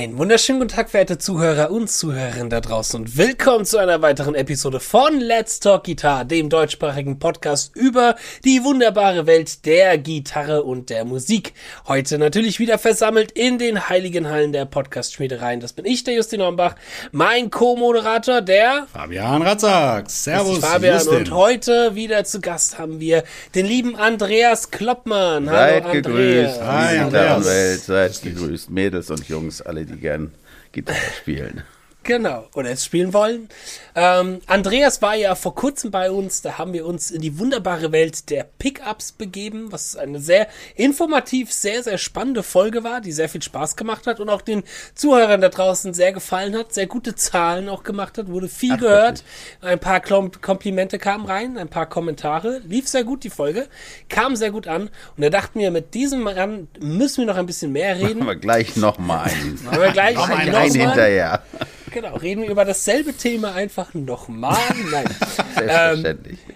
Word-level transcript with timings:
Ein 0.00 0.16
wunderschönen 0.16 0.60
guten 0.60 0.76
Tag, 0.76 0.90
verehrte 0.90 1.18
Zuhörer 1.18 1.72
und 1.72 1.90
Zuhörerinnen 1.90 2.50
da 2.50 2.60
draußen 2.60 3.00
und 3.00 3.16
willkommen 3.16 3.64
zu 3.64 3.78
einer 3.78 4.00
weiteren 4.00 4.36
Episode 4.36 4.78
von 4.78 5.18
Let's 5.18 5.58
Talk 5.58 5.82
Guitar, 5.82 6.24
dem 6.24 6.48
deutschsprachigen 6.48 7.18
Podcast 7.18 7.74
über 7.74 8.14
die 8.44 8.62
wunderbare 8.62 9.26
Welt 9.26 9.66
der 9.66 9.98
Gitarre 9.98 10.62
und 10.62 10.90
der 10.90 11.04
Musik. 11.04 11.52
Heute 11.88 12.16
natürlich 12.16 12.60
wieder 12.60 12.78
versammelt 12.78 13.32
in 13.32 13.58
den 13.58 13.88
heiligen 13.88 14.28
Hallen 14.28 14.52
der 14.52 14.66
Podcast-Schmiedereien. 14.66 15.58
Das 15.58 15.72
bin 15.72 15.84
ich, 15.84 16.04
der 16.04 16.14
Justin 16.14 16.42
Hornbach, 16.42 16.76
mein 17.10 17.50
Co-Moderator, 17.50 18.40
der 18.40 18.86
Fabian 18.92 19.42
Ratzack. 19.42 20.08
Servus, 20.08 20.60
Fabian. 20.60 20.94
Justin. 20.94 21.16
Und 21.16 21.30
heute 21.32 21.96
wieder 21.96 22.22
zu 22.22 22.40
Gast 22.40 22.78
haben 22.78 23.00
wir 23.00 23.24
den 23.56 23.66
lieben 23.66 23.96
Andreas 23.96 24.70
Kloppmann. 24.70 25.46
Seid 25.46 25.82
Hallo, 25.82 25.92
gegrüßt, 25.94 26.62
Hi, 26.62 26.98
Andreas. 26.98 27.44
Welt, 27.44 27.80
seid 27.80 28.22
gegrüßt, 28.22 28.70
Mädels 28.70 29.10
und 29.10 29.28
Jungs, 29.28 29.60
alle, 29.60 29.87
die 29.88 29.98
gern 29.98 30.32
Gitarre 30.72 31.12
spielen. 31.16 31.62
Genau, 32.04 32.46
oder 32.54 32.70
es 32.70 32.86
spielen 32.86 33.12
wollen. 33.12 33.50
Ähm, 33.94 34.40
Andreas 34.46 35.02
war 35.02 35.14
ja 35.14 35.34
vor 35.34 35.54
kurzem 35.54 35.90
bei 35.90 36.10
uns, 36.10 36.40
da 36.40 36.56
haben 36.56 36.72
wir 36.72 36.86
uns 36.86 37.10
in 37.10 37.20
die 37.20 37.38
wunderbare 37.38 37.92
Welt 37.92 38.30
der 38.30 38.46
Pickups 38.58 39.12
begeben, 39.12 39.72
was 39.72 39.94
eine 39.94 40.18
sehr 40.18 40.48
informativ, 40.74 41.52
sehr, 41.52 41.82
sehr 41.82 41.98
spannende 41.98 42.42
Folge 42.42 42.82
war, 42.82 43.02
die 43.02 43.12
sehr 43.12 43.28
viel 43.28 43.42
Spaß 43.42 43.76
gemacht 43.76 44.06
hat 44.06 44.20
und 44.20 44.30
auch 44.30 44.40
den 44.40 44.62
Zuhörern 44.94 45.42
da 45.42 45.50
draußen 45.50 45.92
sehr 45.92 46.12
gefallen 46.12 46.56
hat, 46.56 46.72
sehr 46.72 46.86
gute 46.86 47.14
Zahlen 47.14 47.68
auch 47.68 47.82
gemacht 47.82 48.16
hat, 48.16 48.28
wurde 48.28 48.48
viel 48.48 48.74
Ach, 48.74 48.80
gehört, 48.80 49.24
wirklich? 49.60 49.72
ein 49.72 49.78
paar 49.78 50.00
Komplimente 50.00 50.98
kamen 50.98 51.26
rein, 51.26 51.58
ein 51.58 51.68
paar 51.68 51.86
Kommentare, 51.86 52.62
lief 52.66 52.88
sehr 52.88 53.04
gut 53.04 53.22
die 53.22 53.30
Folge, 53.30 53.66
kam 54.08 54.34
sehr 54.34 54.50
gut 54.50 54.66
an 54.66 54.88
und 55.16 55.22
da 55.22 55.28
dachten 55.28 55.58
wir, 55.58 55.70
mit 55.70 55.92
diesem 55.92 56.22
Mann 56.22 56.68
müssen 56.80 57.18
wir 57.18 57.26
noch 57.26 57.36
ein 57.36 57.46
bisschen 57.46 57.72
mehr 57.72 57.98
reden. 57.98 58.20
Machen 58.20 58.28
wir 58.28 58.36
gleich 58.36 58.76
nochmal 58.76 59.28
einen. 59.28 59.62
Machen 59.62 59.80
wir 59.80 59.92
gleich 59.92 60.14
noch 60.14 60.28
einen, 60.28 60.54
einen 60.54 60.74
hinterher. 60.74 61.42
Genau, 61.90 62.16
reden 62.16 62.42
wir 62.42 62.50
über 62.50 62.64
dasselbe 62.64 63.12
Thema 63.14 63.54
einfach 63.54 63.94
nochmal. 63.94 64.56
Nein. 64.90 65.06
Selbstverständlich. 65.54 66.38
Ähm, 66.48 66.54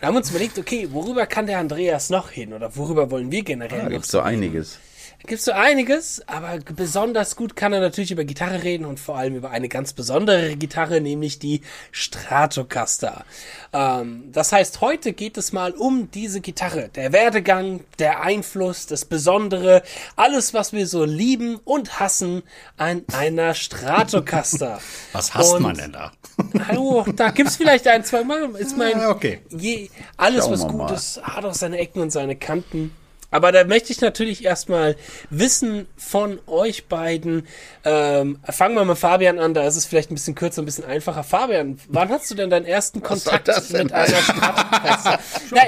wir 0.00 0.08
haben 0.08 0.16
uns 0.16 0.30
überlegt, 0.30 0.58
okay, 0.58 0.88
worüber 0.90 1.26
kann 1.26 1.46
der 1.46 1.58
Andreas 1.58 2.08
noch 2.08 2.30
hin 2.30 2.54
oder 2.54 2.74
worüber 2.74 3.10
wollen 3.10 3.30
wir 3.30 3.42
generell 3.42 3.80
ah, 3.80 3.84
noch 3.84 3.90
gibt's 3.90 4.10
so 4.10 4.20
einiges. 4.20 4.76
Reden? 4.76 4.89
Gibt 5.26 5.42
so 5.42 5.52
einiges, 5.52 6.22
aber 6.26 6.58
besonders 6.74 7.36
gut 7.36 7.54
kann 7.54 7.72
er 7.72 7.80
natürlich 7.80 8.10
über 8.10 8.24
Gitarre 8.24 8.62
reden 8.62 8.86
und 8.86 8.98
vor 8.98 9.16
allem 9.16 9.36
über 9.36 9.50
eine 9.50 9.68
ganz 9.68 9.92
besondere 9.92 10.56
Gitarre, 10.56 11.00
nämlich 11.00 11.38
die 11.38 11.60
Stratocaster. 11.92 13.24
Ähm, 13.72 14.30
das 14.32 14.52
heißt, 14.52 14.80
heute 14.80 15.12
geht 15.12 15.36
es 15.36 15.52
mal 15.52 15.72
um 15.72 16.10
diese 16.10 16.40
Gitarre. 16.40 16.88
Der 16.94 17.12
Werdegang, 17.12 17.84
der 17.98 18.22
Einfluss, 18.22 18.86
das 18.86 19.04
Besondere, 19.04 19.82
alles, 20.16 20.54
was 20.54 20.72
wir 20.72 20.86
so 20.86 21.04
lieben 21.04 21.56
und 21.64 22.00
hassen 22.00 22.42
an 22.76 23.04
einer 23.12 23.54
Stratocaster. 23.54 24.80
Was 25.12 25.34
hasst 25.34 25.54
und, 25.54 25.62
man 25.62 25.76
denn 25.76 25.92
da? 25.92 26.12
Hallo, 26.68 27.04
da 27.14 27.30
gibt's 27.30 27.56
vielleicht 27.56 27.86
ein, 27.88 28.04
zwei 28.04 28.24
Mal. 28.24 28.54
Ist 28.56 28.76
mein, 28.76 28.94
ah, 29.00 29.10
okay. 29.10 29.40
Je, 29.50 29.90
alles, 30.16 30.44
Schauen 30.44 30.52
was 30.52 30.68
gut 30.68 30.90
ist, 30.92 31.22
hat 31.22 31.44
auch 31.44 31.54
seine 31.54 31.78
Ecken 31.78 32.00
und 32.00 32.10
seine 32.10 32.36
Kanten. 32.36 32.92
Aber 33.30 33.52
da 33.52 33.64
möchte 33.64 33.92
ich 33.92 34.00
natürlich 34.00 34.44
erstmal 34.44 34.96
wissen 35.30 35.86
von 35.96 36.38
euch 36.46 36.86
beiden. 36.86 37.46
Ähm, 37.84 38.38
fangen 38.44 38.74
wir 38.74 38.84
mal 38.84 38.96
Fabian 38.96 39.38
an, 39.38 39.54
da 39.54 39.66
ist 39.66 39.76
es 39.76 39.86
vielleicht 39.86 40.10
ein 40.10 40.14
bisschen 40.14 40.34
kürzer, 40.34 40.62
ein 40.62 40.64
bisschen 40.64 40.84
einfacher. 40.84 41.22
Fabian, 41.22 41.78
wann 41.88 42.08
hast 42.10 42.30
du 42.30 42.34
denn 42.34 42.50
deinen 42.50 42.66
ersten 42.66 43.02
Kontakt 43.02 43.46
mit 43.72 43.92
einer 43.92 44.06
Stratocaster? 44.22 45.18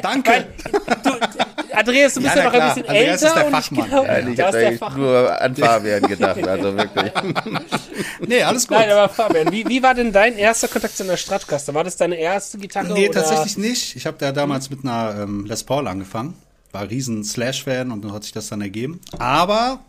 Danke. 0.03 0.31
Weil, 0.31 0.47
du, 1.03 1.11
Andreas, 1.73 2.15
du 2.15 2.23
bist 2.23 2.35
ja, 2.35 2.43
ja 2.43 2.51
noch 2.51 2.55
ein 2.55 2.69
bisschen 2.69 2.89
Andreas 2.89 3.23
älter. 3.23 3.27
Ist 3.27 3.37
der 3.37 3.51
Fachmann. 3.51 3.91
Genau, 3.91 4.05
ja, 4.05 4.71
ich 4.71 4.81
habe 4.81 5.01
nur 5.01 5.41
an 5.41 5.57
Fabian 5.57 6.03
gedacht, 6.03 6.49
also 6.49 6.77
wirklich. 6.77 7.13
nee, 8.27 8.43
alles 8.43 8.69
gut. 8.69 8.79
Nein, 8.79 8.91
aber 8.91 9.09
Fabian, 9.09 9.53
wie, 9.53 9.67
wie 9.69 9.83
war 9.83 9.95
denn 9.95 10.13
dein 10.13 10.37
erster 10.37 10.69
Kontakt 10.69 10.97
zu 10.97 11.05
einer 11.05 11.17
Stratocaster? 11.17 11.75
War 11.75 11.85
das 11.85 11.97
deine 11.97 12.17
erste 12.17 12.59
Gitarre? 12.59 12.93
Nee, 12.93 13.09
oder? 13.09 13.21
tatsächlich 13.21 13.57
nicht. 13.59 13.97
Ich 13.97 14.07
habe 14.07 14.17
da 14.19 14.33
damals 14.33 14.71
mit 14.71 14.85
einer 14.85 15.23
ähm, 15.23 15.47
Les 15.47 15.65
Paul 15.65 15.89
angefangen 15.89 16.35
war 16.73 16.89
riesen 16.89 17.23
Slash-Fan 17.23 17.91
und 17.91 18.05
dann 18.05 18.13
hat 18.13 18.25
sich 18.25 18.33
das 18.33 18.49
dann 18.49 18.61
ergeben. 18.61 19.01
Aber 19.19 19.85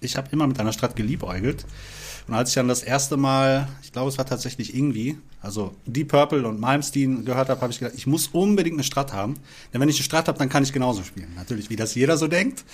ich 0.00 0.16
habe 0.16 0.28
immer 0.30 0.46
mit 0.46 0.60
einer 0.60 0.72
Strat 0.72 0.94
geliebäugelt. 0.94 1.66
Und 2.28 2.34
als 2.34 2.50
ich 2.50 2.54
dann 2.56 2.68
das 2.68 2.82
erste 2.82 3.16
Mal, 3.16 3.68
ich 3.82 3.90
glaube, 3.90 4.10
es 4.10 4.18
war 4.18 4.26
tatsächlich 4.26 4.76
irgendwie, 4.76 5.16
also 5.40 5.74
Deep 5.86 6.08
Purple 6.08 6.46
und 6.46 6.60
Malmsteen 6.60 7.24
gehört 7.24 7.48
habe, 7.48 7.60
habe 7.62 7.72
ich 7.72 7.78
gedacht, 7.78 7.94
ich 7.96 8.06
muss 8.06 8.28
unbedingt 8.28 8.74
eine 8.74 8.84
Strat 8.84 9.14
haben. 9.14 9.34
Denn 9.72 9.80
wenn 9.80 9.88
ich 9.88 9.96
eine 9.96 10.04
Strat 10.04 10.28
habe, 10.28 10.38
dann 10.38 10.50
kann 10.50 10.62
ich 10.62 10.72
genauso 10.72 11.02
spielen. 11.02 11.32
Natürlich, 11.36 11.70
wie 11.70 11.76
das 11.76 11.94
jeder 11.94 12.18
so 12.18 12.28
denkt. 12.28 12.64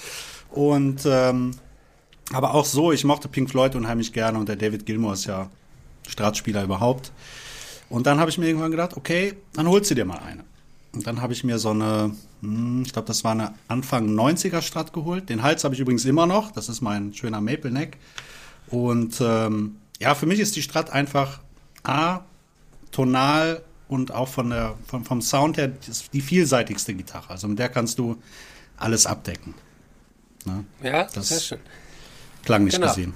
Und 0.51 1.03
ähm, 1.07 1.53
aber 2.33 2.55
auch 2.55 2.65
so, 2.65 2.91
ich 2.91 3.05
mochte 3.05 3.29
Pink 3.29 3.51
Floyd 3.51 3.77
unheimlich 3.77 4.13
gerne 4.13 4.39
und 4.39 4.49
der 4.49 4.57
David 4.57 4.87
Gilmour 4.87 5.13
ist 5.13 5.27
ja 5.27 5.51
Stratspieler 6.09 6.65
überhaupt. 6.65 7.13
Und 7.89 8.07
dann 8.07 8.19
habe 8.19 8.31
ich 8.31 8.39
mir 8.39 8.47
irgendwann 8.47 8.71
gedacht, 8.71 8.97
okay, 8.97 9.35
dann 9.53 9.69
holst 9.69 9.91
du 9.91 9.95
dir 9.95 10.05
mal 10.05 10.19
eine. 10.19 10.45
Und 10.95 11.07
dann 11.07 11.21
habe 11.21 11.33
ich 11.33 11.43
mir 11.45 11.59
so 11.59 11.71
eine, 11.71 12.15
hm, 12.41 12.83
ich 12.87 12.93
glaube, 12.93 13.09
das 13.09 13.25
war 13.25 13.33
eine 13.33 13.55
Anfang 13.69 14.09
90er 14.09 14.63
Strat 14.63 14.93
geholt. 14.93 15.29
Den 15.29 15.43
Hals 15.43 15.65
habe 15.65 15.75
ich 15.75 15.81
übrigens 15.81 16.05
immer 16.05 16.27
noch. 16.27 16.53
Das 16.53 16.69
ist 16.69 16.81
mein 16.81 17.13
schöner 17.13 17.41
Maple 17.41 17.71
Neck. 17.71 17.99
Und 18.69 19.21
ähm, 19.21 19.77
ja, 20.01 20.15
für 20.15 20.27
mich 20.27 20.41
ist 20.41 20.57
die 20.57 20.63
Strat 20.63 20.91
einfach 20.91 21.41
A, 21.83 22.21
tonal 22.93 23.63
und 23.89 24.13
auch 24.13 24.29
von 24.29 24.51
der, 24.51 24.77
vom, 24.87 25.05
vom 25.05 25.21
Sound 25.21 25.57
her 25.57 25.73
die 26.13 26.21
vielseitigste 26.21 26.95
Gitarre. 26.95 27.31
Also 27.31 27.49
mit 27.49 27.59
der 27.59 27.69
kannst 27.69 27.99
du 27.99 28.17
alles 28.77 29.07
abdecken. 29.07 29.55
Ne? 30.45 30.65
Ja, 30.83 31.05
das 31.13 31.29
sehr 31.29 31.41
schön. 31.41 31.59
Klang 32.45 32.65
nicht 32.65 32.75
genau. 32.75 32.89
gesehen. 32.89 33.15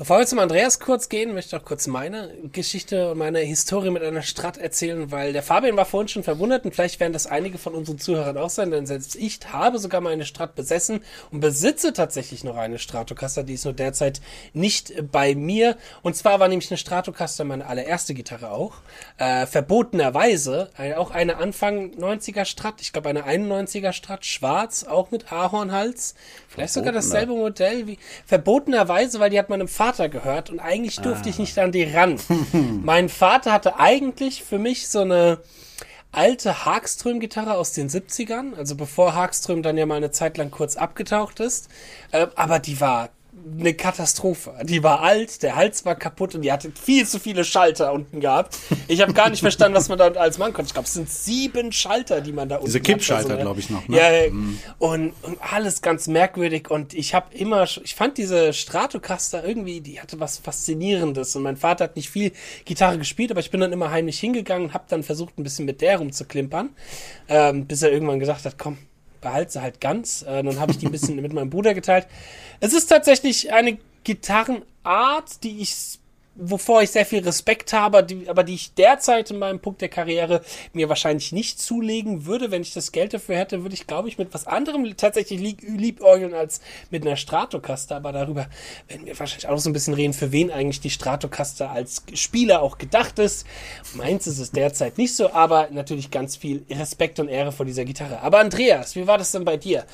Bevor 0.00 0.18
wir 0.18 0.26
zum 0.26 0.38
Andreas 0.38 0.80
kurz 0.80 1.10
gehen, 1.10 1.34
möchte 1.34 1.54
ich 1.54 1.60
auch 1.60 1.66
kurz 1.66 1.86
meine 1.86 2.32
Geschichte 2.52 3.10
und 3.10 3.18
meine 3.18 3.40
Historie 3.40 3.90
mit 3.90 4.02
einer 4.02 4.22
Strat 4.22 4.56
erzählen, 4.56 5.10
weil 5.12 5.34
der 5.34 5.42
Fabian 5.42 5.76
war 5.76 5.84
vorhin 5.84 6.08
schon 6.08 6.22
verwundert 6.22 6.64
und 6.64 6.74
vielleicht 6.74 7.00
werden 7.00 7.12
das 7.12 7.26
einige 7.26 7.58
von 7.58 7.74
unseren 7.74 7.98
Zuhörern 7.98 8.38
auch 8.38 8.48
sein, 8.48 8.70
denn 8.70 8.86
selbst 8.86 9.14
ich 9.14 9.40
habe 9.52 9.78
sogar 9.78 10.00
mal 10.00 10.14
eine 10.14 10.24
Strat 10.24 10.54
besessen 10.54 11.04
und 11.30 11.40
besitze 11.40 11.92
tatsächlich 11.92 12.44
noch 12.44 12.56
eine 12.56 12.78
Stratocaster, 12.78 13.42
die 13.42 13.52
ist 13.52 13.66
nur 13.66 13.74
derzeit 13.74 14.22
nicht 14.54 15.12
bei 15.12 15.34
mir. 15.34 15.76
Und 16.00 16.16
zwar 16.16 16.40
war 16.40 16.48
nämlich 16.48 16.70
eine 16.70 16.78
Stratocaster 16.78 17.44
meine 17.44 17.66
allererste 17.66 18.14
Gitarre 18.14 18.52
auch, 18.52 18.76
äh, 19.18 19.44
verbotenerweise, 19.44 20.70
auch 20.96 21.10
eine 21.10 21.36
Anfang 21.36 21.90
90er 21.90 22.46
Strat, 22.46 22.80
ich 22.80 22.94
glaube 22.94 23.10
eine 23.10 23.26
91er 23.26 23.92
Strat, 23.92 24.24
schwarz, 24.24 24.84
auch 24.84 25.10
mit 25.10 25.30
Ahornhals, 25.30 26.14
vielleicht 26.60 26.74
sogar 26.74 26.92
dasselbe 26.92 27.32
Modell 27.32 27.86
wie 27.86 27.98
verbotenerweise, 28.26 29.20
weil 29.20 29.30
die 29.30 29.38
hat 29.38 29.48
meinem 29.48 29.68
Vater 29.68 30.08
gehört 30.08 30.50
und 30.50 30.60
eigentlich 30.60 30.96
durfte 30.96 31.26
ah. 31.26 31.30
ich 31.30 31.38
nicht 31.38 31.58
an 31.58 31.72
die 31.72 31.84
ran. 31.84 32.16
mein 32.82 33.08
Vater 33.08 33.52
hatte 33.52 33.78
eigentlich 33.78 34.42
für 34.42 34.58
mich 34.58 34.88
so 34.88 35.00
eine 35.00 35.38
alte 36.12 36.64
Hagström-Gitarre 36.64 37.54
aus 37.54 37.72
den 37.72 37.88
70ern, 37.88 38.56
also 38.56 38.74
bevor 38.74 39.14
Hagström 39.14 39.62
dann 39.62 39.78
ja 39.78 39.86
mal 39.86 39.96
eine 39.96 40.10
Zeit 40.10 40.38
lang 40.38 40.50
kurz 40.50 40.76
abgetaucht 40.76 41.40
ist. 41.40 41.68
Äh, 42.10 42.26
aber 42.34 42.58
die 42.58 42.80
war 42.80 43.10
eine 43.58 43.74
Katastrophe. 43.74 44.54
Die 44.62 44.82
war 44.82 45.00
alt, 45.00 45.42
der 45.42 45.56
Hals 45.56 45.84
war 45.84 45.94
kaputt 45.94 46.34
und 46.34 46.42
die 46.42 46.52
hatte 46.52 46.72
viel 46.72 47.06
zu 47.06 47.18
viele 47.18 47.44
Schalter 47.44 47.92
unten 47.92 48.20
gehabt. 48.20 48.58
Ich 48.88 49.00
habe 49.00 49.12
gar 49.12 49.30
nicht 49.30 49.40
verstanden, 49.40 49.76
was 49.76 49.88
man 49.88 49.98
da 49.98 50.08
als 50.08 50.38
Mann 50.38 50.52
konnte. 50.52 50.68
Ich 50.68 50.72
glaube, 50.72 50.86
es 50.86 50.94
sind 50.94 51.10
sieben 51.10 51.72
Schalter, 51.72 52.20
die 52.20 52.32
man 52.32 52.48
da 52.48 52.56
unten 52.56 52.66
Diese 52.66 52.80
Kippschalter, 52.80 53.30
also, 53.30 53.42
glaube 53.42 53.60
ich 53.60 53.70
noch. 53.70 53.86
Ne? 53.88 53.96
Ja, 53.96 54.30
mhm. 54.30 54.58
und, 54.78 55.12
und, 55.22 55.38
alles 55.40 55.82
ganz 55.82 56.06
merkwürdig 56.06 56.70
und 56.70 56.94
ich 56.94 57.14
habe 57.14 57.34
immer, 57.34 57.64
ich 57.64 57.94
fand 57.94 58.18
diese 58.18 58.52
Stratocaster 58.52 59.44
irgendwie, 59.44 59.80
die 59.80 60.00
hatte 60.00 60.20
was 60.20 60.38
Faszinierendes 60.38 61.34
und 61.36 61.42
mein 61.42 61.56
Vater 61.56 61.84
hat 61.84 61.96
nicht 61.96 62.10
viel 62.10 62.32
Gitarre 62.64 62.98
gespielt, 62.98 63.30
aber 63.30 63.40
ich 63.40 63.50
bin 63.50 63.60
dann 63.60 63.72
immer 63.72 63.90
heimlich 63.90 64.18
hingegangen, 64.20 64.74
habe 64.74 64.84
dann 64.88 65.02
versucht, 65.02 65.38
ein 65.38 65.42
bisschen 65.42 65.64
mit 65.64 65.80
der 65.80 65.98
rumzuklimpern, 65.98 66.70
ähm, 67.28 67.66
bis 67.66 67.82
er 67.82 67.92
irgendwann 67.92 68.20
gesagt 68.20 68.44
hat, 68.44 68.58
komm, 68.58 68.78
behalte 69.20 69.52
sie 69.52 69.62
halt 69.62 69.80
ganz. 69.80 70.22
Äh, 70.22 70.42
dann 70.42 70.58
habe 70.58 70.72
ich 70.72 70.78
die 70.78 70.86
ein 70.86 70.92
bisschen 70.92 71.16
mit 71.22 71.32
meinem 71.32 71.50
Bruder 71.50 71.74
geteilt. 71.74 72.06
Es 72.60 72.72
ist 72.72 72.86
tatsächlich 72.86 73.52
eine 73.52 73.78
Gitarrenart, 74.04 75.42
die 75.42 75.60
ich 75.60 75.98
wovor 76.34 76.82
ich 76.82 76.90
sehr 76.90 77.04
viel 77.04 77.22
Respekt 77.22 77.72
habe, 77.72 78.02
die, 78.02 78.28
aber 78.28 78.44
die 78.44 78.54
ich 78.54 78.74
derzeit 78.74 79.30
in 79.30 79.38
meinem 79.38 79.60
Punkt 79.60 79.80
der 79.80 79.88
Karriere 79.88 80.42
mir 80.72 80.88
wahrscheinlich 80.88 81.32
nicht 81.32 81.60
zulegen 81.60 82.24
würde. 82.26 82.50
Wenn 82.50 82.62
ich 82.62 82.72
das 82.72 82.92
Geld 82.92 83.12
dafür 83.12 83.36
hätte, 83.36 83.62
würde 83.62 83.74
ich, 83.74 83.86
glaube 83.86 84.08
ich, 84.08 84.16
mit 84.16 84.32
was 84.32 84.46
anderem 84.46 84.96
tatsächlich 84.96 85.40
lieb, 85.40 85.62
liebäugeln 85.62 86.34
als 86.34 86.60
mit 86.90 87.04
einer 87.04 87.16
Stratocaster. 87.16 87.96
Aber 87.96 88.12
darüber 88.12 88.46
werden 88.88 89.06
wir 89.06 89.18
wahrscheinlich 89.18 89.48
auch 89.48 89.52
noch 89.52 89.58
so 89.58 89.70
ein 89.70 89.74
bisschen 89.74 89.94
reden, 89.94 90.12
für 90.12 90.32
wen 90.32 90.50
eigentlich 90.50 90.80
die 90.80 90.90
Stratocaster 90.90 91.70
als 91.70 92.04
Spieler 92.14 92.62
auch 92.62 92.78
gedacht 92.78 93.18
ist. 93.18 93.46
Meins 93.94 94.26
ist 94.26 94.38
es 94.38 94.52
derzeit 94.52 94.98
nicht 94.98 95.14
so, 95.14 95.32
aber 95.32 95.68
natürlich 95.70 96.10
ganz 96.10 96.36
viel 96.36 96.64
Respekt 96.70 97.18
und 97.20 97.28
Ehre 97.28 97.52
vor 97.52 97.66
dieser 97.66 97.84
Gitarre. 97.84 98.20
Aber 98.20 98.38
Andreas, 98.38 98.96
wie 98.96 99.06
war 99.06 99.18
das 99.18 99.32
denn 99.32 99.44
bei 99.44 99.56
dir? 99.56 99.84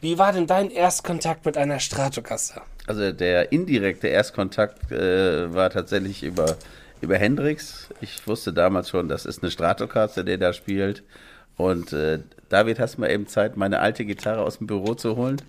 Wie 0.00 0.18
war 0.18 0.32
denn 0.32 0.46
dein 0.46 0.70
Erstkontakt 0.70 1.44
mit 1.46 1.56
einer 1.56 1.80
Stratocaster? 1.80 2.62
Also 2.86 3.12
der 3.12 3.52
indirekte 3.52 4.08
Erstkontakt 4.08 4.92
äh, 4.92 5.52
war 5.52 5.70
tatsächlich 5.70 6.22
über, 6.22 6.56
über 7.00 7.16
Hendrix. 7.16 7.88
Ich 8.00 8.26
wusste 8.26 8.52
damals 8.52 8.90
schon, 8.90 9.08
das 9.08 9.26
ist 9.26 9.42
eine 9.42 9.50
Stratocaster, 9.50 10.24
der 10.24 10.38
da 10.38 10.52
spielt. 10.52 11.02
Und 11.56 11.92
äh, 11.92 12.20
David, 12.48 12.78
hast 12.78 12.96
du 12.96 13.00
mal 13.00 13.10
eben 13.10 13.26
Zeit, 13.26 13.56
meine 13.56 13.80
alte 13.80 14.04
Gitarre 14.04 14.42
aus 14.42 14.58
dem 14.58 14.66
Büro 14.66 14.94
zu 14.94 15.16
holen? 15.16 15.40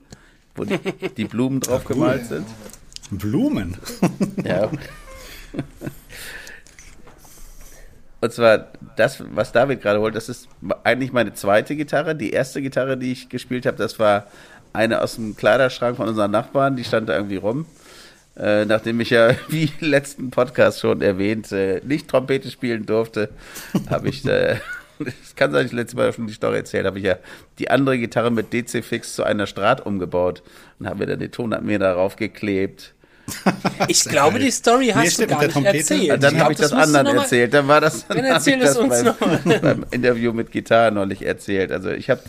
wo 0.57 0.65
die, 0.65 0.79
die 1.17 1.25
Blumen 1.25 1.61
drauf 1.61 1.85
gemalt 1.85 2.25
sind. 2.25 2.47
Blumen. 3.11 3.77
Ja. 4.43 4.69
Und 8.19 8.33
zwar 8.33 8.67
das, 8.95 9.23
was 9.29 9.51
David 9.51 9.81
gerade 9.81 9.99
holt, 9.99 10.15
das 10.15 10.27
ist 10.27 10.49
eigentlich 10.83 11.13
meine 11.13 11.33
zweite 11.33 11.75
Gitarre. 11.75 12.15
Die 12.15 12.31
erste 12.31 12.61
Gitarre, 12.61 12.97
die 12.97 13.11
ich 13.11 13.29
gespielt 13.29 13.65
habe, 13.65 13.77
das 13.77 13.99
war 13.99 14.25
eine 14.77 15.01
aus 15.01 15.15
dem 15.15 15.35
Kleiderschrank 15.35 15.97
von 15.97 16.07
unseren 16.07 16.31
Nachbarn, 16.31 16.75
die 16.75 16.83
stand 16.83 17.09
da 17.09 17.15
irgendwie 17.15 17.37
rum. 17.37 17.65
Äh, 18.37 18.65
nachdem 18.65 18.99
ich 18.99 19.09
ja, 19.09 19.31
wie 19.49 19.71
letzten 19.79 20.29
Podcast 20.29 20.79
schon 20.79 21.01
erwähnt, 21.01 21.51
äh, 21.51 21.81
nicht 21.83 22.07
Trompete 22.07 22.51
spielen 22.51 22.85
durfte, 22.85 23.29
habe 23.89 24.09
ich, 24.09 24.23
äh, 24.25 24.57
das 24.99 25.35
kann 25.35 25.51
sein, 25.51 25.65
ich 25.65 25.71
letztes 25.71 25.95
Mal 25.97 26.13
schon 26.13 26.27
die 26.27 26.33
Story 26.33 26.57
erzählt, 26.57 26.85
habe 26.85 26.99
ich 26.99 27.05
ja 27.05 27.15
die 27.57 27.69
andere 27.71 27.97
Gitarre 27.97 28.29
mit 28.29 28.53
DC-Fix 28.53 29.15
zu 29.15 29.23
einer 29.23 29.47
Strat 29.47 29.83
umgebaut 29.85 30.43
und 30.79 30.87
habe 30.87 30.99
mir 30.99 31.07
dann 31.07 31.19
den 31.19 31.31
Tonabnehmer 31.31 31.79
darauf 31.85 32.15
geklebt. 32.15 32.93
Ich 33.89 34.03
glaube, 34.05 34.39
die 34.39 34.51
Story 34.51 34.87
hast 34.87 34.97
Nee, 34.97 35.03
du 35.05 35.11
stimmt, 35.11 35.29
gar 35.31 35.41
mit 35.41 35.55
der 35.55 35.61
nicht 35.61 35.87
Trompete. 35.87 35.93
erzählt. 35.93 36.11
Und 36.13 36.23
dann 36.23 36.39
habe 36.39 36.53
ich 36.53 36.59
das, 36.59 36.71
du 36.71 36.77
anderen 36.77 37.07
erzählt. 37.17 37.53
Dann 37.53 37.67
war 37.67 37.81
das, 37.81 38.07
dann 38.07 38.17
Dann 38.17 38.41
ich 38.41 38.47
es 38.47 38.59
das 38.59 38.77
uns 38.77 39.03
beim, 39.03 39.61
beim 39.61 39.85
Interview 39.91 40.31
mit 40.33 40.51
Gitarre 40.51 40.91
neulich 40.93 41.25
erzählt. 41.25 41.71
Also 41.73 41.89
ich 41.89 42.09
habe, 42.09 42.21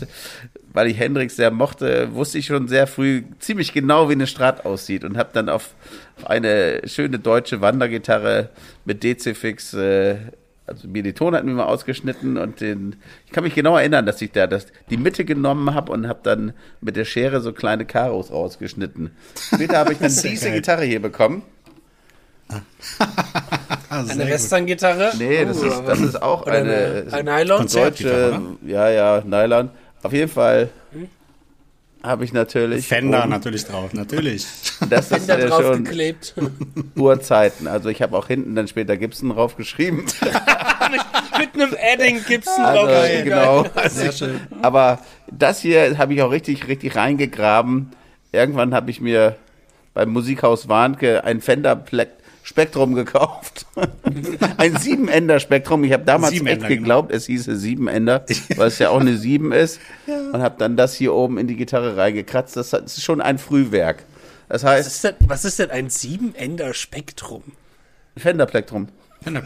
weil 0.73 0.87
ich 0.87 0.99
Hendrix 0.99 1.35
sehr 1.35 1.51
mochte, 1.51 2.13
wusste 2.13 2.37
ich 2.37 2.45
schon 2.45 2.67
sehr 2.67 2.87
früh 2.87 3.23
ziemlich 3.39 3.73
genau, 3.73 4.09
wie 4.09 4.13
eine 4.13 4.27
Strat 4.27 4.65
aussieht 4.65 5.03
und 5.03 5.17
habe 5.17 5.29
dann 5.33 5.49
auf, 5.49 5.73
auf 6.17 6.29
eine 6.29 6.81
schöne 6.85 7.19
deutsche 7.19 7.61
Wandergitarre 7.61 8.49
mit 8.85 9.03
DC-Fix 9.03 9.73
äh, 9.73 10.17
also 10.67 10.87
mir 10.87 11.01
die 11.01 11.13
Tonarten 11.13 11.49
immer 11.49 11.67
ausgeschnitten 11.67 12.37
und 12.37 12.61
den, 12.61 12.95
ich 13.25 13.31
kann 13.31 13.43
mich 13.43 13.55
genau 13.55 13.75
erinnern, 13.75 14.05
dass 14.05 14.21
ich 14.21 14.31
da 14.31 14.45
das, 14.45 14.67
die 14.91 14.97
Mitte 14.97 15.25
genommen 15.25 15.73
habe 15.73 15.91
und 15.91 16.07
habe 16.07 16.19
dann 16.21 16.53
mit 16.79 16.95
der 16.95 17.05
Schere 17.05 17.41
so 17.41 17.53
kleine 17.53 17.85
Karos 17.85 18.31
rausgeschnitten. 18.31 19.09
Später 19.51 19.79
habe 19.79 19.93
ich 19.93 19.97
dann 19.99 20.09
diese 20.09 20.45
geil. 20.45 20.53
Gitarre 20.57 20.85
hier 20.85 21.01
bekommen. 21.01 21.41
Eine. 23.89 24.27
Western-Gitarre? 24.27 25.11
Nee, 25.17 25.45
das 25.45 25.61
Oh, 25.61 25.67
ist, 25.67 25.81
das 25.85 25.99
ist 25.99 26.21
auch 26.21 26.45
eine, 26.47 27.05
eine, 27.11 27.13
ein 27.13 27.25
Nylon? 27.25 27.67
Deutsche, 27.67 28.41
ja, 28.65 28.89
ja, 28.89 29.23
Nylon. 29.25 29.69
Auf 30.03 30.13
jeden 30.13 30.29
Fall 30.31 30.69
habe 32.01 32.23
ich 32.23 32.31
natürlich 32.31 32.87
Fender 32.87 33.21
oben- 33.21 33.29
natürlich 33.29 33.65
drauf, 33.65 33.93
natürlich. 33.93 34.45
Das 34.89 35.11
ist 35.11 35.27
da 35.27 35.37
ja 35.37 35.47
drauf 35.47 35.61
schon 35.61 35.83
geklebt. 35.83 36.33
Urzeiten. 36.95 37.67
Also 37.67 37.89
ich 37.89 38.01
habe 38.01 38.17
auch 38.17 38.27
hinten 38.27 38.55
dann 38.55 38.67
später 38.69 38.95
Gibson 38.95 39.29
draufgeschrieben. 39.29 40.05
Mit 41.37 41.53
einem 41.53 41.75
Adding 41.93 42.23
Gibson 42.25 42.63
Also, 42.63 42.87
drauf. 42.87 43.05
genau. 43.23 43.65
Sehr 43.89 44.11
schön. 44.13 44.39
Aber 44.61 44.99
das 45.29 45.59
hier 45.59 45.97
habe 45.97 46.13
ich 46.13 46.21
auch 46.21 46.31
richtig, 46.31 46.67
richtig 46.69 46.95
reingegraben. 46.95 47.91
Irgendwann 48.31 48.73
habe 48.73 48.89
ich 48.91 49.01
mir 49.01 49.35
beim 49.93 50.09
Musikhaus 50.11 50.69
Warnke 50.69 51.25
ein 51.25 51.41
Fender 51.41 51.75
Plek 51.75 52.09
Spektrum 52.49 52.95
gekauft. 52.95 53.67
ein 54.57 54.75
Siebenender 54.77 55.39
Spektrum. 55.39 55.83
Ich 55.83 55.93
habe 55.93 56.03
damals 56.03 56.33
Siebenender, 56.33 56.65
echt 56.65 56.77
geglaubt, 56.77 57.11
es 57.11 57.27
hieße 57.27 57.55
Siebenender, 57.55 58.25
weil 58.55 58.69
es 58.69 58.79
ja 58.79 58.89
auch 58.89 58.99
eine 58.99 59.17
Sieben 59.17 59.51
ist. 59.51 59.79
Und 60.33 60.41
habe 60.41 60.55
dann 60.57 60.75
das 60.75 60.95
hier 60.95 61.13
oben 61.13 61.37
in 61.37 61.45
die 61.45 61.55
Gitarre 61.55 61.95
reingekratzt. 61.95 62.57
Das 62.57 62.73
ist 62.73 63.03
schon 63.03 63.21
ein 63.21 63.37
Frühwerk. 63.37 64.03
Das 64.47 64.63
Was 64.63 64.71
heißt, 64.71 64.87
ist 64.87 65.03
denn, 65.03 65.15
was 65.27 65.45
ist 65.45 65.59
denn 65.59 65.69
ein 65.69 65.91
Siebenender 65.91 66.73
Spektrum? 66.73 67.43
Fender 68.17 68.47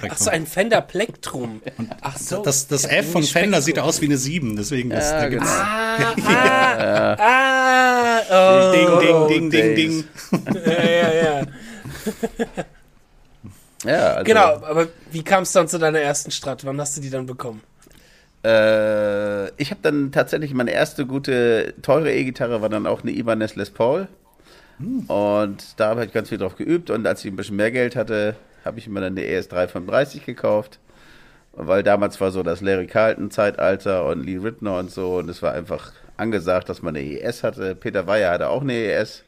Ach 0.09 0.17
so, 0.17 0.29
ein 0.29 0.47
Fender 0.47 0.79
Plektrum. 0.79 1.61
Ach 1.99 2.17
so. 2.17 2.41
Das, 2.41 2.67
das 2.67 2.85
F 2.85 3.11
von 3.11 3.23
Fender 3.23 3.61
sieht 3.61 3.79
aus 3.79 3.99
wie 3.99 4.05
eine 4.05 4.17
7, 4.17 4.55
deswegen 4.55 4.91
ist, 4.91 5.11
da 5.11 5.27
gibt's 5.27 5.49
Ah, 5.59 7.17
ah, 7.19 8.21
oh. 8.31 8.71
Ding, 8.71 8.99
ding, 8.99 9.27
ding, 9.27 9.49
ding, 9.49 9.75
ding. 9.75 10.03
Ja, 10.65 10.83
ja, 10.83 11.13
ja. 11.13 12.65
Ja, 13.83 14.13
also, 14.13 14.23
Genau, 14.23 14.63
aber 14.63 14.87
wie 15.11 15.23
kam 15.23 15.43
es 15.43 15.51
dann 15.51 15.67
zu 15.67 15.77
deiner 15.79 15.99
ersten 15.99 16.31
Strat? 16.31 16.65
Wann 16.65 16.79
hast 16.79 16.97
du 16.97 17.01
die 17.01 17.09
dann 17.09 17.25
bekommen? 17.25 17.61
Äh, 18.45 19.49
ich 19.61 19.71
habe 19.71 19.81
dann 19.81 20.11
tatsächlich 20.11 20.53
meine 20.53 20.71
erste 20.71 21.05
gute, 21.05 21.73
teure 21.81 22.11
E-Gitarre 22.13 22.61
war 22.61 22.69
dann 22.69 22.87
auch 22.87 23.01
eine 23.03 23.11
Ibanez 23.11 23.55
Les 23.55 23.69
Paul. 23.69 24.07
Und 25.07 25.79
da 25.79 25.89
habe 25.89 26.05
ich 26.05 26.11
ganz 26.11 26.29
viel 26.29 26.37
drauf 26.37 26.55
geübt. 26.55 26.89
Und 26.89 27.05
als 27.07 27.23
ich 27.23 27.31
ein 27.31 27.35
bisschen 27.35 27.55
mehr 27.55 27.71
Geld 27.71 27.95
hatte, 27.95 28.35
habe 28.65 28.79
ich 28.79 28.87
mir 28.87 29.01
dann 29.01 29.13
eine 29.17 29.23
E 29.23 29.39
ES335 29.39 30.25
gekauft. 30.25 30.79
Weil 31.53 31.83
damals 31.83 32.19
war 32.19 32.31
so 32.31 32.43
das 32.43 32.61
Larry 32.61 32.87
Carlton-Zeitalter 32.87 34.05
und 34.05 34.25
Lee 34.25 34.37
Ritner 34.37 34.79
und 34.79 34.91
so. 34.91 35.17
Und 35.17 35.29
es 35.29 35.41
war 35.41 35.53
einfach 35.53 35.93
angesagt, 36.17 36.69
dass 36.69 36.81
man 36.81 36.95
eine 36.95 37.05
ES 37.05 37.43
hatte. 37.43 37.75
Peter 37.75 38.07
Weyer 38.07 38.31
hatte 38.31 38.49
auch 38.49 38.61
eine 38.61 38.73
ES. 38.73 39.23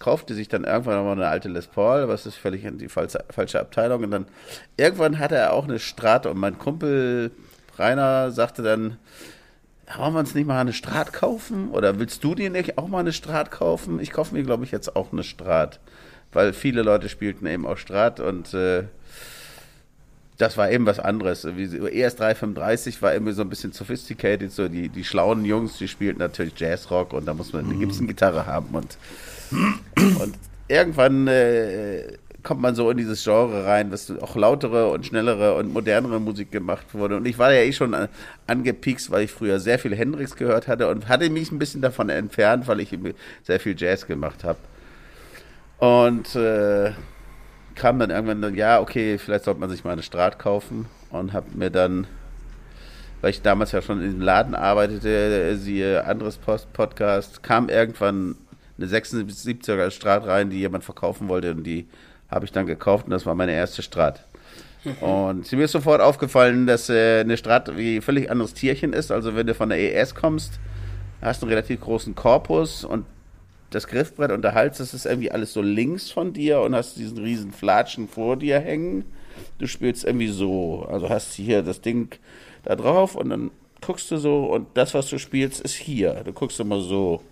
Kaufte 0.00 0.34
sich 0.34 0.48
dann 0.48 0.64
irgendwann 0.64 0.96
nochmal 0.96 1.12
eine 1.12 1.28
alte 1.28 1.50
Les 1.50 1.66
Paul, 1.66 2.00
aber 2.00 2.14
es 2.14 2.24
ist 2.24 2.36
völlig 2.36 2.64
in 2.64 2.78
die 2.78 2.88
falsche, 2.88 3.22
falsche 3.28 3.60
Abteilung. 3.60 4.02
Und 4.02 4.10
dann 4.10 4.26
irgendwann 4.78 5.18
hatte 5.18 5.36
er 5.36 5.52
auch 5.52 5.64
eine 5.64 5.78
Strat. 5.78 6.24
Und 6.24 6.38
mein 6.38 6.58
Kumpel 6.58 7.30
Rainer 7.76 8.30
sagte 8.30 8.62
dann, 8.62 8.96
wollen 9.94 10.14
wir 10.14 10.20
uns 10.20 10.34
nicht 10.34 10.46
mal 10.46 10.58
eine 10.58 10.72
Strat 10.72 11.12
kaufen? 11.12 11.70
Oder 11.70 11.98
willst 11.98 12.24
du 12.24 12.34
dir 12.34 12.48
nicht 12.48 12.78
auch 12.78 12.88
mal 12.88 13.00
eine 13.00 13.12
Strat 13.12 13.50
kaufen? 13.50 14.00
Ich 14.00 14.10
kaufe 14.10 14.34
mir, 14.34 14.42
glaube 14.42 14.64
ich, 14.64 14.70
jetzt 14.70 14.96
auch 14.96 15.12
eine 15.12 15.22
Strat. 15.22 15.80
Weil 16.32 16.54
viele 16.54 16.80
Leute 16.80 17.10
spielten 17.10 17.46
eben 17.46 17.66
auch 17.66 17.76
Strat 17.76 18.20
und 18.20 18.54
äh, 18.54 18.84
das 20.38 20.56
war 20.56 20.70
eben 20.70 20.86
was 20.86 20.98
anderes. 20.98 21.46
Wie 21.56 21.66
so 21.66 21.76
ES335 21.84 23.02
war 23.02 23.12
irgendwie 23.12 23.32
so 23.32 23.42
ein 23.42 23.50
bisschen 23.50 23.72
sophisticated, 23.72 24.50
so 24.50 24.68
die, 24.68 24.88
die 24.88 25.04
schlauen 25.04 25.44
Jungs, 25.44 25.76
die 25.76 25.88
spielten 25.88 26.20
natürlich 26.20 26.58
Jazzrock 26.58 27.12
und 27.12 27.26
da 27.26 27.34
muss 27.34 27.52
man 27.52 27.66
eine 27.66 27.74
Gibson-Gitarre 27.74 28.46
haben 28.46 28.74
und, 28.74 28.96
und 29.52 30.34
irgendwann 30.68 31.26
äh, 31.26 32.16
kommt 32.42 32.62
man 32.62 32.74
so 32.74 32.90
in 32.90 32.96
dieses 32.96 33.22
Genre 33.22 33.66
rein, 33.66 33.90
dass 33.90 34.10
auch 34.10 34.36
lautere 34.36 34.88
und 34.88 35.04
schnellere 35.04 35.54
und 35.56 35.72
modernere 35.72 36.20
Musik 36.20 36.50
gemacht 36.50 36.86
wurde. 36.92 37.16
Und 37.16 37.26
ich 37.26 37.38
war 37.38 37.52
ja 37.52 37.60
eh 37.60 37.72
schon 37.72 37.94
an- 37.94 38.08
angepiekst, 38.46 39.10
weil 39.10 39.24
ich 39.24 39.30
früher 39.30 39.60
sehr 39.60 39.78
viel 39.78 39.94
Hendrix 39.94 40.36
gehört 40.36 40.68
hatte 40.68 40.88
und 40.88 41.08
hatte 41.08 41.28
mich 41.28 41.52
ein 41.52 41.58
bisschen 41.58 41.82
davon 41.82 42.08
entfernt, 42.08 42.66
weil 42.66 42.80
ich 42.80 42.96
sehr 43.42 43.60
viel 43.60 43.74
Jazz 43.76 44.06
gemacht 44.06 44.44
habe. 44.44 44.58
Und 45.78 46.34
äh, 46.34 46.92
kam 47.74 47.98
dann 47.98 48.10
irgendwann, 48.10 48.42
dann, 48.42 48.54
ja, 48.54 48.80
okay, 48.80 49.18
vielleicht 49.18 49.44
sollte 49.44 49.60
man 49.60 49.70
sich 49.70 49.84
mal 49.84 49.92
eine 49.92 50.02
Strat 50.02 50.38
kaufen 50.38 50.86
und 51.10 51.32
habe 51.32 51.46
mir 51.54 51.70
dann, 51.70 52.06
weil 53.20 53.30
ich 53.30 53.42
damals 53.42 53.72
ja 53.72 53.82
schon 53.82 54.02
in 54.02 54.12
dem 54.12 54.20
Laden 54.20 54.54
arbeitete, 54.54 55.56
siehe 55.56 56.04
anderes 56.04 56.36
Post 56.36 56.72
Podcast, 56.72 57.42
kam 57.42 57.68
irgendwann 57.68 58.36
eine 58.80 58.90
76er 58.90 59.90
Strat 59.90 60.26
rein, 60.26 60.50
die 60.50 60.58
jemand 60.58 60.84
verkaufen 60.84 61.28
wollte 61.28 61.52
und 61.52 61.64
die 61.64 61.86
habe 62.28 62.44
ich 62.44 62.52
dann 62.52 62.66
gekauft 62.66 63.06
und 63.06 63.10
das 63.10 63.26
war 63.26 63.34
meine 63.34 63.52
erste 63.52 63.82
Strat. 63.82 64.24
Und 65.02 65.52
mir 65.52 65.64
ist 65.64 65.72
sofort 65.72 66.00
aufgefallen, 66.00 66.66
dass 66.66 66.88
äh, 66.88 67.20
eine 67.20 67.36
Strat 67.36 67.76
wie 67.76 67.96
ein 67.96 68.02
völlig 68.02 68.30
anderes 68.30 68.54
Tierchen 68.54 68.94
ist. 68.94 69.10
Also 69.10 69.36
wenn 69.36 69.46
du 69.46 69.54
von 69.54 69.68
der 69.68 69.78
ES 69.78 70.14
kommst, 70.14 70.58
hast 71.20 71.42
du 71.42 71.46
einen 71.46 71.54
relativ 71.54 71.82
großen 71.82 72.14
Korpus 72.14 72.84
und 72.84 73.04
das 73.68 73.86
Griffbrett 73.86 74.32
und 74.32 74.42
der 74.42 74.54
Hals, 74.54 74.78
das 74.78 74.94
ist 74.94 75.04
irgendwie 75.04 75.30
alles 75.30 75.52
so 75.52 75.60
links 75.60 76.10
von 76.10 76.32
dir 76.32 76.60
und 76.60 76.74
hast 76.74 76.96
diesen 76.96 77.18
riesen 77.18 77.52
Flatschen 77.52 78.08
vor 78.08 78.36
dir 78.36 78.58
hängen. 78.58 79.04
Du 79.58 79.66
spielst 79.66 80.04
irgendwie 80.04 80.28
so. 80.28 80.86
Also 80.90 81.10
hast 81.10 81.34
hier 81.34 81.62
das 81.62 81.82
Ding 81.82 82.08
da 82.64 82.74
drauf 82.74 83.14
und 83.14 83.28
dann 83.28 83.50
guckst 83.80 84.10
du 84.10 84.16
so 84.16 84.44
und 84.46 84.68
das, 84.74 84.94
was 84.94 85.08
du 85.08 85.18
spielst, 85.18 85.60
ist 85.60 85.74
hier. 85.74 86.22
Du 86.24 86.32
guckst 86.32 86.58
immer 86.58 86.80
so. 86.80 87.22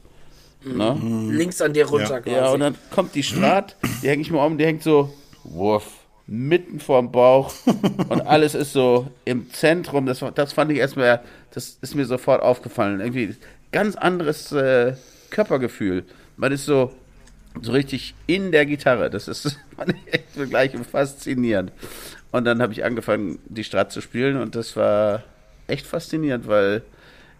Ne? 0.64 0.96
Links 1.30 1.60
an 1.62 1.72
dir 1.72 1.86
runter 1.86 2.14
Ja. 2.16 2.20
quasi. 2.20 2.36
Ja, 2.36 2.50
und 2.50 2.60
dann 2.60 2.74
kommt 2.90 3.14
die 3.14 3.22
Strat, 3.22 3.76
die 4.02 4.08
hänge 4.08 4.22
ich 4.22 4.30
mir 4.30 4.44
um, 4.44 4.58
die 4.58 4.66
hängt 4.66 4.82
so, 4.82 5.12
wuff, 5.44 5.84
mitten 6.26 6.80
vorm 6.80 7.10
Bauch 7.12 7.52
und 8.08 8.26
alles 8.26 8.54
ist 8.54 8.72
so 8.72 9.06
im 9.24 9.50
Zentrum. 9.52 10.04
Das, 10.06 10.20
war- 10.20 10.32
das 10.32 10.52
fand 10.52 10.72
ich 10.72 10.78
erstmal, 10.78 11.20
das 11.54 11.78
ist 11.80 11.94
mir 11.94 12.04
sofort 12.04 12.42
aufgefallen. 12.42 13.00
Irgendwie 13.00 13.36
ganz 13.72 13.96
anderes 13.96 14.50
äh, 14.52 14.94
Körpergefühl. 15.30 16.04
Man 16.36 16.52
ist 16.52 16.64
so, 16.66 16.92
so 17.62 17.72
richtig 17.72 18.14
in 18.26 18.50
der 18.52 18.66
Gitarre. 18.66 19.10
Das 19.10 19.28
ist 19.28 19.58
fand 19.76 19.94
ich 20.06 20.12
echt 20.14 20.50
gleich 20.50 20.72
faszinierend. 20.90 21.72
Und 22.30 22.44
dann 22.44 22.60
habe 22.60 22.72
ich 22.72 22.84
angefangen, 22.84 23.38
die 23.46 23.64
Strat 23.64 23.90
zu 23.92 24.00
spielen 24.00 24.36
und 24.40 24.54
das 24.54 24.76
war 24.76 25.22
echt 25.66 25.86
faszinierend, 25.86 26.46
weil 26.46 26.82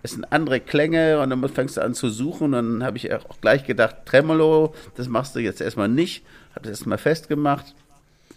es 0.02 0.12
sind 0.12 0.32
andere 0.32 0.60
Klänge 0.60 1.20
und 1.20 1.30
dann 1.30 1.48
fängst 1.48 1.76
du 1.76 1.82
an 1.82 1.94
zu 1.94 2.08
suchen. 2.08 2.46
Und 2.46 2.52
dann 2.52 2.84
habe 2.84 2.96
ich 2.96 3.12
auch 3.12 3.40
gleich 3.40 3.64
gedacht, 3.64 3.96
Tremolo, 4.04 4.74
das 4.96 5.08
machst 5.08 5.34
du 5.34 5.40
jetzt 5.40 5.60
erstmal 5.60 5.88
nicht, 5.88 6.24
habe 6.54 6.62
das 6.62 6.78
erstmal 6.78 6.98
festgemacht. 6.98 7.74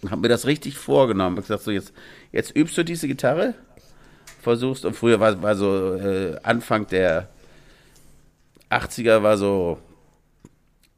Und 0.01 0.09
habe 0.09 0.21
mir 0.21 0.29
das 0.29 0.47
richtig 0.47 0.77
vorgenommen. 0.77 1.37
Ich 1.37 1.43
gesagt, 1.43 1.63
so 1.63 1.71
jetzt, 1.71 1.93
jetzt 2.31 2.55
übst 2.55 2.75
du 2.77 2.83
diese 2.83 3.07
Gitarre, 3.07 3.53
versuchst 4.41 4.85
und 4.85 4.95
früher 4.95 5.19
war, 5.19 5.41
war 5.43 5.55
so 5.55 5.95
äh, 5.95 6.35
Anfang 6.41 6.87
der 6.87 7.29
80er 8.71 9.21
war 9.21 9.37
so 9.37 9.77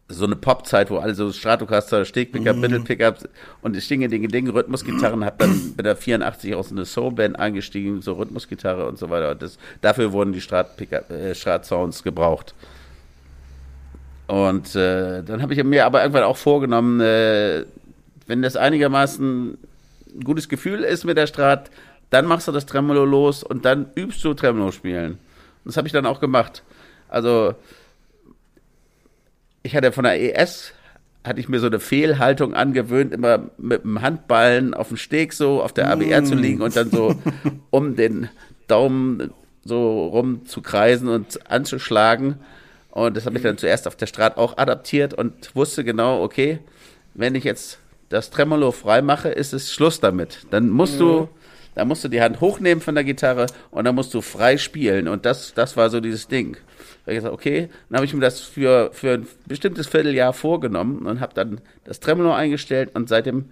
so 0.09 0.25
eine 0.25 0.35
Popzeit, 0.35 0.91
wo 0.91 0.97
alle 0.97 1.15
so 1.15 1.31
Stratocaster, 1.31 2.05
Stegpickup, 2.05 2.57
Mittelpickup 2.57 3.17
und 3.61 3.75
ich 3.75 3.87
Dinge, 3.87 4.07
Dinge, 4.09 4.53
Rhythmusgitarren, 4.53 5.23
hab 5.23 5.39
dann 5.39 5.73
bei 5.75 5.83
der 5.83 5.95
84 5.95 6.55
auch 6.55 6.63
so 6.63 6.75
eine 6.75 6.85
Soulband 6.85 7.39
eingestiegen, 7.39 8.01
so 8.01 8.13
Rhythmusgitarre 8.13 8.85
und 8.87 8.97
so 8.97 9.09
weiter. 9.09 9.31
Und 9.31 9.41
das, 9.41 9.57
dafür 9.81 10.11
wurden 10.11 10.33
die 10.33 10.41
Strat, 10.41 10.79
äh, 10.91 11.33
Strat 11.33 11.65
Sounds 11.65 12.03
gebraucht. 12.03 12.53
Und 14.27 14.75
äh, 14.75 15.23
dann 15.23 15.41
habe 15.41 15.53
ich 15.53 15.63
mir 15.63 15.85
aber 15.85 16.01
irgendwann 16.01 16.23
auch 16.23 16.37
vorgenommen, 16.37 16.99
äh, 16.99 17.65
wenn 18.27 18.41
das 18.41 18.55
einigermaßen 18.55 19.57
ein 20.15 20.23
gutes 20.23 20.49
Gefühl 20.49 20.83
ist 20.83 21.03
mit 21.05 21.17
der 21.17 21.27
Strat, 21.27 21.69
dann 22.09 22.25
machst 22.25 22.47
du 22.47 22.51
das 22.51 22.65
Tremolo 22.65 23.05
los 23.05 23.43
und 23.43 23.65
dann 23.65 23.87
übst 23.95 24.23
du 24.23 24.33
Tremolo 24.33 24.71
spielen. 24.71 25.13
Und 25.13 25.19
das 25.65 25.77
habe 25.77 25.87
ich 25.87 25.93
dann 25.93 26.05
auch 26.05 26.19
gemacht. 26.19 26.63
Also 27.09 27.55
ich 29.63 29.75
hatte 29.75 29.91
von 29.91 30.03
der 30.03 30.21
ES 30.21 30.73
hatte 31.23 31.39
ich 31.39 31.47
mir 31.47 31.59
so 31.59 31.67
eine 31.67 31.79
Fehlhaltung 31.79 32.53
angewöhnt, 32.53 33.13
immer 33.13 33.49
mit 33.57 33.83
dem 33.83 34.01
Handballen 34.01 34.73
auf 34.73 34.89
dem 34.89 34.97
Steg 34.97 35.33
so 35.33 35.63
auf 35.63 35.71
der 35.71 35.89
ABR 35.89 36.21
mm. 36.21 36.25
zu 36.25 36.35
liegen 36.35 36.61
und 36.61 36.75
dann 36.75 36.91
so 36.91 37.15
um 37.69 37.95
den 37.95 38.29
Daumen 38.67 39.31
so 39.63 40.07
rum 40.07 40.45
zu 40.45 40.61
kreisen 40.61 41.07
und 41.07 41.49
anzuschlagen. 41.49 42.39
Und 42.91 43.15
das 43.15 43.25
habe 43.25 43.37
ich 43.37 43.43
dann 43.43 43.57
zuerst 43.57 43.87
auf 43.87 43.95
der 43.95 44.07
Straße 44.07 44.37
auch 44.37 44.57
adaptiert 44.57 45.13
und 45.13 45.55
wusste 45.55 45.83
genau, 45.83 46.21
okay, 46.21 46.59
wenn 47.13 47.35
ich 47.35 47.43
jetzt 47.43 47.79
das 48.09 48.29
Tremolo 48.29 48.71
frei 48.71 49.01
mache, 49.01 49.29
ist 49.29 49.53
es 49.53 49.71
Schluss 49.71 49.99
damit. 49.99 50.45
Dann 50.51 50.69
musst 50.69 50.95
mhm. 50.95 50.99
du, 50.99 51.29
dann 51.73 51.87
musst 51.87 52.03
du 52.03 52.09
die 52.09 52.21
Hand 52.21 52.41
hochnehmen 52.41 52.81
von 52.81 52.95
der 52.95 53.03
Gitarre 53.03 53.47
und 53.71 53.85
dann 53.85 53.95
musst 53.95 54.13
du 54.13 54.21
frei 54.21 54.57
spielen. 54.57 55.07
Und 55.07 55.25
das, 55.25 55.53
das 55.53 55.77
war 55.77 55.89
so 55.89 56.01
dieses 56.01 56.27
Ding. 56.27 56.57
Habe 57.03 57.11
ich 57.11 57.17
gesagt, 57.17 57.33
okay, 57.33 57.69
dann 57.89 57.97
habe 57.97 58.05
ich 58.05 58.13
mir 58.13 58.21
das 58.21 58.39
für, 58.39 58.91
für 58.93 59.15
ein 59.15 59.27
bestimmtes 59.45 59.87
Vierteljahr 59.87 60.33
vorgenommen 60.33 61.05
und 61.05 61.19
habe 61.19 61.33
dann 61.33 61.59
das 61.83 61.99
Tremolo 61.99 62.33
eingestellt 62.33 62.91
und 62.93 63.09
seitdem 63.09 63.49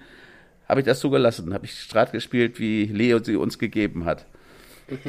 habe 0.69 0.79
ich 0.79 0.85
das 0.85 1.01
so 1.01 1.09
gelassen. 1.09 1.53
Habe 1.53 1.65
ich 1.65 1.77
Strat 1.77 2.13
gespielt, 2.13 2.59
wie 2.59 2.85
Leo 2.85 3.21
sie 3.21 3.35
uns 3.35 3.59
gegeben 3.59 4.05
hat. 4.05 4.25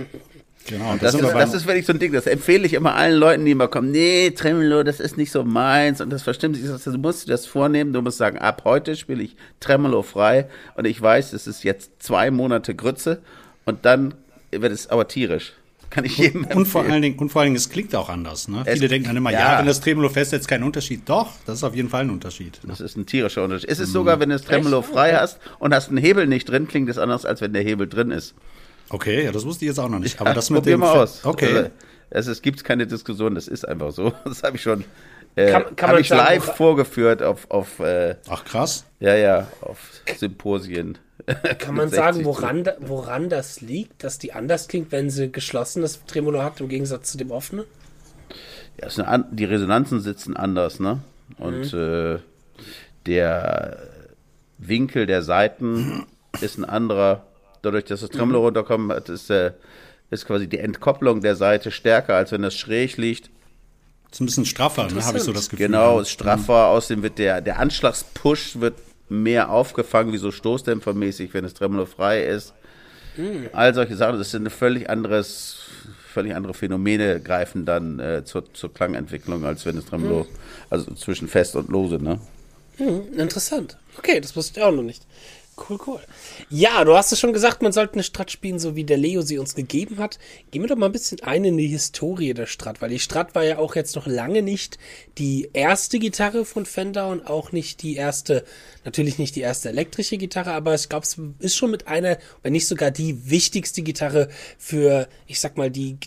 Genau, 0.67 0.93
das, 0.93 1.13
das, 1.13 1.15
ist, 1.15 1.35
das 1.35 1.55
ist 1.55 1.67
wirklich 1.67 1.87
so 1.87 1.93
ein 1.93 1.99
Ding, 1.99 2.13
das 2.13 2.27
empfehle 2.27 2.67
ich 2.67 2.75
immer 2.75 2.95
allen 2.95 3.19
Leuten, 3.19 3.45
die 3.45 3.51
immer 3.51 3.67
kommen, 3.67 3.91
nee, 3.91 4.31
Tremolo, 4.31 4.85
das 4.85 5.01
ist 5.01 5.17
nicht 5.17 5.33
so 5.33 5.43
meins 5.43 6.01
und 6.01 6.11
das 6.11 6.23
verstimmt 6.23 6.57
sich, 6.57 6.85
du 6.85 6.99
musst 6.99 7.27
dir 7.27 7.33
das 7.33 7.47
vornehmen, 7.47 7.93
du 7.93 8.01
musst 8.01 8.19
sagen, 8.19 8.39
ab 8.39 8.63
heute 8.65 8.95
spiele 8.95 9.25
ich 9.25 9.35
Tremolo 9.59 10.03
frei 10.03 10.49
und 10.77 10.87
ich 10.87 11.03
weiß, 11.03 11.33
es 11.33 11.49
ist 11.49 11.65
jetzt 11.65 12.01
zwei 12.01 12.31
Monate 12.31 12.77
Grütze 12.77 13.23
und 13.65 13.85
dann 13.85 14.15
wird 14.53 14.73
es 14.73 14.87
aber 14.87 15.09
tierisch. 15.09 15.53
Kann 15.93 16.07
ich 16.07 16.17
jedem 16.17 16.45
und, 16.45 16.55
und 16.55 16.67
vor 16.67 16.85
allen 16.85 17.03
Dingen, 17.03 17.19
und 17.19 17.29
vor 17.29 17.43
allen 17.43 17.49
Dingen, 17.49 17.57
es 17.57 17.69
klingt 17.69 17.95
auch 17.95 18.09
anders. 18.09 18.49
Ne? 18.49 18.65
Viele 18.67 18.89
denken 18.89 19.09
dann 19.09 19.17
immer, 19.19 19.31
ja, 19.31 19.53
ja, 19.53 19.59
wenn 19.59 19.67
das 19.67 19.83
Tremolo 19.83 20.09
fest 20.09 20.33
ist, 20.33 20.49
kein 20.49 20.63
Unterschied. 20.63 21.07
Doch, 21.07 21.29
das 21.45 21.59
ist 21.59 21.65
auf 21.65 21.75
jeden 21.75 21.91
Fall 21.91 22.01
ein 22.01 22.11
Unterschied. 22.11 22.61
Ne? 22.63 22.71
Das 22.71 22.81
ist 22.81 22.97
ein 22.97 23.05
tierischer 23.05 23.45
Unterschied. 23.45 23.69
Es 23.69 23.79
ist 23.79 23.91
mhm. 23.91 23.93
sogar, 23.93 24.19
wenn 24.19 24.31
du 24.31 24.37
das 24.37 24.43
Tremolo 24.43 24.81
Echt? 24.81 24.89
frei 24.89 25.13
hast 25.13 25.39
und 25.59 25.75
hast 25.75 25.91
einen 25.91 25.99
Hebel 25.99 26.27
nicht 26.27 26.49
drin, 26.49 26.67
klingt 26.67 26.89
es 26.89 26.97
anders, 26.97 27.27
als 27.27 27.43
wenn 27.43 27.53
der 27.53 27.63
Hebel 27.63 27.87
drin 27.89 28.11
ist. 28.11 28.35
Okay, 28.89 29.25
ja, 29.25 29.33
das 29.33 29.45
wusste 29.45 29.67
ich 29.67 29.69
jetzt 29.69 29.79
auch 29.79 29.91
noch 29.91 29.99
nicht. 29.99 30.19
Aber 30.21 30.31
ja, 30.31 30.35
das 30.35 30.49
mit 30.49 30.65
dem 30.65 30.81
mal 30.81 30.97
aus. 30.97 31.27
Okay. 31.27 31.57
Also, 31.57 31.71
es, 32.09 32.27
es 32.27 32.43
gibt 32.43 32.65
keine 32.65 32.87
Diskussion, 32.87 33.35
das 33.35 33.47
ist 33.47 33.69
einfach 33.69 33.93
so. 33.93 34.15
Das 34.25 34.43
habe 34.43 34.57
ich 34.57 34.63
schon 34.63 34.85
äh, 35.37 35.51
kann, 35.51 35.77
kann 35.77 35.91
hab 35.91 35.99
ich 35.99 36.09
sagen, 36.09 36.27
live 36.27 36.57
vorgeführt 36.57 37.23
auf, 37.23 37.51
auf 37.51 37.81
äh, 37.81 38.17
Ach 38.29 38.45
krass. 38.45 38.85
Ja, 39.01 39.15
ja, 39.15 39.49
auf 39.61 39.79
Symposien. 40.17 40.99
Kann 41.59 41.75
man 41.75 41.89
sagen, 41.89 42.25
woran, 42.25 42.69
woran 42.81 43.29
das 43.29 43.61
liegt, 43.61 44.03
dass 44.03 44.19
die 44.19 44.33
anders 44.33 44.69
klingt, 44.69 44.93
wenn 44.93 45.11
sie 45.11 45.31
geschlossenes 45.31 46.05
Tremolo 46.07 46.43
hat 46.43 46.61
im 46.61 46.69
Gegensatz 46.69 47.13
zu 47.13 47.19
dem 47.19 47.31
offenen? 47.31 47.65
Ja, 48.81 49.05
eine, 49.05 49.27
die 49.31 49.45
Resonanzen 49.45 50.01
sitzen 50.01 50.37
anders, 50.37 50.81
ne? 50.81 51.03
Und 51.39 51.73
mhm. 51.73 51.79
äh, 51.79 52.19
der 53.07 53.79
Winkel 54.59 55.07
der 55.07 55.23
Seiten 55.23 56.07
ist 56.41 56.59
ein 56.59 56.65
anderer 56.65 57.27
dadurch, 57.63 57.85
dass 57.85 58.01
das 58.01 58.11
Tremolo 58.11 58.41
mhm. 58.41 58.45
runterkommt, 58.47 59.09
ist, 59.09 59.31
äh, 59.31 59.53
ist 60.11 60.27
quasi 60.27 60.49
die 60.49 60.59
Entkopplung 60.59 61.21
der 61.21 61.37
Seite 61.37 61.71
stärker, 61.71 62.17
als 62.17 62.33
wenn 62.33 62.43
das 62.43 62.55
schräg 62.55 62.97
liegt. 62.97 63.31
Ist 64.11 64.21
ein 64.21 64.27
bisschen 64.27 64.45
straffer, 64.45 64.89
ne, 64.89 65.05
habe 65.05 65.17
ich 65.17 65.25
so 65.25 65.33
das 65.33 65.49
Gefühl. 65.49 65.69
Genau, 65.69 66.01
ist 66.01 66.11
straffer. 66.11 66.69
Mhm. 66.69 66.77
Außerdem 66.77 67.03
wird 67.03 67.19
der, 67.19 67.41
der 67.41 67.59
Anschlagspush 67.59 68.61
wird 68.61 68.75
mehr 69.09 69.51
aufgefangen, 69.51 70.13
wie 70.13 70.19
so 70.19 70.31
Stoßdämpfermäßig, 70.31 71.35
wenn 71.35 71.45
das 71.45 71.55
Tremolo 71.55 71.87
frei 71.87 72.25
ist. 72.25 72.55
Mhm. 73.17 73.49
All 73.53 73.75
solche 73.75 73.97
Sachen, 73.97 74.19
das 74.19 74.31
sind 74.31 74.51
völlig 74.51 74.89
anderes, 74.89 75.59
völlig 76.13 76.35
andere 76.35 76.55
Phänomene 76.55 77.21
greifen 77.21 77.65
dann 77.65 77.99
äh, 77.99 78.25
zur, 78.25 78.53
zur 78.55 78.73
Klangentwicklung, 78.73 79.45
als 79.45 79.67
wenn 79.67 79.77
das 79.77 79.85
Tremolo, 79.85 80.25
mhm. 80.25 80.37
also 80.71 80.95
zwischen 80.95 81.29
fest 81.29 81.57
und 81.57 81.69
lose, 81.69 81.97
ne? 81.97 82.19
Mhm, 82.79 83.19
interessant. 83.19 83.77
Okay, 83.99 84.21
das 84.21 84.35
wusste 84.35 84.61
ich 84.61 84.67
auch 84.67 84.73
noch 84.73 84.83
nicht. 84.83 85.05
Cool, 85.55 85.79
cool. 85.87 86.01
Ja, 86.49 86.83
du 86.83 86.97
hast 86.97 87.13
es 87.13 87.21
schon 87.21 87.35
gesagt, 87.35 87.61
man 87.61 87.73
sollte 87.73 87.95
eine 87.95 88.03
Strat 88.03 88.31
spielen, 88.31 88.59
so 88.59 88.75
wie 88.75 88.85
der 88.85 88.97
Leo 88.97 89.21
sie 89.21 89.39
uns 89.39 89.55
gegeben 89.55 89.99
hat. 89.99 90.19
Gehen 90.51 90.63
wir 90.63 90.69
doch 90.69 90.77
mal 90.77 90.87
ein 90.87 90.93
bisschen 90.93 91.21
ein 91.23 91.45
in 91.45 91.59
die 91.59 91.67
Historie 91.67 92.33
der 92.33 92.47
Strat, 92.47 92.81
weil 92.81 92.89
die 92.89 92.99
Strat 92.99 93.35
war 93.35 93.45
ja 93.45 93.59
auch 93.59 93.77
jetzt 93.77 93.95
noch 93.95 94.07
lange 94.07 94.41
nicht 94.41 94.79
die 95.19 95.51
erste 95.53 95.99
Gitarre 95.99 96.47
von 96.47 96.65
Fender 96.65 97.09
und 97.09 97.27
auch 97.27 97.53
nicht 97.53 97.83
die 97.83 97.97
erste, 97.97 98.45
natürlich 98.87 99.19
nicht 99.19 99.37
die 99.37 99.43
erste 99.43 99.69
elektrische 99.69 100.17
Gitarre, 100.17 100.53
aber 100.53 100.75
ich 100.75 100.89
glaube, 100.89 101.05
es 101.05 101.19
ist 101.41 101.57
schon 101.57 101.71
mit 101.71 101.87
einer, 101.87 102.17
wenn 102.43 102.53
nicht 102.53 102.67
sogar 102.67 102.91
die 102.91 103.31
wichtigste 103.31 103.83
Gitarre 103.83 104.29
für, 104.57 105.07
ich 105.27 105.39
sag 105.39 105.59
mal, 105.59 105.71
die, 105.71 105.99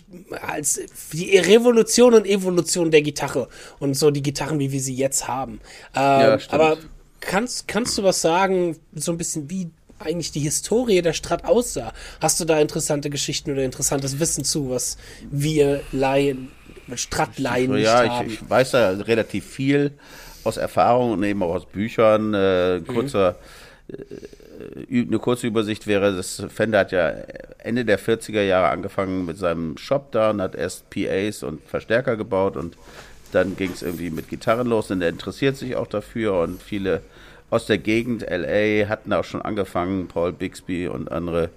als, 0.42 0.80
die 1.12 1.38
Revolution 1.38 2.14
und 2.14 2.26
Evolution 2.26 2.90
der 2.90 3.02
Gitarre 3.02 3.48
und 3.78 3.94
so 3.94 4.10
die 4.10 4.22
Gitarren, 4.22 4.58
wie 4.58 4.72
wir 4.72 4.80
sie 4.80 4.96
jetzt 4.96 5.28
haben. 5.28 5.60
Ähm, 5.94 6.38
ja, 6.38 6.38
aber 6.48 6.78
kannst, 7.20 7.68
kannst 7.68 7.98
du 7.98 8.02
was 8.02 8.20
sagen, 8.20 8.76
so 8.94 9.12
ein 9.12 9.18
bisschen 9.18 9.50
wie 9.50 9.70
eigentlich 9.98 10.32
die 10.32 10.40
Historie 10.40 11.02
der 11.02 11.12
Strat 11.12 11.44
aussah? 11.44 11.92
Hast 12.20 12.40
du 12.40 12.44
da 12.44 12.60
interessante 12.60 13.10
Geschichten 13.10 13.52
oder 13.52 13.64
interessantes 13.64 14.18
Wissen 14.20 14.44
zu, 14.44 14.70
was 14.70 14.98
wir 15.30 15.82
Laien, 15.92 16.50
Stratlaien 16.94 17.72
nicht 17.72 17.84
ja, 17.84 18.08
haben? 18.08 18.26
Ja, 18.28 18.34
ich, 18.34 18.42
ich, 18.42 18.50
weiß 18.50 18.72
da 18.72 18.90
relativ 18.90 19.46
viel 19.46 19.92
aus 20.44 20.56
Erfahrung 20.56 21.12
und 21.12 21.22
eben 21.22 21.42
auch 21.42 21.54
aus 21.54 21.66
Büchern. 21.66 22.34
Äh, 22.34 22.82
kurzer, 22.86 23.36
mhm. 23.88 23.94
äh, 24.90 25.02
eine 25.02 25.18
kurze 25.18 25.46
Übersicht 25.46 25.86
wäre, 25.86 26.14
das 26.14 26.42
Fender 26.48 26.80
hat 26.80 26.92
ja 26.92 27.08
Ende 27.58 27.84
der 27.84 27.98
40er 27.98 28.42
Jahre 28.42 28.68
angefangen 28.68 29.26
mit 29.26 29.38
seinem 29.38 29.76
Shop 29.76 30.12
da 30.12 30.30
und 30.30 30.40
hat 30.40 30.54
erst 30.54 30.88
PAs 30.90 31.42
und 31.42 31.62
Verstärker 31.64 32.16
gebaut 32.16 32.56
und 32.56 32.76
dann 33.36 33.56
ging 33.56 33.70
es 33.70 33.82
irgendwie 33.82 34.10
mit 34.10 34.28
Gitarren 34.28 34.66
los 34.66 34.90
und 34.90 35.02
er 35.02 35.10
interessiert 35.10 35.56
sich 35.56 35.76
auch 35.76 35.86
dafür 35.86 36.40
und 36.40 36.62
viele 36.62 37.02
aus 37.50 37.66
der 37.66 37.78
Gegend 37.78 38.26
LA 38.28 38.88
hatten 38.88 39.12
auch 39.12 39.24
schon 39.24 39.42
angefangen, 39.42 40.08
Paul 40.08 40.32
Bixby 40.32 40.88
und 40.88 41.12
andere 41.12 41.50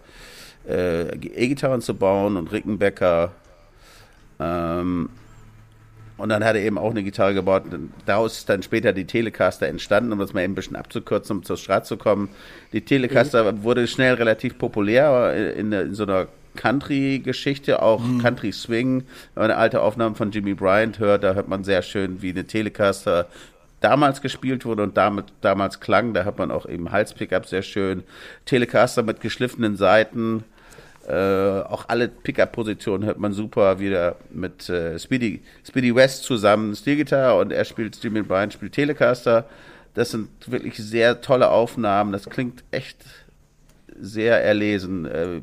äh, 0.68 1.16
E-Gitarren 1.16 1.82
zu 1.82 1.96
bauen 1.96 2.38
und 2.38 2.52
Rickenbacker. 2.52 3.32
Ähm, 4.40 5.10
und 6.18 6.30
dann 6.30 6.44
hat 6.44 6.56
er 6.56 6.62
eben 6.62 6.78
auch 6.78 6.92
eine 6.92 7.02
Gitarre 7.02 7.34
gebaut. 7.34 7.64
Daraus 8.06 8.40
ist 8.40 8.50
dann 8.50 8.62
später 8.62 8.92
die 8.92 9.06
Telecaster 9.06 9.68
entstanden, 9.68 10.12
um 10.12 10.20
das 10.20 10.34
mal 10.34 10.44
eben 10.44 10.52
ein 10.52 10.56
bisschen 10.56 10.76
abzukürzen, 10.76 11.38
um 11.38 11.44
zur 11.44 11.56
Strat 11.56 11.88
zu 11.88 11.96
kommen. 11.96 12.30
Die 12.74 12.82
Telecaster 12.82 13.52
mhm. 13.52 13.64
wurde 13.64 13.88
schnell 13.88 14.16
relativ 14.16 14.58
populär 14.58 15.56
in, 15.56 15.72
in 15.72 15.96
so 15.96 16.04
einer 16.04 16.28
Country-Geschichte, 16.60 17.82
auch 17.82 18.04
mhm. 18.04 18.22
Country-Swing. 18.22 19.00
Wenn 19.34 19.42
man 19.42 19.52
eine 19.52 19.56
alte 19.56 19.82
Aufnahme 19.82 20.16
von 20.16 20.32
Jimmy 20.32 20.54
Bryant 20.54 21.00
hört, 21.00 21.24
da 21.24 21.34
hört 21.34 21.48
man 21.48 21.64
sehr 21.64 21.82
schön, 21.82 22.22
wie 22.22 22.32
eine 22.32 22.46
Telecaster 22.46 23.28
damals 23.80 24.22
gespielt 24.22 24.66
wurde 24.66 24.84
und 24.84 24.98
damit 24.98 25.26
damals 25.40 25.80
klang. 25.80 26.14
Da 26.14 26.26
hat 26.26 26.38
man 26.38 26.52
auch 26.52 26.68
eben 26.68 26.92
Hals-Pickup 26.92 27.46
sehr 27.46 27.62
schön. 27.62 28.04
Telecaster 28.46 29.04
mit 29.04 29.22
geschliffenen 29.22 29.78
Seiten. 29.78 30.44
Äh, 31.08 31.62
auch 31.62 31.86
alle 31.88 32.10
Pickup-Positionen 32.10 33.06
hört 33.06 33.20
man 33.20 33.32
super 33.32 33.80
wieder 33.80 34.18
mit 34.30 34.68
äh, 34.68 35.00
Speedy, 35.00 35.42
Speedy 35.66 35.96
West 35.96 36.24
zusammen 36.24 36.76
Steelgitarre 36.76 37.40
und 37.40 37.54
er 37.54 37.64
spielt, 37.64 38.04
Jimmy 38.04 38.22
Bryant 38.22 38.52
spielt 38.52 38.74
Telecaster. 38.74 39.46
Das 39.94 40.12
sind 40.12 40.28
wirklich 40.46 40.76
sehr 40.76 41.22
tolle 41.22 41.50
Aufnahmen. 41.50 42.12
Das 42.12 42.30
klingt 42.30 42.66
echt 42.72 42.98
sehr 44.00 44.44
erlesen, 44.44 45.06
äh, 45.06 45.42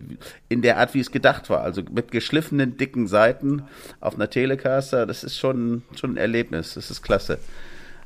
in 0.48 0.62
der 0.62 0.78
Art, 0.78 0.94
wie 0.94 1.00
es 1.00 1.10
gedacht 1.10 1.50
war. 1.50 1.62
Also 1.62 1.82
mit 1.90 2.10
geschliffenen, 2.10 2.76
dicken 2.76 3.06
Seiten 3.06 3.64
auf 4.00 4.14
einer 4.14 4.30
Telecaster, 4.30 5.06
das 5.06 5.24
ist 5.24 5.38
schon, 5.38 5.82
schon 5.94 6.14
ein 6.14 6.16
Erlebnis. 6.16 6.74
Das 6.74 6.90
ist 6.90 7.02
klasse. 7.02 7.38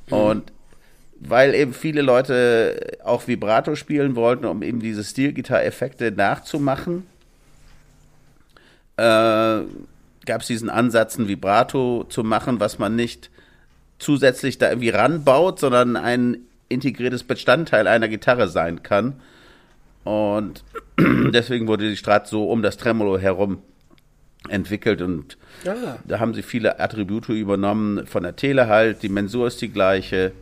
Mhm. 0.09 0.13
Und 0.13 0.53
weil 1.21 1.55
eben 1.55 1.75
viele 1.75 2.03
Leute 2.03 2.99
auch 3.05 3.29
Vibrato 3.29 3.77
spielen 3.77 4.17
wollten, 4.17 4.47
um 4.47 4.63
eben 4.63 4.81
diese 4.81 5.05
Stilgitarre-Effekte 5.05 6.11
nachzumachen, 6.11 7.07
äh, 8.97 9.03
gab 10.27 10.41
es 10.41 10.47
diesen 10.47 10.71
Ansatz, 10.71 11.19
ein 11.19 11.29
Vibrato 11.29 12.05
zu 12.09 12.25
machen, 12.25 12.61
was 12.61 12.79
man 12.79 12.97
nicht 12.97 13.31
zusätzlich 13.99 14.59
da 14.59 14.71
irgendwie 14.71 14.91
ranbaut, 14.91 15.61
sondern 15.61 15.97
ein 15.97 16.39
integriertes 16.69 17.25
Bestandteil 17.25 17.87
einer 17.87 18.09
Gitarre 18.09 18.49
sein 18.49 18.83
kann. 18.83 19.21
Und 20.05 20.65
deswegen 20.99 21.67
wurde 21.67 21.89
die 21.89 21.97
Strat 21.97 22.27
so 22.27 22.51
um 22.51 22.63
das 22.63 22.77
Tremolo 22.77 23.19
herum 23.19 23.59
entwickelt 24.49 25.03
und 25.03 25.37
ah. 25.67 25.99
da 26.05 26.19
haben 26.19 26.33
sie 26.33 26.43
viele 26.43 26.81
Attribute 26.81 27.29
übernommen 27.29 28.07
von 28.07 28.23
der 28.23 28.37
Tele 28.37 28.69
halt. 28.69 29.03
Die 29.03 29.09
Mensur 29.09 29.47
ist 29.47 29.61
die 29.61 29.69
gleiche. 29.69 30.33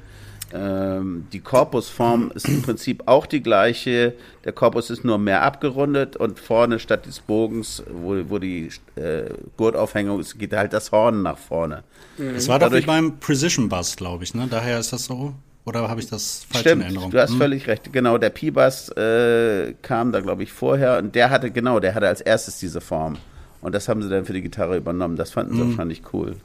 Ähm, 0.55 1.27
die 1.33 1.41
Korpusform 1.41 2.33
ist 2.35 2.49
im 2.49 2.63
Prinzip 2.63 3.03
auch 3.07 3.27
die 3.27 3.43
gleiche. 3.43 4.15
Der 4.45 4.53
Korpus 4.53 4.89
ist 4.89 5.05
nur 5.05 5.19
mehr 5.19 5.43
abgerundet 5.43 6.17
und 6.17 6.39
vorne 6.39 6.79
statt 6.79 7.05
des 7.05 7.21
Bogens, 7.21 7.83
wo, 7.91 8.17
wo 8.31 8.39
die 8.39 8.71
äh, 8.95 9.25
Gurtaufhängung 9.59 10.21
ist, 10.21 10.39
geht 10.39 10.55
halt 10.55 10.73
das 10.73 10.91
Horn 10.91 11.23
nach 11.23 11.37
vorne. 11.37 11.83
Das 12.17 12.49
war 12.49 12.59
doch 12.59 12.73
wie 12.73 12.81
beim 12.81 13.19
Precision 13.19 13.69
Bass, 13.69 13.97
glaube 13.97 14.25
ich, 14.25 14.33
ne? 14.35 14.47
Daher 14.49 14.79
ist 14.79 14.93
das 14.93 15.05
so. 15.05 15.35
Oder 15.69 15.89
habe 15.89 16.01
ich 16.01 16.09
das 16.09 16.45
falsch 16.51 16.61
Stimmt, 16.63 16.81
in 16.83 16.87
Erinnerung? 16.87 17.11
du 17.11 17.21
hast 17.21 17.33
Hm? 17.33 17.39
völlig 17.39 17.67
recht. 17.67 17.93
Genau, 17.93 18.17
der 18.19 18.31
P-Bass 18.31 18.89
äh, 18.97 19.75
kam 19.83 20.13
da, 20.13 20.21
glaube 20.21 20.43
ich, 20.43 20.53
vorher 20.53 20.99
und 20.99 21.15
der 21.15 21.31
hatte, 21.31 21.51
genau, 21.51 21.79
der 21.79 21.95
hatte 21.95 22.09
als 22.09 22.21
erstes 22.21 22.59
diese 22.59 22.81
Form. 22.81 23.19
Und 23.61 23.75
das 23.75 23.89
haben 23.89 24.03
sie 24.03 24.09
dann 24.09 24.25
für 24.25 24.33
die 24.33 24.41
Gitarre 24.43 24.77
übernommen. 24.77 25.17
Das 25.17 25.31
fanden 25.33 25.55
sie 25.57 25.69
wahrscheinlich 25.69 26.03
cool. 26.13 26.37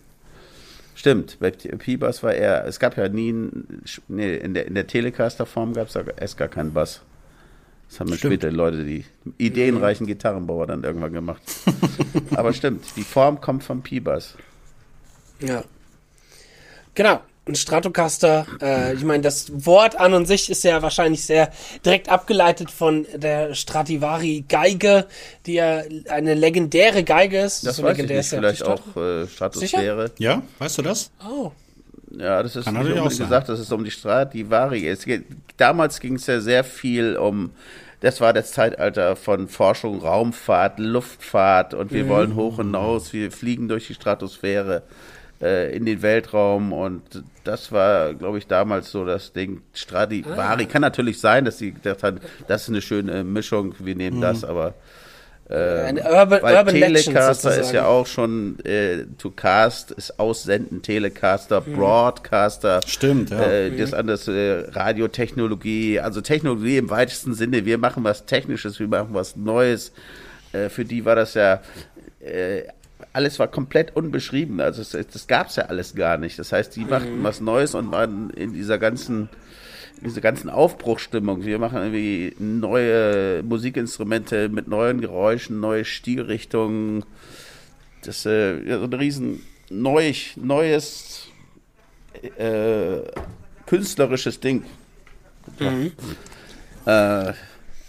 Stimmt, 0.96 1.38
bei 1.40 1.52
P-Bass 1.52 2.22
war 2.22 2.34
er, 2.34 2.66
es 2.66 2.80
gab 2.80 2.98
ja 2.98 3.08
nie, 3.10 3.34
nee, 4.08 4.36
in 4.36 4.54
der, 4.54 4.68
in 4.68 4.76
der 4.76 4.88
Telecaster-Form 4.88 5.74
gab 5.74 5.88
es 5.88 5.96
erst 5.96 6.38
gar 6.38 6.48
keinen 6.50 6.74
Bass. 6.74 7.02
Das 7.90 8.00
haben 8.00 8.08
Stimmt. 8.08 8.34
später 8.34 8.52
Leute, 8.52 8.84
die 8.84 9.06
ideenreichen 9.38 10.08
Gitarrenbauer 10.08 10.68
dann 10.68 10.84
irgendwann 10.84 11.14
gemacht. 11.14 11.42
Aber 12.36 12.52
stimmt, 12.54 12.86
die 12.96 13.04
Form 13.04 13.40
kommt 13.40 13.64
vom 13.64 13.82
P-Bass. 13.84 14.36
Ja. 15.40 15.64
Genau. 16.96 17.22
Ein 17.46 17.56
Stratocaster, 17.56 18.46
äh, 18.62 18.94
ich 18.94 19.04
meine, 19.04 19.22
das 19.22 19.52
Wort 19.66 20.00
an 20.00 20.14
und 20.14 20.26
sich 20.28 20.50
ist 20.50 20.64
ja 20.64 20.82
wahrscheinlich 20.82 21.26
sehr 21.26 21.52
direkt 21.86 22.08
abgeleitet 22.08 22.72
von 22.72 23.06
der 23.14 23.54
Stradivari 23.54 24.46
Geige, 24.48 25.08
die 25.46 25.56
ja 25.56 25.82
eine 26.08 26.36
legendäre 26.36 27.04
Geige 27.04 27.40
ist. 27.42 27.66
Das 27.66 27.76
So 27.78 27.84
weiß 27.84 27.98
ich 27.98 28.04
nicht, 28.08 28.12
ist 28.18 28.32
ja 28.32 28.38
vielleicht 28.40 28.64
auch 28.64 28.96
äh, 28.96 29.28
Stratosphäre. 29.28 30.12
Ja, 30.20 30.42
weißt 30.60 30.78
du 30.78 30.82
das? 30.84 31.12
Oh. 31.30 31.52
Ja, 32.18 32.42
das 32.44 32.56
ist 32.56 32.66
Kann 32.66 32.76
nicht 32.76 32.94
unbedingt 32.94 33.18
gesagt, 33.20 33.50
dass 33.50 33.60
es 33.60 33.72
um 33.74 33.84
die 33.84 33.92
Stradivari 33.92 34.88
es 34.88 35.04
geht. 35.04 35.26
Damals 35.58 36.00
ging 36.00 36.16
es 36.16 36.28
ja 36.28 36.40
sehr 36.40 36.64
viel 36.64 37.18
um, 37.18 37.52
das 38.00 38.22
war 38.22 38.32
das 38.32 38.52
Zeitalter 38.54 39.16
von 39.18 39.50
Forschung, 39.50 40.00
Raumfahrt, 40.00 40.80
Luftfahrt 40.80 41.74
und 41.74 41.92
Mhm. 41.92 41.96
wir 41.96 42.08
wollen 42.08 42.36
hoch 42.36 42.58
hinaus, 42.58 43.12
wir 43.12 43.32
fliegen 43.32 43.68
durch 43.68 43.88
die 43.88 43.96
Stratosphäre 43.96 44.84
äh, 45.44 45.76
in 45.76 45.86
den 45.86 46.02
Weltraum 46.02 46.72
und 46.74 47.02
das 47.44 47.72
war, 47.72 48.14
glaube 48.14 48.38
ich, 48.38 48.48
damals 48.48 48.90
so 48.92 49.04
das 49.06 49.34
Ding. 49.34 49.62
Stradivari 49.74 50.66
kann 50.66 50.82
natürlich 50.82 51.20
sein, 51.20 51.44
dass 51.46 51.58
sie 51.58 51.74
gedacht 51.74 52.02
haben, 52.04 52.20
das 52.48 52.64
ist 52.64 52.70
eine 52.70 52.82
schöne 52.82 53.24
Mischung, 53.24 53.76
wir 53.80 53.96
nehmen 53.96 54.18
Mhm. 54.18 54.22
das, 54.22 54.44
aber 54.46 54.74
Eine 55.50 56.02
Urban, 56.04 56.42
weil 56.42 56.56
Urban 56.56 56.74
Legend 56.76 56.96
Telecaster 57.04 57.50
ist 57.50 57.56
sozusagen. 57.58 57.76
ja 57.76 57.86
auch 57.86 58.08
schon 58.08 58.58
äh, 58.64 59.04
to 59.18 59.30
cast, 59.30 59.92
ist 59.92 60.18
aussenden, 60.18 60.82
Telecaster, 60.82 61.60
Broadcaster. 61.62 62.80
Stimmt, 62.88 63.30
ja. 63.30 63.42
Äh, 63.44 63.78
das 63.78 63.94
andere 63.94 64.18
äh, 64.32 64.70
Radiotechnologie, 64.72 66.00
also 66.00 66.22
Technologie 66.22 66.78
im 66.78 66.90
weitesten 66.90 67.34
Sinne. 67.34 67.66
Wir 67.66 67.78
machen 67.78 68.04
was 68.06 68.26
Technisches, 68.26 68.80
wir 68.80 68.88
machen 68.88 69.10
was 69.12 69.36
Neues. 69.36 69.92
Äh, 70.54 70.70
für 70.70 70.86
die 70.86 71.04
war 71.06 71.16
das 71.18 71.34
ja 71.34 71.62
äh, 72.22 72.64
alles 73.14 73.40
war 73.40 73.48
komplett 73.48 73.96
unbeschrieben. 73.96 74.60
Also 74.60 74.82
es, 74.82 75.08
das 75.08 75.28
gab 75.28 75.48
es 75.48 75.56
ja 75.56 75.66
alles 75.66 75.96
gar 75.96 76.18
nicht. 76.18 76.38
Das 76.40 76.52
heißt, 76.52 76.76
die 76.76 76.86
machten 76.86 77.24
was 77.24 77.40
Neues 77.40 77.76
und 77.76 77.92
waren 77.92 78.32
in 78.32 78.54
dieser 78.54 78.78
ganzen 78.80 79.30
diese 80.02 80.22
ganzen 80.22 80.50
Aufbruchstimmung. 80.50 81.46
Wir 81.46 81.60
machen 81.60 81.78
irgendwie 81.78 82.36
neue 82.38 83.42
Musikinstrumente 83.44 84.50
mit 84.50 84.68
neuen 84.68 85.00
Geräuschen, 85.00 85.60
neue 85.60 85.86
Stilrichtungen. 85.86 87.06
Das 88.04 88.18
ist 88.18 88.26
äh, 88.26 88.62
ja, 88.68 88.80
so 88.80 88.86
ein 88.86 88.94
riesen 88.94 89.42
neu, 89.70 90.14
neues 90.36 91.28
äh, 92.38 92.98
künstlerisches 93.66 94.40
Ding. 94.40 94.66
Äh, 96.86 97.34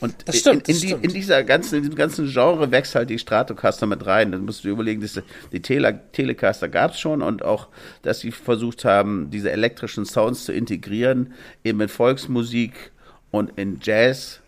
und 0.05 0.15
Das 0.27 0.39
stimmt, 0.39 0.69
in, 0.69 0.75
in, 0.75 0.75
das 0.75 0.81
die, 0.81 0.87
stimmt. 0.89 1.05
in 1.05 1.13
dieser 1.13 1.43
ganzen, 1.45 1.77
in 1.77 1.83
diesem 1.83 1.97
ganzen 1.97 2.31
Genre 2.31 2.71
wächst 2.71 2.95
halt 2.95 3.09
die 3.09 3.19
Stratocaster 3.19 3.87
mit 3.87 4.05
rein. 4.05 4.33
Dann 4.33 4.45
musst 4.45 4.63
du 4.63 4.69
überlegen, 4.69 5.01
dass 5.01 5.21
die 5.51 5.63
Tele 5.63 6.01
Telecaster 6.13 6.69
gab 6.69 6.93
es 6.93 7.01
schon 7.01 7.23
und 7.23 7.43
auch, 7.43 7.69
dass 8.03 8.21
sie 8.21 8.31
versucht 8.31 8.85
haben, 8.85 9.31
diese 9.31 9.51
elektrischen 9.51 10.05
Sounds 10.05 10.45
zu 10.45 10.53
integrieren, 10.53 11.33
eben 11.65 11.81
in 11.81 11.89
Volksmusik 11.89 12.93
und 13.31 13.59
in 13.59 13.81
Jazz 13.83 14.41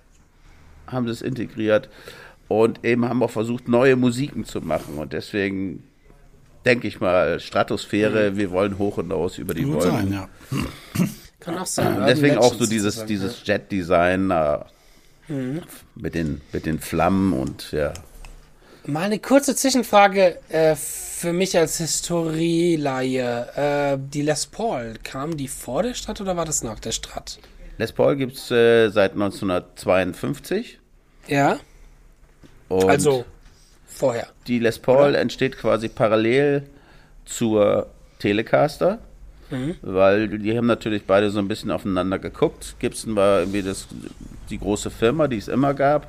haben 0.87 1.07
sie 1.07 1.13
es 1.13 1.23
integriert 1.23 1.89
und 2.49 2.85
eben 2.85 3.09
haben 3.09 3.23
auch 3.23 3.31
versucht, 3.31 3.67
neue 3.67 3.97
Musiken 3.97 4.45
zu 4.45 4.61
machen. 4.61 4.99
Und 4.99 5.15
deswegen 5.15 5.83
denke 6.67 6.87
ich 6.87 7.01
mal, 7.01 7.41
Stratosphäre, 7.41 8.37
wir 8.37 8.51
wollen 8.51 8.77
hoch 8.79 8.99
und 8.99 9.11
aus 9.11 9.39
über 9.39 9.55
die 9.55 9.63
Gut 9.63 9.77
Wolken. 9.77 9.91
sein, 9.91 10.13
ja. 10.13 10.29
Kann 11.41 11.59
auch 11.59 11.67
sein. 11.67 11.93
Urban 11.95 12.07
Deswegen 12.09 12.39
auch 12.39 12.55
so 12.55 12.67
dieses, 12.67 13.05
dieses 13.07 13.47
Jet-Design 13.47 14.31
äh, 14.31 14.59
mit, 15.29 16.15
den, 16.15 16.41
mit 16.53 16.67
den 16.67 16.79
Flammen 16.79 17.33
und 17.33 17.73
ja. 17.73 17.93
Mal 18.85 19.03
eine 19.05 19.19
kurze 19.19 19.57
Zwischenfrage 19.57 20.39
äh, 20.49 20.77
für 20.77 21.33
mich 21.33 21.59
als 21.59 21.79
Historieleihe. 21.79 23.49
Äh, 23.57 23.99
die 24.01 24.23
Les 24.23 24.47
Paul, 24.47 24.95
kam 25.03 25.37
die 25.37 25.49
vor 25.49 25.83
der 25.83 25.95
Stadt 25.95 26.21
oder 26.21 26.37
war 26.37 26.45
das 26.45 26.63
nach 26.63 26.79
der 26.79 26.93
Stadt? 26.93 27.39
Les 27.79 27.93
Paul 27.93 28.17
gibt 28.17 28.37
es 28.37 28.51
äh, 28.51 28.89
seit 28.91 29.13
1952. 29.13 30.79
Ja, 31.27 31.59
Und 32.69 32.89
also 32.89 33.25
vorher. 33.87 34.29
die 34.47 34.61
Les 34.61 34.79
Paul 34.79 35.17
entsteht 35.17 35.59
quasi 35.59 35.89
parallel 35.89 36.63
zur 37.25 37.89
Telecaster. 38.21 39.01
Weil 39.83 40.29
die 40.39 40.57
haben 40.57 40.67
natürlich 40.67 41.05
beide 41.05 41.31
so 41.31 41.39
ein 41.39 41.49
bisschen 41.49 41.71
aufeinander 41.71 42.19
geguckt. 42.19 42.77
Gibson 42.79 43.17
war 43.17 43.41
irgendwie 43.41 43.63
das, 43.63 43.87
die 44.51 44.59
große 44.59 44.91
Firma, 44.91 45.29
die 45.29 45.39
es 45.39 45.49
immer 45.49 45.75
gab. 45.75 46.09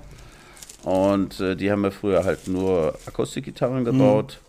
Und 0.84 1.40
äh, 1.40 1.56
die 1.56 1.72
haben 1.72 1.84
ja 1.84 1.92
früher 1.92 2.24
halt 2.24 2.48
nur 2.48 2.98
Akustikgitarren 3.06 3.86
gebaut. 3.86 4.40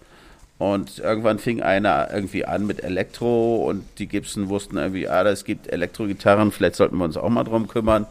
Und 0.58 0.98
irgendwann 0.98 1.38
fing 1.38 1.62
einer 1.62 2.08
irgendwie 2.12 2.44
an 2.44 2.66
mit 2.66 2.82
Elektro 2.82 3.56
und 3.68 3.84
die 3.98 4.08
Gibson 4.08 4.48
wussten 4.48 4.76
irgendwie, 4.76 5.08
ah, 5.08 5.22
es 5.22 5.44
gibt 5.44 5.72
Elektrogitarren, 5.72 6.50
vielleicht 6.50 6.74
sollten 6.74 6.96
wir 6.98 7.04
uns 7.04 7.16
auch 7.16 7.28
mal 7.28 7.44
drum 7.44 7.68
kümmern. 7.68 8.06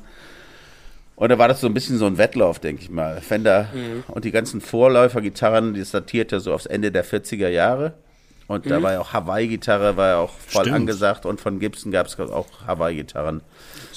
Und 1.17 1.29
da 1.29 1.37
war 1.37 1.47
das 1.49 1.59
so 1.61 1.67
ein 1.67 1.73
bisschen 1.73 1.97
so 1.97 2.05
ein 2.05 2.17
Wettlauf, 2.17 2.59
denke 2.59 2.83
ich 2.83 2.89
mal. 2.89 3.19
Fender 3.21 3.67
und 4.07 4.23
die 4.23 4.31
ganzen 4.31 4.61
Vorläufergitarren, 4.61 5.73
das 5.73 5.91
datiert 5.91 6.31
ja 6.31 6.39
so 6.39 6.53
aufs 6.53 6.67
Ende 6.67 6.91
der 6.91 7.03
40er 7.03 7.49
Jahre. 7.49 7.93
Und 8.47 8.69
da 8.69 8.81
war 8.81 8.93
ja 8.93 9.01
auch 9.01 9.11
Hawaii-Gitarre, 9.11 9.97
war 9.97 10.07
ja 10.07 10.17
auch 10.19 10.31
voll 10.31 10.63
Stimmt. 10.63 10.77
angesagt. 10.77 11.25
Und 11.25 11.41
von 11.41 11.59
Gibson 11.59 11.91
gab 11.91 12.07
es 12.07 12.17
auch 12.17 12.47
Hawaii-Gitarren. 12.65 13.41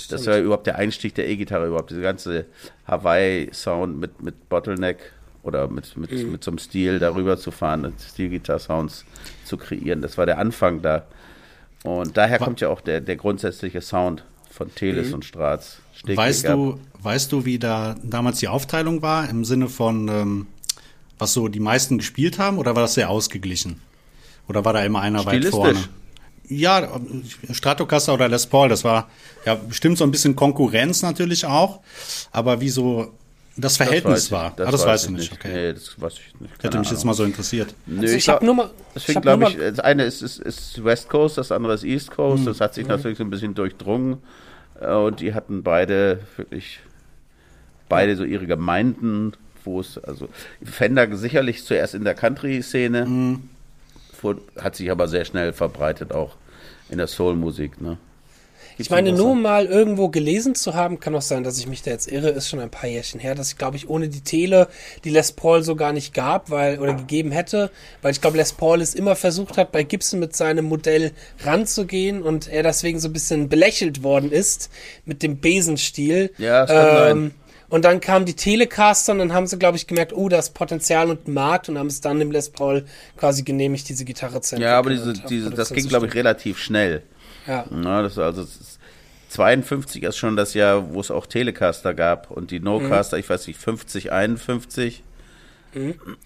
Das 0.09 0.27
war 0.27 0.37
ja 0.37 0.43
überhaupt 0.43 0.67
der 0.67 0.77
Einstieg 0.77 1.15
der 1.15 1.29
E-Gitarre 1.29 1.69
überhaupt. 1.69 1.91
Diese 1.91 2.01
ganze 2.03 2.47
Hawaii-Sound 2.87 3.99
mit, 3.99 4.23
mit 4.23 4.49
Bottleneck 4.49 4.99
oder 5.45 5.69
mit, 5.69 5.97
mit, 5.97 6.11
mit 6.11 6.43
so 6.43 6.51
einem 6.51 6.59
Stil 6.59 6.99
darüber 6.99 7.39
zu 7.39 7.53
fahren, 7.53 7.85
und 7.85 8.01
Stil-Gitar-Sounds 8.01 9.05
zu 9.45 9.57
kreieren. 9.57 10.03
Das 10.03 10.19
war 10.19 10.27
der 10.27 10.39
Anfang 10.39 10.83
da. 10.83 11.07
Und 11.85 12.17
daher 12.17 12.39
kommt 12.39 12.61
ja 12.61 12.69
auch 12.69 12.81
der, 12.81 13.01
der 13.01 13.17
grundsätzliche 13.17 13.81
Sound 13.81 14.25
von 14.51 14.75
Teles 14.75 15.15
und 15.15 15.25
Strats. 15.25 15.81
Steg 15.95 16.17
Weißt 16.17 16.49
du, 16.49 16.79
weißt 17.01 17.31
du, 17.31 17.45
wie 17.45 17.59
da 17.59 17.95
damals 18.03 18.41
die 18.41 18.49
Aufteilung 18.49 19.01
war 19.01 19.31
im 19.31 19.45
Sinne 19.45 19.69
von, 19.69 20.09
ähm, 20.09 20.47
was 21.19 21.33
so 21.33 21.49
die 21.49 21.61
meisten 21.61 21.99
gespielt 21.99 22.39
haben, 22.39 22.59
oder 22.59 22.75
war 22.75 22.83
das 22.83 22.95
sehr 22.95 23.09
ausgeglichen? 23.09 23.81
Oder 24.51 24.65
war 24.65 24.73
da 24.73 24.83
immer 24.85 25.01
einer 25.01 25.25
weit 25.25 25.45
vorne? 25.47 25.79
Ja, 26.49 26.89
Stratocaster 27.53 28.13
oder 28.13 28.29
Les 28.29 28.47
Paul, 28.47 28.69
das 28.69 28.83
war 28.83 29.09
ja 29.47 29.55
bestimmt 29.55 29.97
so 29.97 30.03
ein 30.05 30.11
bisschen 30.11 30.35
Konkurrenz 30.35 31.03
natürlich 31.03 31.47
auch, 31.47 31.81
aber 32.33 32.61
wie 32.61 32.69
so 32.71 33.13
das 33.57 33.77
Verhältnis 33.77 34.27
ich- 34.27 34.33
war. 34.33 34.47
ah, 34.47 34.53
das 34.57 34.73
weiß 34.73 34.87
weißt 34.87 35.05
ich 35.05 35.11
du 35.11 35.17
nicht, 35.17 35.33
okay. 35.33 35.53
Nee, 35.69 35.73
das 35.75 36.01
weiß 36.01 36.15
ich 36.15 36.41
nicht. 36.41 36.53
Hätte 36.55 36.69
Keine 36.71 36.81
mich 36.81 36.91
jetzt 36.91 36.99
Ahnung. 37.03 37.07
mal 37.07 37.15
so 37.15 37.25
interessiert. 37.25 37.73
Nö, 37.87 38.01
Also 38.03 38.17
ich 38.17 38.25
glaub- 38.25 38.37
hab 38.37 38.43
nur 38.43 38.55
mal- 38.55 38.71
ich 38.89 38.93
Deswegen 38.95 39.17
hab 39.19 39.23
glaube 39.23 39.41
nur 39.45 39.51
ich, 39.53 39.57
das 39.59 39.79
eine 39.79 40.03
ist, 40.05 40.23
ist, 40.23 40.39
ist 40.41 40.85
West 40.85 41.09
Coast, 41.09 41.39
das 41.39 41.53
andere 41.53 41.75
ist 41.75 41.85
East 41.85 42.09
Hm. 42.09 42.17
Coast. 42.17 42.47
Das 42.49 42.61
hat 42.61 42.75
sich 42.75 42.89
natürlich 42.89 43.19
so 43.19 43.23
ein 43.25 43.31
bisschen 43.31 43.55
durchdrungen. 43.55 44.19
Äh, 44.81 44.93
Und 44.93 45.21
die 45.21 45.33
hatten 45.35 45.63
beide 45.63 46.19
wirklich, 46.37 46.81
beide 47.89 48.17
so 48.17 48.25
ihre 48.25 48.47
Gemeinden, 48.49 49.35
wo 49.65 49.79
es, 49.79 49.99
also 49.99 50.29
Fender 50.65 51.17
sicherlich 51.17 51.65
zuerst 51.65 51.95
in 51.95 52.03
der 52.03 52.15
Country-Szene, 52.15 53.05
Hm. 53.05 53.49
Hat 54.59 54.77
sich 54.77 54.91
aber 54.91 55.09
sehr 55.09 55.25
schnell 55.25 55.53
verbreitet 55.53 56.13
auch 56.13 56.37
in 56.89 56.99
der 56.99 57.07
Soul-Musik. 57.07 57.81
Ne? 57.81 57.99
Ich 58.81 58.89
meine, 58.89 59.13
nur 59.13 59.35
mal 59.35 59.67
irgendwo 59.67 60.09
gelesen 60.09 60.55
zu 60.55 60.75
haben, 60.75 61.01
kann 61.01 61.15
auch 61.15 61.23
sein, 61.23 61.45
dass 61.45 61.59
ich 61.59 61.67
mich 61.67 61.83
da 61.83 61.91
jetzt 61.91 62.11
irre, 62.11 62.31
ist 62.31 62.49
schon 62.49 62.61
ein 62.61 62.71
paar 62.71 62.89
Jährchen 62.89 63.21
her, 63.21 63.35
dass 63.35 63.53
ich, 63.53 63.59
glaube 63.59 63.77
ich, 63.77 63.91
ohne 63.91 64.09
die 64.09 64.23
Tele 64.23 64.69
die 65.05 65.11
Les 65.11 65.33
Paul 65.33 65.63
so 65.63 65.77
gar 65.77 65.93
nicht 65.93 66.15
gab, 66.15 66.51
weil, 66.51 66.79
oder 66.79 66.95
gegeben 66.95 67.31
hätte, 67.31 67.71
weil 68.01 68.13
ich 68.13 68.23
glaube, 68.23 68.39
Les 68.39 68.53
Paul 68.53 68.81
es 68.81 68.95
immer 68.95 69.17
versucht 69.17 69.59
hat, 69.59 69.71
bei 69.71 69.83
Gibson 69.83 70.19
mit 70.19 70.35
seinem 70.35 70.65
Modell 70.65 71.13
ranzugehen 71.45 72.23
und 72.23 72.49
er 72.49 72.63
deswegen 72.63 73.01
so 73.01 73.09
ein 73.09 73.13
bisschen 73.13 73.51
belächelt 73.51 74.03
worden 74.03 74.33
ist 74.33 74.71
mit 75.05 75.23
dem 75.23 75.41
Besenstil. 75.41 76.33
Ja, 76.39 76.65
das 76.65 76.71
kann 76.71 76.97
sein. 76.97 77.35
Und 77.71 77.85
dann 77.85 78.01
kam 78.01 78.25
die 78.25 78.35
Telecaster 78.35 79.13
und 79.13 79.21
dann 79.21 79.33
haben 79.33 79.47
sie, 79.47 79.59
glaube 79.59 79.77
ich, 79.77 79.87
gemerkt, 79.87 80.13
oh, 80.13 80.29
da 80.29 80.39
ist 80.39 80.55
Potenzial 80.55 81.09
und 81.09 81.29
Markt 81.29 81.69
und 81.69 81.79
haben 81.79 81.87
es 81.87 82.01
dann 82.01 82.19
dem 82.19 82.33
Les 82.33 82.51
Paul 82.51 82.85
quasi 83.17 83.43
genehmigt, 83.45 83.89
diese 83.89 84.05
Gitarre 84.05 84.41
zu 84.41 84.57
Ja, 84.57 84.77
aber 84.77 84.91
entwickeln 84.91 85.23
diese, 85.29 85.45
diese, 85.45 85.51
das 85.51 85.73
ging, 85.73 85.89
glaube 85.89 86.09
ich, 86.09 86.15
relativ 86.15 86.59
schnell. 86.59 87.03
Ja. 87.47 87.65
Na, 87.71 88.03
das, 88.03 88.19
also, 88.19 88.43
es 88.43 88.57
ist, 88.57 88.79
52 89.31 90.03
ist 90.03 90.17
schon 90.17 90.37
das 90.37 90.55
Jahr, 90.55 90.93
wo 90.93 91.01
es 91.01 91.13
auch 91.13 91.27
Telecaster 91.27 91.95
gab 91.95 92.33
und 92.33 92.51
die 92.51 92.59
No-Caster, 92.59 93.17
ich 93.17 93.31
weiß 93.31 93.47
nicht, 93.47 93.61
50, 93.61 94.11
51. 94.11 95.05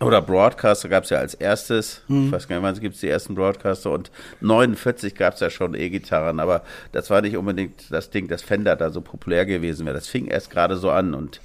Oder 0.01 0.23
Broadcaster 0.23 0.89
gab 0.89 1.05
es 1.05 1.11
ja 1.11 1.19
als 1.19 1.35
erstes. 1.35 2.03
Ich 2.27 2.33
weiß 2.33 2.49
gar 2.49 2.57
nicht, 2.57 2.65
wann 2.65 2.81
gibt 2.81 2.95
es 2.95 3.01
die 3.01 3.09
ersten 3.09 3.35
Broadcaster. 3.35 3.91
Und 3.91 4.11
49 4.41 5.15
gab 5.15 5.35
es 5.35 5.41
ja 5.41 5.51
schon 5.51 5.75
E-Gitarren, 5.75 6.41
aber 6.41 6.63
das 6.93 7.11
war 7.11 7.21
nicht 7.21 7.37
unbedingt 7.37 7.91
das 7.91 8.11
Ding, 8.11 8.29
das 8.29 8.43
Fender 8.43 8.77
da 8.77 8.91
so 8.91 9.01
populär 9.01 9.47
gewesen 9.47 9.87
wäre. 9.87 9.95
Das 9.95 10.09
fing 10.09 10.27
erst 10.27 10.51
gerade 10.51 10.77
so 10.77 10.91
an 10.91 11.15
und 11.15 11.41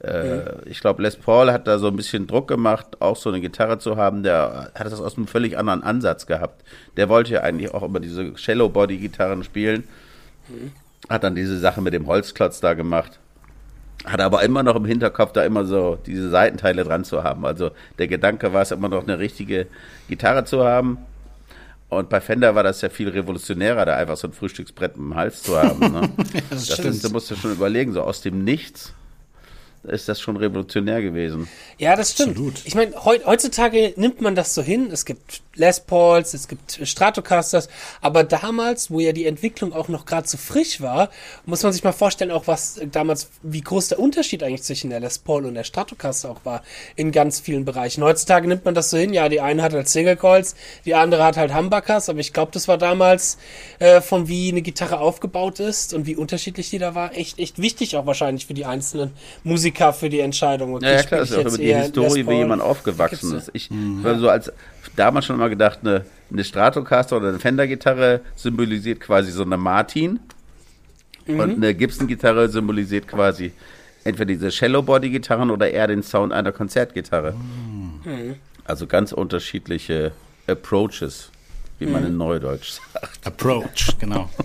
äh, 0.00 0.66
ich 0.66 0.80
glaube, 0.80 1.02
Les 1.02 1.16
Paul 1.16 1.52
hat 1.52 1.66
da 1.66 1.78
so 1.78 1.88
ein 1.88 1.96
bisschen 1.96 2.26
Druck 2.26 2.48
gemacht, 2.48 3.00
auch 3.00 3.16
so 3.16 3.28
eine 3.28 3.40
Gitarre 3.40 3.78
zu 3.78 3.96
haben. 3.96 4.22
Der 4.22 4.70
hat 4.74 4.86
das 4.86 5.00
aus 5.00 5.16
einem 5.16 5.26
völlig 5.26 5.58
anderen 5.58 5.82
Ansatz 5.82 6.26
gehabt. 6.26 6.64
Der 6.96 7.08
wollte 7.08 7.32
ja 7.34 7.40
eigentlich 7.42 7.72
auch 7.72 7.82
immer 7.82 8.00
diese 8.00 8.36
Shallow-Body-Gitarren 8.36 9.44
spielen. 9.44 9.84
Hat 11.08 11.24
dann 11.24 11.34
diese 11.34 11.58
Sache 11.58 11.80
mit 11.82 11.92
dem 11.92 12.06
Holzklotz 12.06 12.60
da 12.60 12.74
gemacht. 12.74 13.18
Hat 14.04 14.20
aber 14.20 14.42
immer 14.42 14.62
noch 14.62 14.76
im 14.76 14.84
Hinterkopf, 14.84 15.32
da 15.32 15.44
immer 15.44 15.64
so 15.64 15.98
diese 16.06 16.30
Seitenteile 16.30 16.84
dran 16.84 17.04
zu 17.04 17.22
haben. 17.22 17.44
Also 17.44 17.70
der 17.98 18.08
Gedanke 18.08 18.52
war 18.52 18.62
es 18.62 18.70
immer 18.70 18.88
noch 18.88 19.02
eine 19.02 19.18
richtige 19.18 19.66
Gitarre 20.08 20.44
zu 20.44 20.64
haben. 20.64 20.98
Und 21.90 22.08
bei 22.08 22.20
Fender 22.20 22.54
war 22.54 22.62
das 22.62 22.80
ja 22.80 22.88
viel 22.88 23.08
revolutionärer, 23.08 23.84
da 23.84 23.96
einfach 23.96 24.16
so 24.16 24.28
ein 24.28 24.32
Frühstücksbrett 24.32 24.96
im 24.96 25.16
Hals 25.16 25.42
zu 25.42 25.60
haben. 25.60 25.92
Ne? 25.92 26.08
das 26.50 26.66
das 26.68 26.78
ist, 26.78 27.04
du 27.04 27.10
musst 27.10 27.30
ja 27.30 27.36
schon 27.36 27.52
überlegen, 27.52 27.92
so 27.92 28.02
aus 28.02 28.22
dem 28.22 28.44
Nichts 28.44 28.94
ist 29.84 30.08
das 30.08 30.20
schon 30.20 30.36
revolutionär 30.36 31.00
gewesen. 31.00 31.48
Ja, 31.78 31.96
das 31.96 32.12
stimmt. 32.12 32.30
Absolut. 32.32 32.60
Ich 32.64 32.74
meine, 32.74 32.94
heu- 33.04 33.20
heutzutage 33.24 33.94
nimmt 33.96 34.20
man 34.20 34.34
das 34.34 34.54
so 34.54 34.62
hin. 34.62 34.90
Es 34.92 35.04
gibt 35.06 35.42
Les 35.54 35.80
Pauls, 35.80 36.34
es 36.34 36.48
gibt 36.48 36.80
Stratocasters, 36.84 37.68
aber 38.00 38.22
damals, 38.24 38.90
wo 38.90 39.00
ja 39.00 39.12
die 39.12 39.26
Entwicklung 39.26 39.72
auch 39.72 39.88
noch 39.88 40.04
gerade 40.06 40.28
so 40.28 40.36
frisch 40.38 40.80
war, 40.80 41.10
muss 41.46 41.62
man 41.62 41.72
sich 41.72 41.82
mal 41.82 41.92
vorstellen, 41.92 42.30
auch 42.30 42.46
was 42.46 42.80
damals, 42.92 43.30
wie 43.42 43.60
groß 43.62 43.88
der 43.88 43.98
Unterschied 43.98 44.42
eigentlich 44.42 44.62
zwischen 44.62 44.90
der 44.90 45.00
Les 45.00 45.18
Paul 45.18 45.46
und 45.46 45.54
der 45.54 45.64
Stratocaster 45.64 46.30
auch 46.30 46.44
war 46.44 46.62
in 46.96 47.10
ganz 47.10 47.40
vielen 47.40 47.64
Bereichen. 47.64 48.04
Heutzutage 48.04 48.46
nimmt 48.48 48.64
man 48.64 48.74
das 48.74 48.90
so 48.90 48.96
hin. 48.98 49.12
Ja, 49.14 49.28
die 49.28 49.40
eine 49.40 49.62
hat 49.62 49.72
halt 49.72 49.88
Single 49.88 50.16
Coils, 50.16 50.54
die 50.84 50.94
andere 50.94 51.24
hat 51.24 51.36
halt 51.36 51.54
Humbuckers, 51.54 52.08
aber 52.08 52.20
ich 52.20 52.32
glaube, 52.32 52.52
das 52.52 52.68
war 52.68 52.76
damals 52.78 53.38
äh, 53.78 54.00
von 54.02 54.28
wie 54.28 54.50
eine 54.50 54.62
Gitarre 54.62 55.00
aufgebaut 55.00 55.58
ist 55.58 55.94
und 55.94 56.06
wie 56.06 56.16
unterschiedlich 56.16 56.68
die 56.70 56.78
da 56.78 56.94
war, 56.94 57.16
echt 57.16 57.38
echt 57.38 57.60
wichtig 57.60 57.96
auch 57.96 58.06
wahrscheinlich 58.06 58.46
für 58.46 58.54
die 58.54 58.66
einzelnen 58.66 59.12
Musiker 59.42 59.69
für 59.92 60.08
die 60.08 60.20
Entscheidung. 60.20 60.74
Okay, 60.74 60.86
Ja, 60.86 60.92
ja 60.92 61.02
klar, 61.02 61.20
das 61.20 61.30
ist 61.30 61.36
auch 61.36 61.46
über 61.46 61.58
die 61.58 61.74
Historie, 61.74 62.26
wie 62.26 62.34
jemand 62.34 62.62
aufgewachsen 62.62 63.36
ist. 63.36 63.50
Ich 63.52 63.70
war 63.70 64.18
so 64.18 64.28
als 64.28 64.52
damals 64.96 65.26
schon 65.26 65.36
immer 65.36 65.48
gedacht, 65.48 65.80
eine, 65.82 66.04
eine 66.32 66.44
Stratocaster 66.44 67.16
oder 67.16 67.28
eine 67.28 67.38
Fender-Gitarre 67.38 68.20
symbolisiert 68.36 69.00
quasi 69.00 69.30
so 69.30 69.42
eine 69.42 69.56
Martin 69.56 70.20
und 71.26 71.56
eine 71.56 71.74
Gibson-Gitarre 71.74 72.48
symbolisiert 72.48 73.06
quasi 73.08 73.52
entweder 74.04 74.26
diese 74.26 74.50
Shallow-Body-Gitarren 74.50 75.50
oder 75.50 75.70
eher 75.70 75.86
den 75.86 76.02
Sound 76.02 76.32
einer 76.32 76.52
Konzertgitarre. 76.52 77.34
Also 78.64 78.86
ganz 78.86 79.12
unterschiedliche 79.12 80.12
Approaches, 80.46 81.30
wie 81.80 81.86
man 81.86 82.06
in 82.06 82.16
Neudeutsch 82.16 82.78
sagt. 82.92 83.26
Approach, 83.26 83.96
genau. 83.98 84.28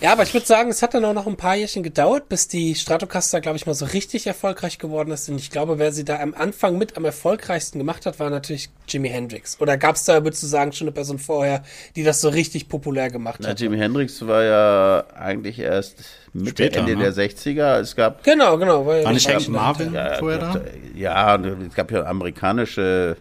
Ja, 0.00 0.12
aber 0.12 0.22
ich 0.22 0.32
würde 0.32 0.46
sagen, 0.46 0.70
es 0.70 0.82
hat 0.82 0.94
dann 0.94 1.04
auch 1.04 1.12
noch 1.12 1.26
ein 1.26 1.36
paar 1.36 1.54
Jährchen 1.54 1.82
gedauert, 1.82 2.28
bis 2.28 2.48
die 2.48 2.74
Stratocaster, 2.74 3.40
glaube 3.40 3.56
ich, 3.56 3.66
mal 3.66 3.74
so 3.74 3.84
richtig 3.84 4.26
erfolgreich 4.26 4.78
geworden 4.78 5.10
ist. 5.10 5.28
Und 5.28 5.36
ich 5.36 5.50
glaube, 5.50 5.78
wer 5.78 5.92
sie 5.92 6.04
da 6.04 6.18
am 6.20 6.34
Anfang 6.34 6.78
mit 6.78 6.96
am 6.96 7.04
erfolgreichsten 7.04 7.78
gemacht 7.78 8.06
hat, 8.06 8.18
war 8.18 8.30
natürlich 8.30 8.70
Jimi 8.88 9.08
Hendrix. 9.08 9.60
Oder 9.60 9.76
gab 9.76 9.96
es 9.96 10.04
da, 10.04 10.24
würdest 10.24 10.42
du 10.42 10.46
sagen, 10.46 10.72
schon 10.72 10.86
eine 10.86 10.92
Person 10.92 11.18
vorher, 11.18 11.62
die 11.94 12.04
das 12.04 12.20
so 12.20 12.28
richtig 12.30 12.68
populär 12.68 13.10
gemacht 13.10 13.40
Na, 13.42 13.50
hat? 13.50 13.60
Jimi 13.60 13.76
Hendrix 13.76 14.26
war 14.26 14.44
ja 14.44 15.04
eigentlich 15.14 15.58
erst 15.58 15.96
Mitte, 16.32 16.64
Später, 16.64 16.80
Ende 16.80 16.96
ne? 16.96 17.12
der 17.12 17.14
60er. 17.14 17.78
Es 17.80 17.94
gab 17.96 18.22
Genau, 18.24 18.56
genau. 18.58 18.86
Weil 18.86 19.04
War 19.04 19.12
nicht 19.12 19.28
eigentlich 19.28 19.48
Marvin 19.48 19.92
Ja, 19.94 20.14
vorher 20.14 20.38
da? 20.38 20.60
ja, 20.94 21.34
und 21.34 21.68
es 21.68 21.74
gab 21.74 21.90
ja 21.90 22.04
amerikanische 22.04 23.16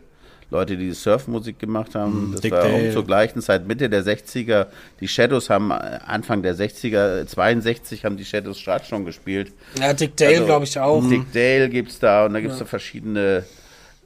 Leute, 0.52 0.78
die 0.78 0.92
Surfmusik 0.92 1.60
gemacht 1.60 1.96
haben. 1.96 2.32
Das 2.34 2.42
Dick 2.42 2.52
war 2.52 2.64
Dale. 2.64 2.90
auch 2.90 2.94
zur 2.94 3.06
gleichen 3.06 3.42
Zeit, 3.42 3.68
Mitte 3.68 3.90
der 3.90 4.04
60er. 4.04 4.68
Die 5.00 5.08
Shadows 5.08 5.50
haben 5.50 5.72
äh, 5.72 6.00
Anfang 6.06 6.44
der 6.44 6.56
60er, 6.56 7.26
62 7.26 8.06
haben 8.06 8.18
die 8.18 8.26
Shadows 8.26 8.60
Start 8.60 8.86
schon 8.86 9.06
gespielt. 9.06 9.52
Ja, 9.80 9.94
Dick 9.94 10.16
Dale, 10.18 10.34
Also, 10.36 10.46
glaube 10.46 10.66
ich, 10.66 10.80
auch. 10.80 11.08
Dick 11.08 11.32
Dale 11.34 11.70
gibt's 11.70 12.00
da 12.00 12.26
und 12.26 12.34
da 12.34 12.40
gibt's 12.42 12.60
da 12.60 12.66
verschiedene 12.66 13.44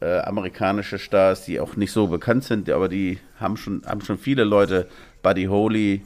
äh, 0.01 0.19
amerikanische 0.19 0.97
Stars, 0.97 1.45
die 1.45 1.59
auch 1.59 1.75
nicht 1.75 1.91
so 1.91 2.07
bekannt 2.07 2.45
sind, 2.45 2.69
aber 2.69 2.87
die 2.87 3.19
haben 3.39 3.57
schon, 3.57 3.81
haben 3.85 4.01
schon 4.01 4.17
viele 4.17 4.43
Leute, 4.45 4.87
Buddy 5.21 5.45
Holly, 5.45 6.01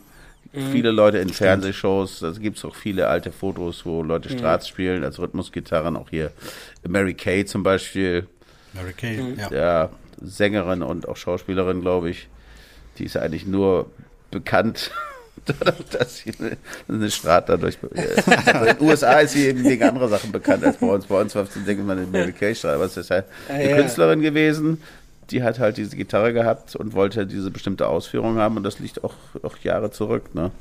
viele 0.72 0.92
Leute 0.92 1.18
in 1.18 1.30
Fernsehshows, 1.30 2.20
da 2.20 2.32
gibt's 2.32 2.64
auch 2.66 2.76
viele 2.76 3.08
alte 3.08 3.32
Fotos, 3.32 3.86
wo 3.86 4.04
Leute 4.04 4.30
Strats 4.30 4.68
spielen 4.68 5.04
als 5.04 5.20
Rhythmusgitarren, 5.20 5.96
auch 5.96 6.10
hier 6.10 6.32
Mary 6.88 7.14
Kay 7.14 7.46
zum 7.46 7.64
Beispiel, 7.64 8.28
Mary 8.74 8.94
Kay, 8.94 9.20
ja. 9.38 9.52
ja, 9.52 9.90
Sängerin 10.24 10.82
und 10.82 11.08
auch 11.08 11.18
Schauspielerin, 11.18 11.82
glaube 11.82 12.10
ich. 12.10 12.28
Die 12.98 13.06
ist 13.06 13.18
eigentlich 13.18 13.46
nur 13.46 13.88
bekannt, 14.32 14.92
dadurch, 15.46 15.86
dass 15.92 16.18
sie 16.18 16.34
eine, 16.88 17.12
Strat 17.12 17.50
dadurch. 17.50 17.78
Also 18.46 18.66
in 18.66 18.78
den 18.78 18.88
USA 18.88 19.20
ist 19.20 19.34
sie 19.34 19.48
eben 19.48 19.64
wegen 19.64 19.84
anderer 19.84 20.10
Sachen 20.10 20.32
bekannt 20.32 20.64
als 20.64 20.78
bei 20.78 20.88
uns. 20.88 21.06
Bei 21.06 21.20
uns 21.22 21.36
war 21.36 21.44
es, 21.44 21.50
denke 21.66 21.84
man, 21.84 21.98
eine 21.98 22.08
Mary 22.08 22.32
Kay 22.32 22.56
Strat, 22.56 22.76
aber 22.76 22.86
es 22.86 22.98
ist 22.98 23.12
halt 23.12 23.26
eine 23.50 23.70
ja. 23.70 23.78
Künstlerin 23.78 24.22
gewesen. 24.22 24.82
Die 25.30 25.42
hat 25.42 25.60
halt 25.60 25.78
diese 25.78 25.96
Gitarre 25.96 26.34
gehabt 26.34 26.76
und 26.76 26.94
wollte 26.94 27.26
diese 27.26 27.50
bestimmte 27.50 27.88
Ausführung 27.88 28.38
haben 28.38 28.58
und 28.58 28.64
das 28.64 28.80
liegt 28.80 29.04
auch, 29.04 29.14
auch 29.42 29.58
Jahre 29.60 29.90
zurück. 29.90 30.36
Ne? 30.36 30.52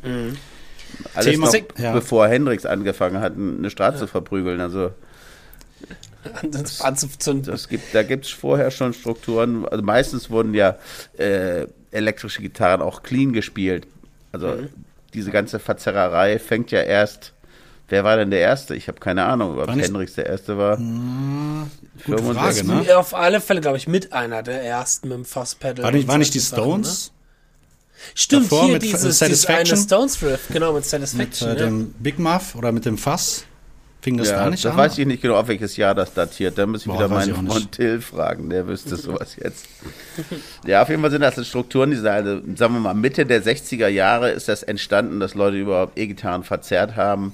Alles 1.14 1.31
Thema- 1.31 1.46
noch, 1.46 1.79
ja. 1.79 1.92
bevor 1.92 2.29
Hendrix 2.29 2.64
angefangen 2.64 3.20
hat, 3.20 3.33
eine 3.37 3.70
Strat 3.70 3.98
zu 3.98 4.07
verprügeln. 4.07 4.61
Also 4.61 4.92
anzuzünden. 6.80 7.50
das 7.50 7.68
gibt, 7.68 7.94
da 7.94 8.02
gibt 8.02 8.26
es 8.26 8.30
vorher 8.30 8.70
schon 8.70 8.92
Strukturen. 8.92 9.66
Also 9.66 9.82
meistens 9.82 10.30
wurden 10.30 10.54
ja 10.54 10.76
äh, 11.18 11.66
elektrische 11.90 12.42
Gitarren 12.42 12.80
auch 12.82 13.02
clean 13.02 13.32
gespielt. 13.32 13.87
Also 14.32 14.48
Mhm. 14.48 14.68
diese 15.14 15.30
ganze 15.30 15.58
Verzerrerei 15.58 16.38
fängt 16.38 16.70
ja 16.70 16.80
erst. 16.82 17.32
Wer 17.88 18.04
war 18.04 18.16
denn 18.16 18.30
der 18.30 18.40
Erste? 18.40 18.74
Ich 18.74 18.88
habe 18.88 19.00
keine 19.00 19.24
Ahnung, 19.24 19.58
ob 19.58 19.68
Hendrix 19.68 20.14
der 20.14 20.24
Erste 20.24 20.56
war. 20.56 20.76
Gute 20.78 22.18
65. 22.22 22.66
Frage, 22.66 22.85
ne? 22.87 22.96
Auf 22.96 23.12
alle 23.14 23.40
Fälle, 23.42 23.61
glaube 23.61 23.76
ich, 23.76 23.87
mit 23.87 24.14
einer 24.14 24.42
der 24.42 24.62
ersten 24.62 25.08
mit 25.08 25.18
dem 25.18 25.24
Fasspedal. 25.26 25.85
War 25.85 25.92
nicht, 25.92 26.08
war 26.08 26.16
nicht 26.16 26.32
die 26.32 26.38
solche 26.38 26.62
Sachen, 26.64 26.80
ne? 26.80 26.87
Stones 26.87 27.12
Stimmt, 28.14 28.44
davor 28.46 28.64
hier 28.64 28.72
mit 28.74 28.82
dieses, 28.82 29.00
dieses 29.00 29.18
Satisfaction? 29.18 29.76
eine 29.76 29.85
Stones 29.87 30.22
Riff, 30.22 30.48
genau, 30.50 30.68
mit 30.72 30.76
mit 30.76 30.85
Satisfaction. 30.87 31.48
äh, 31.50 31.52
ja. 31.52 31.66
dem 31.66 31.92
Big 31.98 32.18
Muff 32.18 32.54
oder 32.54 32.72
mit 32.72 32.87
dem 32.87 32.96
Fass? 32.96 33.44
Fing 34.02 34.16
das 34.18 34.28
Ja, 34.30 34.44
da 34.44 34.50
nicht 34.50 34.64
da 34.64 34.72
an? 34.72 34.76
weiß 34.78 34.98
ich 34.98 35.06
nicht 35.06 35.22
genau, 35.22 35.36
auf 35.36 35.46
welches 35.48 35.76
Jahr 35.76 35.94
das 35.94 36.12
datiert. 36.12 36.58
Da 36.58 36.66
muss 36.66 36.80
ich 36.82 36.86
Boah, 36.88 36.96
wieder 36.96 37.08
meinen 37.08 37.46
Freund. 37.46 37.70
Till 37.72 38.00
fragen, 38.00 38.50
der 38.50 38.66
wüsste 38.66 38.96
sowas 38.96 39.36
jetzt. 39.36 39.66
Ja, 40.66 40.82
auf 40.82 40.88
jeden 40.88 41.02
Fall 41.02 41.12
sind 41.12 41.20
das 41.20 41.46
Strukturen, 41.46 41.90
die 41.90 41.96
sind, 41.96 42.08
also, 42.08 42.40
sagen 42.56 42.74
wir 42.74 42.80
mal, 42.80 42.94
Mitte 42.94 43.24
der 43.24 43.42
60er 43.44 43.86
Jahre 43.86 44.30
ist 44.30 44.48
das 44.48 44.64
entstanden, 44.64 45.20
dass 45.20 45.34
Leute 45.36 45.56
überhaupt 45.56 45.96
E-Gitarren 45.98 46.42
verzerrt 46.42 46.96
haben. 46.96 47.32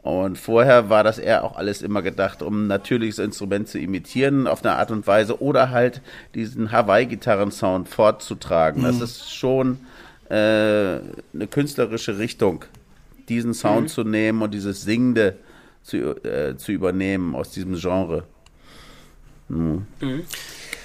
Und 0.00 0.38
vorher 0.38 0.88
war 0.88 1.04
das 1.04 1.18
eher 1.18 1.44
auch 1.44 1.56
alles 1.56 1.82
immer 1.82 2.00
gedacht, 2.00 2.40
um 2.40 2.64
ein 2.64 2.66
natürliches 2.68 3.18
Instrument 3.18 3.68
zu 3.68 3.78
imitieren 3.78 4.46
auf 4.46 4.64
eine 4.64 4.76
Art 4.76 4.90
und 4.90 5.06
Weise 5.06 5.42
oder 5.42 5.68
halt 5.70 6.00
diesen 6.34 6.72
Hawaii-Gitarren-Sound 6.72 7.86
fortzutragen. 7.88 8.80
Mhm. 8.82 8.86
Das 8.86 9.00
ist 9.02 9.34
schon 9.34 9.78
äh, 10.30 10.34
eine 10.34 11.46
künstlerische 11.50 12.16
Richtung, 12.18 12.64
diesen 13.28 13.52
Sound 13.52 13.82
Mhm. 13.82 13.88
zu 13.88 14.04
nehmen 14.04 14.40
und 14.40 14.54
dieses 14.54 14.82
Singende 14.82 15.36
zu, 15.82 15.96
äh, 16.24 16.56
zu 16.56 16.72
übernehmen 16.72 17.34
aus 17.34 17.50
diesem 17.50 17.74
Genre. 17.78 18.24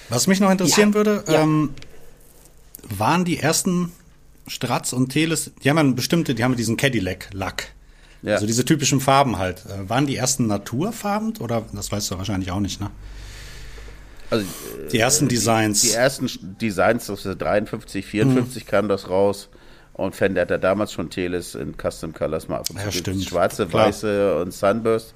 Was 0.10 0.28
mich 0.28 0.40
noch 0.40 0.50
interessieren 0.52 0.90
Ja, 0.90 0.96
würde, 0.96 1.24
ja. 1.28 1.42
ähm, 1.42 1.72
waren 2.98 3.26
die 3.26 3.40
ersten 3.40 3.92
Strats 4.48 4.94
und 4.94 5.10
Teles, 5.10 5.52
die 5.64 5.70
haben 5.70 5.78
ja 5.78 5.84
bestimmte, 5.94 6.36
die 6.36 6.44
haben 6.44 6.52
ja 6.52 6.58
diesen 6.58 6.78
Cadillac-Lack. 6.78 7.74
Ja. 8.22 8.36
Also 8.36 8.46
diese 8.48 8.64
typischen 8.64 9.02
Farben 9.02 9.38
halt. 9.38 9.66
Äh, 9.66 9.90
waren 9.90 10.08
die 10.08 10.16
ersten 10.16 10.48
naturfarben 10.48 11.34
oder 11.40 11.66
das 11.74 11.92
weißt 11.92 12.12
du 12.12 12.18
wahrscheinlich 12.18 12.52
auch 12.52 12.60
nicht, 12.62 12.80
ne? 12.80 12.90
Also 14.30 14.46
Die 14.92 14.98
ersten 15.00 15.28
Designs. 15.28 15.82
die 15.82 15.92
ersten 15.92 16.26
Sch- 16.28 16.40
Designs 16.42 17.10
aus 17.10 17.24
der 17.24 17.36
53, 17.36 18.06
54 18.06 18.66
kam 18.66 18.88
das 18.88 19.10
raus. 19.10 19.50
Und 19.94 20.16
Fender 20.16 20.42
hat 20.42 20.50
ja 20.50 20.58
damals 20.58 20.92
schon 20.92 21.10
Teles 21.10 21.54
in 21.56 21.76
Custom 21.78 22.14
Colors 22.14 22.48
mal 22.48 22.58
ab 22.58 22.70
und 22.70 22.78
Ja, 22.78 22.92
stimmt. 22.92 23.24
Schwarze, 23.24 23.68
Klar. 23.68 23.88
weiße 23.88 24.42
und 24.42 24.52
Sunburst. 24.54 25.14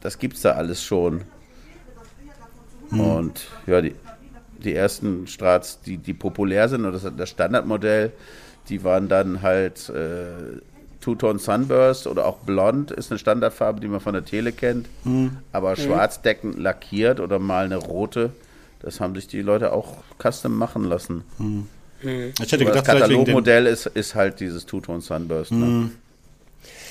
Das 0.00 0.18
gibt's 0.18 0.42
da 0.42 0.52
alles 0.52 0.82
schon. 0.82 1.22
Und 2.90 3.46
ja, 3.66 3.80
die, 3.80 3.94
die 4.64 4.74
ersten 4.74 5.26
Strats, 5.26 5.80
die, 5.80 5.96
die 5.96 6.14
populär 6.14 6.68
sind, 6.68 6.84
und 6.84 6.92
das 6.92 7.06
das 7.16 7.28
Standardmodell, 7.30 8.12
die 8.68 8.82
waren 8.84 9.08
dann 9.08 9.42
halt 9.42 9.88
äh, 9.90 10.60
Two-Tone 11.00 11.38
Sunburst 11.38 12.06
oder 12.06 12.26
auch 12.26 12.38
Blond 12.38 12.90
ist 12.90 13.10
eine 13.10 13.18
Standardfarbe, 13.18 13.80
die 13.80 13.88
man 13.88 14.00
von 14.00 14.12
der 14.12 14.24
Tele 14.24 14.52
kennt. 14.52 14.86
Aber 15.52 15.76
schwarzdeckend 15.76 16.58
lackiert 16.58 17.20
oder 17.20 17.38
mal 17.38 17.64
eine 17.64 17.76
rote, 17.76 18.30
das 18.80 19.00
haben 19.00 19.14
sich 19.14 19.26
die 19.26 19.40
Leute 19.42 19.72
auch 19.72 19.96
custom 20.18 20.56
machen 20.56 20.84
lassen. 20.84 21.24
Ich 22.02 22.08
hätte 22.08 22.38
Aber 22.40 22.42
das 22.42 22.56
gedacht, 22.56 22.76
dem, 22.76 22.82
Katalogmodell 22.82 23.66
ist, 23.66 23.86
ist 23.86 24.14
halt 24.14 24.40
dieses 24.40 24.66
Two-Tone 24.66 25.00
Sunburst. 25.00 25.52
Ne? 25.52 25.90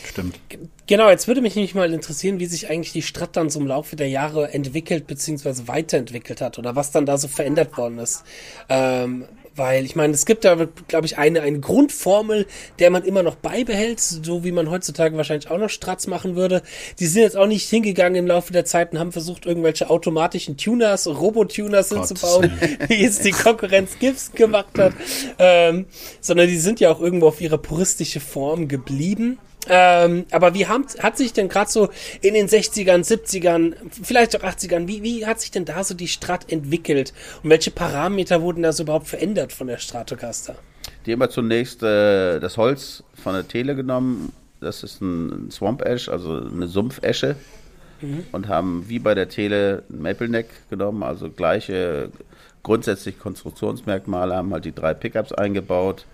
stimmt. 0.10 0.40
Genau, 0.88 1.10
jetzt 1.10 1.28
würde 1.28 1.42
mich 1.42 1.56
nämlich 1.56 1.76
mal 1.76 1.94
interessieren, 1.94 2.40
wie 2.40 2.46
sich 2.46 2.70
eigentlich 2.70 2.92
die 2.92 3.02
Stadt 3.02 3.36
dann 3.36 3.50
so 3.50 3.60
im 3.60 3.68
Laufe 3.68 3.96
der 3.96 4.10
Jahre 4.10 4.54
entwickelt 4.54 5.08
bzw. 5.08 5.68
weiterentwickelt 5.68 6.42
hat 6.42 6.60
oder 6.60 6.76
was 6.76 6.92
dann 6.92 7.06
da 7.06 7.18
so 7.18 7.28
verändert 7.28 7.78
worden 7.78 8.00
ist. 8.00 8.24
Ähm, 8.68 9.26
weil 9.60 9.86
ich 9.86 9.96
meine, 9.96 10.14
es 10.14 10.26
gibt 10.26 10.46
da, 10.46 10.68
glaube 10.88 11.06
ich, 11.06 11.18
eine, 11.18 11.42
eine 11.42 11.60
Grundformel, 11.60 12.48
der 12.80 12.90
man 12.90 13.04
immer 13.04 13.22
noch 13.22 13.36
beibehält, 13.36 14.00
so 14.00 14.44
wie 14.44 14.52
man 14.52 14.72
heutzutage 14.72 15.16
wahrscheinlich 15.18 15.52
auch 15.52 15.60
noch 15.60 15.70
Stratz 15.70 16.08
machen 16.08 16.36
würde. 16.36 16.64
Die 16.98 17.06
sind 17.06 17.22
jetzt 17.22 17.38
auch 17.38 17.46
nicht 17.46 17.70
hingegangen 17.70 18.16
im 18.16 18.26
Laufe 18.26 18.54
der 18.54 18.66
Zeit 18.66 18.94
und 18.94 19.00
haben 19.00 19.12
versucht, 19.12 19.46
irgendwelche 19.46 19.90
automatischen 19.90 20.58
Tuners, 20.58 21.06
Robotuners 21.06 21.90
hinzubauen, 21.90 22.52
wie 22.88 23.04
es 23.04 23.20
die 23.20 23.32
Konkurrenz 23.32 24.00
Gips 24.00 24.32
gemacht 24.32 24.80
hat. 24.80 24.94
Ähm, 25.38 25.86
sondern 26.22 26.48
die 26.48 26.58
sind 26.58 26.80
ja 26.80 26.90
auch 26.90 27.02
irgendwo 27.02 27.28
auf 27.28 27.42
ihre 27.42 27.58
puristische 27.58 28.22
Form 28.22 28.68
geblieben. 28.68 29.38
Ähm, 29.68 30.26
aber 30.32 30.54
wie 30.54 30.68
haben, 30.68 30.86
hat 31.00 31.18
sich 31.18 31.34
denn 31.34 31.50
gerade 31.50 31.70
so 31.70 31.90
in 32.22 32.34
den 32.34 32.48
60ern, 32.48 33.06
70ern, 33.06 33.74
vielleicht 33.92 34.36
auch 34.36 34.44
80ern, 34.44 34.88
wie, 34.88 35.04
wie 35.04 35.26
hat 35.26 35.42
sich 35.42 35.52
denn 35.52 35.66
da 35.66 35.84
so 35.84 35.94
die 35.94 36.08
Strat 36.08 36.52
entwickelt? 36.52 37.14
Und 37.44 37.50
welche 37.50 37.72
Parameter 37.72 38.42
wurden 38.42 38.64
da 38.64 38.72
so 38.72 38.84
überhaupt 38.84 39.08
verändert 39.08 39.52
von 39.52 39.68
der 39.68 39.78
Stratocaster? 39.78 40.56
Die 41.06 41.14
haben 41.14 41.30
zunächst 41.30 41.84
äh, 41.84 42.40
das 42.40 42.58
Holz 42.58 43.04
von 43.16 43.34
der 43.34 43.48
Tele 43.48 43.76
genommen. 43.76 44.32
Das 44.62 44.84
ist 44.84 45.02
ein 45.02 45.52
Swamp 45.52 45.82
Ash, 45.82 46.10
also 46.10 46.38
eine 46.38 46.68
Sumpfesche. 46.68 47.36
Mhm. 48.02 48.26
Und 48.32 48.48
haben 48.48 48.86
wie 48.88 49.00
bei 49.00 49.14
der 49.14 49.28
Tele 49.28 49.84
ein 49.90 50.02
Maple 50.02 50.30
Neck 50.30 50.48
genommen, 50.70 51.04
also 51.04 51.30
gleiche 51.30 52.12
grundsätzlich 52.64 53.20
Konstruktionsmerkmale, 53.20 54.36
haben 54.36 54.54
halt 54.54 54.66
die 54.66 54.74
drei 54.74 54.94
Pickups 54.94 55.34
eingebaut 55.34 56.06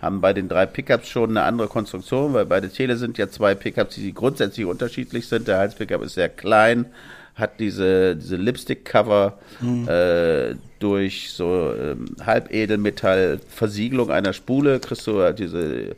haben 0.00 0.20
bei 0.20 0.32
den 0.32 0.48
drei 0.48 0.66
Pickups 0.66 1.08
schon 1.08 1.30
eine 1.30 1.42
andere 1.42 1.68
Konstruktion, 1.68 2.34
weil 2.34 2.46
bei 2.46 2.60
der 2.60 2.72
Tele 2.72 2.96
sind 2.96 3.18
ja 3.18 3.28
zwei 3.28 3.54
Pickups, 3.54 3.94
die 3.96 4.12
grundsätzlich 4.12 4.66
unterschiedlich 4.66 5.28
sind. 5.28 5.48
Der 5.48 5.58
Hals-Pickup 5.58 6.02
ist 6.02 6.14
sehr 6.14 6.28
klein, 6.28 6.86
hat 7.34 7.60
diese, 7.60 8.16
diese 8.16 8.36
Lipstick-Cover 8.36 9.38
mhm. 9.60 9.88
äh, 9.88 10.54
durch 10.78 11.32
so 11.32 11.72
ähm, 11.72 12.16
Halbedelmetall-Versiegelung 12.24 14.10
einer 14.10 14.32
Spule, 14.32 14.80
kriegst 14.80 15.06
du 15.06 15.20
halt 15.20 15.38
diese 15.38 15.96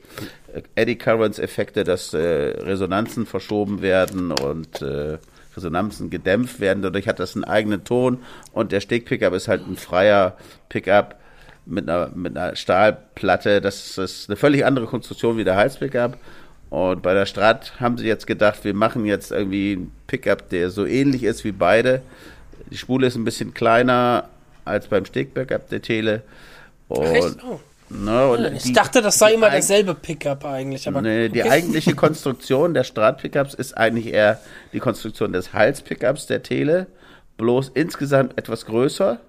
Eddy 0.75 0.97
Currents-Effekte, 0.97 1.85
dass 1.85 2.15
äh, 2.15 2.19
Resonanzen 2.19 3.27
verschoben 3.27 3.83
werden 3.83 4.31
und 4.33 4.81
äh, 4.83 5.19
Resonanzen 5.57 6.11
gedämpft 6.11 6.61
werden. 6.61 6.83
Dadurch 6.83 7.09
hat 7.09 7.19
das 7.19 7.35
einen 7.35 7.45
eigenen 7.45 7.85
Ton 7.85 8.19
und 8.53 8.73
der 8.73 8.81
Steg-Pickup 8.81 9.35
ist 9.35 9.49
halt 9.49 9.67
ein 9.67 9.77
freier 9.77 10.37
Pickup 10.69 11.17
mit 11.69 11.89
einer, 11.89 12.11
mit 12.15 12.37
einer 12.37 12.57
Stahlplatte. 12.57 13.61
Das 13.61 13.99
ist 13.99 14.29
eine 14.29 14.37
völlig 14.37 14.65
andere 14.65 14.87
Konstruktion 14.87 15.37
wie 15.37 15.45
der 15.45 15.57
Hals-Pickup. 15.57 16.17
Und 16.71 17.03
bei 17.03 17.15
der 17.15 17.27
Strat 17.27 17.81
haben 17.81 17.97
sie 17.97 18.07
jetzt 18.07 18.27
gedacht, 18.27 18.65
wir 18.65 18.75
machen 18.75 19.07
jetzt 19.07 19.33
irgendwie 19.33 19.73
einen 19.73 19.93
Pickup, 20.07 20.49
der 20.51 20.71
so 20.71 20.85
ähnlich 20.85 21.25
ist 21.25 21.45
wie 21.45 21.53
beide. 21.53 22.03
Die 22.71 22.77
Spule 22.77 23.07
ist 23.07 23.17
ein 23.17 23.25
bisschen 23.25 23.55
kleiner 23.55 24.29
als 24.65 24.89
beim 24.89 25.05
Steg-Pickup 25.05 25.69
der 25.69 25.81
Tele. 25.81 26.23
Und, 26.89 27.39
oh. 27.45 27.61
ne, 27.89 28.29
und 28.29 28.57
ich 28.57 28.65
die, 28.65 28.73
dachte, 28.73 29.01
das 29.01 29.19
sei 29.19 29.35
immer 29.35 29.51
derselbe 29.51 29.95
Pickup 29.95 30.45
eigentlich. 30.45 30.87
Aber, 30.89 30.99
okay. 31.01 31.31
Die 31.31 31.43
eigentliche 31.43 31.95
Konstruktion 31.97 32.75
der 32.75 32.85
Strat-Pickups 32.85 33.55
ist 33.55 33.77
eigentlich 33.77 34.13
eher 34.13 34.41
die 34.73 34.81
Konstruktion 34.81 35.33
des 35.33 35.55
Hals-Pickups 35.55 36.27
der 36.27 36.43
Tele, 36.43 36.87
bloß 37.39 37.71
insgesamt 37.73 38.37
etwas 38.37 38.67
größer 38.67 39.21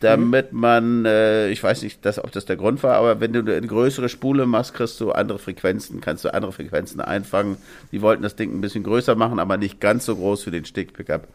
damit 0.00 0.52
man, 0.52 1.06
äh, 1.06 1.48
ich 1.48 1.62
weiß 1.62 1.82
nicht, 1.82 2.04
dass, 2.04 2.22
ob 2.22 2.30
das 2.32 2.44
der 2.44 2.56
Grund 2.56 2.82
war, 2.82 2.96
aber 2.96 3.20
wenn 3.20 3.32
du 3.32 3.40
eine 3.40 3.66
größere 3.66 4.08
Spule 4.08 4.46
machst, 4.46 4.74
kriegst 4.74 5.00
du 5.00 5.12
andere 5.12 5.38
Frequenzen, 5.38 6.00
kannst 6.00 6.24
du 6.24 6.34
andere 6.34 6.52
Frequenzen 6.52 7.00
einfangen. 7.00 7.56
Die 7.92 8.02
wollten 8.02 8.22
das 8.22 8.36
Ding 8.36 8.54
ein 8.54 8.60
bisschen 8.60 8.84
größer 8.84 9.14
machen, 9.14 9.38
aber 9.38 9.56
nicht 9.56 9.80
ganz 9.80 10.04
so 10.04 10.16
groß 10.16 10.44
für 10.44 10.50
den 10.50 10.66
Stick-Pickup 10.66 11.28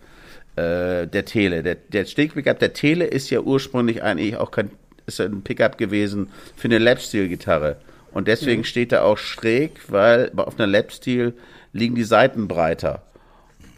äh, 0.56 1.08
der 1.08 1.26
Tele. 1.26 1.64
Der, 1.64 1.76
der 1.76 2.06
Stick-Pickup 2.06 2.60
der 2.60 2.74
Tele 2.74 3.06
ist 3.06 3.30
ja 3.32 3.40
ursprünglich 3.40 4.04
eigentlich 4.04 4.38
auch 4.38 4.52
kein, 4.52 4.70
ist 5.08 5.20
ein 5.20 5.42
Pickup 5.42 5.80
gewesen 5.80 6.30
für 6.56 6.68
eine 6.68 6.78
Lap-Steel-Gitarre. 6.78 7.78
Und 8.12 8.28
deswegen 8.28 8.62
mhm. 8.62 8.66
steht 8.66 8.92
er 8.92 9.06
auch 9.06 9.18
schräg, 9.18 9.72
weil 9.88 10.32
auf 10.36 10.60
einer 10.60 10.68
Lap-Steel 10.68 11.34
liegen 11.74 11.96
die 11.96 12.04
Seiten 12.04 12.48
breiter. 12.48 13.02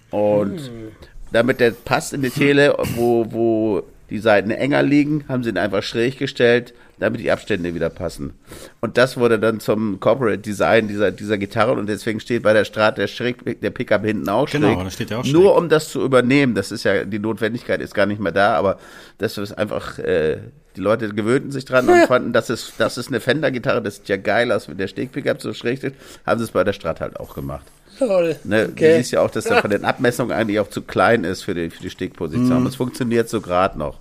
Und 0.09 0.55
mhm. 0.55 0.91
damit 1.31 1.61
der 1.61 1.71
passt 1.71 2.13
in 2.13 2.21
die 2.21 2.29
Tele, 2.29 2.75
wo, 2.95 3.31
wo 3.31 3.83
die 4.13 4.19
Seiten 4.19 4.52
enger 4.52 4.84
liegen, 4.84 5.26
haben 5.28 5.43
sie 5.43 5.49
ihn 5.49 5.58
einfach 5.58 5.82
schräg 5.82 6.19
gestellt, 6.19 6.76
damit 6.99 7.19
die 7.19 7.32
Abstände 7.32 7.73
wieder 7.73 7.89
passen. 7.89 8.34
Und 8.80 8.95
das 8.99 9.17
wurde 9.17 9.39
dann 9.39 9.60
zum 9.60 9.99
Corporate 9.99 10.38
Design 10.38 10.88
dieser, 10.88 11.10
dieser 11.10 11.39
Gitarre 11.39 11.71
und 11.71 11.88
deswegen 11.88 12.19
steht 12.19 12.43
bei 12.43 12.54
der 12.54 12.63
Strat 12.63 12.99
der, 12.99 13.08
schräg, 13.08 13.60
der 13.60 13.71
Pickup 13.71 14.06
hinten 14.06 14.30
auch 14.30 14.47
genau, 14.47 14.67
schräg. 14.67 14.73
Genau, 14.76 14.84
das 14.84 14.93
steht 14.93 15.10
ja 15.10 15.17
auch 15.17 15.23
schräg. 15.23 15.34
Nur 15.34 15.58
um 15.58 15.67
das 15.67 15.89
zu 15.89 16.04
übernehmen, 16.04 16.54
das 16.54 16.71
ist 16.71 16.84
ja, 16.84 17.06
die 17.06 17.17
Notwendigkeit 17.17 17.82
ist 17.82 17.95
gar 17.95 18.06
nicht 18.06 18.21
mehr 18.21 18.32
da, 18.32 18.54
aber 18.54 18.78
das 19.17 19.39
ist 19.39 19.54
einfach, 19.54 19.97
äh, 19.97 20.38
die 20.76 20.82
Leute 20.82 21.10
gewöhnten 21.10 21.52
sich 21.52 21.65
dran 21.65 21.89
und 21.89 22.06
fanden, 22.06 22.34
das 22.34 22.52
ist, 22.52 22.73
das 22.78 22.99
ist 22.99 23.08
eine 23.08 23.19
Fender-Gitarre, 23.19 23.82
das 23.82 23.95
sieht 23.95 24.10
ja 24.10 24.17
geil 24.17 24.52
aus, 24.52 24.69
wenn 24.69 24.78
der 24.78 24.88
Steg-Pickup 24.88 25.41
so 25.41 25.54
schräg 25.54 25.84
ist, 25.84 25.95
haben 26.23 26.38
sie 26.38 26.45
es 26.45 26.52
bei 26.52 26.63
der 26.63 26.73
Strat 26.73 27.02
halt 27.02 27.19
auch 27.19 27.34
gemacht. 27.34 27.65
Toll. 27.97 28.36
Ne, 28.43 28.69
okay. 28.71 28.91
Du 28.91 28.97
siehst 28.97 29.12
ja 29.12 29.21
auch, 29.21 29.32
dass 29.32 29.45
er 29.45 29.58
von 29.62 29.69
den 29.69 29.86
Abmessungen 29.86 30.36
eigentlich 30.36 30.60
auch 30.60 30.69
zu 30.69 30.82
klein 30.82 31.23
ist 31.23 31.43
für 31.43 31.54
die, 31.54 31.69
für 31.69 31.82
die 31.82 31.89
Stegposition. 31.89 32.63
Mm. 32.63 32.67
Es 32.67 32.76
funktioniert 32.76 33.30
so 33.30 33.41
gerade 33.41 33.78
noch. 33.78 33.99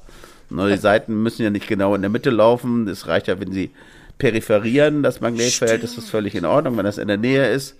Die 0.57 0.77
Seiten 0.77 1.23
müssen 1.23 1.43
ja 1.43 1.51
nicht 1.51 1.67
genau 1.67 1.95
in 1.95 2.03
der 2.03 2.11
Mitte 2.11 2.31
laufen. 2.31 2.89
Es 2.89 3.07
reicht 3.07 3.29
ja, 3.29 3.41
wenn 3.41 3.53
sie 3.53 3.71
peripherieren, 4.19 5.03
das 5.03 5.21
Magnetfeld, 5.21 5.83
ist 5.83 5.97
das 5.97 6.09
völlig 6.09 6.35
in 6.35 6.45
Ordnung, 6.45 6.77
wenn 6.77 6.85
das 6.85 6.99
in 6.99 7.09
der 7.09 7.17
Nähe 7.17 7.49
ist. 7.51 7.77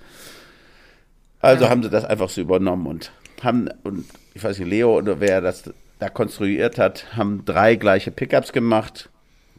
Also 1.41 1.65
ja. 1.65 1.71
haben 1.71 1.83
sie 1.83 1.91
das 1.91 2.05
einfach 2.05 2.29
so 2.29 2.41
übernommen 2.41 2.87
und 2.87 3.13
haben, 3.43 3.69
und 3.83 4.07
ich 4.35 4.43
weiß 4.43 4.59
nicht, 4.59 4.69
Leo 4.69 4.97
oder 4.97 5.21
wer 5.21 5.41
das 5.41 5.65
da 5.99 6.09
konstruiert 6.09 6.79
hat, 6.79 7.17
haben 7.17 7.45
drei 7.45 7.77
gleiche 7.77 8.11
Pickups 8.11 8.53
gemacht, 8.53 9.09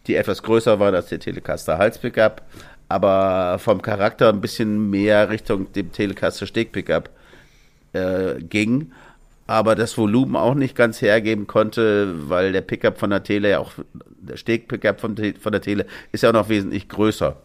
die 0.07 0.15
etwas 0.15 0.43
größer 0.43 0.79
waren 0.79 0.95
als 0.95 1.07
der 1.07 1.19
Telecaster 1.19 1.77
Hals 1.77 1.97
Pickup, 1.97 2.41
aber 2.89 3.59
vom 3.59 3.81
Charakter 3.81 4.29
ein 4.29 4.41
bisschen 4.41 4.89
mehr 4.89 5.29
Richtung 5.29 5.71
dem 5.73 5.91
Telecaster 5.91 6.47
Steg 6.47 6.71
Pickup 6.71 7.09
äh, 7.93 8.35
ging 8.41 8.91
aber 9.47 9.75
das 9.75 9.97
Volumen 9.97 10.35
auch 10.35 10.55
nicht 10.55 10.75
ganz 10.75 11.01
hergeben 11.01 11.47
konnte, 11.47 12.29
weil 12.29 12.51
der 12.51 12.61
Pickup 12.61 12.97
von 12.97 13.09
der 13.09 13.23
Tele 13.23 13.49
ja 13.51 13.59
auch, 13.59 13.73
der 13.93 14.37
Steg-Pickup 14.37 15.01
von, 15.01 15.15
von 15.39 15.51
der 15.51 15.61
Tele 15.61 15.85
ist 16.11 16.23
ja 16.23 16.29
auch 16.29 16.33
noch 16.33 16.49
wesentlich 16.49 16.87
größer. 16.87 17.35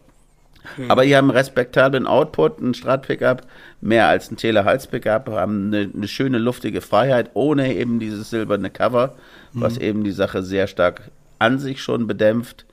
Hm. 0.75 0.91
Aber 0.91 1.05
die 1.05 1.15
haben 1.15 1.29
einen 1.29 1.37
respektablen 1.37 2.07
Output, 2.07 2.59
ein 2.61 2.73
Strat-Pickup, 2.73 3.41
mehr 3.81 4.07
als 4.07 4.31
ein 4.31 4.37
Tele-Hals-Pickup, 4.37 5.29
haben 5.29 5.67
eine, 5.67 5.89
eine, 5.93 6.07
schöne 6.07 6.37
luftige 6.37 6.81
Freiheit, 6.81 7.31
ohne 7.33 7.73
eben 7.75 7.99
dieses 7.99 8.29
silberne 8.29 8.69
Cover, 8.69 9.15
hm. 9.53 9.61
was 9.61 9.77
eben 9.77 10.03
die 10.03 10.11
Sache 10.11 10.43
sehr 10.43 10.67
stark 10.67 11.11
an 11.37 11.59
sich 11.59 11.81
schon 11.81 12.07
bedämpft. 12.07 12.65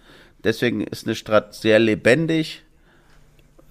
Deswegen 0.45 0.83
ist 0.83 1.07
eine 1.07 1.15
Strat 1.17 1.55
sehr 1.55 1.79
lebendig, 1.79 2.63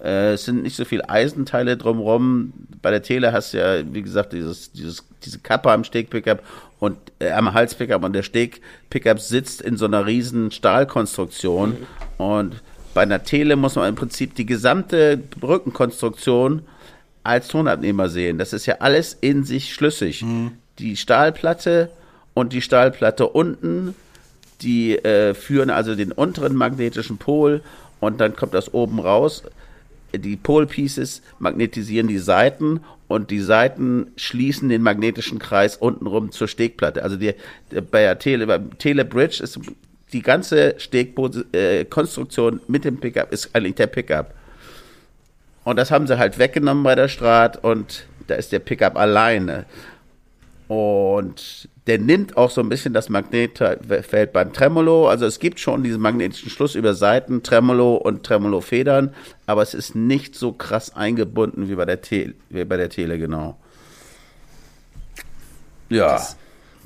äh, 0.02 0.34
es 0.34 0.44
sind 0.44 0.62
nicht 0.62 0.76
so 0.76 0.84
viele 0.84 1.08
Eisenteile 1.08 1.76
drumherum. 1.76 2.52
Bei 2.82 2.90
der 2.90 3.02
Tele 3.02 3.32
hast 3.32 3.54
du 3.54 3.58
ja, 3.58 3.82
wie 3.92 4.02
gesagt, 4.02 4.32
dieses, 4.32 4.72
dieses, 4.72 5.04
diese 5.24 5.38
Kappe 5.38 5.70
am 5.70 5.84
Steg-Pickup 5.84 6.42
und 6.78 6.98
äh, 7.18 7.30
am 7.30 7.52
Hals-Pickup 7.54 8.04
und 8.04 8.12
der 8.12 8.22
Steg-Pickup 8.22 9.20
sitzt 9.20 9.62
in 9.62 9.76
so 9.76 9.86
einer 9.86 10.06
riesen 10.06 10.50
Stahlkonstruktion. 10.50 11.70
Mhm. 11.70 12.24
Und 12.24 12.62
bei 12.94 13.02
einer 13.02 13.22
Tele 13.22 13.56
muss 13.56 13.76
man 13.76 13.88
im 13.88 13.94
Prinzip 13.94 14.34
die 14.34 14.46
gesamte 14.46 15.16
Brückenkonstruktion 15.16 16.62
als 17.24 17.48
Tonabnehmer 17.48 18.08
sehen. 18.08 18.38
Das 18.38 18.52
ist 18.52 18.66
ja 18.66 18.76
alles 18.80 19.16
in 19.20 19.44
sich 19.44 19.74
schlüssig. 19.74 20.22
Mhm. 20.22 20.52
Die 20.78 20.96
Stahlplatte 20.96 21.90
und 22.34 22.52
die 22.52 22.62
Stahlplatte 22.62 23.26
unten, 23.26 23.94
die 24.60 24.96
äh, 24.96 25.34
führen 25.34 25.70
also 25.70 25.94
den 25.94 26.12
unteren 26.12 26.54
magnetischen 26.54 27.16
Pol 27.16 27.62
und 28.00 28.20
dann 28.20 28.36
kommt 28.36 28.54
das 28.54 28.72
oben 28.72 29.00
raus 29.00 29.42
die 30.18 30.36
Pole 30.36 30.66
Pieces 30.66 31.22
magnetisieren 31.38 32.08
die 32.08 32.18
Seiten 32.18 32.80
und 33.08 33.30
die 33.30 33.40
Seiten 33.40 34.08
schließen 34.16 34.68
den 34.68 34.82
magnetischen 34.82 35.38
Kreis 35.38 35.76
untenrum 35.76 36.32
zur 36.32 36.48
Stegplatte. 36.48 37.02
Also 37.02 37.16
die, 37.16 37.34
bei 37.90 38.02
der 38.02 38.18
Tele, 38.18 38.46
beim 38.46 38.76
Telebridge 38.78 39.42
ist 39.42 39.58
die 40.12 40.22
ganze 40.22 40.74
Stegkonstruktion 40.78 42.58
äh, 42.58 42.60
mit 42.68 42.84
dem 42.84 42.98
Pickup 42.98 43.32
ist 43.32 43.54
eigentlich 43.54 43.74
der 43.74 43.88
Pickup. 43.88 44.34
Und 45.64 45.76
das 45.76 45.90
haben 45.90 46.06
sie 46.06 46.18
halt 46.18 46.38
weggenommen 46.38 46.84
bei 46.84 46.94
der 46.94 47.08
Strat 47.08 47.62
und 47.64 48.06
da 48.28 48.36
ist 48.36 48.52
der 48.52 48.60
Pickup 48.60 48.96
alleine. 48.96 49.66
Und 50.68 51.68
der 51.86 51.98
nimmt 51.98 52.36
auch 52.36 52.50
so 52.50 52.60
ein 52.60 52.68
bisschen 52.68 52.92
das 52.92 53.08
Magnetfeld 53.08 54.32
beim 54.32 54.52
Tremolo. 54.52 55.08
Also 55.08 55.24
es 55.24 55.38
gibt 55.38 55.60
schon 55.60 55.84
diesen 55.84 56.00
magnetischen 56.00 56.50
Schluss 56.50 56.74
über 56.74 56.94
Seiten, 56.94 57.44
Tremolo 57.44 57.94
und 57.94 58.24
Tremolo-Federn, 58.24 59.14
aber 59.46 59.62
es 59.62 59.74
ist 59.74 59.94
nicht 59.94 60.34
so 60.34 60.52
krass 60.52 60.96
eingebunden 60.96 61.68
wie 61.68 61.76
bei 61.76 61.84
der, 61.84 62.00
Tele, 62.00 62.34
wie 62.50 62.64
bei 62.64 62.76
der 62.76 62.90
Tele, 62.90 63.18
genau. 63.18 63.56
Ja, 65.88 66.14
das, 66.14 66.36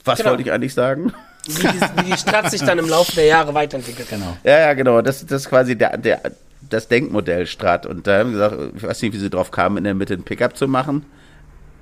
was 0.05 0.19
genau. 0.19 0.31
wollte 0.31 0.43
ich 0.43 0.53
eigentlich 0.53 0.75
sagen? 0.75 1.15
Wie 1.47 1.55
die, 1.55 1.81
wie 1.97 2.11
die 2.11 2.19
Stadt 2.19 2.51
sich 2.51 2.61
dann 2.61 2.79
im 2.79 2.89
Laufe 2.89 3.15
der 3.15 3.25
Jahre 3.25 3.55
weiterentwickelt. 3.55 4.11
Genau. 4.11 4.37
Ja, 4.45 4.59
ja, 4.59 4.75
genau. 4.75 5.01
Das, 5.01 5.25
das 5.25 5.43
ist 5.43 5.49
quasi 5.49 5.77
der, 5.77 5.97
der, 5.97 6.21
das 6.69 6.89
Denkmodell 6.89 7.47
Strat. 7.47 7.87
Und 7.87 8.07
da 8.07 8.19
haben 8.19 8.35
wir 8.35 8.51
gesagt, 8.51 8.77
ich 8.77 8.83
weiß 8.83 9.01
nicht, 9.01 9.15
wie 9.15 9.19
sie 9.19 9.31
drauf 9.31 9.51
kamen, 9.51 9.79
in 9.79 9.85
der 9.85 9.95
Mitte 9.95 10.13
ein 10.13 10.23
Pickup 10.23 10.55
zu 10.55 10.69
machen. 10.69 11.07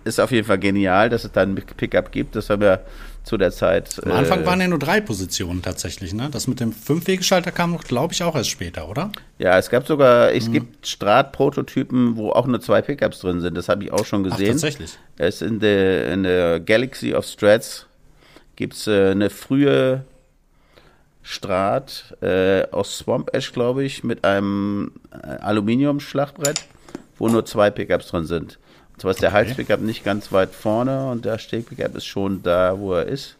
Ist 0.08 0.20
auf 0.20 0.30
jeden 0.30 0.46
Fall 0.46 0.58
genial, 0.58 1.10
dass 1.10 1.24
es 1.24 1.32
da 1.32 1.42
ein 1.42 1.54
Pickup 1.54 2.10
gibt. 2.10 2.34
Das 2.34 2.48
haben 2.48 2.62
wir 2.62 2.80
zu 3.24 3.36
der 3.36 3.52
Zeit. 3.52 4.00
Am 4.04 4.12
Anfang 4.12 4.42
äh, 4.42 4.46
waren 4.46 4.58
ja 4.58 4.66
nur 4.66 4.78
drei 4.78 5.02
Positionen 5.02 5.60
tatsächlich, 5.60 6.14
ne? 6.14 6.30
Das 6.32 6.46
mit 6.46 6.60
dem 6.60 6.72
Fünfwegeschalter 6.72 7.52
kam 7.52 7.72
noch, 7.72 7.84
glaube 7.84 8.14
ich, 8.14 8.22
auch 8.22 8.34
erst 8.34 8.48
später, 8.48 8.88
oder? 8.88 9.12
Ja, 9.38 9.58
es 9.58 9.68
gab 9.68 9.86
sogar, 9.86 10.32
es 10.32 10.48
mhm. 10.48 10.52
gibt 10.54 10.86
Strat-Prototypen, 10.86 12.16
wo 12.16 12.30
auch 12.30 12.46
nur 12.46 12.58
zwei 12.62 12.80
Pickups 12.80 13.20
drin 13.20 13.42
sind. 13.42 13.54
Das 13.54 13.68
habe 13.68 13.84
ich 13.84 13.92
auch 13.92 14.06
schon 14.06 14.24
gesehen. 14.24 14.46
Ach, 14.46 14.52
tatsächlich. 14.52 14.98
Es 15.18 15.42
ist 15.42 15.42
in 15.42 15.60
der, 15.60 16.10
in 16.10 16.22
der 16.22 16.58
Galaxy 16.58 17.12
of 17.12 17.26
Strats 17.26 17.86
gibt 18.56 18.74
es 18.74 18.86
äh, 18.86 19.10
eine 19.10 19.28
frühe 19.28 20.04
Strat 21.22 22.16
äh, 22.22 22.66
aus 22.70 22.96
Swamp 22.96 23.34
Ash, 23.34 23.52
glaube 23.52 23.84
ich, 23.84 24.04
mit 24.04 24.24
einem 24.24 24.92
äh, 25.12 25.26
Aluminium-Schlagbrett, 25.26 26.64
wo 27.18 27.28
nur 27.28 27.44
zwei 27.44 27.68
Pickups 27.68 28.08
drin 28.08 28.24
sind. 28.24 28.58
Zwar 28.98 29.12
ist 29.12 29.22
der 29.22 29.30
okay. 29.30 29.46
Hals-Pickup 29.46 29.80
nicht 29.80 30.04
ganz 30.04 30.32
weit 30.32 30.50
vorne 30.54 31.10
und 31.10 31.24
der 31.24 31.38
Steg-Pickup 31.38 31.94
ist 31.96 32.06
schon 32.06 32.42
da, 32.42 32.78
wo 32.78 32.94
er 32.94 33.06
ist. 33.06 33.36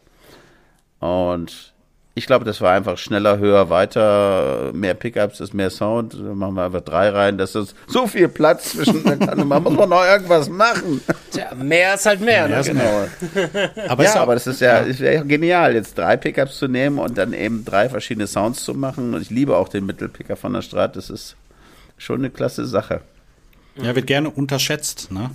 Und 1.00 1.72
ich 2.18 2.26
glaube, 2.26 2.44
das 2.44 2.60
war 2.60 2.72
einfach 2.72 2.98
schneller, 2.98 3.38
höher, 3.38 3.70
weiter, 3.70 4.72
mehr 4.74 4.94
Pickups 4.94 5.38
ist 5.38 5.54
mehr 5.54 5.70
Sound. 5.70 6.14
Dann 6.14 6.36
machen 6.36 6.54
wir 6.54 6.64
einfach 6.64 6.80
drei 6.80 7.10
rein. 7.10 7.38
Das 7.38 7.54
ist 7.54 7.76
so 7.86 8.08
viel 8.08 8.28
Platz 8.28 8.72
zwischen. 8.72 9.04
man 9.48 9.62
muss 9.62 9.88
noch 9.88 10.04
irgendwas 10.04 10.48
machen. 10.48 11.00
Tja, 11.30 11.54
mehr 11.54 11.94
ist 11.94 12.06
halt 12.06 12.20
mehr. 12.20 12.48
mehr 12.48 12.58
ne? 12.58 12.64
Genau. 12.64 13.06
aber 13.88 14.02
ja, 14.02 14.16
aber 14.16 14.34
das 14.34 14.48
ist 14.48 14.60
ja, 14.60 14.78
ist 14.78 14.98
ja 14.98 15.22
genial, 15.22 15.74
jetzt 15.74 15.96
drei 15.96 16.16
Pickups 16.16 16.58
zu 16.58 16.66
nehmen 16.66 16.98
und 16.98 17.16
dann 17.16 17.32
eben 17.32 17.64
drei 17.64 17.88
verschiedene 17.88 18.26
Sounds 18.26 18.64
zu 18.64 18.74
machen. 18.74 19.14
Und 19.14 19.22
ich 19.22 19.30
liebe 19.30 19.56
auch 19.56 19.68
den 19.68 19.86
Mittelpicker 19.86 20.34
von 20.34 20.52
der 20.52 20.62
Strat. 20.62 20.96
Das 20.96 21.10
ist 21.10 21.36
schon 21.96 22.18
eine 22.18 22.30
klasse 22.30 22.66
Sache. 22.66 23.00
Ja, 23.76 23.94
wird 23.94 24.08
gerne 24.08 24.28
unterschätzt, 24.28 25.12
ne? 25.12 25.30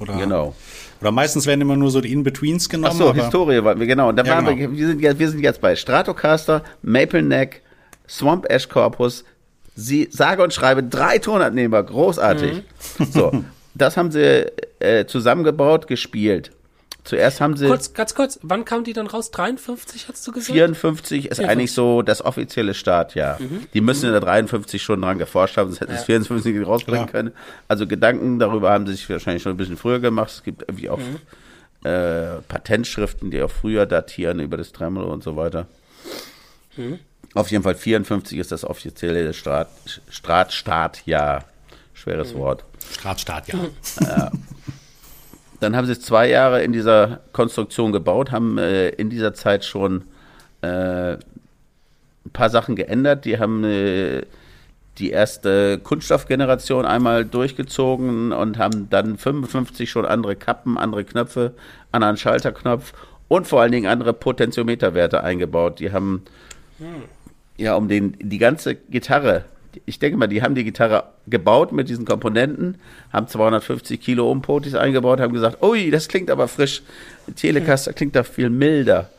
Oder, 0.00 0.16
genau. 0.16 0.54
Oder 1.00 1.12
meistens 1.12 1.46
werden 1.46 1.60
immer 1.60 1.76
nur 1.76 1.90
so 1.90 2.00
die 2.00 2.12
In-Betweens 2.12 2.68
genommen. 2.68 2.94
Ach 2.94 2.98
so, 2.98 3.14
Historie 3.14 3.62
war 3.62 3.78
wir, 3.78 3.86
genau. 3.86 4.08
Und 4.08 4.16
da 4.16 4.24
ja, 4.24 4.34
waren 4.34 4.46
genau. 4.46 4.58
wir, 4.58 4.76
wir 4.76 4.86
sind, 4.86 5.00
jetzt, 5.00 5.18
wir 5.18 5.28
sind 5.28 5.40
jetzt 5.40 5.60
bei 5.60 5.76
Stratocaster, 5.76 6.64
Maple 6.82 7.22
Neck, 7.22 7.62
Swamp 8.08 8.46
Ash 8.50 8.68
Corpus, 8.68 9.24
sie 9.76 10.08
sage 10.10 10.42
und 10.42 10.52
schreibe 10.52 10.82
drei 10.82 11.18
Tonabnehmer, 11.18 11.82
großartig. 11.82 12.62
Mhm. 12.98 13.04
So, 13.10 13.44
das 13.74 13.96
haben 13.96 14.10
sie 14.10 14.50
äh, 14.80 15.06
zusammengebaut, 15.06 15.86
gespielt. 15.86 16.50
Zuerst 17.10 17.40
haben 17.40 17.56
sie. 17.56 17.66
Kurz, 17.66 17.92
ganz 17.92 18.14
kurz, 18.14 18.38
wann 18.42 18.64
kam 18.64 18.84
die 18.84 18.92
dann 18.92 19.08
raus? 19.08 19.32
53 19.32 20.06
hast 20.06 20.24
du 20.28 20.30
gesagt? 20.30 20.52
54 20.52 21.26
ist 21.26 21.38
54. 21.38 21.48
eigentlich 21.48 21.72
so 21.72 22.02
das 22.02 22.24
offizielle 22.24 22.72
Startjahr. 22.72 23.42
Mhm. 23.42 23.66
Die 23.74 23.80
müssen 23.80 24.06
in 24.06 24.12
der 24.12 24.20
53 24.20 24.80
schon 24.80 25.02
dran 25.02 25.18
geforscht 25.18 25.56
haben, 25.56 25.70
sonst 25.70 25.80
hätten 25.80 25.90
ja. 25.90 25.98
es 25.98 26.04
54 26.04 26.54
nicht 26.54 26.68
rausbringen 26.68 27.08
Klar. 27.08 27.22
können. 27.24 27.34
Also 27.66 27.88
Gedanken 27.88 28.38
darüber 28.38 28.70
haben 28.70 28.86
sie 28.86 28.92
sich 28.92 29.10
wahrscheinlich 29.10 29.42
schon 29.42 29.50
ein 29.50 29.56
bisschen 29.56 29.76
früher 29.76 29.98
gemacht. 29.98 30.30
Es 30.30 30.44
gibt 30.44 30.62
irgendwie 30.62 30.88
auch 30.88 30.98
mhm. 30.98 31.18
äh, 31.82 32.42
Patentschriften, 32.46 33.32
die 33.32 33.42
auch 33.42 33.50
früher 33.50 33.86
datieren 33.86 34.38
über 34.38 34.56
das 34.56 34.70
Tremolo 34.70 35.12
und 35.12 35.24
so 35.24 35.34
weiter. 35.34 35.66
Mhm. 36.76 37.00
Auf 37.34 37.50
jeden 37.50 37.64
Fall 37.64 37.74
54 37.74 38.38
ist 38.38 38.52
das 38.52 38.64
offizielle 38.64 39.34
Start, 39.34 39.68
Start 40.08 40.52
Startjahr. 40.52 41.44
Schweres 41.92 42.34
mhm. 42.34 42.38
Wort. 42.38 42.64
Start 43.00 43.20
Startjahr. 43.20 43.66
Ja. 44.00 44.30
Dann 45.60 45.76
haben 45.76 45.86
sie 45.86 45.98
zwei 45.98 46.28
Jahre 46.28 46.62
in 46.62 46.72
dieser 46.72 47.20
Konstruktion 47.32 47.92
gebaut, 47.92 48.32
haben 48.32 48.58
äh, 48.58 48.88
in 48.90 49.10
dieser 49.10 49.34
Zeit 49.34 49.64
schon 49.64 50.04
äh, 50.62 51.12
ein 51.12 52.30
paar 52.32 52.50
Sachen 52.50 52.76
geändert. 52.76 53.26
Die 53.26 53.38
haben 53.38 53.64
äh, 53.64 54.22
die 54.98 55.10
erste 55.10 55.78
Kunststoffgeneration 55.78 56.84
einmal 56.84 57.24
durchgezogen 57.24 58.32
und 58.32 58.58
haben 58.58 58.88
dann 58.90 59.16
55 59.16 59.90
schon 59.90 60.06
andere 60.06 60.36
Kappen, 60.36 60.78
andere 60.78 61.04
Knöpfe, 61.04 61.54
anderen 61.92 62.16
Schalterknopf 62.16 62.92
und 63.28 63.46
vor 63.46 63.62
allen 63.62 63.72
Dingen 63.72 63.86
andere 63.86 64.12
Potentiometerwerte 64.12 65.22
eingebaut. 65.22 65.78
Die 65.80 65.92
haben 65.92 66.22
hm. 66.78 67.02
ja 67.56 67.74
um 67.74 67.88
den 67.88 68.16
die 68.20 68.38
ganze 68.38 68.74
Gitarre 68.74 69.44
ich 69.86 69.98
denke 69.98 70.18
mal, 70.18 70.26
die 70.26 70.42
haben 70.42 70.54
die 70.54 70.64
Gitarre 70.64 71.04
gebaut 71.26 71.72
mit 71.72 71.88
diesen 71.88 72.04
Komponenten, 72.04 72.76
haben 73.12 73.28
250 73.28 74.00
Kilo 74.00 74.30
Umpotis 74.30 74.74
eingebaut, 74.74 75.20
haben 75.20 75.32
gesagt, 75.32 75.62
ui, 75.62 75.90
das 75.90 76.08
klingt 76.08 76.30
aber 76.30 76.48
frisch. 76.48 76.82
Telecaster 77.36 77.92
klingt 77.92 78.16
da 78.16 78.22
viel 78.22 78.50
milder. 78.50 79.10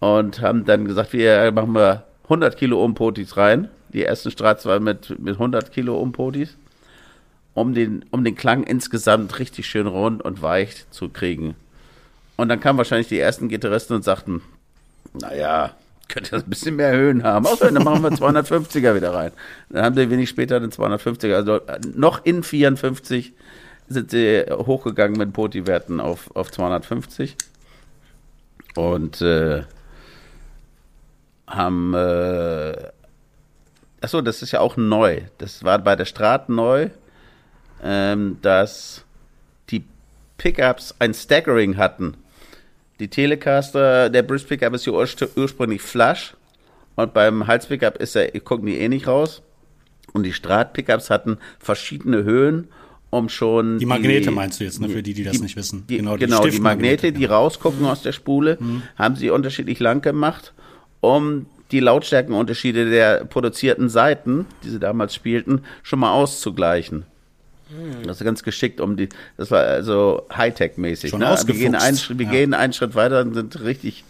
Und 0.00 0.40
haben 0.40 0.64
dann 0.64 0.84
gesagt, 0.84 1.12
wir 1.12 1.50
machen 1.52 1.74
wir 1.74 2.04
100 2.24 2.56
Kilo 2.56 2.84
Umpotis 2.84 3.36
rein. 3.36 3.68
Die 3.92 4.04
ersten 4.04 4.30
Strats 4.30 4.66
waren 4.66 4.82
mit, 4.82 5.18
mit 5.18 5.34
100 5.34 5.72
Kilo 5.72 5.98
Umpotis, 5.98 6.56
um 7.54 7.74
den, 7.74 8.04
um 8.10 8.24
den 8.24 8.34
Klang 8.34 8.64
insgesamt 8.64 9.38
richtig 9.38 9.66
schön 9.66 9.86
rund 9.86 10.22
und 10.22 10.42
weich 10.42 10.90
zu 10.90 11.08
kriegen. 11.08 11.54
Und 12.36 12.48
dann 12.48 12.60
kamen 12.60 12.78
wahrscheinlich 12.78 13.08
die 13.08 13.18
ersten 13.18 13.48
Gitarristen 13.48 13.94
und 13.94 14.04
sagten, 14.04 14.42
naja, 15.12 15.70
könnte 16.08 16.30
das 16.32 16.44
ein 16.44 16.50
bisschen 16.50 16.76
mehr 16.76 16.92
Höhen 16.92 17.22
haben. 17.22 17.46
Außer 17.46 17.70
dann 17.70 17.82
machen 17.82 18.02
wir 18.02 18.10
250er 18.10 18.94
wieder 18.94 19.14
rein. 19.14 19.32
Dann 19.70 19.84
haben 19.84 19.94
sie 19.94 20.10
wenig 20.10 20.28
später 20.28 20.60
den 20.60 20.70
250er. 20.70 21.34
Also 21.34 21.60
noch 21.94 22.24
in 22.24 22.42
54 22.42 23.32
sind 23.88 24.10
sie 24.10 24.44
hochgegangen 24.50 25.16
mit 25.16 25.32
Poti-Werten 25.32 26.00
auf, 26.00 26.34
auf 26.34 26.50
250. 26.50 27.36
Und 28.76 29.20
äh, 29.22 29.62
haben, 31.46 31.94
äh, 31.94 32.90
achso, 34.00 34.20
das 34.20 34.42
ist 34.42 34.52
ja 34.52 34.60
auch 34.60 34.76
neu. 34.76 35.22
Das 35.38 35.64
war 35.64 35.78
bei 35.78 35.96
der 35.96 36.06
Strat 36.06 36.48
neu, 36.48 36.90
ähm, 37.82 38.38
dass 38.42 39.04
die 39.70 39.84
Pickups 40.38 40.94
ein 40.98 41.14
Staggering 41.14 41.76
hatten 41.76 42.16
die 43.04 43.10
Telecaster, 43.10 44.08
der 44.08 44.22
Bridge 44.22 44.44
Pickup 44.48 44.72
ist 44.72 44.88
ur 44.88 45.06
ursprünglich 45.36 45.82
flush 45.82 46.34
und 46.96 47.12
beim 47.12 47.46
Hals 47.46 47.66
Pickup 47.66 47.98
ist 47.98 48.16
er, 48.16 48.28
gucken 48.40 48.66
die 48.66 48.78
eh 48.78 48.88
nicht 48.88 49.06
raus. 49.06 49.42
Und 50.14 50.22
die 50.22 50.32
Strat 50.32 50.72
Pickups 50.72 51.10
hatten 51.10 51.36
verschiedene 51.58 52.24
Höhen, 52.24 52.68
um 53.10 53.28
schon. 53.28 53.78
Die 53.78 53.84
Magnete 53.84 54.28
die, 54.28 54.34
meinst 54.34 54.58
du 54.60 54.64
jetzt, 54.64 54.80
ne, 54.80 54.88
für 54.88 55.02
die, 55.02 55.12
die 55.12 55.24
das 55.24 55.36
die, 55.36 55.42
nicht 55.42 55.56
wissen. 55.56 55.84
Die, 55.86 55.98
genau, 55.98 56.16
die, 56.16 56.24
genau, 56.24 56.46
die 56.46 56.60
Magnete, 56.60 57.12
die 57.12 57.26
rausgucken 57.26 57.80
mhm. 57.80 57.88
aus 57.88 58.00
der 58.00 58.12
Spule, 58.12 58.56
mhm. 58.58 58.82
haben 58.96 59.16
sie 59.16 59.28
unterschiedlich 59.28 59.80
lang 59.80 60.00
gemacht, 60.00 60.54
um 61.00 61.46
die 61.72 61.80
Lautstärkenunterschiede 61.80 62.88
der 62.88 63.24
produzierten 63.26 63.90
Seiten, 63.90 64.46
die 64.62 64.70
sie 64.70 64.78
damals 64.78 65.14
spielten, 65.14 65.62
schon 65.82 65.98
mal 65.98 66.12
auszugleichen. 66.12 67.04
Hm. 67.76 68.06
Das 68.06 68.20
ist 68.20 68.24
ganz 68.24 68.42
geschickt 68.42 68.80
um 68.80 68.96
die, 68.96 69.08
das 69.36 69.50
war 69.50 69.64
also 69.64 70.26
Hightech-mäßig. 70.30 71.10
Schon 71.10 71.20
ne? 71.20 71.36
Wir, 71.46 71.54
gehen, 71.54 71.74
ein, 71.74 71.98
wir 72.08 72.26
ja. 72.26 72.32
gehen 72.32 72.54
einen 72.54 72.72
Schritt 72.72 72.94
weiter 72.94 73.20
und 73.20 73.34
sind 73.34 73.60
richtig, 73.60 74.04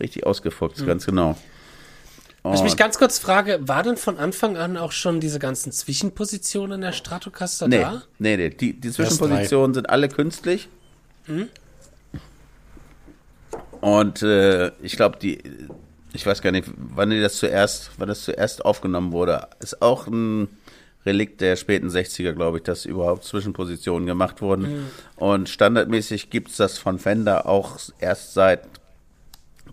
richtig 0.00 0.26
ausgefuchst, 0.26 0.80
hm. 0.80 0.86
ganz 0.86 1.06
genau. 1.06 1.36
Und 2.42 2.54
ich 2.54 2.62
mich 2.62 2.76
ganz 2.76 2.98
kurz 2.98 3.20
frage, 3.20 3.60
war 3.62 3.84
denn 3.84 3.96
von 3.96 4.18
Anfang 4.18 4.56
an 4.56 4.76
auch 4.76 4.90
schon 4.90 5.20
diese 5.20 5.38
ganzen 5.38 5.70
Zwischenpositionen 5.70 6.76
in 6.76 6.80
der 6.80 6.92
Stratocaster 6.92 7.68
nee, 7.68 7.78
da? 7.78 8.02
Nee, 8.18 8.36
nee, 8.36 8.50
die, 8.50 8.72
die 8.72 8.90
Zwischenpositionen 8.90 9.74
sind 9.74 9.88
alle 9.88 10.08
künstlich. 10.08 10.68
Hm? 11.26 11.48
Und 13.80 14.22
äh, 14.22 14.72
ich 14.82 14.96
glaube, 14.96 15.18
die, 15.22 15.38
ich 16.12 16.26
weiß 16.26 16.42
gar 16.42 16.50
nicht, 16.50 16.68
wann 16.76 17.10
die 17.10 17.20
das 17.20 17.36
zuerst, 17.36 17.92
wann 17.98 18.08
das 18.08 18.24
zuerst 18.24 18.64
aufgenommen 18.64 19.12
wurde, 19.12 19.46
ist 19.60 19.80
auch 19.80 20.08
ein 20.08 20.48
Relikt 21.04 21.40
der 21.40 21.56
späten 21.56 21.88
60er, 21.88 22.32
glaube 22.32 22.58
ich, 22.58 22.62
dass 22.62 22.84
überhaupt 22.84 23.24
Zwischenpositionen 23.24 24.06
gemacht 24.06 24.40
wurden. 24.40 24.62
Mhm. 24.62 24.86
Und 25.16 25.48
standardmäßig 25.48 26.30
gibt 26.30 26.50
es 26.50 26.56
das 26.56 26.78
von 26.78 26.98
Fender 26.98 27.46
auch 27.46 27.78
erst 27.98 28.34
seit 28.34 28.71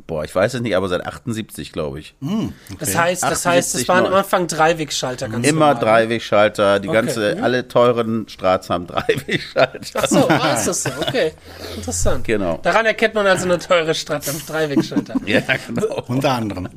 Boah, 0.07 0.23
ich 0.23 0.33
weiß 0.33 0.55
es 0.55 0.62
nicht, 0.62 0.75
aber 0.75 0.88
seit 0.88 1.05
78, 1.05 1.71
glaube 1.71 1.99
ich. 1.99 2.15
Mm, 2.19 2.45
okay. 2.45 2.77
Das 2.79 2.95
heißt, 2.97 3.23
das 3.23 3.45
heißt, 3.45 3.75
es 3.75 3.88
waren 3.88 4.05
am 4.05 4.13
Anfang 4.13 4.47
Dreiwegschalter 4.47 5.29
ganz 5.29 5.47
Immer 5.47 5.73
normal. 5.73 5.83
Dreiwegschalter, 5.83 6.79
die 6.79 6.89
okay. 6.89 6.97
ganze, 6.97 7.35
mhm. 7.35 7.43
alle 7.43 7.67
teuren 7.67 8.27
Strats 8.27 8.69
haben 8.69 8.88
Dreiwegschalter. 8.88 10.02
Ach 10.02 10.08
so, 10.08 10.27
ah, 10.27 10.54
ist 10.54 10.67
das 10.67 10.83
so, 10.83 10.89
okay. 11.02 11.33
Interessant. 11.75 12.23
Genau. 12.25 12.60
Daran 12.63 12.85
erkennt 12.85 13.13
man 13.13 13.27
also 13.27 13.45
eine 13.45 13.60
teure 13.60 13.93
Strat 13.93 14.27
am 14.29 14.41
Dreiwegschalter. 14.45 15.15
ja, 15.25 15.41
genau. 15.67 16.04
Unter 16.08 16.31
anderem. 16.31 16.69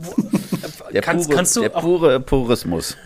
Der, 0.92 1.00
kannst, 1.00 1.26
pure, 1.26 1.36
kannst 1.36 1.56
du 1.56 1.60
der 1.62 1.70
pure 1.70 2.20
Purismus. 2.20 2.96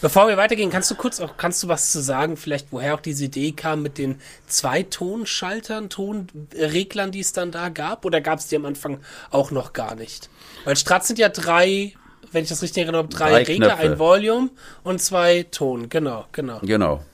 Bevor 0.00 0.28
wir 0.28 0.36
weitergehen, 0.36 0.70
kannst 0.70 0.90
du 0.90 0.94
kurz 0.94 1.20
auch, 1.20 1.36
kannst 1.36 1.62
du 1.62 1.68
was 1.68 1.92
zu 1.92 2.00
sagen, 2.00 2.36
vielleicht 2.36 2.68
woher 2.70 2.94
auch 2.94 3.00
diese 3.00 3.26
Idee 3.26 3.52
kam 3.52 3.82
mit 3.82 3.98
den 3.98 4.20
zwei 4.46 4.82
Tonschaltern, 4.82 5.90
Tonreglern, 5.90 7.10
die 7.10 7.20
es 7.20 7.32
dann 7.32 7.50
da 7.50 7.68
gab? 7.68 8.04
Oder 8.04 8.20
gab 8.20 8.38
es 8.38 8.46
die 8.46 8.56
am 8.56 8.64
Anfang 8.64 9.00
auch 9.30 9.47
noch 9.50 9.72
gar 9.72 9.94
nicht? 9.94 10.28
Weil 10.64 10.76
Strats 10.76 11.08
sind 11.08 11.18
ja 11.18 11.28
drei, 11.28 11.92
wenn 12.32 12.42
ich 12.42 12.48
das 12.48 12.62
richtig 12.62 12.82
erinnere, 12.82 13.06
drei, 13.06 13.30
drei 13.30 13.42
Regler, 13.44 13.76
Knöpfe. 13.76 13.82
ein 13.82 13.98
Volume 13.98 14.50
und 14.82 15.00
zwei 15.00 15.46
Ton. 15.50 15.88
Genau, 15.88 16.26
genau. 16.32 16.60
Genau. 16.62 17.04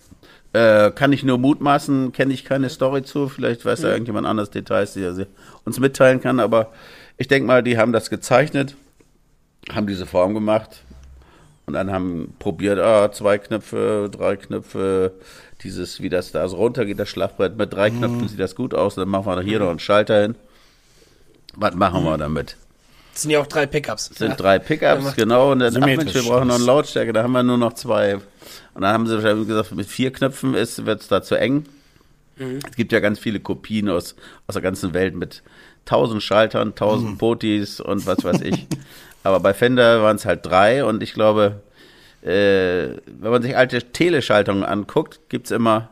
Äh, 0.53 0.93
kann 0.93 1.13
ich 1.13 1.25
nur 1.25 1.39
mutmaßen, 1.39 2.13
kenne 2.13 2.33
ich 2.33 2.45
keine 2.45 2.71
Story 2.71 3.03
zu. 3.03 3.29
Vielleicht 3.29 3.65
weiß 3.65 3.83
ja 3.83 3.89
mhm. 3.89 3.95
irgendjemand 3.95 4.27
anders 4.27 4.51
Details, 4.51 4.93
die 4.93 5.03
er 5.03 5.27
uns 5.65 5.81
mitteilen 5.81 6.21
kann. 6.21 6.39
Aber 6.39 6.73
ich 7.17 7.29
denke 7.29 7.47
mal, 7.47 7.63
die 7.63 7.77
haben 7.77 7.93
das 7.93 8.11
gezeichnet 8.11 8.77
haben 9.73 9.87
diese 9.87 10.07
Form 10.07 10.35
gemacht 10.35 10.83
Und 11.67 11.75
dann 11.75 11.91
haben 11.91 12.35
probiert, 12.39 12.79
ah, 12.79 13.11
zwei 13.13 13.39
Knöpfe, 13.39 14.11
drei 14.13 14.37
Knöpfe, 14.37 15.13
dieses, 15.63 16.03
wie 16.03 16.11
das 16.11 16.33
da 16.33 16.47
so 16.49 16.57
runtergeht, 16.57 16.99
das 16.99 17.09
Schlagbrett 17.09 17.57
mit 17.57 17.73
drei 17.73 17.89
Knöpfen 17.89 18.29
sieht 18.29 18.41
das 18.41 18.55
gut 18.55 18.75
aus, 18.75 18.97
dann 18.97 19.09
machen 19.09 19.27
wir 19.27 19.41
hier 19.41 19.61
noch 19.61 19.71
einen 19.71 19.79
Schalter 19.79 20.21
hin. 20.21 20.35
Was 21.57 21.75
machen 21.75 22.05
wir 22.05 22.19
damit? 22.19 22.57
Das 23.13 23.23
sind 23.23 23.31
ja 23.31 23.41
auch 23.41 23.47
drei 23.47 23.67
Pickups. 23.67 24.09
Das 24.09 24.19
sind 24.19 24.31
ja. 24.31 24.37
drei 24.37 24.59
Pickups, 24.59 25.05
Ja, 25.05 25.13
genau, 25.13 25.53
und 25.53 25.61
dann, 25.61 25.77
ach 25.77 25.87
Mensch, 25.87 26.15
wir 26.15 26.23
brauchen 26.23 26.49
noch 26.49 26.57
eine. 26.57 26.65
Lautstärke, 26.65 27.13
da 27.13 27.23
haben 27.23 27.33
wir 27.33 27.45
nur 27.45 27.59
noch 27.59 27.75
zwei. 27.75 28.17
Und 28.17 28.83
dann 28.83 28.93
haben 28.93 29.07
sie 29.07 29.15
wahrscheinlich 29.15 29.47
gesagt, 29.47 29.73
mit 29.73 29.87
vier 29.87 30.13
Knöpfen 30.13 30.55
ist, 30.55 30.85
wird's 30.85 31.07
da 31.07 31.23
zu 31.23 31.37
eng. 31.37 31.65
Es 32.37 32.75
gibt 32.75 32.91
ja 32.91 32.99
ganz 32.99 33.21
viele 33.21 33.39
Kopien 33.39 33.89
aus, 33.89 34.17
aus 34.49 34.55
der 34.55 34.63
ganzen 34.63 34.93
Welt 34.93 35.15
mit 35.15 35.43
tausend 35.85 36.23
Schaltern, 36.23 36.75
tausend 36.75 37.19
Potis 37.19 37.81
und 37.81 38.07
was 38.07 38.25
weiß 38.25 38.41
ich. 38.41 38.67
Aber 39.23 39.41
bei 39.41 39.55
Fender 39.55 40.03
waren 40.03 40.17
es 40.17 40.27
halt 40.27 40.45
drei 40.45 40.85
und 40.85 41.03
ich 41.03 41.15
glaube, 41.15 41.63
äh, 42.23 42.97
wenn 43.07 43.31
man 43.31 43.43
sich 43.43 43.57
alte 43.57 43.81
Teleschaltungen 43.81 44.65
anguckt, 44.65 45.21
gibt's 45.29 45.51
immer 45.51 45.91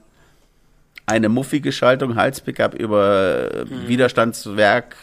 eine 1.06 1.28
muffige 1.28 1.72
Schaltung, 1.72 2.16
Halspickup 2.16 2.74
über 2.74 3.50
äh, 3.52 3.88
Widerstandswerk 3.88 4.96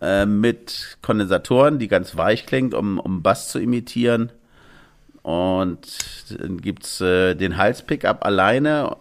äh, 0.00 0.26
mit 0.26 0.98
Kondensatoren, 1.02 1.78
die 1.78 1.88
ganz 1.88 2.16
weich 2.16 2.46
klingt, 2.46 2.74
um, 2.74 2.98
um 2.98 3.22
Bass 3.22 3.48
zu 3.48 3.58
imitieren. 3.58 4.32
Und 5.22 5.88
dann 6.38 6.60
gibt's 6.60 7.00
äh, 7.00 7.34
den 7.34 7.56
Halspickup 7.56 8.24
alleine 8.24 8.96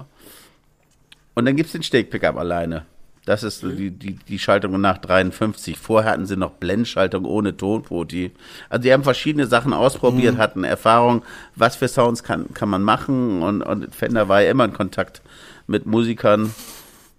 und 1.36 1.46
dann 1.46 1.56
gibt's 1.56 1.74
den 1.74 1.84
Steg-Pickup 1.84 2.38
alleine. 2.38 2.86
Das 3.26 3.42
ist 3.42 3.64
die, 3.64 3.90
die, 3.90 4.14
die 4.14 4.40
Schaltung 4.40 4.80
nach 4.80 5.00
53. 5.00 5.78
Vorher 5.78 6.12
hatten 6.12 6.28
sie 6.28 6.38
noch 6.38 6.52
Blendschaltung 6.52 7.26
ohne 7.26 7.58
Tonpoti. 7.58 8.32
Also 8.70 8.84
die 8.84 8.94
haben 8.94 9.04
verschiedene 9.04 9.48
Sachen 9.48 9.74
ausprobiert, 9.74 10.38
hatten 10.38 10.64
Erfahrung, 10.64 11.24
was 11.56 11.76
für 11.76 11.88
Sounds 11.88 12.24
kann, 12.24 12.54
kann 12.54 12.70
man 12.70 12.84
machen. 12.84 13.42
Und, 13.42 13.64
und 13.64 13.94
Fender 13.94 14.30
war 14.30 14.42
ja 14.42 14.52
immer 14.52 14.66
in 14.66 14.74
Kontakt 14.74 15.22
mit 15.66 15.88
Musikern, 15.88 16.54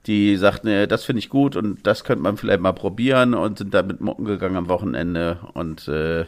die 0.07 0.37
sagten, 0.37 0.69
ja, 0.69 0.87
das 0.87 1.05
finde 1.05 1.19
ich 1.19 1.29
gut 1.29 1.57
und 1.57 1.87
das 1.87 2.05
könnte 2.05 2.23
man 2.23 2.37
vielleicht 2.37 2.61
mal 2.61 2.73
probieren 2.73 3.35
und 3.35 3.59
sind 3.59 3.75
damit 3.75 4.01
mucken 4.01 4.25
gegangen 4.25 4.57
am 4.57 4.69
Wochenende. 4.69 5.39
Und 5.55 5.89
äh, 5.89 6.27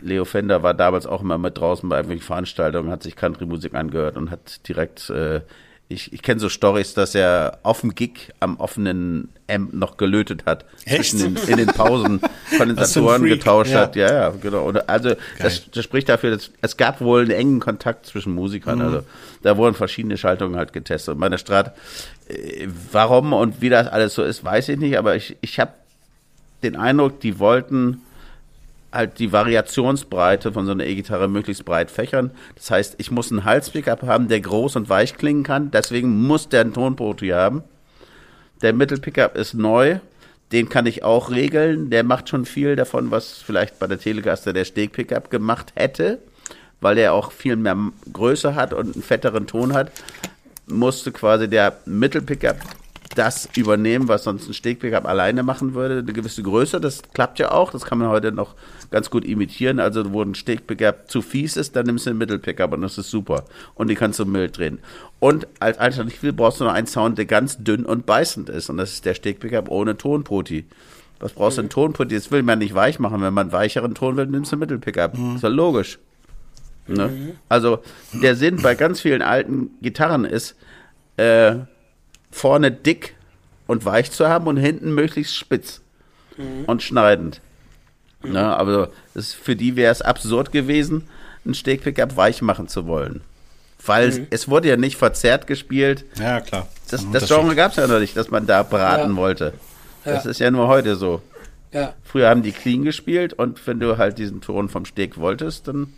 Leo 0.00 0.24
Fender 0.24 0.62
war 0.62 0.74
damals 0.74 1.06
auch 1.06 1.22
immer 1.22 1.38
mit 1.38 1.58
draußen 1.58 1.88
bei 1.88 1.96
irgendwelchen 1.96 2.26
Veranstaltungen, 2.26 2.90
hat 2.90 3.02
sich 3.02 3.16
Country-Musik 3.16 3.74
angehört 3.74 4.16
und 4.16 4.30
hat 4.30 4.68
direkt, 4.68 5.08
äh, 5.10 5.40
ich, 5.90 6.12
ich 6.12 6.22
kenne 6.22 6.40
so 6.40 6.48
Stories, 6.48 6.94
dass 6.94 7.16
er 7.16 7.58
auf 7.64 7.80
dem 7.80 7.96
Gig 7.96 8.32
am 8.38 8.56
offenen 8.58 9.28
Amp 9.50 9.74
noch 9.74 9.96
gelötet 9.96 10.46
hat. 10.46 10.64
Echt? 10.84 11.10
Zwischen 11.10 11.34
den, 11.34 11.48
in 11.48 11.56
den 11.56 11.66
Pausen 11.66 12.20
Kondensatoren 12.56 13.24
getauscht 13.24 13.72
ja. 13.72 13.80
hat. 13.80 13.96
Ja, 13.96 14.12
ja, 14.12 14.28
genau. 14.30 14.68
Und 14.68 14.88
also 14.88 15.16
das, 15.40 15.68
das 15.68 15.84
spricht 15.84 16.08
dafür, 16.08 16.30
dass 16.30 16.52
es 16.60 16.76
gab 16.76 17.00
wohl 17.00 17.22
einen 17.22 17.32
engen 17.32 17.60
Kontakt 17.60 18.06
zwischen 18.06 18.32
Musikern. 18.32 18.78
Mhm. 18.78 18.84
Also 18.84 19.02
da 19.42 19.56
wurden 19.56 19.74
verschiedene 19.74 20.16
Schaltungen 20.16 20.56
halt 20.56 20.72
getestet. 20.72 21.14
Und 21.14 21.20
bei 21.20 21.28
der 21.28 21.38
Strat, 21.38 21.76
äh, 22.28 22.68
warum 22.92 23.32
und 23.32 23.60
wie 23.60 23.68
das 23.68 23.88
alles 23.88 24.14
so 24.14 24.22
ist, 24.22 24.44
weiß 24.44 24.68
ich 24.68 24.78
nicht, 24.78 24.96
aber 24.96 25.16
ich, 25.16 25.36
ich 25.40 25.58
habe 25.58 25.72
den 26.62 26.76
Eindruck, 26.76 27.18
die 27.18 27.40
wollten 27.40 28.00
halt 28.92 29.18
die 29.18 29.32
Variationsbreite 29.32 30.52
von 30.52 30.66
so 30.66 30.72
einer 30.72 30.84
E-Gitarre 30.84 31.28
möglichst 31.28 31.64
breit 31.64 31.90
fächern. 31.90 32.32
Das 32.56 32.70
heißt, 32.70 32.96
ich 32.98 33.10
muss 33.10 33.30
einen 33.30 33.44
Halspickup 33.44 34.02
haben, 34.02 34.28
der 34.28 34.40
groß 34.40 34.76
und 34.76 34.88
weich 34.88 35.14
klingen 35.14 35.42
kann. 35.42 35.70
Deswegen 35.70 36.26
muss 36.26 36.48
der 36.48 36.62
einen 36.62 36.72
Tonpoti 36.72 37.28
haben. 37.28 37.62
Der 38.62 38.72
Mittelpickup 38.72 39.36
ist 39.36 39.54
neu. 39.54 40.00
Den 40.52 40.68
kann 40.68 40.86
ich 40.86 41.04
auch 41.04 41.30
regeln. 41.30 41.90
Der 41.90 42.02
macht 42.02 42.28
schon 42.28 42.44
viel 42.44 42.74
davon, 42.74 43.10
was 43.10 43.38
vielleicht 43.38 43.78
bei 43.78 43.86
der 43.86 44.00
Telecaster 44.00 44.52
der 44.52 44.64
Steg-Pickup 44.64 45.30
gemacht 45.30 45.72
hätte, 45.76 46.18
weil 46.80 46.96
der 46.96 47.14
auch 47.14 47.30
viel 47.30 47.56
mehr 47.56 47.76
Größe 48.12 48.56
hat 48.56 48.74
und 48.74 48.94
einen 48.94 49.02
fetteren 49.02 49.46
Ton 49.46 49.72
hat. 49.72 49.92
Musste 50.66 51.12
quasi 51.12 51.48
der 51.48 51.78
Mittelpickup 51.84 52.56
das 53.14 53.48
übernehmen, 53.56 54.08
was 54.08 54.24
sonst 54.24 54.48
ein 54.48 54.54
Steg-Pickup 54.54 55.04
alleine 55.04 55.42
machen 55.42 55.74
würde. 55.74 55.98
Eine 55.98 56.12
gewisse 56.12 56.42
Größe, 56.42 56.80
das 56.80 57.02
klappt 57.12 57.38
ja 57.38 57.50
auch. 57.50 57.72
Das 57.72 57.84
kann 57.84 57.98
man 57.98 58.08
heute 58.08 58.30
noch 58.30 58.54
ganz 58.90 59.10
gut 59.10 59.24
imitieren. 59.24 59.80
Also, 59.80 60.12
wo 60.12 60.22
ein 60.22 60.34
Steg-Pickup 60.34 61.10
zu 61.10 61.20
fies 61.20 61.56
ist, 61.56 61.74
dann 61.74 61.86
nimmst 61.86 62.06
du 62.06 62.10
einen 62.10 62.18
Mittel-Pickup 62.18 62.72
und 62.72 62.82
das 62.82 62.98
ist 62.98 63.10
super. 63.10 63.44
Und 63.74 63.88
die 63.88 63.96
kannst 63.96 64.18
du 64.20 64.24
mild 64.26 64.56
drehen. 64.56 64.78
Und 65.18 65.48
als 65.58 65.78
Alternative 65.78 66.32
brauchst 66.32 66.60
du 66.60 66.64
noch 66.64 66.72
einen 66.72 66.86
Sound, 66.86 67.18
der 67.18 67.26
ganz 67.26 67.58
dünn 67.58 67.84
und 67.84 68.06
beißend 68.06 68.48
ist. 68.48 68.70
Und 68.70 68.76
das 68.76 68.92
ist 68.92 69.04
der 69.04 69.14
Steg-Pickup 69.14 69.68
ohne 69.70 69.96
Tonpoti. 69.96 70.66
Was 71.18 71.32
brauchst 71.32 71.58
du 71.58 71.62
einen 71.62 71.70
Tonpoti? 71.70 72.14
Das 72.14 72.30
will 72.30 72.44
man 72.44 72.60
nicht 72.60 72.74
weich 72.74 73.00
machen. 73.00 73.22
Wenn 73.22 73.34
man 73.34 73.48
einen 73.48 73.52
weicheren 73.52 73.94
Ton 73.94 74.16
will, 74.16 74.26
nimmst 74.26 74.52
du 74.52 74.56
einen 74.56 74.60
Mittel-Pickup. 74.60 75.14
Ist 75.34 75.42
ja 75.42 75.48
logisch. 75.48 75.98
Ne? 76.86 77.34
Also, 77.48 77.80
der 78.12 78.36
Sinn 78.36 78.62
bei 78.62 78.74
ganz 78.74 79.00
vielen 79.00 79.22
alten 79.22 79.70
Gitarren 79.82 80.24
ist, 80.24 80.56
äh, 81.16 81.56
vorne 82.30 82.70
dick 82.70 83.14
und 83.66 83.84
weich 83.84 84.10
zu 84.10 84.28
haben 84.28 84.46
und 84.46 84.56
hinten 84.56 84.94
möglichst 84.94 85.34
spitz 85.36 85.80
und 86.66 86.82
schneidend. 86.82 87.40
Na, 88.22 88.56
aber 88.56 88.90
das 89.14 89.26
ist, 89.28 89.34
für 89.34 89.56
die 89.56 89.76
wäre 89.76 89.92
es 89.92 90.02
absurd 90.02 90.52
gewesen, 90.52 91.08
einen 91.44 91.54
Steg-Pickup 91.54 92.16
weich 92.16 92.42
machen 92.42 92.68
zu 92.68 92.86
wollen. 92.86 93.22
Weil 93.84 94.08
es, 94.08 94.20
es 94.30 94.48
wurde 94.48 94.68
ja 94.68 94.76
nicht 94.76 94.96
verzerrt 94.96 95.46
gespielt. 95.46 96.04
Ja, 96.18 96.40
klar. 96.40 96.68
Das, 96.90 97.02
Ein 97.02 97.12
das. 97.12 97.28
Genre 97.28 97.54
gab 97.54 97.70
es 97.70 97.76
ja 97.78 97.86
noch 97.86 97.98
nicht, 97.98 98.14
dass 98.16 98.30
man 98.30 98.46
da 98.46 98.62
braten 98.62 99.12
Ja. 99.12 99.16
wollte. 99.16 99.54
Das 100.04 100.24
Ja. 100.24 100.30
ist 100.30 100.40
ja 100.40 100.50
nur 100.50 100.68
heute 100.68 100.96
so. 100.96 101.22
Ja. 101.72 101.94
Früher 102.04 102.28
haben 102.28 102.42
die 102.42 102.52
clean 102.52 102.84
gespielt 102.84 103.32
und 103.32 103.66
wenn 103.66 103.80
du 103.80 103.96
halt 103.96 104.18
diesen 104.18 104.40
Ton 104.42 104.68
vom 104.68 104.84
Steg 104.84 105.16
wolltest, 105.18 105.68
dann, 105.68 105.92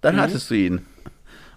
dann 0.00 0.16
Mhm. 0.16 0.20
hattest 0.20 0.50
du 0.50 0.54
ihn. 0.54 0.86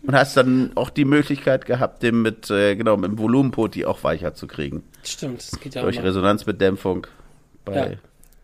Und 0.06 0.16
hast 0.16 0.36
dann 0.36 0.72
auch 0.76 0.90
die 0.90 1.06
Möglichkeit 1.06 1.66
gehabt, 1.66 2.04
den 2.04 2.22
mit, 2.22 2.50
äh, 2.52 2.76
genau, 2.76 2.98
mit 2.98 3.10
dem 3.12 3.18
Volumenpoti 3.18 3.86
auch 3.86 4.04
weicher 4.04 4.34
zu 4.34 4.48
kriegen. 4.48 4.84
Stimmt, 5.04 5.40
das 5.40 5.60
geht 5.60 5.76
ja 5.76 5.82
auch 5.82 5.86
Durch. 5.86 6.02
Resonanzbedämpfung 6.04 7.08
bei. 7.64 7.76
Ja. 7.76 7.92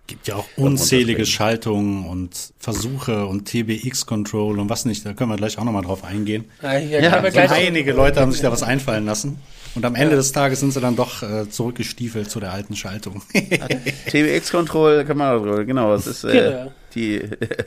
gibt 0.08 0.28
ja 0.28 0.36
auch 0.38 0.46
unzählige. 0.56 1.26
Schaltungen 1.26 2.06
und 2.06 2.54
Versuche 2.60 3.26
und 3.26 3.46
TBX-Control 3.50 4.58
und 4.60 4.70
was 4.70 4.86
nicht. 4.86 5.06
Da 5.06 5.14
können 5.14 5.30
wir 5.32 5.36
gleich 5.36 5.58
auch 5.58 5.66
nochmal 5.66 5.84
drauf 5.84 6.04
eingehen. 6.06 6.46
Ja, 6.62 6.72
hier 6.72 7.02
Ja, 7.02 7.12
können 7.12 7.24
wir 7.26 7.32
gleich 7.32 7.52
Einige 7.52 7.92
Leute 7.92 8.22
haben 8.22 8.32
sich 8.32 8.42
da 8.42 8.52
was 8.52 8.64
einfallen 8.64 9.06
lassen. 9.06 9.40
Und 9.76 9.86
am 9.86 9.94
Ende 9.96 10.16
des 10.16 10.32
Tages 10.32 10.62
sind 10.62 10.72
sie 10.72 10.80
dann 10.82 10.96
doch 10.96 11.22
äh, 11.22 11.48
zurückgestiefelt 11.50 12.32
zu 12.32 12.40
der 12.40 12.54
alten 12.54 12.76
Schaltung. 12.76 13.22
TBX-Control 14.08 15.06
kann 15.06 15.18
man 15.18 15.38
auch 15.38 15.42
drüber, 15.44 15.66
genau. 15.66 15.92
Das 15.92 16.08
ist 16.08 16.24
äh, 16.24 16.32
Genau. 16.32 16.72
die 16.96 17.22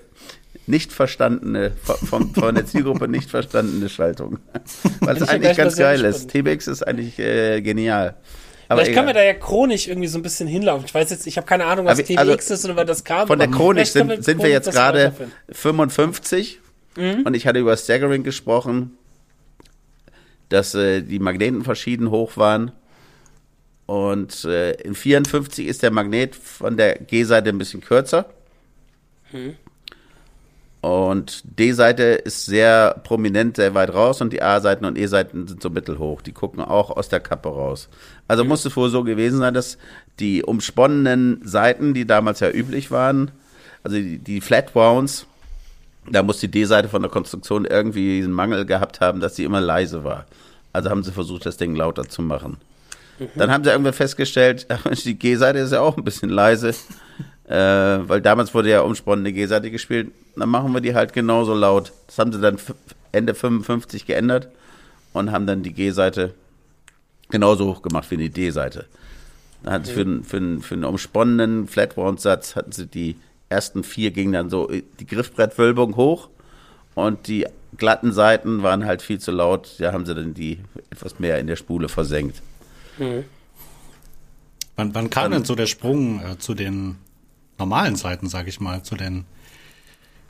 nicht 0.66 0.92
verstandene, 0.92 1.72
von, 1.82 2.32
von 2.34 2.54
der 2.54 2.66
Zielgruppe 2.66 3.08
nicht 3.08 3.28
verstandene 3.30 3.88
Schaltung. 3.88 4.38
Ja 5.00 5.08
eigentlich 5.28 5.56
ganz 5.56 5.76
geil 5.76 6.04
ist. 6.04 6.30
TBX 6.30 6.68
ist 6.68 6.82
eigentlich 6.86 7.18
äh, 7.18 7.60
genial. 7.60 8.14
Aber 8.68 8.80
Vielleicht 8.80 8.96
können 8.96 9.08
wir 9.08 9.12
egal. 9.14 9.24
da 9.24 9.32
ja 9.32 9.34
chronisch 9.34 9.88
irgendwie 9.88 10.08
so 10.08 10.18
ein 10.18 10.22
bisschen 10.22 10.46
hinlaufen. 10.48 10.86
Ich 10.86 10.94
weiß 10.94 11.10
jetzt, 11.10 11.26
ich 11.26 11.36
habe 11.36 11.46
keine 11.46 11.64
Ahnung, 11.66 11.84
was 11.86 11.98
wir- 11.98 12.04
TBX 12.04 12.18
also 12.18 12.54
ist 12.54 12.64
oder 12.64 12.76
wer 12.76 12.84
das 12.84 13.04
kam. 13.04 13.26
Von 13.26 13.38
der 13.38 13.48
Chronik 13.48 13.86
vielleicht 13.88 13.92
können 13.94 14.10
sind, 14.10 14.24
sind 14.24 14.42
wir 14.42 14.48
jetzt 14.50 14.70
gerade 14.70 14.98
weiterführen. 15.06 15.32
55 15.50 16.58
Mhm. 16.96 17.22
und 17.24 17.34
ich 17.34 17.46
hatte 17.46 17.58
über 17.58 17.76
Staggering 17.76 18.22
gesprochen, 18.22 18.96
dass 20.48 20.74
äh, 20.74 21.00
die 21.02 21.18
Magneten 21.18 21.64
verschieden 21.64 22.10
hoch 22.10 22.36
waren. 22.36 22.72
Und 23.86 24.44
äh, 24.44 24.72
in 24.82 24.94
54 24.94 25.66
ist 25.66 25.82
der 25.82 25.90
Magnet 25.90 26.34
von 26.36 26.76
der 26.76 26.94
G-Seite 26.98 27.48
ein 27.50 27.58
bisschen 27.58 27.80
kürzer. 27.80 28.26
Mhm. 29.32 29.56
Und 30.82 31.44
D-Seite 31.44 32.02
ist 32.02 32.44
sehr 32.44 33.00
prominent, 33.04 33.54
sehr 33.54 33.72
weit 33.72 33.94
raus 33.94 34.20
und 34.20 34.32
die 34.32 34.42
A-Seiten 34.42 34.84
und 34.84 34.98
E-Seiten 34.98 35.46
sind 35.46 35.62
so 35.62 35.70
mittelhoch. 35.70 36.22
Die 36.22 36.32
gucken 36.32 36.60
auch 36.60 36.90
aus 36.90 37.08
der 37.08 37.20
Kappe 37.20 37.48
raus. 37.50 37.88
Also 38.26 38.44
muss 38.44 38.64
es 38.64 38.76
wohl 38.76 38.90
so 38.90 39.04
gewesen 39.04 39.38
sein, 39.38 39.54
dass 39.54 39.78
die 40.18 40.42
umsponnenen 40.42 41.40
Seiten, 41.44 41.94
die 41.94 42.04
damals 42.04 42.40
ja 42.40 42.50
üblich 42.50 42.90
waren, 42.90 43.30
also 43.84 43.96
die, 43.96 44.18
die 44.18 44.40
Flat 44.40 44.74
Wounds, 44.74 45.26
da 46.10 46.24
muss 46.24 46.40
die 46.40 46.50
D-Seite 46.50 46.88
von 46.88 47.02
der 47.02 47.12
Konstruktion 47.12 47.64
irgendwie 47.64 48.20
einen 48.20 48.32
Mangel 48.32 48.66
gehabt 48.66 49.00
haben, 49.00 49.20
dass 49.20 49.36
sie 49.36 49.44
immer 49.44 49.60
leise 49.60 50.02
war. 50.02 50.26
Also 50.72 50.90
haben 50.90 51.04
sie 51.04 51.12
versucht, 51.12 51.46
das 51.46 51.58
Ding 51.58 51.76
lauter 51.76 52.08
zu 52.08 52.22
machen. 52.22 52.56
Dann 53.36 53.52
haben 53.52 53.62
sie 53.62 53.70
irgendwann 53.70 53.92
festgestellt, 53.92 54.66
die 55.04 55.18
G-Seite 55.18 55.60
ist 55.60 55.72
ja 55.72 55.80
auch 55.80 55.96
ein 55.96 56.02
bisschen 56.02 56.28
leise, 56.28 56.74
äh, 57.48 57.54
weil 57.54 58.20
damals 58.20 58.54
wurde 58.54 58.70
ja 58.70 58.80
umsponnende 58.82 59.32
G-Seite 59.32 59.70
gespielt. 59.70 60.10
Dann 60.36 60.48
machen 60.48 60.72
wir 60.72 60.80
die 60.80 60.94
halt 60.94 61.12
genauso 61.12 61.54
laut. 61.54 61.92
Das 62.06 62.18
haben 62.18 62.32
sie 62.32 62.40
dann 62.40 62.56
Ende 63.12 63.34
55 63.34 64.06
geändert 64.06 64.48
und 65.12 65.30
haben 65.32 65.46
dann 65.46 65.62
die 65.62 65.72
G-Seite 65.72 66.34
genauso 67.30 67.66
hoch 67.66 67.82
gemacht 67.82 68.10
wie 68.10 68.16
die 68.16 68.30
D-Seite. 68.30 68.86
Dann 69.62 69.74
hatten 69.74 69.84
sie 69.84 69.92
für, 69.92 70.00
einen- 70.00 70.24
für, 70.24 70.36
einen- 70.38 70.62
für 70.62 70.74
einen 70.74 70.84
umsponnenen 70.84 71.68
Flatwound-Satz 71.68 72.56
hatten 72.56 72.72
sie 72.72 72.86
die 72.86 73.16
ersten 73.48 73.84
vier 73.84 74.10
gingen 74.12 74.32
dann 74.32 74.48
so 74.50 74.70
äh, 74.70 74.82
die 74.98 75.06
Griffbrettwölbung 75.06 75.96
hoch 75.96 76.30
und 76.94 77.28
die 77.28 77.46
glatten 77.76 78.12
Seiten 78.12 78.62
waren 78.62 78.86
halt 78.86 79.02
viel 79.02 79.18
zu 79.18 79.30
laut. 79.30 79.74
Da 79.78 79.92
haben 79.92 80.06
sie 80.06 80.14
dann 80.14 80.32
die 80.34 80.58
etwas 80.90 81.18
mehr 81.18 81.38
in 81.38 81.46
der 81.46 81.56
Spule 81.56 81.88
versenkt. 81.90 82.40
wann, 84.76 84.94
wann 84.94 85.10
kam 85.10 85.30
denn 85.32 85.44
so 85.44 85.54
der 85.54 85.66
Sprung 85.66 86.20
äh, 86.22 86.38
zu 86.38 86.54
den 86.54 86.96
normalen 87.62 87.96
Seiten, 87.96 88.28
sag 88.28 88.48
ich 88.48 88.60
mal, 88.60 88.82
zu 88.82 88.96
den 88.96 89.24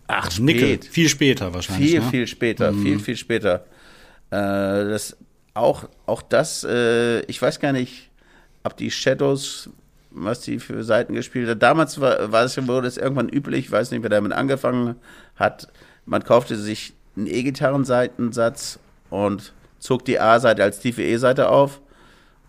Ach, 0.06 0.38
Nickel. 0.38 0.74
spät. 0.74 0.84
Viel 0.84 1.08
später 1.08 1.54
wahrscheinlich. 1.54 1.90
Viel, 1.90 2.00
ne? 2.00 2.10
viel 2.10 2.26
später, 2.26 2.72
viel, 2.74 2.98
viel 2.98 3.16
später. 3.16 3.64
Äh, 4.30 4.36
das, 4.90 5.16
auch, 5.54 5.88
auch 6.06 6.22
das, 6.22 6.64
äh, 6.64 7.20
ich 7.22 7.40
weiß 7.40 7.58
gar 7.58 7.72
nicht, 7.72 8.10
ob 8.64 8.76
die 8.76 8.90
Shadows, 8.90 9.70
was 10.10 10.40
die 10.40 10.58
für 10.58 10.84
Seiten 10.84 11.14
gespielt 11.14 11.48
hat. 11.48 11.62
Damals 11.62 12.00
war, 12.00 12.30
war 12.30 12.44
es, 12.44 12.66
wurde 12.66 12.88
es 12.88 12.98
irgendwann 12.98 13.30
üblich, 13.30 13.66
ich 13.66 13.72
weiß 13.72 13.90
nicht, 13.90 14.02
wer 14.02 14.10
damit 14.10 14.32
angefangen 14.32 14.96
hat. 15.36 15.68
Man 16.04 16.22
kaufte 16.22 16.56
sich 16.56 16.92
einen 17.16 17.26
E-Gitarren-Seitensatz 17.26 18.78
und 19.08 19.52
zog 19.78 20.04
die 20.04 20.20
A-Seite 20.20 20.62
als 20.62 20.80
tiefe 20.80 21.02
E-Seite 21.02 21.48
auf 21.48 21.80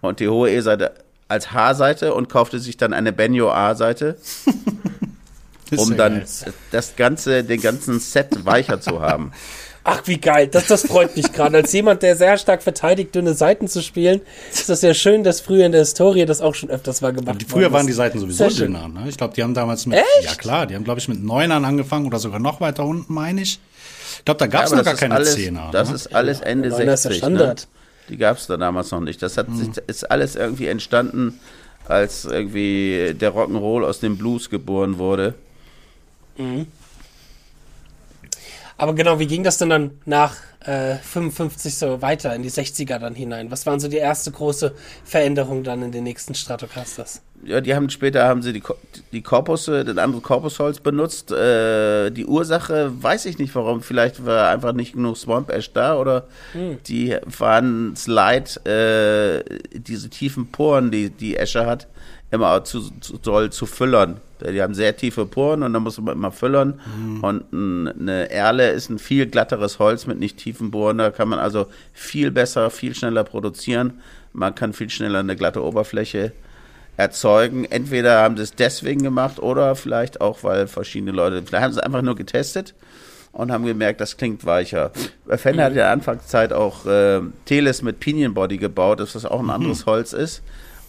und 0.02 0.20
die 0.20 0.28
hohe 0.28 0.52
E-Seite 0.52 0.94
als 1.34 1.52
H-Seite 1.52 2.14
und 2.14 2.30
kaufte 2.30 2.60
sich 2.60 2.78
dann 2.78 2.94
eine 2.94 3.12
Benjo 3.12 3.52
A-Seite, 3.52 4.18
um 5.76 5.92
ja 5.92 5.98
dann 5.98 6.14
geil. 6.20 6.54
das 6.72 6.96
ganze, 6.96 7.44
den 7.44 7.62
ganzen 7.62 8.00
Set 8.00 8.46
weicher 8.46 8.80
zu 8.80 9.02
haben. 9.02 9.32
Ach, 9.86 10.02
wie 10.06 10.18
geil. 10.18 10.48
Das, 10.48 10.68
das 10.68 10.88
freut 10.88 11.18
mich 11.18 11.34
gerade. 11.34 11.58
Als 11.58 11.74
jemand, 11.74 12.04
der 12.04 12.16
sehr 12.16 12.38
stark 12.38 12.64
verteidigt, 12.64 13.14
dünne 13.16 13.34
Seiten 13.34 13.68
zu 13.68 13.82
spielen, 13.82 14.22
ist 14.54 14.70
das 14.70 14.82
ja 14.82 14.94
schön, 14.94 15.26
dass 15.26 15.42
früher 15.42 15.66
in 15.66 15.74
der 15.74 15.82
Historie 15.82 16.26
das 16.26 16.40
auch 16.40 16.56
schon 16.56 16.70
öfters 16.70 17.02
mal 17.02 17.12
gemacht 17.12 17.42
Die, 17.42 17.46
früher 17.46 17.74
waren 17.74 17.86
die. 17.86 17.92
Seiten 17.92 18.18
sowieso 18.20 18.48
dünner. 18.48 18.88
Ne? 18.88 19.10
Ich 19.10 19.18
glaube, 19.18 19.34
die 19.34 19.44
haben 19.44 19.54
damals 19.54 19.86
mit. 19.86 19.98
Echt? 19.98 20.24
Ja 20.24 20.36
klar, 20.36 20.68
die 20.68 20.76
haben, 20.76 20.86
glaube 20.86 21.02
ich, 21.02 21.10
mit 21.10 21.22
Neunern 21.22 21.66
angefangen 21.66 22.06
oder 22.06 22.18
sogar 22.20 22.40
noch 22.40 22.62
weiter 22.62 22.86
unten, 22.86 23.14
meine 23.14 23.42
ich. 23.42 23.60
Ich 24.20 24.24
glaube, 24.26 24.38
da 24.38 24.48
gab 24.48 24.64
es 24.66 24.70
Ja, 24.72 24.78
noch 24.78 24.84
aber 24.84 24.92
gar 24.92 25.00
keine 25.00 25.16
alles, 25.16 25.34
Zehner. 25.36 25.70
Das 25.74 25.90
ne? 25.90 25.96
ist 25.96 26.16
alles 26.16 26.40
Ende 26.40 26.70
Ja, 26.70 26.78
Neuner 26.78 26.94
ist 26.94 27.02
60. 27.04 27.20
der 27.22 27.28
Standard. 27.28 27.60
Ne? 27.60 27.83
Die 28.10 28.18
gab 28.18 28.38
es 28.38 28.48
da 28.48 28.58
damals 28.58 28.92
noch 28.92 29.00
nicht. 29.02 29.22
Das 29.22 29.38
hat 29.38 29.48
sich, 29.56 29.70
ist 29.88 30.10
alles 30.12 30.36
irgendwie 30.36 30.68
entstanden, 30.68 31.40
als 31.88 32.26
irgendwie 32.26 33.14
der 33.20 33.34
Rock'n'Roll 33.34 33.84
aus 33.84 34.00
dem 34.00 34.18
Blues 34.18 34.50
geboren 34.50 34.98
wurde. 34.98 35.36
Aber 38.84 38.96
genau, 38.96 39.18
wie 39.18 39.28
ging 39.28 39.46
das 39.46 39.58
denn 39.58 39.70
dann 39.70 39.92
nach 40.04 40.36
äh, 40.60 40.96
55 40.96 41.78
so 41.78 42.02
weiter 42.02 42.36
in 42.36 42.44
die 42.44 42.52
60er 42.52 43.00
dann 43.00 43.16
hinein? 43.16 43.50
Was 43.50 43.66
waren 43.66 43.80
so 43.80 43.88
die 43.88 43.96
erste 43.96 44.30
große 44.30 44.74
Veränderung 45.06 45.64
dann 45.64 45.84
in 45.84 45.94
den 45.94 46.04
nächsten 46.04 46.36
Stratocasters? 46.36 47.22
Ja, 47.46 47.62
die 47.62 47.74
haben 47.76 47.90
später 47.90 48.28
haben 48.28 48.42
sie 48.42 48.52
die, 48.52 48.62
die 49.14 49.22
Korpusse, 49.22 49.86
den 49.86 50.00
anderen 50.00 50.22
Korpusholz 50.22 50.82
benutzt. 50.82 51.32
Äh, 51.32 52.10
die 52.10 52.26
Ursache 52.26 52.92
weiß 53.02 53.26
ich 53.28 53.38
nicht 53.38 53.56
warum. 53.56 53.82
Vielleicht 53.82 54.26
war 54.26 54.50
einfach 54.50 54.74
nicht 54.74 54.96
genug 54.96 55.16
Swamp 55.16 55.50
Ash 55.50 55.72
da 55.72 55.98
oder 55.98 56.28
die 56.86 57.16
waren 57.24 57.94
es 57.94 58.08
leid, 58.08 58.68
äh, 58.68 59.46
diese 59.72 60.10
tiefen 60.10 60.52
Poren, 60.52 60.92
die 60.92 61.10
die 61.10 61.38
Esche 61.38 61.66
hat, 61.66 61.88
immer 62.34 62.64
zu, 62.64 62.90
zu 63.00 63.18
doll 63.20 63.52
zu 63.52 63.66
füllern. 63.66 64.18
Die 64.42 64.62
haben 64.62 64.74
sehr 64.74 64.98
tiefe 64.98 65.26
Poren 65.26 65.64
und 65.64 65.72
dann 65.72 65.84
muss 65.84 66.02
man 66.02 66.16
immer 66.16 66.32
füllern. 66.32 66.80
Und 67.22 67.54
ein, 67.54 67.88
eine 67.88 68.30
Erle 68.30 68.72
ist 68.72 68.90
ein 68.90 69.00
viel 69.00 69.28
glatteres 69.28 69.80
Holz 69.80 70.08
mit 70.08 70.20
nicht 70.20 70.38
tiefen 70.38 70.72
Bohren. 70.72 70.98
Da 70.98 71.12
kann 71.12 71.30
man 71.30 71.40
also 71.40 71.68
viel 71.94 72.32
besser, 72.32 72.70
viel 72.72 72.96
schneller 72.96 73.24
produzieren. 73.24 74.02
Man 74.34 74.56
kann 74.56 74.74
viel 74.74 74.90
schneller 74.90 75.20
eine 75.20 75.36
glatte 75.36 75.64
Oberfläche 75.64 76.34
erzeugen. 76.98 77.66
Entweder 77.66 78.22
haben 78.22 78.36
sie 78.36 78.44
es 78.44 78.56
deswegen 78.56 79.04
gemacht 79.04 79.40
oder 79.40 79.76
vielleicht 79.76 80.20
auch, 80.20 80.44
weil 80.44 80.68
verschiedene 80.68 81.12
Leute, 81.12 81.44
vielleicht 81.44 81.64
haben 81.64 81.74
sie 81.74 81.80
es 81.80 81.86
einfach 81.86 82.02
nur 82.02 82.16
getestet 82.16 82.74
und 83.32 83.52
haben 83.52 83.66
gemerkt, 83.66 84.02
das 84.02 84.18
klingt 84.18 84.46
weicher. 84.46 84.92
Fender 85.28 85.66
hat 85.66 85.72
in 85.72 85.78
der 85.78 85.92
Anfangszeit 85.92 86.52
auch 86.52 86.86
äh, 86.86 87.22
Teles 87.46 87.82
mit 87.82 88.00
Pinion 88.00 88.34
Body 88.34 88.58
gebaut, 88.58 89.00
dass 89.00 89.14
das 89.14 89.26
auch 89.26 89.40
ein 89.40 89.50
anderes 89.50 89.86
Holz 89.86 90.14
ist. 90.14 90.42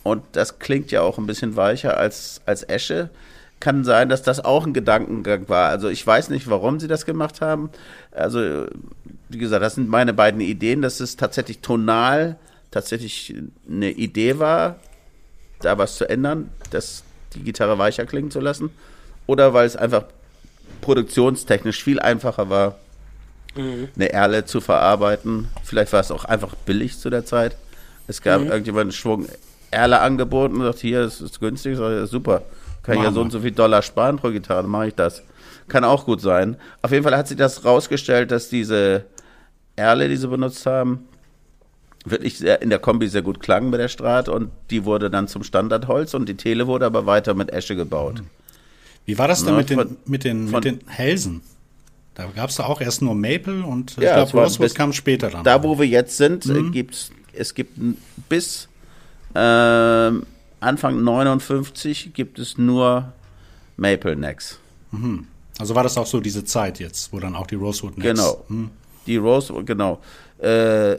Und 0.04 0.22
das 0.32 0.60
klingt 0.60 0.92
ja 0.92 1.00
auch 1.00 1.18
ein 1.18 1.26
bisschen 1.26 1.56
weicher 1.56 1.96
als, 1.96 2.42
als 2.46 2.62
Esche. 2.62 3.10
Kann 3.58 3.82
sein, 3.82 4.08
dass 4.08 4.22
das 4.22 4.44
auch 4.44 4.66
ein 4.66 4.74
Gedankengang 4.74 5.48
war. 5.48 5.70
Also 5.70 5.88
ich 5.88 6.06
weiß 6.06 6.28
nicht, 6.28 6.48
warum 6.48 6.78
sie 6.78 6.88
das 6.88 7.06
gemacht 7.06 7.40
haben. 7.40 7.70
Also, 8.12 8.66
wie 9.30 9.38
gesagt, 9.38 9.62
das 9.62 9.74
sind 9.74 9.88
meine 9.88 10.12
beiden 10.12 10.40
Ideen, 10.40 10.82
dass 10.82 11.00
es 11.00 11.16
tatsächlich 11.16 11.60
tonal 11.60 12.36
tatsächlich 12.70 13.34
eine 13.68 13.90
Idee 13.92 14.38
war, 14.38 14.76
da 15.60 15.78
was 15.78 15.96
zu 15.96 16.08
ändern, 16.08 16.50
dass 16.70 17.04
die 17.34 17.40
Gitarre 17.40 17.78
weicher 17.78 18.04
klingen 18.04 18.30
zu 18.30 18.40
lassen. 18.40 18.70
Oder 19.26 19.54
weil 19.54 19.66
es 19.66 19.76
einfach 19.76 20.04
produktionstechnisch 20.80 21.82
viel 21.82 21.98
einfacher 21.98 22.50
war, 22.50 22.76
eine 23.56 24.12
Erle 24.12 24.44
zu 24.44 24.60
verarbeiten. 24.60 25.48
Vielleicht 25.62 25.92
war 25.92 26.00
es 26.00 26.10
auch 26.10 26.24
einfach 26.24 26.54
billig 26.56 26.98
zu 26.98 27.08
der 27.08 27.24
Zeit. 27.24 27.56
Es 28.08 28.20
gab 28.20 28.42
irgendjemand 28.42 28.82
einen 28.82 28.92
Schwung 28.92 29.26
Erle 29.74 30.00
angeboten 30.00 30.56
und 30.56 30.62
sagt, 30.62 30.78
hier, 30.80 31.02
das 31.02 31.20
ist 31.20 31.40
günstig. 31.40 31.72
Ich 31.72 31.78
sag, 31.78 31.90
ja, 31.90 32.06
super. 32.06 32.42
Kann 32.82 32.98
ich 32.98 33.02
ja 33.04 33.12
so 33.12 33.20
und 33.20 33.30
so 33.30 33.40
viel 33.40 33.50
Dollar 33.52 33.82
sparen 33.82 34.16
pro 34.16 34.30
Gitarre, 34.30 34.62
dann 34.62 34.70
mache 34.70 34.88
ich 34.88 34.94
das. 34.94 35.22
Kann 35.68 35.84
auch 35.84 36.04
gut 36.04 36.20
sein. 36.20 36.56
Auf 36.82 36.90
jeden 36.92 37.02
Fall 37.04 37.16
hat 37.16 37.28
sich 37.28 37.36
das 37.38 37.64
rausgestellt, 37.64 38.30
dass 38.30 38.48
diese 38.50 39.04
Erle, 39.76 40.08
die 40.08 40.16
sie 40.16 40.28
benutzt 40.28 40.66
haben, 40.66 41.08
wirklich 42.04 42.36
sehr, 42.38 42.60
in 42.60 42.68
der 42.68 42.78
Kombi 42.78 43.08
sehr 43.08 43.22
gut 43.22 43.40
klang 43.40 43.70
mit 43.70 43.80
der 43.80 43.88
Strat 43.88 44.28
und 44.28 44.50
die 44.70 44.84
wurde 44.84 45.08
dann 45.10 45.26
zum 45.28 45.42
Standardholz 45.42 46.12
und 46.12 46.28
die 46.28 46.34
Tele 46.36 46.66
wurde 46.66 46.84
aber 46.84 47.06
weiter 47.06 47.32
mit 47.34 47.50
Esche 47.50 47.74
gebaut. 47.76 48.22
Wie 49.06 49.16
war 49.18 49.28
das 49.28 49.40
denn 49.44 49.52
Na, 49.54 49.58
mit, 49.58 49.70
den, 49.70 49.78
von- 49.78 49.96
mit, 50.06 50.24
den, 50.24 50.50
mit 50.50 50.64
den 50.64 50.80
Hälsen? 50.86 51.40
Da 52.14 52.26
gab 52.26 52.50
es 52.50 52.56
da 52.56 52.64
auch 52.66 52.80
erst 52.80 53.00
nur 53.02 53.14
Maple 53.14 53.64
und 53.64 53.96
Ja, 53.96 54.18
ich 54.18 54.24
es 54.26 54.30
glaube, 54.32 54.44
Rosewood 54.46 54.74
kam 54.74 54.92
später 54.92 55.30
dann. 55.30 55.44
Da, 55.44 55.62
wo 55.62 55.78
wir 55.78 55.86
jetzt 55.86 56.16
sind, 56.18 56.44
Mhm. 56.46 56.68
äh, 56.68 56.70
gibt's, 56.70 57.10
es 57.32 57.54
gibt 57.54 57.78
bis 58.28 58.68
ähm, 59.34 60.26
Anfang 60.60 61.02
59 61.02 62.12
gibt 62.14 62.38
es 62.38 62.58
nur 62.58 63.12
Maple 63.76 64.16
Necks. 64.16 64.58
also 65.58 65.74
war 65.74 65.82
das 65.82 65.96
auch 65.96 66.06
so 66.06 66.20
diese 66.20 66.44
Zeit 66.44 66.80
jetzt, 66.80 67.12
wo 67.12 67.20
dann 67.20 67.34
auch 67.36 67.46
die 67.46 67.54
Rosewood 67.54 67.98
Necks. 67.98 68.10
Genau. 68.10 68.44
Hm. 68.48 68.70
Die 69.06 69.16
Rose, 69.16 69.52
genau. 69.64 70.00
Äh, 70.38 70.96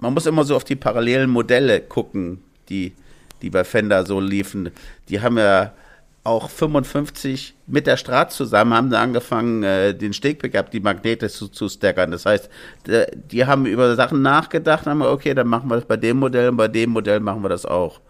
man 0.00 0.14
muss 0.14 0.26
immer 0.26 0.44
so 0.44 0.56
auf 0.56 0.64
die 0.64 0.76
parallelen 0.76 1.30
Modelle 1.30 1.80
gucken, 1.80 2.42
die, 2.68 2.92
die 3.42 3.50
bei 3.50 3.64
Fender 3.64 4.04
so 4.04 4.20
liefen. 4.20 4.70
Die 5.08 5.20
haben 5.20 5.38
ja 5.38 5.72
auch 6.22 6.50
55 6.50 7.54
mit 7.66 7.86
der 7.86 7.96
Strat 7.96 8.32
zusammen 8.32 8.74
haben 8.74 8.90
sie 8.90 8.98
angefangen, 8.98 9.62
äh, 9.62 9.94
den 9.94 10.12
Stegpickup, 10.12 10.70
die 10.70 10.80
Magnete 10.80 11.28
zu, 11.30 11.48
zu 11.48 11.68
stackern. 11.68 12.10
Das 12.10 12.26
heißt, 12.26 12.50
die 13.30 13.46
haben 13.46 13.64
über 13.66 13.96
Sachen 13.96 14.20
nachgedacht, 14.20 14.86
haben 14.86 14.98
wir, 14.98 15.10
okay, 15.10 15.34
dann 15.34 15.48
machen 15.48 15.70
wir 15.70 15.76
das 15.76 15.86
bei 15.86 15.96
dem 15.96 16.18
Modell 16.18 16.50
und 16.50 16.56
bei 16.56 16.68
dem 16.68 16.90
Modell 16.90 17.20
machen 17.20 17.42
wir 17.42 17.48
das 17.48 17.64
auch. 17.64 18.00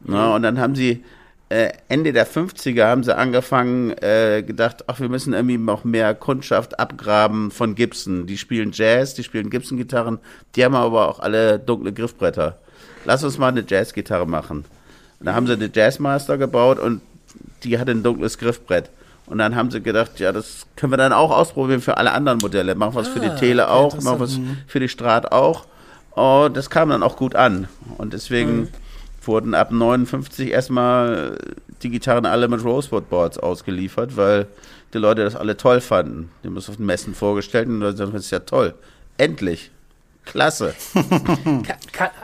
Na, 0.00 0.34
und 0.34 0.42
dann 0.42 0.58
haben 0.58 0.74
sie 0.74 1.04
äh, 1.50 1.72
Ende 1.88 2.12
der 2.12 2.26
50er 2.26 2.84
haben 2.84 3.02
sie 3.02 3.16
angefangen, 3.16 3.90
äh, 4.00 4.42
gedacht, 4.46 4.84
ach, 4.86 5.00
wir 5.00 5.08
müssen 5.08 5.32
irgendwie 5.32 5.58
noch 5.58 5.84
mehr 5.84 6.14
Kundschaft 6.14 6.78
abgraben 6.78 7.50
von 7.50 7.74
Gibson. 7.74 8.26
Die 8.26 8.38
spielen 8.38 8.70
Jazz, 8.72 9.14
die 9.14 9.24
spielen 9.24 9.50
Gibson-Gitarren, 9.50 10.18
die 10.54 10.64
haben 10.64 10.74
aber 10.74 11.08
auch 11.08 11.20
alle 11.20 11.58
dunkle 11.58 11.92
Griffbretter. 11.92 12.58
Lass 13.04 13.24
uns 13.24 13.38
mal 13.38 13.48
eine 13.48 13.64
Jazz-Gitarre 13.66 14.26
machen. 14.26 14.64
Und 15.18 15.26
da 15.26 15.34
haben 15.34 15.46
sie 15.46 15.54
eine 15.54 15.70
Jazzmaster 15.72 16.38
gebaut 16.38 16.78
und 16.78 17.02
die 17.64 17.78
hatte 17.78 17.92
ein 17.92 18.02
dunkles 18.02 18.38
Griffbrett. 18.38 18.90
Und 19.26 19.38
dann 19.38 19.54
haben 19.54 19.70
sie 19.70 19.80
gedacht, 19.80 20.18
ja, 20.18 20.32
das 20.32 20.66
können 20.74 20.92
wir 20.92 20.96
dann 20.96 21.12
auch 21.12 21.30
ausprobieren 21.30 21.80
für 21.80 21.96
alle 21.96 22.12
anderen 22.12 22.38
Modelle. 22.38 22.74
Machen 22.74 22.94
wir 22.94 23.02
es 23.02 23.08
für 23.08 23.20
die 23.20 23.28
Ah, 23.28 23.36
Tele 23.36 23.64
okay, 23.64 23.72
auch, 23.72 24.00
machen 24.02 24.18
wir 24.18 24.24
es 24.24 24.40
für 24.66 24.80
die 24.80 24.88
Strat 24.88 25.30
auch. 25.30 25.66
Und 26.10 26.56
das 26.56 26.68
kam 26.68 26.88
dann 26.88 27.04
auch 27.04 27.16
gut 27.16 27.36
an. 27.36 27.68
Und 27.96 28.12
deswegen 28.12 28.68
wurden 29.22 29.54
ab 29.54 29.70
59 29.70 30.50
erstmal 30.50 31.38
die 31.82 31.90
Gitarren 31.90 32.26
alle 32.26 32.48
mit 32.48 32.64
Rosewood-Boards 32.64 33.38
ausgeliefert, 33.38 34.16
weil 34.16 34.48
die 34.92 34.98
Leute 34.98 35.22
das 35.22 35.36
alle 35.36 35.56
toll 35.56 35.80
fanden. 35.80 36.30
Die 36.42 36.48
haben 36.48 36.56
das 36.56 36.68
auf 36.68 36.76
den 36.76 36.86
Messen 36.86 37.14
vorgestellt 37.14 37.68
und 37.68 37.80
sagten, 37.96 38.12
das 38.12 38.24
ist 38.24 38.32
ja 38.32 38.40
toll. 38.40 38.74
Endlich. 39.16 39.70
Klasse. 40.30 40.74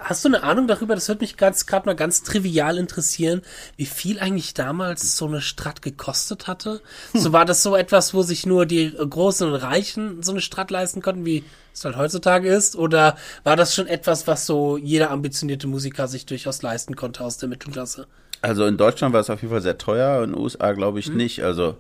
Hast 0.03 0.25
du 0.25 0.29
eine 0.29 0.45
Ahnung 0.45 0.69
darüber, 0.69 0.95
das 0.95 1.09
würde 1.09 1.23
mich 1.23 1.37
ganz 1.37 1.67
gerade 1.67 1.87
mal 1.87 1.97
ganz 1.97 2.23
trivial 2.23 2.79
interessieren, 2.79 3.43
wie 3.77 3.87
viel 3.87 4.21
eigentlich 4.21 4.55
damals 4.55 5.17
so 5.17 5.27
eine 5.27 5.41
Strat 5.41 5.83
gekostet 5.83 6.47
hatte? 6.47 6.81
So 7.15 7.33
war 7.33 7.45
das 7.45 7.63
so 7.63 7.75
etwas, 7.75 8.15
wo 8.15 8.23
sich 8.23 8.47
nur 8.47 8.67
die 8.67 8.93
Großen 8.93 9.49
und 9.49 9.55
Reichen 9.55 10.23
so 10.23 10.31
eine 10.33 10.41
Strat 10.41 10.71
leisten 10.71 11.03
konnten, 11.03 11.25
wie 11.25 11.45
es 11.75 11.85
halt 11.85 11.97
heutzutage 11.97 12.49
ist? 12.49 12.77
Oder 12.77 13.17
war 13.43 13.57
das 13.57 13.75
schon 13.75 13.89
etwas, 13.89 14.27
was 14.27 14.47
so 14.47 14.77
jeder 14.77 15.11
ambitionierte 15.11 15.67
Musiker 15.67 16.07
sich 16.07 16.27
durchaus 16.27 16.63
leisten 16.63 16.95
konnte 16.95 17.25
aus 17.25 17.39
der 17.39 17.49
Mittelklasse? 17.49 18.07
Also 18.43 18.67
in 18.67 18.77
Deutschland 18.77 19.13
war 19.13 19.21
es 19.21 19.31
auf 19.31 19.43
jeden 19.43 19.53
Fall 19.53 19.63
sehr 19.63 19.79
teuer, 19.79 20.23
in 20.23 20.33
den 20.33 20.41
USA 20.41 20.73
glaube 20.73 21.01
ich 21.01 21.11
nicht. 21.11 21.43
Also 21.43 21.77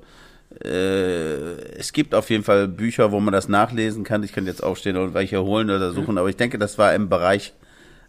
es 0.64 1.92
gibt 1.92 2.14
auf 2.14 2.30
jeden 2.30 2.44
Fall 2.44 2.68
Bücher, 2.68 3.12
wo 3.12 3.20
man 3.20 3.32
das 3.32 3.48
nachlesen 3.48 4.04
kann. 4.04 4.22
Ich 4.22 4.32
kann 4.32 4.46
jetzt 4.46 4.62
aufstehen 4.62 4.96
und 4.96 5.14
welche 5.14 5.42
holen 5.42 5.70
oder 5.70 5.92
suchen, 5.92 6.18
aber 6.18 6.28
ich 6.28 6.36
denke, 6.36 6.58
das 6.58 6.78
war 6.78 6.94
im 6.94 7.08
Bereich 7.08 7.52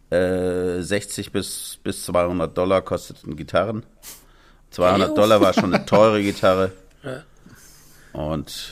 äh, 0.09 0.81
60 0.81 1.31
bis, 1.31 1.79
bis 1.83 2.05
200 2.05 2.57
Dollar 2.57 2.81
kosteten 2.81 3.35
Gitarren. 3.35 3.83
200 4.71 5.09
Ey, 5.09 5.15
Dollar 5.15 5.41
war 5.41 5.53
schon 5.53 5.73
eine 5.73 5.85
teure 5.85 6.21
Gitarre. 6.21 6.71
Ja. 7.03 7.23
Und 8.13 8.71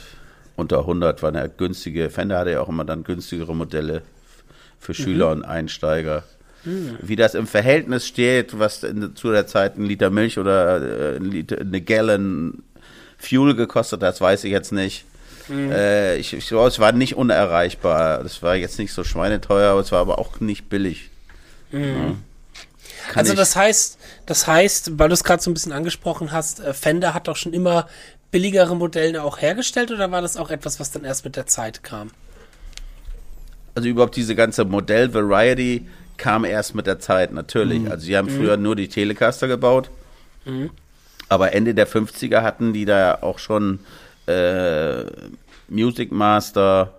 unter 0.55 0.80
100 0.80 1.21
war 1.21 1.30
eine 1.30 1.49
günstige. 1.49 2.09
Fender 2.09 2.39
hatte 2.39 2.51
ja 2.51 2.61
auch 2.61 2.69
immer 2.69 2.86
dann 2.86 3.03
günstigere 3.03 3.55
Modelle 3.55 4.03
für 4.80 4.93
Schüler 4.93 5.32
und 5.32 5.43
Einsteiger. 5.43 6.23
Wie 6.63 7.15
das 7.15 7.36
im 7.36 7.45
Verhältnis 7.45 8.07
steht, 8.07 8.57
was 8.57 8.84
in, 8.84 9.15
zu 9.15 9.32
der 9.32 9.45
Zeit 9.45 9.78
ein 9.78 9.86
Liter 9.86 10.09
Milch 10.09 10.39
oder 10.39 11.13
äh, 11.13 11.17
ein 11.17 11.26
Liter, 11.26 11.59
eine 11.59 11.80
Gallon 11.80 12.63
Fuel 13.28 13.55
gekostet 13.55 14.01
hat, 14.01 14.09
das 14.13 14.21
weiß 14.21 14.43
ich 14.43 14.51
jetzt 14.51 14.71
nicht. 14.71 15.05
Mhm. 15.47 15.71
Äh, 15.71 16.17
ich, 16.17 16.34
ich 16.34 16.47
glaube, 16.47 16.67
es 16.67 16.80
war 16.80 16.91
nicht 16.91 17.15
unerreichbar. 17.15 18.23
Das 18.23 18.41
war 18.41 18.55
jetzt 18.55 18.80
nicht 18.80 18.93
so 18.93 19.03
schweineteuer, 19.03 19.71
aber 19.71 19.82
es 19.82 19.91
war 19.91 19.99
aber 19.99 20.17
auch 20.19 20.39
nicht 20.39 20.69
billig. 20.69 21.09
Ja. 21.71 21.80
Kann 21.80 22.15
Also 23.19 23.34
ich- 23.34 23.38
das 23.39 23.55
heißt, 23.55 23.97
das 24.26 24.47
heißt, 24.47 24.97
weil 24.97 25.09
du 25.09 25.13
es 25.13 25.23
gerade 25.23 25.41
so 25.43 25.51
ein 25.51 25.53
bisschen 25.53 25.71
angesprochen 25.73 26.32
hast, 26.32 26.59
äh, 26.61 26.73
Fender 26.73 27.13
hat 27.13 27.28
doch 27.28 27.36
schon 27.36 27.53
immer 27.53 27.88
billigere 28.32 28.76
Modelle 28.76 29.23
auch 29.23 29.39
hergestellt 29.39 29.91
oder 29.91 30.09
war 30.11 30.21
das 30.21 30.36
auch 30.38 30.49
etwas, 30.49 30.80
was 30.80 30.91
dann 30.91 31.03
erst 31.05 31.23
mit 31.26 31.36
der 31.36 31.45
Zeit 31.47 31.84
kam? 31.84 32.11
also 33.76 33.89
überhaupt 33.89 34.15
diese 34.15 34.36
ganze 34.36 34.63
Modell-Variety 34.63 35.86
kam 36.15 36.45
erst 36.45 36.76
mit 36.76 36.88
der 36.88 36.99
Zeit, 36.99 37.34
natürlich. 37.34 37.91
Also 37.91 38.05
sie 38.05 38.15
haben 38.15 38.30
früher 38.30 38.55
nur 38.55 38.73
die 38.78 38.88
Telecaster 38.88 39.49
gebaut. 39.49 39.89
Aber 41.30 41.53
Ende 41.53 41.73
der 41.73 41.88
50er 41.88 42.41
hatten 42.41 42.73
die 42.73 42.86
da 42.86 43.19
auch 43.21 43.39
schon 43.39 43.80
äh, 44.28 45.05
Music 45.67 46.11
Master, 46.11 46.93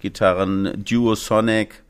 Gitarren, 0.00 0.84
Duo 0.84 1.14
Sonic, 1.14 1.82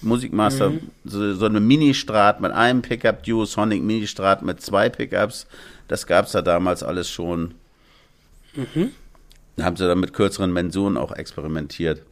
Music 0.00 0.32
Master, 0.32 0.72
so, 1.04 1.34
so 1.34 1.46
eine 1.46 1.60
Mini-Strat 1.60 2.40
mit 2.40 2.52
einem 2.52 2.82
Pickup, 2.82 3.22
Duo 3.22 3.44
Sonic 3.44 3.82
Mini-Strat 3.82 4.42
mit 4.42 4.60
zwei 4.60 4.88
Pickups. 4.88 5.46
Das 5.88 6.06
gab 6.06 6.26
es 6.26 6.32
da 6.32 6.42
damals 6.42 6.82
alles 6.82 7.10
schon. 7.10 7.54
Da 9.56 9.64
haben 9.64 9.76
sie 9.76 9.86
dann 9.86 10.00
mit 10.00 10.12
kürzeren 10.12 10.52
Mensuren 10.52 10.96
auch 10.96 11.12
experimentiert. 11.12 12.02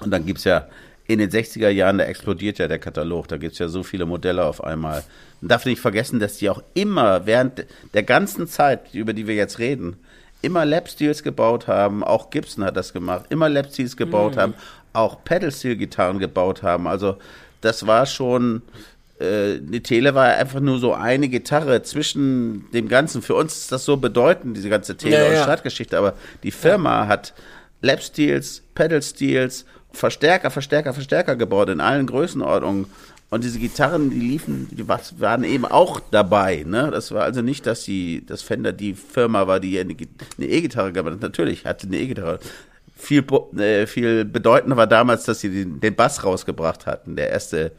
Und 0.00 0.10
dann 0.10 0.26
gibt's 0.26 0.44
ja 0.44 0.68
in 1.06 1.18
den 1.18 1.30
60er 1.30 1.70
Jahren, 1.70 1.98
da 1.98 2.04
explodiert 2.04 2.58
ja 2.58 2.68
der 2.68 2.78
Katalog. 2.78 3.28
Da 3.28 3.36
gibt's 3.36 3.58
ja 3.58 3.68
so 3.68 3.82
viele 3.82 4.06
Modelle 4.06 4.44
auf 4.44 4.62
einmal. 4.62 5.02
Man 5.40 5.48
darf 5.48 5.64
nicht 5.64 5.80
vergessen, 5.80 6.20
dass 6.20 6.38
die 6.38 6.50
auch 6.50 6.62
immer 6.74 7.26
während 7.26 7.64
der 7.94 8.02
ganzen 8.02 8.48
Zeit, 8.48 8.94
über 8.94 9.12
die 9.12 9.26
wir 9.26 9.34
jetzt 9.34 9.58
reden, 9.58 9.96
immer 10.42 10.64
Lap-Steels 10.64 11.22
gebaut 11.22 11.66
haben. 11.66 12.02
Auch 12.04 12.30
Gibson 12.30 12.64
hat 12.64 12.76
das 12.76 12.92
gemacht. 12.92 13.26
Immer 13.30 13.48
Lap-Steels 13.48 13.96
gebaut 13.96 14.36
haben. 14.36 14.54
Auch 14.92 15.22
Pedal-Steel-Gitarren 15.24 16.18
gebaut 16.18 16.62
haben. 16.62 16.86
Also 16.86 17.16
das 17.60 17.86
war 17.86 18.06
schon 18.06 18.62
äh, 19.18 19.58
die 19.60 19.82
Tele 19.82 20.14
war 20.14 20.26
einfach 20.26 20.60
nur 20.60 20.78
so 20.78 20.94
eine 20.94 21.28
Gitarre 21.28 21.82
zwischen 21.82 22.70
dem 22.72 22.88
Ganzen. 22.88 23.22
Für 23.22 23.34
uns 23.34 23.56
ist 23.56 23.72
das 23.72 23.84
so 23.84 23.96
bedeutend, 23.96 24.56
diese 24.56 24.68
ganze 24.68 24.96
Tele- 24.96 25.16
Ja, 25.16 25.26
und 25.26 25.32
ja. 25.34 25.42
Stratgeschichte. 25.42 25.98
Aber 25.98 26.14
die 26.42 26.50
Firma 26.52 27.06
hat 27.08 27.34
Lap-Steels, 27.82 28.62
Pedal-Steels, 28.74 29.64
Verstärker, 29.90 30.50
Verstärker, 30.50 30.92
Verstärker 30.94 31.34
gebaut 31.34 31.68
in 31.70 31.80
allen 31.80 32.06
Größenordnungen. 32.06 32.86
Und 33.30 33.44
diese 33.44 33.58
Gitarren, 33.58 34.08
die 34.10 34.20
liefen, 34.20 34.68
die 34.70 34.88
wa- 34.88 35.00
waren 35.18 35.44
eben 35.44 35.66
auch 35.66 36.00
dabei. 36.10 36.64
Ne? 36.66 36.90
Das 36.90 37.12
war 37.12 37.24
also 37.24 37.42
nicht, 37.42 37.66
dass 37.66 37.82
die, 37.84 38.24
das 38.24 38.40
Fender 38.40 38.72
die 38.72 38.94
Firma 38.94 39.46
war, 39.46 39.60
die 39.60 39.78
eine 39.78 39.94
Gi- 39.94 40.08
eine 40.38 40.46
E-Gitarre 40.46 40.92
hat. 40.94 41.20
Natürlich 41.20 41.66
hatte 41.66 41.86
eine 41.86 41.98
E-Gitarre. 41.98 42.38
Viel, 42.96 43.22
äh, 43.58 43.86
viel 43.86 44.24
bedeutender 44.24 44.76
war 44.78 44.86
damals, 44.86 45.24
dass 45.24 45.40
sie 45.40 45.50
den, 45.50 45.78
den 45.80 45.94
Bass 45.94 46.24
rausgebracht 46.24 46.86
hatten. 46.86 47.16
Der 47.16 47.28
erste 47.30 47.72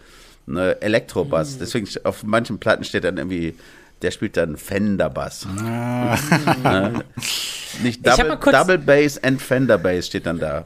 ne, 0.45 0.79
Elektrobass. 0.81 1.55
Mhm. 1.55 1.59
Deswegen 1.59 1.87
auf 2.03 2.23
manchen 2.23 2.59
Platten 2.59 2.83
steht 2.83 3.03
dann 3.03 3.17
irgendwie, 3.17 3.55
der 4.03 4.11
spielt 4.11 4.37
dann 4.37 4.55
Fender-Bass. 4.55 5.47
Ne? 6.63 7.03
Nicht 7.83 8.05
Ich 8.05 8.11
hab 8.11 8.17
Double, 8.39 8.51
Double 8.53 8.77
Bass 8.77 9.21
and 9.23 9.41
Fender 9.41 9.77
Bass 9.77 10.07
steht 10.07 10.25
dann 10.25 10.39
da. 10.39 10.63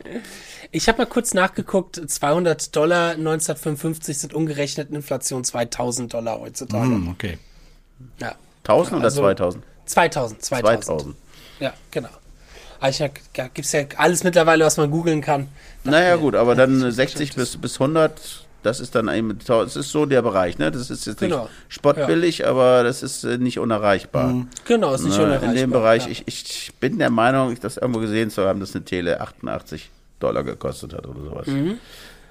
Ich 0.76 0.88
habe 0.88 0.98
mal 0.98 1.06
kurz 1.06 1.36
nachgeguckt, 1.36 2.02
200 2.10 2.76
Dollar 2.76 3.12
1955 3.12 4.18
sind 4.18 4.34
umgerechnet 4.34 4.90
Inflation 4.92 5.44
2000 5.44 6.12
Dollar 6.14 6.40
heutzutage. 6.40 6.84
Hm, 6.86 7.10
okay. 7.10 7.38
Ja. 8.20 8.34
1000 8.64 8.96
oder 8.98 9.06
Also- 9.06 9.22
2000? 9.22 9.64
2000, 9.86 10.42
2000. 10.44 10.84
2000. 10.84 11.16
Ja, 11.60 11.74
genau. 11.92 12.10
Also 12.80 13.04
ja, 13.06 13.48
gibt's 13.54 13.72
ja 13.72 13.84
alles 13.98 14.24
mittlerweile, 14.24 14.66
was 14.66 14.78
man 14.78 14.90
googeln 14.90 15.22
kann. 15.22 15.48
Naja, 15.84 16.16
gut, 16.16 16.34
aber 16.36 16.56
dann 16.56 16.92
60 16.92 17.36
bis, 17.36 17.56
bis 17.56 17.80
100, 17.80 18.46
das 18.64 18.80
ist 18.80 18.96
dann 18.96 19.08
eben, 19.10 19.38
das 19.46 19.76
ist 19.76 19.92
so 19.92 20.06
der 20.08 20.22
Bereich, 20.24 20.58
ne? 20.58 20.72
Das 20.72 20.90
ist 20.90 21.06
jetzt 21.06 21.22
nicht 21.22 21.30
Genau. 21.32 21.50
spottbillig, 21.70 22.48
aber 22.48 22.84
das 22.84 23.04
ist 23.04 23.24
äh, 23.26 23.38
nicht 23.38 23.60
unerreichbar. 23.60 24.46
Genau, 24.66 24.94
ist 24.96 25.04
nicht 25.04 25.18
Ne, 25.18 25.24
unerreichbar. 25.24 25.50
In 25.52 25.56
dem 25.56 25.70
Bereich, 25.70 26.06
ja. 26.06 26.12
ich, 26.12 26.24
ich 26.28 26.74
bin 26.80 26.98
der 26.98 27.10
Meinung, 27.12 27.52
ich 27.54 27.60
das 27.60 27.78
irgendwo 27.78 28.00
gesehen 28.00 28.32
zu 28.32 28.46
haben, 28.48 28.60
dass 28.60 28.74
eine 28.76 28.84
Tele 28.86 29.22
88 29.22 29.92
Dollar 30.24 30.44
gekostet 30.44 30.94
hat 30.94 31.06
oder 31.06 31.22
sowas. 31.22 31.48
Mhm. 31.48 31.78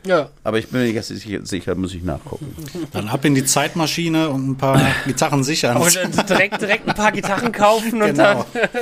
Ja, 0.05 0.31
Aber 0.43 0.59
ich 0.59 0.67
bin 0.69 0.83
mir 0.83 0.93
nicht 0.93 1.47
sicher, 1.49 1.75
muss 1.77 1.95
ich 1.95 2.03
nachgucken. 2.03 2.57
Dann 2.93 3.07
ab 3.09 3.25
in 3.25 3.37
die 3.37 3.45
Zeitmaschine 3.45 4.31
und 4.31 4.49
ein 4.51 4.57
paar 4.57 4.81
Gitarren 5.07 5.45
sichern. 5.45 5.77
und 5.77 5.95
direkt, 6.29 6.61
direkt 6.61 6.89
ein 6.89 6.95
paar 6.95 7.13
Gitarren 7.13 7.53
kaufen 7.53 8.03
und 8.03 8.09
Genau. 8.09 8.45
dann. 8.53 8.69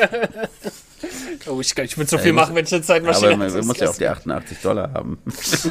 Oh, 1.47 1.59
ich, 1.59 1.77
ich 1.79 1.97
würde 1.97 2.11
so 2.11 2.19
viel 2.19 2.35
machen, 2.35 2.55
wenn 2.55 2.67
ich 2.67 2.75
eine 2.75 2.83
Zeitmaschine 2.83 3.33
Aber 3.33 3.49
man, 3.49 3.67
muss 3.67 3.79
ja 3.79 3.89
auch 3.89 3.97
die 3.97 4.07
88 4.07 4.59
Dollar 4.59 4.93
haben. 4.93 5.17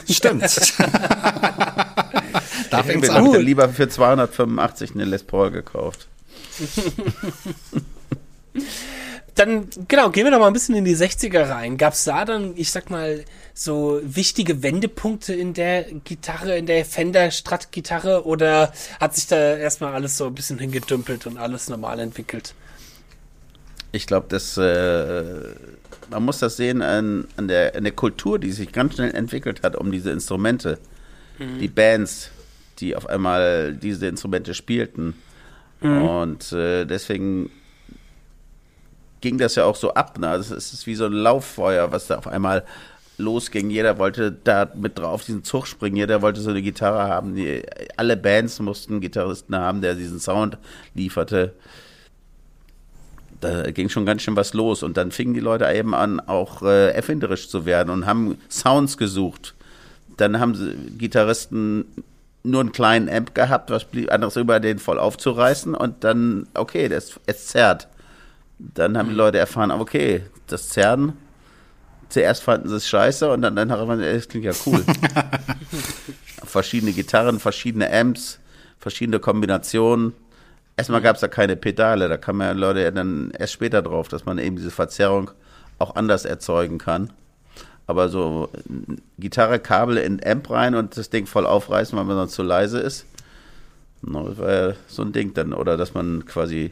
Stimmt. 0.10 0.42
da 0.42 0.48
Ich 2.84 3.10
habe 3.12 3.30
mir 3.30 3.38
lieber 3.38 3.70
für 3.70 3.88
285 3.88 4.96
eine 4.96 5.06
Les 5.06 5.24
Paul 5.24 5.52
gekauft. 5.52 6.08
Dann, 9.40 9.70
genau, 9.88 10.10
gehen 10.10 10.26
wir 10.26 10.32
doch 10.32 10.40
mal 10.40 10.48
ein 10.48 10.54
bisschen 10.54 10.76
in 10.76 10.84
die 10.84 10.98
60er 10.98 11.48
rein. 11.48 11.78
Gab 11.78 11.94
es 11.94 12.04
da 12.04 12.26
dann, 12.26 12.58
ich 12.58 12.72
sag 12.72 12.90
mal, 12.90 13.24
so 13.54 14.02
wichtige 14.04 14.64
Wendepunkte 14.64 15.34
in 15.34 15.54
der 15.54 15.84
Gitarre, 15.84 16.58
in 16.58 16.66
der 16.66 16.84
Fender 16.84 17.32
Strat-Gitarre 17.32 18.26
oder 18.26 18.74
hat 19.00 19.16
sich 19.16 19.28
da 19.28 19.56
erstmal 19.56 19.94
alles 19.94 20.18
so 20.18 20.26
ein 20.26 20.36
bisschen 20.36 20.60
hingedümpelt 20.60 21.26
und 21.26 21.38
alles 21.38 21.70
normal 21.70 22.02
entwickelt? 22.02 22.54
Ich 23.94 24.08
glaube, 24.08 24.28
dass 24.28 24.58
äh, 24.58 25.54
man 26.10 26.24
muss 26.24 26.40
das 26.40 26.58
sehen 26.58 26.82
an, 26.82 27.26
an, 27.38 27.48
der, 27.48 27.78
an 27.78 27.86
der 27.86 27.94
Kultur, 27.94 28.40
die 28.40 28.52
sich 28.52 28.74
ganz 28.74 28.96
schnell 28.96 29.16
entwickelt 29.16 29.64
hat 29.64 29.78
um 29.78 29.90
diese 29.90 30.12
Instrumente. 30.12 30.80
Die 31.40 31.70
Bands, 31.70 32.32
die 32.80 32.98
auf 32.98 33.08
einmal 33.08 33.74
diese 33.74 34.08
Instrumente 34.08 34.54
spielten. 34.54 35.14
Und 35.80 36.52
äh, 36.52 36.84
deswegen 36.84 37.50
ging 39.22 39.38
das 39.38 39.56
ja 39.56 39.66
auch 39.66 39.76
so 39.76 39.94
ab. 39.94 40.18
Ne? 40.20 40.30
Also 40.30 40.56
es 40.56 40.74
ist 40.74 40.88
wie 40.88 40.96
so 40.96 41.06
ein 41.06 41.14
Lauffeuer, 41.14 41.92
was 41.92 42.08
da 42.08 42.18
auf 42.18 42.28
einmal 42.28 42.66
losging. 43.18 43.70
Jeder 43.70 43.98
wollte 43.98 44.32
da 44.32 44.70
mit 44.76 44.98
drauf 44.98 45.26
diesen 45.26 45.44
Zug 45.44 45.68
springen. 45.68 45.98
Jeder 45.98 46.22
wollte 46.22 46.42
so 46.42 46.50
eine 46.50 46.62
Gitarre 46.62 47.04
haben. 47.04 47.36
Die, 47.36 47.64
alle 47.98 48.16
Bands 48.18 48.60
mussten 48.60 49.02
Gitarristen 49.02 49.56
haben, 49.56 49.82
der 49.82 49.96
diesen 49.96 50.20
Sound 50.20 50.58
lieferte 50.94 51.54
da 53.42 53.72
ging 53.72 53.90
schon 53.90 54.06
ganz 54.06 54.22
schön 54.22 54.36
was 54.36 54.54
los. 54.54 54.84
Und 54.84 54.98
dann 54.98 55.12
fingen 55.12 55.34
die 55.34 55.40
Leute 55.40 55.70
eben 55.72 55.94
an, 55.94 56.20
auch 56.20 56.62
äh, 56.62 56.92
erfinderisch 56.92 57.50
zu 57.50 57.66
werden 57.66 57.90
und 57.90 58.06
haben 58.06 58.38
Sounds 58.50 58.98
gesucht. 58.98 59.56
Dann 60.18 60.40
haben 60.40 60.56
Gitarristen 60.98 61.86
nur 62.44 62.62
einen 62.62 62.72
kleinen 62.72 63.10
Amp 63.10 63.36
gehabt, 63.36 63.70
was 63.70 63.86
blieb 63.86 64.12
anderes 64.12 64.36
über 64.36 64.60
den 64.60 64.80
voll 64.80 65.00
aufzureißen 65.00 65.76
und 65.76 66.04
dann, 66.04 66.48
okay, 66.54 66.88
das, 66.90 67.20
es 67.26 67.48
zerrt. 67.48 67.88
Dann 68.60 68.98
haben 68.98 69.10
die 69.10 69.16
Leute 69.16 69.38
erfahren, 69.38 69.72
okay, 69.72 70.24
das 70.48 70.70
Zerren, 70.70 71.14
zuerst 72.10 72.44
fanden 72.44 72.68
sie 72.68 72.76
es 72.76 72.88
scheiße 72.88 73.32
und 73.32 73.42
dann, 73.42 73.56
dann 73.56 73.72
haben 73.72 73.98
sie, 73.98 74.04
das 74.04 74.28
klingt 74.28 74.46
ja 74.46 74.52
cool. 74.66 74.84
verschiedene 76.44 76.92
Gitarren, 76.92 77.40
verschiedene 77.40 77.92
Amps, 77.92 78.40
verschiedene 78.80 79.20
Kombinationen. 79.20 80.14
Erstmal 80.76 81.02
gab 81.02 81.16
es 81.16 81.22
da 81.22 81.28
keine 81.28 81.56
Pedale, 81.56 82.10
da 82.10 82.18
kamen 82.18 82.42
ja 82.42 82.52
Leute 82.52 82.82
ja 82.82 82.92
dann 82.92 83.32
erst 83.32 83.54
später 83.54 83.82
drauf, 83.82 84.08
dass 84.08 84.26
man 84.26 84.38
eben 84.40 84.56
diese 84.56 84.72
Verzerrung 84.72 85.32
auch 85.78 85.96
anders 85.96 86.26
erzeugen 86.26 86.78
kann. 86.78 87.14
Aber 87.88 88.10
so 88.10 88.50
Gitarre, 89.18 89.60
Kabel 89.60 89.98
in 89.98 90.24
Amp 90.24 90.50
rein 90.50 90.76
und 90.76 90.96
das 90.96 91.10
Ding 91.10 91.26
voll 91.26 91.48
aufreißen, 91.48 91.98
weil 91.98 92.06
man 92.06 92.18
sonst 92.18 92.34
zu 92.34 92.44
leise 92.44 92.80
ist. 92.80 93.06
No, 94.02 94.30
das 94.30 94.38
war 94.38 94.52
ja 94.52 94.74
so 94.88 95.02
ein 95.02 95.12
Ding 95.12 95.34
dann. 95.34 95.54
Oder 95.54 95.76
dass 95.76 95.94
man 95.94 96.26
quasi 96.26 96.72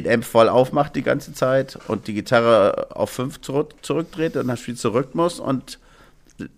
den 0.00 0.12
Amp 0.12 0.24
voll 0.24 0.48
aufmacht 0.48 0.96
die 0.96 1.02
ganze 1.02 1.32
Zeit 1.32 1.78
und 1.88 2.06
die 2.06 2.14
Gitarre 2.14 2.88
auf 2.94 3.10
5 3.10 3.40
zurück, 3.40 3.74
zurückdreht, 3.82 4.36
dann 4.36 4.56
spielst 4.56 4.84
du 4.84 4.88
Rhythmus 4.88 5.40
und 5.40 5.78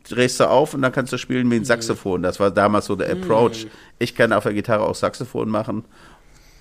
drehst 0.08 0.40
du 0.40 0.48
auf 0.48 0.74
und 0.74 0.82
dann 0.82 0.92
kannst 0.92 1.12
du 1.12 1.18
spielen 1.18 1.50
wie 1.50 1.56
ein 1.56 1.64
Saxophon. 1.64 2.22
Das 2.22 2.40
war 2.40 2.50
damals 2.50 2.86
so 2.86 2.96
der 2.96 3.10
Approach. 3.10 3.66
Ich 3.98 4.14
kann 4.14 4.32
auf 4.32 4.42
der 4.44 4.54
Gitarre 4.54 4.84
auch 4.84 4.94
Saxophon 4.94 5.48
machen, 5.48 5.84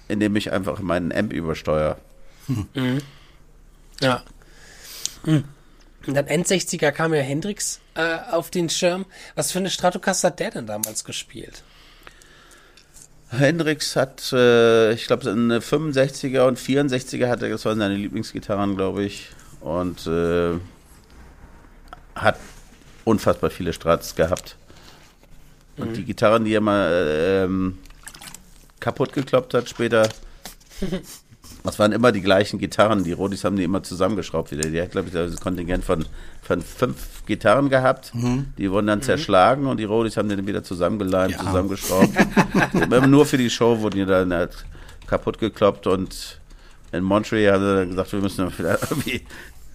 indem 0.08 0.36
ich 0.36 0.52
einfach 0.52 0.80
meinen 0.80 1.12
Amp 1.12 1.34
übersteuere. 1.34 1.98
Ja. 4.00 4.24
Hm. 5.24 5.44
Und 6.06 6.14
dann 6.14 6.28
N60er 6.28 6.92
kam 6.92 7.14
ja 7.14 7.22
Hendrix 7.22 7.82
äh, 7.96 8.18
auf 8.32 8.50
den 8.50 8.70
Schirm. 8.70 9.06
Was 9.36 9.52
für 9.52 9.60
eine 9.60 9.70
Stratocaster 9.70 10.28
hat 10.28 10.40
der 10.40 10.52
denn 10.52 10.68
damals 10.68 11.04
gespielt? 11.04 11.64
Hendrix 13.30 13.96
hat, 13.96 14.32
äh, 14.32 14.94
ich 14.94 15.08
glaube, 15.08 15.30
eine 15.30 15.60
65er 15.60 16.48
und 16.48 16.58
64er 16.58 17.28
hatte, 17.28 17.50
das 17.50 17.66
waren 17.66 17.80
seine 17.80 17.96
Lieblingsgitarren, 17.96 18.76
glaube 18.76 19.04
ich. 19.04 19.30
Und 19.60 20.08
äh, 20.08 20.54
hat 22.16 22.40
unfassbar 23.04 23.50
viele 23.50 23.74
Strats 23.74 24.16
gehabt. 24.16 24.56
Und 25.78 25.96
die 25.96 26.06
Gitarren, 26.06 26.46
die 26.46 26.54
er 26.54 26.62
mal 26.62 26.90
äh, 26.90 27.44
ähm, 27.44 27.78
kaputt 28.80 29.14
gekloppt 29.14 29.54
hat 29.54 29.70
später, 29.70 30.10
Das 31.64 31.80
waren 31.80 31.92
immer 31.92 32.12
die 32.12 32.22
gleichen 32.22 32.60
Gitarren. 32.60 33.04
Die 33.04 33.12
Rodis 33.12 33.44
haben 33.44 33.56
die 33.58 33.64
immer 33.64 33.84
zusammengeschraubt 33.84 34.52
wieder. 34.52 34.70
Die 34.70 34.82
hat, 34.82 34.92
glaube 34.92 35.08
ich, 35.08 35.14
das 35.14 35.40
Kontingent 35.42 35.84
von, 35.84 36.06
von 36.42 36.62
fünf 36.62 37.26
Gitarren 37.26 37.70
gehabt. 37.70 38.16
Mhm. 38.16 38.48
Die 38.58 38.72
wurden 38.72 38.88
dann 38.88 39.02
zerschlagen 39.02 39.66
und 39.68 39.78
die 39.78 39.84
Rodis 39.84 40.16
haben 40.16 40.30
die 40.30 40.36
dann 40.38 40.48
wieder 40.48 40.64
zusammengeleimt, 40.64 41.34
Ja. 41.34 41.40
zusammengeschraubt. 41.40 42.10
Nur 43.08 43.26
für 43.26 43.38
die 43.38 43.50
Show 43.50 43.80
wurden 43.82 43.98
die 43.98 44.06
dann 44.06 44.32
halt 44.34 44.66
kaputt 45.08 45.40
gekloppt 45.40 45.88
und 45.88 46.40
in 46.94 47.04
Montreal 47.04 47.54
haben 47.56 47.62
sie 47.64 47.76
dann 47.76 47.90
gesagt, 47.90 48.12
wir 48.14 48.20
müssen 48.22 48.38
dann 48.46 48.52
vielleicht 48.52 48.84
irgendwie 48.92 49.22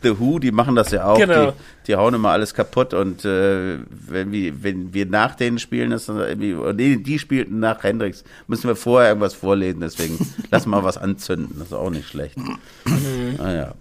The 0.02 0.18
Who, 0.18 0.38
die 0.38 0.52
machen 0.52 0.74
das 0.74 0.90
ja 0.90 1.04
auch. 1.06 1.18
Genau. 1.18 1.50
Die, 1.50 1.56
die 1.88 1.96
hauen 1.96 2.14
immer 2.14 2.30
alles 2.30 2.54
kaputt 2.54 2.94
und 2.94 3.24
äh, 3.24 3.78
wenn, 3.90 4.32
wir, 4.32 4.62
wenn 4.62 4.94
wir 4.94 5.06
nach 5.06 5.34
denen 5.34 5.58
spielen, 5.58 5.92
ist 5.92 6.08
nee, 6.08 6.96
die 6.96 7.18
spielten 7.18 7.60
nach 7.60 7.82
Hendrix, 7.82 8.24
müssen 8.46 8.68
wir 8.68 8.76
vorher 8.76 9.10
irgendwas 9.10 9.34
vorlesen, 9.34 9.80
deswegen 9.80 10.18
lass 10.50 10.66
mal 10.66 10.84
was 10.84 10.98
anzünden, 10.98 11.56
das 11.58 11.68
ist 11.68 11.74
auch 11.74 11.90
nicht 11.90 12.08
schlecht. 12.08 12.36
Naja. 13.38 13.74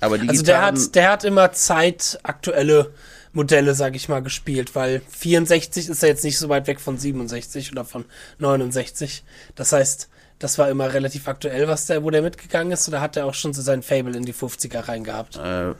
Aber 0.00 0.18
die 0.18 0.28
Also 0.28 0.42
der 0.42 0.56
Gitarren, 0.56 0.76
hat, 0.76 0.94
der 0.94 1.10
hat 1.10 1.24
immer 1.24 1.52
zeitaktuelle 1.52 2.92
Modelle, 3.32 3.74
sag 3.74 3.94
ich 3.94 4.08
mal, 4.08 4.22
gespielt, 4.22 4.74
weil 4.74 5.02
64 5.08 5.88
ist 5.88 6.02
ja 6.02 6.08
jetzt 6.08 6.24
nicht 6.24 6.38
so 6.38 6.48
weit 6.48 6.66
weg 6.66 6.80
von 6.80 6.98
67 6.98 7.70
oder 7.70 7.84
von 7.84 8.04
69. 8.38 9.24
Das 9.54 9.72
heißt, 9.72 10.08
das 10.38 10.58
war 10.58 10.68
immer 10.68 10.92
relativ 10.92 11.28
aktuell, 11.28 11.66
was 11.68 11.86
der, 11.86 12.02
wo 12.02 12.10
der 12.10 12.22
mitgegangen 12.22 12.72
ist, 12.72 12.86
oder 12.88 13.00
hat 13.00 13.16
er 13.16 13.26
auch 13.26 13.34
schon 13.34 13.54
so 13.54 13.62
sein 13.62 13.82
Fable 13.82 14.16
in 14.16 14.24
die 14.24 14.34
50er 14.34 14.88
reingehabt? 14.88 15.36
äh, 15.36 15.74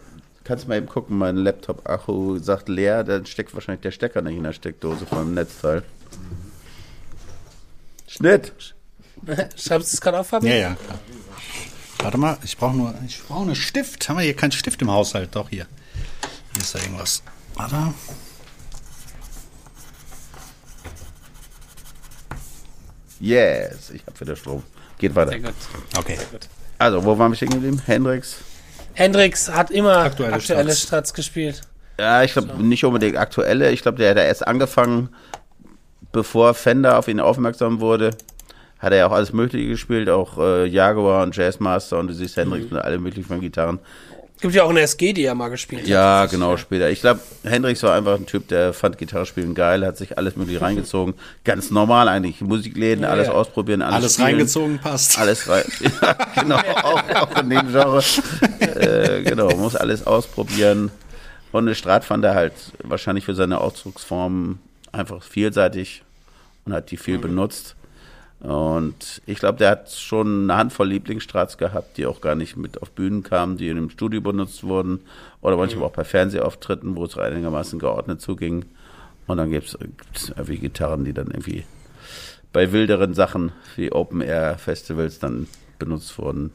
kannst 0.44 0.64
du 0.64 0.68
mal 0.68 0.76
eben 0.76 0.86
gucken, 0.86 1.18
mein 1.18 1.36
Laptop-Akku 1.36 2.38
sagt 2.38 2.68
leer, 2.68 3.04
dann 3.04 3.26
steckt 3.26 3.52
wahrscheinlich 3.54 3.82
der 3.82 3.90
Stecker 3.90 4.22
nicht 4.22 4.36
in 4.36 4.44
der 4.44 4.52
Steckdose 4.52 5.04
vom 5.06 5.34
Netzteil. 5.34 5.82
Schnitt! 8.06 8.52
Schreibst 9.56 9.92
du 9.92 9.96
es 9.96 10.00
gerade 10.00 10.20
auf, 10.20 10.28
Fabi? 10.28 10.48
Ja, 10.48 10.54
ja, 10.54 10.74
klar. 10.74 10.98
Warte 11.98 12.18
mal, 12.18 12.38
ich 12.44 12.56
brauche 12.56 12.76
nur, 12.76 12.94
ich 13.06 13.22
brauche 13.22 13.42
einen 13.42 13.56
Stift. 13.56 14.08
Haben 14.08 14.18
wir 14.18 14.24
hier 14.24 14.36
keinen 14.36 14.52
Stift 14.52 14.80
im 14.82 14.90
Haushalt? 14.90 15.30
Doch, 15.34 15.48
hier. 15.48 15.66
Hier 16.52 16.62
ist 16.62 16.74
da 16.74 16.78
irgendwas. 16.78 17.22
Warte. 17.54 17.94
Yes, 23.20 23.90
ich 23.90 24.02
hab 24.06 24.20
wieder 24.20 24.36
Strom. 24.36 24.62
Geht 24.98 25.14
weiter. 25.14 25.30
Sehr 25.30 25.40
gut. 25.40 25.54
Okay. 25.98 26.18
Also, 26.78 27.04
wo 27.04 27.18
waren 27.18 27.32
wir 27.32 27.36
stehen 27.36 27.50
geblieben? 27.50 27.80
Hendrix? 27.86 28.36
Hendrix 28.94 29.50
hat 29.50 29.70
immer 29.70 29.98
Aktuelle 29.98 30.34
aktuelle, 30.34 30.64
Strats. 30.70 30.82
Strats. 30.82 31.14
gespielt. 31.14 31.62
Ja, 31.98 32.22
ich 32.22 32.32
glaube 32.32 32.62
nicht 32.62 32.84
unbedingt 32.84 33.16
aktuelle. 33.16 33.70
Ich 33.70 33.82
glaube, 33.82 33.98
der 33.98 34.10
hat 34.10 34.18
erst 34.18 34.46
angefangen, 34.46 35.08
bevor 36.12 36.54
Fender 36.54 36.98
auf 36.98 37.08
ihn 37.08 37.20
aufmerksam 37.20 37.80
wurde. 37.80 38.10
Hat 38.78 38.92
er 38.92 38.98
ja 38.98 39.06
auch 39.06 39.12
alles 39.12 39.32
Mögliche 39.32 39.68
gespielt, 39.68 40.10
auch 40.10 40.36
äh, 40.38 40.66
Jaguar 40.66 41.22
und 41.22 41.34
Jazzmaster 41.34 41.98
und 41.98 42.08
du 42.08 42.14
siehst 42.14 42.36
Hendrix 42.36 42.70
mit 42.70 42.82
alle 42.82 42.98
möglichen 42.98 43.26
von 43.26 43.40
Gitarren. 43.40 43.78
Gibt 44.40 44.54
ja 44.54 44.64
auch 44.64 44.70
eine 44.70 44.80
SG, 44.82 45.14
die 45.14 45.24
er 45.24 45.34
mal 45.34 45.48
gespielt 45.48 45.82
hat. 45.82 45.88
Ja, 45.88 46.26
genau, 46.26 46.58
später. 46.58 46.90
Ich 46.90 47.00
glaube, 47.00 47.20
Hendrix 47.42 47.82
war 47.82 47.94
einfach 47.94 48.16
ein 48.16 48.26
Typ, 48.26 48.48
der 48.48 48.74
fand 48.74 48.98
Gitarre 48.98 49.24
spielen 49.24 49.54
geil, 49.54 49.84
hat 49.86 49.96
sich 49.96 50.18
alles 50.18 50.36
mögliche 50.36 50.60
reingezogen. 50.62 51.14
Ganz 51.44 51.70
normal 51.70 52.08
eigentlich. 52.08 52.40
Musikläden, 52.42 53.04
Ja, 53.04 53.10
alles 53.10 53.28
ja. 53.28 53.32
ausprobieren, 53.32 53.80
alles, 53.80 53.94
Alles 53.94 54.12
spielen. 54.14 54.26
reingezogen 54.28 54.78
passt. 54.78 55.18
Alles 55.18 55.48
rein. 55.48 55.64
Ja, 56.02 56.16
genau, 56.42 56.56
auch, 56.56 57.02
auch 57.14 57.40
in 57.40 57.50
dem 57.50 57.68
Genre. 57.72 58.02
Äh, 58.60 59.22
genau, 59.22 59.48
muss 59.56 59.74
alles 59.76 60.06
ausprobieren. 60.06 60.90
Und 61.52 61.64
eine 61.66 61.74
Strat 61.74 62.04
fand 62.04 62.24
er 62.24 62.34
halt 62.34 62.52
wahrscheinlich 62.82 63.24
für 63.24 63.34
seine 63.34 63.58
Ausdrucksform 63.60 64.58
einfach 64.92 65.22
vielseitig 65.22 66.02
und 66.66 66.74
hat 66.74 66.90
die 66.90 66.96
viel 66.98 67.18
benutzt. 67.18 67.75
Und 68.46 69.22
ich 69.26 69.40
glaube, 69.40 69.58
der 69.58 69.70
hat 69.70 69.90
schon 69.90 70.44
eine 70.48 70.56
Handvoll 70.56 70.86
Lieblingsstrats 70.86 71.58
gehabt, 71.58 71.96
die 71.96 72.06
auch 72.06 72.20
gar 72.20 72.36
nicht 72.36 72.56
mit 72.56 72.80
auf 72.80 72.92
Bühnen 72.92 73.24
kamen, 73.24 73.56
die 73.56 73.68
in 73.68 73.74
dem 73.74 73.90
Studio 73.90 74.20
benutzt 74.20 74.62
wurden 74.62 75.00
oder 75.40 75.56
manchmal 75.56 75.86
auch 75.86 75.92
bei 75.92 76.04
Fernsehauftritten, 76.04 76.94
wo 76.94 77.04
es 77.04 77.18
einigermaßen 77.18 77.80
geordnet 77.80 78.20
zuging. 78.20 78.64
Und 79.26 79.38
dann 79.38 79.50
gibt 79.50 79.66
es 80.14 80.28
irgendwie 80.28 80.58
Gitarren, 80.58 81.04
die 81.04 81.12
dann 81.12 81.26
irgendwie 81.26 81.64
bei 82.52 82.70
wilderen 82.70 83.14
Sachen 83.14 83.50
wie 83.74 83.90
Open-Air-Festivals 83.90 85.18
dann 85.18 85.48
benutzt 85.80 86.16
wurden, 86.16 86.52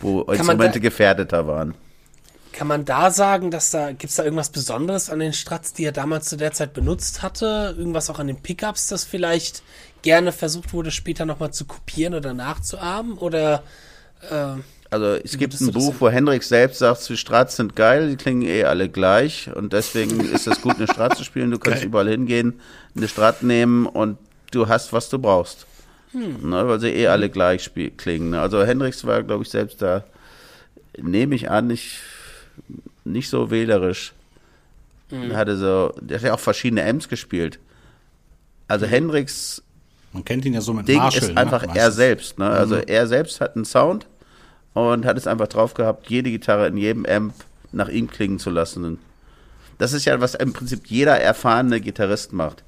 wo 0.00 0.24
man 0.24 0.34
Instrumente 0.36 0.80
da- 0.80 0.82
gefährdeter 0.82 1.46
waren. 1.46 1.74
Kann 2.52 2.66
man 2.66 2.84
da 2.84 3.10
sagen, 3.10 3.50
dass 3.50 3.70
da, 3.70 3.92
gibt's 3.92 4.16
da 4.16 4.24
irgendwas 4.24 4.50
Besonderes 4.50 5.08
an 5.08 5.20
den 5.20 5.32
Strats, 5.32 5.72
die 5.72 5.84
er 5.84 5.92
damals 5.92 6.28
zu 6.28 6.36
der 6.36 6.52
Zeit 6.52 6.74
benutzt 6.74 7.22
hatte? 7.22 7.74
Irgendwas 7.78 8.10
auch 8.10 8.18
an 8.18 8.26
den 8.26 8.42
Pickups, 8.42 8.88
das 8.88 9.04
vielleicht 9.04 9.62
gerne 10.02 10.32
versucht 10.32 10.72
wurde, 10.72 10.90
später 10.90 11.24
nochmal 11.24 11.52
zu 11.52 11.64
kopieren 11.64 12.14
oder 12.14 12.34
nachzuahmen? 12.34 13.14
Oder, 13.18 13.62
äh, 14.30 14.60
Also 14.90 15.06
es 15.24 15.38
gibt 15.38 15.58
ein 15.60 15.72
Buch, 15.72 15.94
wo 16.00 16.08
Hendrix 16.10 16.48
selbst 16.48 16.78
sagt, 16.80 17.08
die 17.08 17.16
Strats 17.16 17.56
sind 17.56 17.76
geil, 17.76 18.10
die 18.10 18.16
klingen 18.16 18.42
eh 18.42 18.64
alle 18.64 18.88
gleich 18.88 19.48
und 19.54 19.72
deswegen 19.72 20.20
ist 20.20 20.46
es 20.46 20.60
gut, 20.60 20.76
eine 20.76 20.86
Strat 20.86 21.16
zu 21.16 21.24
spielen. 21.24 21.50
Du 21.50 21.58
kannst 21.58 21.80
Geil. 21.80 21.86
überall 21.88 22.08
hingehen, 22.08 22.60
eine 22.96 23.08
Strat 23.08 23.42
nehmen 23.42 23.86
und 23.86 24.18
du 24.50 24.68
hast, 24.68 24.92
was 24.92 25.08
du 25.08 25.18
brauchst. 25.18 25.66
Ne, 26.14 26.68
weil 26.68 26.78
sie 26.78 26.90
eh 26.90 27.06
alle 27.06 27.30
gleich 27.30 27.70
klingen. 27.96 28.30
ne. 28.30 28.40
Also 28.42 28.62
Hendrix 28.64 29.06
war, 29.06 29.22
glaube 29.22 29.44
ich, 29.44 29.48
selbst 29.50 29.80
da, 29.80 30.04
nehme 30.98 31.34
ich 31.34 31.50
an, 31.50 31.68
nicht, 31.68 32.00
nicht 33.04 33.30
so 33.30 33.50
wählerisch. 33.50 34.12
Er 35.10 35.36
Hatte 35.36 35.56
so, 35.56 35.94
der 36.00 36.18
hat 36.18 36.24
ja 36.24 36.34
auch 36.34 36.40
verschiedene 36.40 36.84
Amps 36.86 37.08
gespielt. 37.08 37.58
Also 38.68 38.84
Hendrix 38.84 39.62
Man 40.12 40.24
kennt 40.24 40.44
ihn 40.44 40.54
ja 40.54 40.60
so 40.60 40.72
mit 40.74 40.86
Ding 40.88 40.98
Marshall. 40.98 41.30
ist 41.30 41.36
einfach 41.38 41.66
ne? 41.66 41.72
er 41.74 41.90
selbst. 41.90 42.38
Ne? 42.38 42.46
Also 42.48 42.76
er 42.76 43.06
selbst 43.06 43.40
hat 43.40 43.56
einen 43.56 43.64
Sound 43.64 44.06
und 44.74 45.04
hat 45.06 45.16
es 45.16 45.26
einfach 45.26 45.48
drauf 45.48 45.74
gehabt, 45.74 46.08
jede 46.10 46.30
Gitarre 46.30 46.66
in 46.66 46.76
jedem 46.76 47.06
Amp 47.06 47.34
nach 47.72 47.88
ihm 47.88 48.08
klingen 48.10 48.38
zu 48.38 48.50
lassen. 48.50 48.98
Das 49.78 49.92
ist 49.94 50.04
ja, 50.04 50.20
was 50.20 50.34
im 50.34 50.52
Prinzip 50.52 50.86
jeder 50.86 51.18
erfahrene 51.18 51.80
Gitarrist 51.80 52.32
macht. 52.32 52.62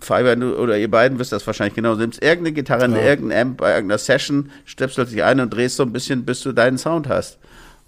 Fabian, 0.00 0.40
du 0.40 0.56
oder 0.58 0.76
ihr 0.78 0.90
beiden 0.90 1.18
wisst 1.18 1.32
das 1.32 1.46
wahrscheinlich 1.46 1.74
genau. 1.74 1.94
Du 1.94 2.00
nimmst 2.00 2.22
irgendeine 2.22 2.52
Gitarre 2.52 2.84
in 2.84 2.92
Ja. 2.92 3.02
irgendeinem 3.02 3.48
Amp 3.50 3.58
bei 3.58 3.74
irgendeiner 3.74 3.98
Session, 3.98 4.50
stöpselst 4.64 5.12
dich 5.12 5.22
ein 5.22 5.40
und 5.40 5.50
drehst 5.50 5.76
so 5.76 5.82
ein 5.84 5.92
bisschen, 5.92 6.24
bis 6.24 6.40
du 6.42 6.52
deinen 6.52 6.78
Sound 6.78 7.08
hast. 7.08 7.38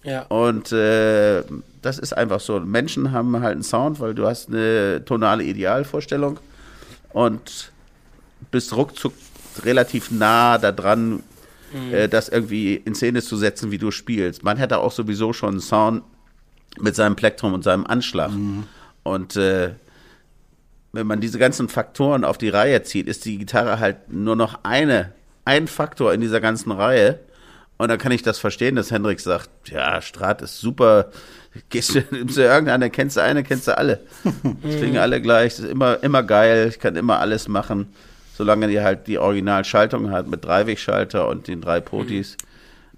ja. 0.02 0.22
Und 0.22 0.72
äh, 0.72 1.42
das 1.82 1.98
ist 1.98 2.16
einfach 2.16 2.40
so. 2.40 2.58
Menschen 2.60 3.12
haben 3.12 3.40
halt 3.42 3.52
einen 3.54 3.62
Sound, 3.62 4.00
weil 4.00 4.14
du 4.14 4.26
hast 4.26 4.48
eine 4.48 5.02
tonale 5.04 5.44
Idealvorstellung 5.44 6.38
und 7.12 7.72
bist 8.54 8.74
ruckzuck 8.76 9.12
relativ 9.64 10.12
nah 10.12 10.58
da 10.58 10.70
dran, 10.70 11.24
äh, 11.92 12.08
das 12.08 12.28
irgendwie 12.28 12.76
in 12.76 12.94
Szene 12.94 13.20
zu 13.20 13.36
setzen, 13.36 13.72
wie 13.72 13.78
du 13.78 13.90
spielst. 13.90 14.44
Man 14.44 14.58
hätte 14.58 14.78
auch 14.78 14.92
sowieso 14.92 15.32
schon 15.32 15.50
einen 15.50 15.60
Sound 15.60 16.04
mit 16.78 16.94
seinem 16.94 17.16
Plektrum 17.16 17.52
und 17.52 17.64
seinem 17.64 17.84
Anschlag. 17.84 18.30
Und 19.02 19.34
äh, 19.34 19.70
wenn 20.92 21.06
man 21.08 21.20
diese 21.20 21.40
ganzen 21.40 21.68
Faktoren 21.68 22.24
auf 22.24 22.38
die 22.38 22.48
Reihe 22.48 22.84
zieht, 22.84 23.08
ist 23.08 23.24
die 23.24 23.38
Gitarre 23.38 23.80
halt 23.80 24.12
nur 24.12 24.36
noch 24.36 24.60
eine, 24.62 25.12
ein 25.44 25.66
Faktor 25.66 26.14
in 26.14 26.20
dieser 26.20 26.40
ganzen 26.40 26.70
Reihe. 26.70 27.18
Und 27.76 27.88
dann 27.88 27.98
kann 27.98 28.12
ich 28.12 28.22
das 28.22 28.38
verstehen, 28.38 28.76
dass 28.76 28.92
Hendrik 28.92 29.18
sagt, 29.18 29.50
ja, 29.66 30.00
Strat 30.00 30.42
ist 30.42 30.60
super. 30.60 31.10
Gehst 31.70 31.96
du, 31.96 32.04
nimmst 32.12 32.36
du 32.36 32.42
irgendeine, 32.42 32.88
kennst 32.88 33.16
du 33.16 33.20
eine, 33.20 33.42
kennst 33.42 33.66
du 33.66 33.76
alle. 33.76 34.00
Die 34.44 34.76
klingen 34.76 34.98
alle 34.98 35.20
gleich, 35.20 35.56
das 35.56 35.64
ist 35.64 35.72
immer, 35.72 36.00
immer 36.04 36.22
geil, 36.22 36.68
ich 36.68 36.78
kann 36.78 36.94
immer 36.94 37.18
alles 37.18 37.48
machen. 37.48 37.88
Solange 38.36 38.66
die 38.66 38.80
halt 38.80 39.06
die 39.06 39.18
Originalschaltung 39.18 40.10
hat 40.10 40.26
mit 40.26 40.44
Dreiwegschalter 40.44 41.28
und 41.28 41.46
den 41.46 41.60
drei 41.60 41.80
Potis, 41.80 42.36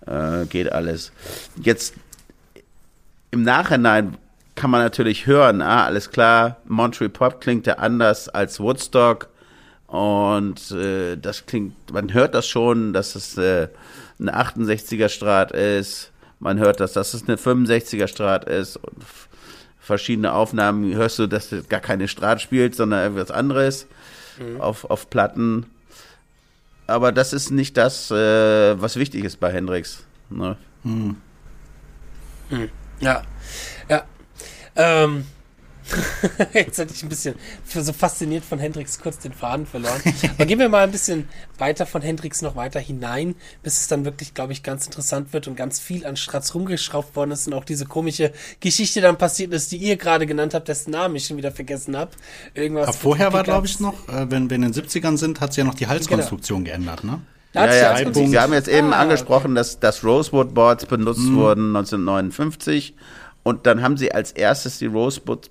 äh, 0.07 0.47
geht 0.47 0.73
alles. 0.73 1.13
Jetzt 1.63 1.95
im 3.31 3.43
Nachhinein 3.43 4.17
kann 4.55 4.71
man 4.71 4.81
natürlich 4.81 5.27
hören, 5.27 5.61
ah, 5.61 5.85
alles 5.85 6.11
klar, 6.11 6.57
Montreal 6.65 7.11
Pop 7.11 7.41
klingt 7.43 7.67
ja 7.67 7.75
anders 7.75 8.31
als 8.31 8.59
Woodstock 8.59 9.29
und 9.87 10.71
äh, 10.71 11.17
das 11.17 11.45
klingt, 11.45 11.93
man 11.93 12.15
hört 12.15 12.35
das 12.35 12.49
schon, 12.49 12.95
dass 12.95 13.15
es 13.15 13.37
äh, 13.37 13.69
ein 14.19 14.31
68er 14.31 15.11
Strat 15.11 15.53
ist, 15.53 16.13
man 16.41 16.59
hört 16.59 16.81
das, 16.81 16.95
dass 16.95 17.13
es 17.13 17.29
eine 17.29 17.37
65er 17.37 18.09
Strat 18.09 18.47
ist 18.47 18.77
und 18.79 19.05
verschiedene 19.79 20.33
Aufnahmen 20.33 20.95
hörst 20.95 21.19
du, 21.19 21.27
dass 21.27 21.51
das 21.51 21.69
gar 21.69 21.81
keine 21.81 22.09
Strat 22.09 22.41
spielt, 22.41 22.75
sondern 22.75 23.03
irgendwas 23.03 23.31
anderes 23.31 23.87
auf, 24.59 24.85
auf 24.85 25.11
Platten. 25.11 25.67
Aber 26.87 27.13
das 27.13 27.33
ist 27.33 27.51
nicht 27.51 27.77
das, 27.77 28.11
äh, 28.11 28.81
was 28.81 28.97
wichtig 28.97 29.25
ist 29.25 29.41
bei 29.41 29.53
Hendrix. 29.53 30.05
Ne? 30.31 30.57
Ja. 33.01 33.23
Ja. 33.89 34.05
Ähm. 34.77 35.27
Jetzt 36.53 36.79
hätte 36.79 36.93
ich 36.93 37.03
ein 37.03 37.09
bisschen 37.09 37.35
so 37.73 37.93
fasziniert 37.93 38.45
von 38.45 38.59
Hendrix 38.59 38.99
kurz 38.99 39.19
den 39.19 39.33
Faden 39.33 39.67
verloren. 39.67 40.01
Aber 40.35 40.47
gehen 40.47 40.59
wir 40.59 40.69
mal 40.69 40.85
ein 40.85 40.91
bisschen 40.91 41.29
weiter 41.59 41.87
von 41.87 42.03
Hendrix 42.03 42.43
noch 42.43 42.57
weiter 42.57 42.81
hinein, 42.81 43.35
bis 43.63 43.81
es 43.81 43.89
dann 43.89 44.05
wirklich, 44.05 44.35
glaube 44.35 44.53
ich, 44.53 44.63
ganz 44.63 44.87
interessant 44.87 45.33
wird 45.33 45.47
und 45.49 45.57
ganz 45.57 45.79
viel 45.79 46.05
an 46.05 46.17
Stratz 46.17 46.55
rumgeschraubt 46.55 47.15
worden 47.15 47.31
ist 47.31 47.47
und 47.47 47.55
auch 47.55 47.65
diese 47.65 47.87
komische 47.87 48.33
Geschichte 48.61 49.01
dann 49.01 49.17
passiert 49.19 49.53
ist, 49.53 49.71
die 49.73 49.77
ihr 49.77 49.97
gerade 49.97 50.27
genannt 50.27 50.55
habt, 50.55 50.69
dessen 50.69 50.91
Namen 50.91 51.17
ich 51.17 51.27
schon 51.27 51.37
wieder 51.37 51.53
vergessen 51.53 51.97
habe. 51.97 52.11
Irgendwas. 52.55 52.89
Aber 52.89 52.97
vorher 52.97 53.33
war, 53.33 53.45
glaube 53.45 53.67
ich, 53.67 53.79
noch, 53.81 54.09
äh, 54.09 54.31
wenn 54.31 54.51
wir 54.51 54.57
in 54.57 54.63
den 54.63 54.73
70ern 54.75 55.17
sind, 55.17 55.41
hat 55.41 55.53
sie 55.53 55.61
ja 55.61 55.67
noch 55.67 55.75
die 55.75 55.87
Halskonstruktion 55.87 56.65
geändert, 56.65 57.05
ne? 57.05 57.21
Da 57.53 57.63
hat 57.63 57.69
Ja, 57.69 57.73
sich 57.75 57.83
ja, 57.83 58.05
konzipiert. 58.05 58.33
wir 58.33 58.43
haben 58.43 58.53
jetzt 58.53 58.69
eben 58.69 58.93
Ah, 58.93 59.01
angesprochen, 59.01 59.55
dass, 59.55 59.79
dass 59.81 60.05
Rosewood 60.05 60.53
Boards 60.53 60.85
benutzt 60.87 61.33
wurden 61.33 61.75
1959 61.77 62.95
und 63.45 63.67
dann 63.67 63.83
haben 63.83 63.97
sie 63.97 64.13
als 64.13 64.33
erstes 64.33 64.79
die 64.79 64.87
Rosewood 64.87 65.51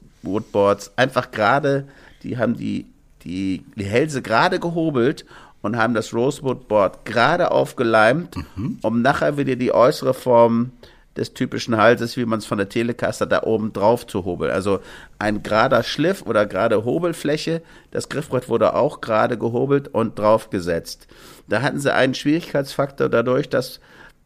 Boards 0.52 0.92
einfach 0.98 1.32
gerade, 1.32 1.88
die 2.24 2.38
haben 2.38 2.56
die, 2.58 2.88
die, 3.24 3.64
die 3.76 3.86
Hälse 3.86 4.22
gerade 4.22 4.60
gehobelt 4.60 5.26
und 5.62 5.78
haben 5.78 5.94
das 5.94 6.14
Rosewood 6.14 6.68
Board 6.68 7.06
gerade 7.06 7.52
aufgeleimt, 7.52 8.36
um 8.82 9.02
nachher 9.02 9.38
wieder 9.38 9.56
die 9.56 9.74
äußere 9.74 10.14
Form 10.14 10.72
des 11.16 11.34
typischen 11.34 11.78
Halses, 11.78 12.18
wie 12.18 12.26
man 12.26 12.40
es 12.40 12.46
von 12.46 12.58
der 12.58 12.70
Telecaster 12.70 13.26
da 13.26 13.44
oben 13.44 13.72
drauf 13.72 14.06
zu 14.06 14.26
hobeln. 14.26 14.52
Also 14.52 14.80
ein 15.18 15.44
gerader 15.44 15.84
Schliff 15.84 16.24
oder 16.24 16.46
gerade 16.46 16.84
Hobelfläche. 16.84 17.62
Das 17.92 18.10
Griffbrett 18.10 18.50
wurde 18.50 18.76
auch 18.76 19.02
gerade 19.02 19.38
gehobelt 19.38 19.88
und 19.88 20.20
draufgesetzt. 20.20 21.08
Da 21.48 21.62
hatten 21.62 21.80
sie 21.80 21.94
einen 21.94 22.16
Schwierigkeitsfaktor 22.16 23.08
dadurch, 23.10 23.50
dass 23.50 23.80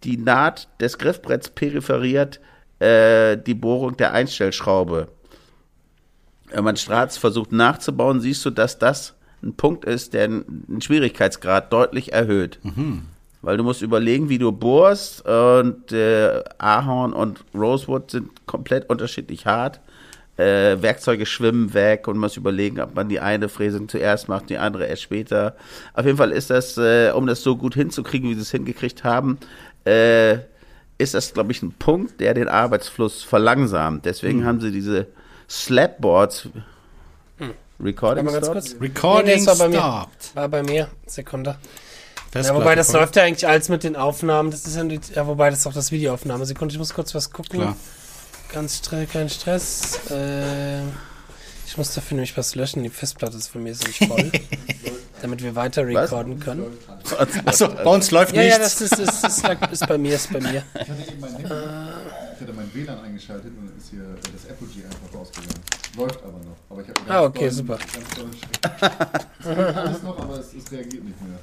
die 0.04 0.18
Naht 0.18 0.68
des 0.82 0.98
Griffbretts 0.98 1.50
peripheriert 1.50 2.40
äh, 2.80 3.38
die 3.38 3.54
Bohrung 3.54 3.98
der 3.98 4.14
Einstellschraube. 4.14 5.10
Wenn 6.52 6.64
man 6.64 6.78
Strats 6.78 7.18
versucht 7.18 7.52
nachzubauen, 7.52 8.22
siehst 8.22 8.44
du, 8.46 8.50
dass 8.50 8.80
das 8.80 9.16
ein 9.44 9.54
Punkt 9.54 9.86
ist, 9.86 10.14
der 10.14 10.26
einen 10.26 10.82
Schwierigkeitsgrad 10.82 11.72
deutlich 11.72 12.14
erhöht. 12.14 12.60
Weil 13.42 13.56
du 13.58 13.64
musst 13.64 13.82
überlegen, 13.82 14.28
wie 14.28 14.38
du 14.38 14.52
bohrst 14.52 15.26
und 15.26 15.92
äh, 15.92 16.44
Ahorn 16.58 17.14
und 17.14 17.46
Rosewood 17.56 18.12
sind 18.12 18.46
komplett 18.46 18.90
unterschiedlich 18.90 19.46
hart. 19.46 19.80
Äh, 20.36 20.82
Werkzeuge 20.82 21.26
schwimmen 21.26 21.74
weg 21.74 22.08
und 22.08 22.18
muss 22.18 22.38
überlegen, 22.38 22.80
ob 22.80 22.96
man 22.96 23.10
die 23.10 23.20
eine 23.20 23.50
Fräsung 23.50 23.88
zuerst 23.90 24.28
macht, 24.30 24.50
die 24.50 24.58
andere 24.58 24.86
erst 24.86 25.04
später. 25.04 25.56
Auf 25.94 26.06
jeden 26.06 26.18
Fall 26.18 26.32
ist 26.32 26.50
das, 26.50 26.78
äh, 26.78 27.12
um 27.14 27.28
das 27.28 27.44
so 27.44 27.56
gut 27.58 27.76
hinzukriegen, 27.76 28.30
wie 28.30 28.36
sie 28.36 28.42
es 28.42 28.52
hingekriegt 28.52 29.04
haben, 29.04 29.38
äh, 29.86 30.38
ist 30.98 31.14
das, 31.14 31.34
glaube 31.34 31.52
ich, 31.52 31.62
ein 31.62 31.72
Punkt, 31.72 32.20
der 32.20 32.34
den 32.34 32.50
Arbeitsfluss 32.50 33.24
verlangsamt. 33.24 34.06
Deswegen 34.06 34.46
haben 34.46 34.60
sie 34.60 34.72
diese 34.72 35.08
Slapboards. 35.50 36.48
Recording 37.82 38.26
Warte 38.26 38.42
mal 38.42 38.54
ganz 38.54 38.68
stop? 38.68 38.80
kurz. 38.80 38.82
Recording 38.82 39.26
Nee, 39.26 39.40
nee, 39.40 39.46
war 39.48 39.56
bei 39.56 39.68
mir. 39.70 39.78
stopped. 39.78 40.36
War 40.36 40.48
bei 40.50 40.64
mir. 40.64 40.90
Sekunde. 41.06 41.56
Ja, 42.36 42.54
wobei 42.54 42.76
das 42.76 42.92
läuft 42.92 43.16
ja 43.16 43.24
eigentlich 43.24 43.48
alles 43.48 43.70
mit 43.70 43.84
den 43.84 43.96
Aufnahmen. 43.96 44.52
Das 44.52 44.66
ist 44.66 44.76
ja, 44.76 44.84
die, 44.84 45.00
ja 45.16 45.26
wobei 45.26 45.50
das 45.50 45.60
ist 45.60 45.68
auch 45.68 45.74
das 45.74 45.92
Videoaufnahme. 45.92 46.46
Sekunde, 46.46 46.74
ich 46.74 46.78
muss 46.78 46.94
kurz 46.94 47.16
was 47.16 47.32
gucken. 47.32 47.60
Klar. 47.62 47.76
Ganz 48.54 48.78
streng, 48.78 49.08
kein 49.10 49.30
Stress. 49.30 50.00
Äh, 50.12 50.82
ich 51.66 51.78
muss 51.78 51.94
dafür 51.94 52.16
nämlich 52.16 52.36
was 52.38 52.54
löschen. 52.56 52.84
Die 52.84 52.90
Festplatte 52.90 53.38
ist 53.38 53.48
von 53.48 53.64
mir 53.64 53.72
ist 53.72 53.88
nicht 53.88 54.06
voll. 54.06 54.32
damit 55.22 55.42
wir 55.44 55.56
weiter 55.56 55.86
recorden 55.86 56.40
können. 56.40 56.66
Achso, 57.46 57.68
bei 57.70 57.84
uns 57.84 58.12
läuft 58.12 58.36
Ja, 58.36 58.42
ja, 58.42 58.58
nichts. 58.58 58.80
das 58.80 58.92
ist, 58.92 59.00
ist, 59.00 59.24
ist, 59.24 59.46
ist, 59.46 59.72
ist 59.72 59.88
bei 59.88 59.98
mir, 59.98 60.16
ist 60.16 60.32
bei 60.32 60.40
mir. 60.40 60.64
Ich 60.74 60.80
hatte 60.82 61.12
eben 61.12 61.20
mein 61.20 61.36
Handy, 61.36 61.50
ich 62.42 62.48
hatte 62.48 62.54
mein 62.56 62.74
WLAN 62.74 63.00
eingeschaltet 63.04 63.52
und 63.58 63.68
dann 63.68 63.78
ist 63.78 63.90
hier 63.90 64.06
das 64.34 64.50
Apogee 64.50 64.84
einfach 64.86 65.20
rausgegangen. 65.20 65.60
Läuft 65.98 66.24
aber 66.24 66.38
noch. 66.40 66.56
Aber 66.70 66.82
ich 66.82 66.88
habe 66.90 67.00
Ah, 67.12 67.24
okay, 67.26 67.50
super. 67.50 67.78
Ganz 67.78 68.16
dollen. 68.16 68.32
Es 69.40 69.46
läuft 69.46 69.78
alles 69.78 70.04
noch, 70.04 70.20
aber 70.20 70.40
es, 70.40 70.54
es 70.54 70.72
reagiert 70.72 71.04
nicht 71.04 71.22
mehr. 71.22 71.40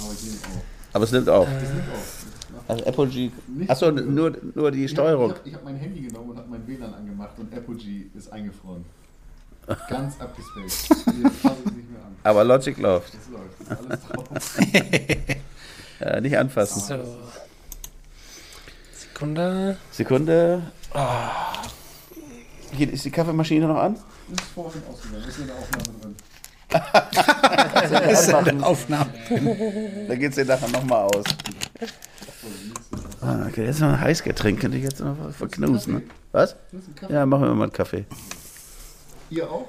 Aber 0.00 0.12
ich 0.12 0.22
nehme 0.24 0.36
auch. 0.58 0.94
Aber 0.94 1.04
es 1.04 1.12
nimmt 1.12 1.28
auf. 1.28 1.48
Es 1.48 1.68
nimmt 1.70 1.88
auf. 1.92 2.26
Also 2.68 2.84
Apogee. 2.86 3.30
Nicht 3.48 3.70
Achso, 3.70 3.86
so- 3.86 3.92
nur, 4.04 4.36
nur 4.54 4.70
die 4.70 4.84
Ich 4.84 4.90
Steuerung. 4.90 5.30
habe 5.30 5.40
ich 5.44 5.54
hab 5.54 5.64
mein 5.64 5.76
Handy 5.76 6.00
genommen 6.02 6.30
und 6.30 6.38
habe 6.38 6.48
mein 6.50 6.66
WLAN 6.66 6.92
angemacht 6.94 7.38
und 7.38 7.54
Apogee 7.54 8.06
ist 8.16 8.32
eingefroren. 8.32 8.84
Ganz 9.88 10.20
abgespaced. 10.20 10.88
Hier 11.14 11.30
fasse 11.30 11.56
ich 11.66 11.72
nicht 11.72 11.90
mehr 11.90 12.00
an. 12.04 12.16
Aber 12.24 12.42
Logic 12.44 12.76
läuft. 12.78 13.12
Es 13.14 13.28
läuft. 13.30 13.60
Ist 13.60 13.70
alles 13.70 14.00
drauf. 14.08 14.58
Äh, 16.00 16.20
nicht 16.20 16.36
anfassen. 16.36 16.80
So. 16.80 16.94
Sekunde. 19.22 19.76
Sekunde. 19.92 20.62
Ah. 20.94 21.62
Hier 22.72 22.92
ist 22.92 23.04
die 23.04 23.10
Kaffeemaschine 23.12 23.68
noch 23.68 23.76
an? 23.76 23.94
Ist 23.94 24.40
vorhin 24.52 24.82
ausgegangen. 24.90 25.28
Ist 25.28 25.38
in 25.38 25.46
der 25.46 25.54
Aufnahme 25.54 25.98
drin. 26.00 26.16
Das 27.72 28.20
ist 28.26 28.34
eine 28.34 28.66
Aufnahme. 28.66 29.12
Da 30.08 30.14
geht's 30.16 30.34
dir 30.34 30.44
nachher 30.44 30.68
nochmal 30.70 31.04
aus. 31.04 31.24
Ah, 33.20 33.46
okay, 33.46 33.66
jetzt 33.66 33.78
noch 33.78 33.90
ein 33.90 34.00
Heißgetränk. 34.00 34.58
Könnte 34.58 34.78
ich 34.78 34.82
jetzt 34.82 34.98
noch 34.98 35.16
verknusen. 35.38 35.94
Ne? 35.94 36.02
Was? 36.32 36.56
Ja, 37.08 37.24
machen 37.24 37.44
wir 37.44 37.54
mal 37.54 37.64
einen 37.64 37.72
Kaffee. 37.72 38.06
Ihr 39.30 39.48
auch? 39.48 39.68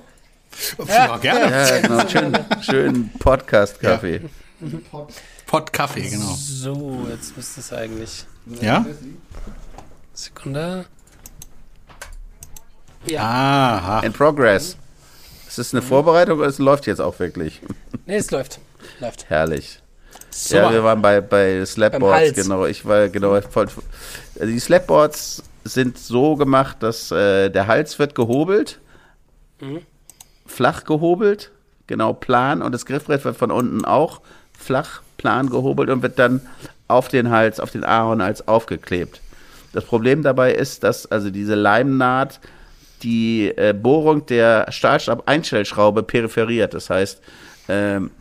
Ja, 0.87 1.17
gerne. 1.17 1.51
Ja, 1.51 1.79
genau. 1.79 2.07
Schön, 2.09 2.37
schön 2.63 3.09
Podcast-Kaffee. 3.19 4.21
Pot. 4.89 5.13
Pot 5.45 5.71
Kaffee, 5.71 6.09
genau. 6.09 6.33
So, 6.39 7.05
jetzt 7.11 7.37
müsste 7.37 7.59
es 7.59 7.71
eigentlich. 7.71 8.25
Ja? 8.45 8.85
Sekunde. 10.13 10.85
Ja. 13.05 13.21
Aha. 13.21 13.99
In 14.01 14.13
progress. 14.13 14.77
Ist 15.47 15.57
das 15.57 15.73
eine 15.73 15.81
Vorbereitung 15.81 16.39
oder 16.39 16.47
es 16.47 16.57
läuft 16.57 16.87
jetzt 16.87 16.99
auch 16.99 17.19
wirklich? 17.19 17.61
Nee, 18.05 18.17
es 18.17 18.31
läuft. 18.31 18.59
Läuft. 18.99 19.29
Herrlich. 19.29 19.79
So. 20.29 20.55
Ja, 20.55 20.71
wir 20.71 20.83
waren 20.83 21.01
bei, 21.01 21.21
bei 21.21 21.63
Slapboards, 21.65 22.33
genau. 22.33 22.65
Ich 22.65 22.85
war, 22.85 23.09
genau, 23.09 23.39
voll, 23.41 23.67
also 24.39 24.51
die 24.51 24.59
Slapboards 24.59 25.43
sind 25.63 25.97
so 25.97 26.35
gemacht, 26.35 26.77
dass 26.81 27.11
äh, 27.11 27.49
der 27.49 27.67
Hals 27.67 27.99
wird 27.99 28.15
gehobelt, 28.15 28.79
flach 30.45 30.85
gehobelt, 30.85 31.51
genau 31.87 32.13
plan 32.13 32.61
und 32.61 32.71
das 32.73 32.85
Griffbrett 32.85 33.23
wird 33.23 33.37
von 33.37 33.51
unten 33.51 33.85
auch 33.85 34.21
flach, 34.57 35.01
plan 35.17 35.49
gehobelt 35.49 35.89
und 35.89 36.01
wird 36.01 36.19
dann 36.19 36.41
auf 36.87 37.07
den 37.07 37.29
Hals, 37.29 37.59
auf 37.59 37.71
den 37.71 37.83
Ahornhals 37.83 38.47
aufgeklebt. 38.47 39.21
Das 39.71 39.85
Problem 39.85 40.21
dabei 40.21 40.53
ist, 40.53 40.83
dass 40.83 41.11
also 41.11 41.29
diese 41.29 41.55
Leimnaht 41.55 42.39
die 43.01 43.51
äh, 43.57 43.73
Bohrung 43.73 44.25
der 44.25 44.71
Stahlstab-Einstellschraube 44.71 46.03
peripheriert. 46.03 46.73
Das 46.73 46.89
heißt, 46.89 47.21
ähm, 47.67 48.11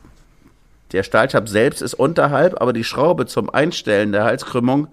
der 0.93 1.03
Stahlstab 1.03 1.49
selbst 1.49 1.83
ist 1.83 1.95
unterhalb, 1.95 2.61
aber 2.61 2.73
die 2.73 2.85
Schraube 2.85 3.27
zum 3.27 3.49
Einstellen 3.51 4.13
der 4.13 4.25
Halskrümmung 4.25 4.89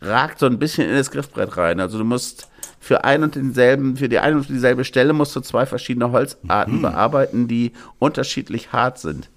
ragt 0.00 0.38
so 0.38 0.46
ein 0.46 0.58
bisschen 0.58 0.88
in 0.88 0.96
das 0.96 1.10
Griffbrett 1.10 1.56
rein. 1.56 1.80
Also 1.80 1.98
du 1.98 2.04
musst 2.04 2.48
für 2.78 3.04
ein 3.04 3.22
und 3.22 3.34
denselben, 3.34 3.96
für 3.96 4.08
die 4.08 4.18
eine 4.18 4.36
und 4.36 4.48
dieselbe 4.48 4.84
Stelle 4.84 5.12
musst 5.12 5.34
du 5.34 5.40
zwei 5.40 5.66
verschiedene 5.66 6.12
Holzarten 6.12 6.82
bearbeiten, 6.82 7.48
die 7.48 7.72
unterschiedlich 7.98 8.72
hart 8.72 8.98
sind. 8.98 9.30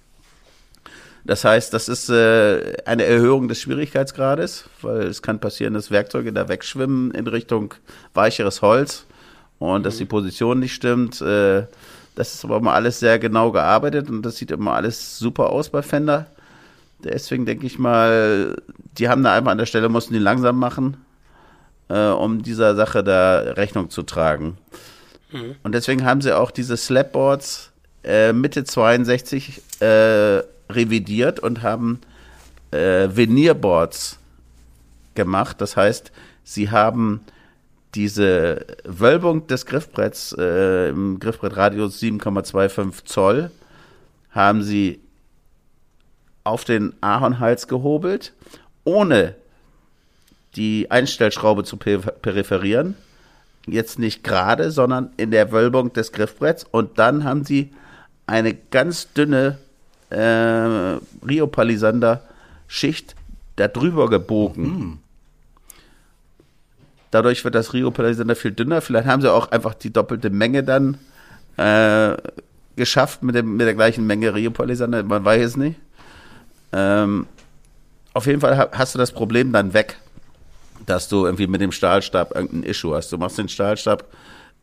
Das 1.24 1.44
heißt, 1.44 1.74
das 1.74 1.88
ist 1.88 2.08
äh, 2.08 2.76
eine 2.84 3.04
Erhöhung 3.04 3.48
des 3.48 3.60
Schwierigkeitsgrades, 3.60 4.64
weil 4.82 5.02
es 5.02 5.20
kann 5.20 5.40
passieren, 5.40 5.74
dass 5.74 5.90
Werkzeuge 5.90 6.32
da 6.32 6.48
wegschwimmen 6.48 7.10
in 7.10 7.26
Richtung 7.26 7.74
weicheres 8.14 8.62
Holz 8.62 9.04
und 9.58 9.84
dass 9.84 9.98
die 9.98 10.04
Position 10.04 10.60
nicht 10.60 10.74
stimmt. 10.74 11.20
Äh, 11.20 11.64
das 12.14 12.34
ist 12.34 12.44
aber 12.44 12.56
immer 12.56 12.72
alles 12.72 12.98
sehr 12.98 13.18
genau 13.18 13.52
gearbeitet 13.52 14.08
und 14.10 14.22
das 14.22 14.36
sieht 14.36 14.50
immer 14.50 14.72
alles 14.72 15.18
super 15.18 15.50
aus 15.50 15.68
bei 15.68 15.82
Fender. 15.82 16.26
Deswegen 17.04 17.46
denke 17.46 17.66
ich 17.66 17.78
mal, 17.78 18.56
die 18.98 19.08
haben 19.08 19.22
da 19.22 19.34
einfach 19.34 19.52
an 19.52 19.58
der 19.58 19.66
Stelle, 19.66 19.88
mussten 19.88 20.14
die 20.14 20.18
langsam 20.18 20.58
machen, 20.58 20.96
äh, 21.88 22.08
um 22.08 22.42
dieser 22.42 22.74
Sache 22.74 23.04
da 23.04 23.38
Rechnung 23.38 23.90
zu 23.90 24.02
tragen. 24.02 24.58
Und 25.62 25.74
deswegen 25.74 26.04
haben 26.04 26.20
sie 26.20 26.36
auch 26.36 26.50
diese 26.50 26.76
Slapboards 26.76 27.70
äh, 28.02 28.32
Mitte 28.32 28.64
62 28.64 29.62
äh, 29.80 30.42
revidiert 30.70 31.40
und 31.40 31.62
haben 31.62 32.00
äh, 32.70 33.08
Venierboards 33.10 34.18
gemacht. 35.14 35.60
Das 35.60 35.76
heißt, 35.76 36.12
sie 36.44 36.70
haben 36.70 37.20
diese 37.94 38.66
Wölbung 38.84 39.46
des 39.46 39.66
Griffbretts 39.66 40.34
äh, 40.38 40.90
im 40.90 41.18
Griffbrettradius 41.18 42.00
7,25 42.00 43.04
Zoll 43.04 43.50
haben 44.30 44.62
sie 44.62 45.00
auf 46.44 46.64
den 46.64 46.94
Ahornhals 47.00 47.66
gehobelt, 47.66 48.32
ohne 48.84 49.34
die 50.54 50.90
Einstellschraube 50.90 51.64
zu 51.64 51.76
per 51.76 51.98
peripherieren. 51.98 52.94
Jetzt 53.66 53.98
nicht 53.98 54.24
gerade, 54.24 54.70
sondern 54.70 55.10
in 55.16 55.30
der 55.30 55.52
Wölbung 55.52 55.92
des 55.92 56.12
Griffbretts. 56.12 56.64
Und 56.64 56.98
dann 56.98 57.24
haben 57.24 57.44
sie 57.44 57.72
eine 58.26 58.54
ganz 58.54 59.12
dünne 59.12 59.58
äh, 60.10 60.98
Rio-Palisander-Schicht 61.26 63.14
darüber 63.56 64.08
gebogen. 64.08 65.00
Dadurch 67.10 67.44
wird 67.44 67.54
das 67.54 67.72
Rio-Palisander 67.72 68.36
viel 68.36 68.52
dünner. 68.52 68.80
Vielleicht 68.80 69.06
haben 69.06 69.22
sie 69.22 69.32
auch 69.32 69.50
einfach 69.50 69.74
die 69.74 69.92
doppelte 69.92 70.30
Menge 70.30 70.62
dann 70.62 70.98
äh, 71.56 72.16
geschafft 72.76 73.22
mit, 73.22 73.34
dem, 73.34 73.56
mit 73.56 73.66
der 73.66 73.74
gleichen 73.74 74.06
Menge 74.06 74.34
Rio-Palisander. 74.34 75.02
Man 75.02 75.24
weiß 75.24 75.44
es 75.44 75.56
nicht. 75.56 75.80
Ähm, 76.72 77.26
auf 78.12 78.26
jeden 78.26 78.40
Fall 78.40 78.56
ha- 78.58 78.68
hast 78.72 78.94
du 78.94 78.98
das 78.98 79.12
Problem 79.12 79.52
dann 79.52 79.72
weg, 79.72 79.96
dass 80.86 81.08
du 81.08 81.24
irgendwie 81.24 81.46
mit 81.46 81.60
dem 81.60 81.72
Stahlstab 81.72 82.34
irgendein 82.34 82.62
Issue 82.62 82.94
hast. 82.94 83.10
Du 83.10 83.18
machst 83.18 83.38
den 83.38 83.48
Stahlstab 83.48 84.04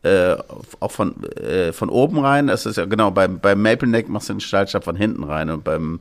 äh, 0.02 0.36
auch 0.80 0.90
von, 0.90 1.22
äh, 1.24 1.72
von 1.72 1.88
oben 1.88 2.18
rein. 2.18 2.46
Das 2.46 2.66
ist 2.66 2.76
ja 2.76 2.84
genau, 2.84 3.10
beim, 3.10 3.40
beim 3.40 3.60
Maple 3.60 3.88
Neck 3.88 4.08
machst 4.08 4.28
du 4.28 4.34
den 4.34 4.40
Stahlstab 4.40 4.84
von 4.84 4.96
hinten 4.96 5.24
rein 5.24 5.50
und 5.50 5.64
beim 5.64 6.00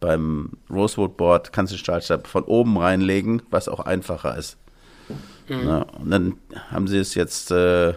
beim 0.00 0.50
Rosewood 0.68 1.16
Board 1.16 1.52
kannst 1.52 1.72
du 1.72 1.76
den 1.76 1.80
Stahlstab 1.80 2.26
von 2.26 2.42
oben 2.42 2.76
reinlegen, 2.76 3.40
was 3.50 3.68
auch 3.68 3.78
einfacher 3.78 4.36
ist. 4.36 4.56
Na, 5.64 5.82
und 5.82 6.10
dann 6.10 6.34
haben 6.70 6.88
sie 6.88 6.98
es 6.98 7.14
jetzt 7.14 7.52
äh, 7.52 7.94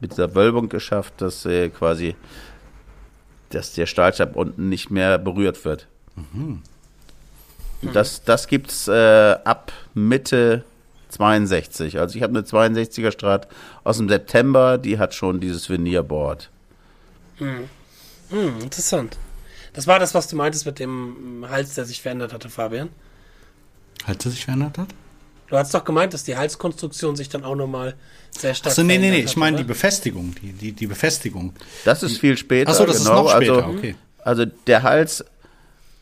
mit 0.00 0.10
dieser 0.10 0.34
Wölbung 0.34 0.68
geschafft, 0.68 1.14
dass 1.18 1.46
quasi 1.78 2.16
dass 3.50 3.74
der 3.74 3.86
Stahlstab 3.86 4.34
unten 4.34 4.68
nicht 4.68 4.90
mehr 4.90 5.18
berührt 5.18 5.64
wird. 5.64 5.86
Und 7.82 7.94
Das, 7.94 8.24
das 8.24 8.46
gibt's 8.46 8.88
äh, 8.88 9.36
ab 9.44 9.72
Mitte 9.94 10.64
62. 11.10 11.98
Also 11.98 12.16
ich 12.16 12.22
habe 12.22 12.36
eine 12.36 12.46
62er 12.46 13.10
Strat 13.10 13.48
aus 13.84 13.98
dem 13.98 14.08
September, 14.08 14.78
die 14.78 14.98
hat 14.98 15.14
schon 15.14 15.40
dieses 15.40 15.68
Veneerboard. 15.68 16.50
Hm, 17.38 17.68
interessant. 18.60 19.16
Das 19.72 19.86
war 19.86 19.98
das, 19.98 20.14
was 20.14 20.28
du 20.28 20.36
meintest 20.36 20.66
mit 20.66 20.78
dem 20.78 21.46
Hals, 21.48 21.74
der 21.74 21.84
sich 21.84 22.02
verändert 22.02 22.32
hatte, 22.32 22.50
Fabian. 22.50 22.90
Hat 24.04 24.24
er 24.24 24.30
sich 24.30 24.44
verändert 24.44 24.78
hat? 24.78 24.88
Du 25.48 25.56
hast 25.56 25.74
doch 25.74 25.84
gemeint, 25.84 26.14
dass 26.14 26.22
die 26.22 26.36
Halskonstruktion 26.36 27.16
sich 27.16 27.28
dann 27.28 27.44
auch 27.44 27.56
nochmal 27.56 27.94
sehr 28.30 28.54
stark 28.54 28.70
Achso, 28.70 28.84
nee, 28.84 28.98
nee, 28.98 29.10
nee, 29.10 29.20
ich 29.20 29.36
meine 29.36 29.58
die? 29.58 29.64
Befestigung, 29.64 30.34
die, 30.40 30.52
die, 30.52 30.72
die 30.72 30.86
Befestigung. 30.86 31.54
Das 31.84 32.04
ist 32.04 32.18
viel 32.18 32.36
später. 32.36 32.70
Achso, 32.70 32.86
das 32.86 32.98
genau. 32.98 33.26
ist 33.26 33.32
noch 33.32 33.36
später, 33.36 33.66
Also, 33.66 33.78
okay. 33.78 33.96
also 34.18 34.44
der 34.44 34.82
Hals 34.84 35.24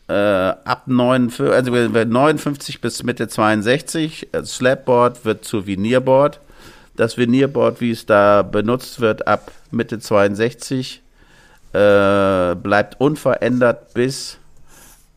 äh, 0.08 0.12
ab 0.12 0.82
59, 0.86 1.54
also 1.54 1.72
wir- 1.72 1.92
wir 1.94 2.04
59 2.06 2.80
bis 2.80 3.02
Mitte 3.02 3.28
62, 3.28 4.28
äh, 4.32 4.44
Slabboard 4.44 5.24
wird 5.24 5.44
zu 5.44 5.66
Veneerboard. 5.66 6.40
Das 6.96 7.16
Veneerboard, 7.16 7.80
wie 7.80 7.90
es 7.92 8.06
da 8.06 8.42
benutzt 8.42 9.00
wird, 9.00 9.26
ab 9.28 9.52
Mitte 9.70 9.98
62 10.00 11.02
äh, 11.74 12.54
bleibt 12.54 12.98
unverändert 13.00 13.92
bis 13.94 14.38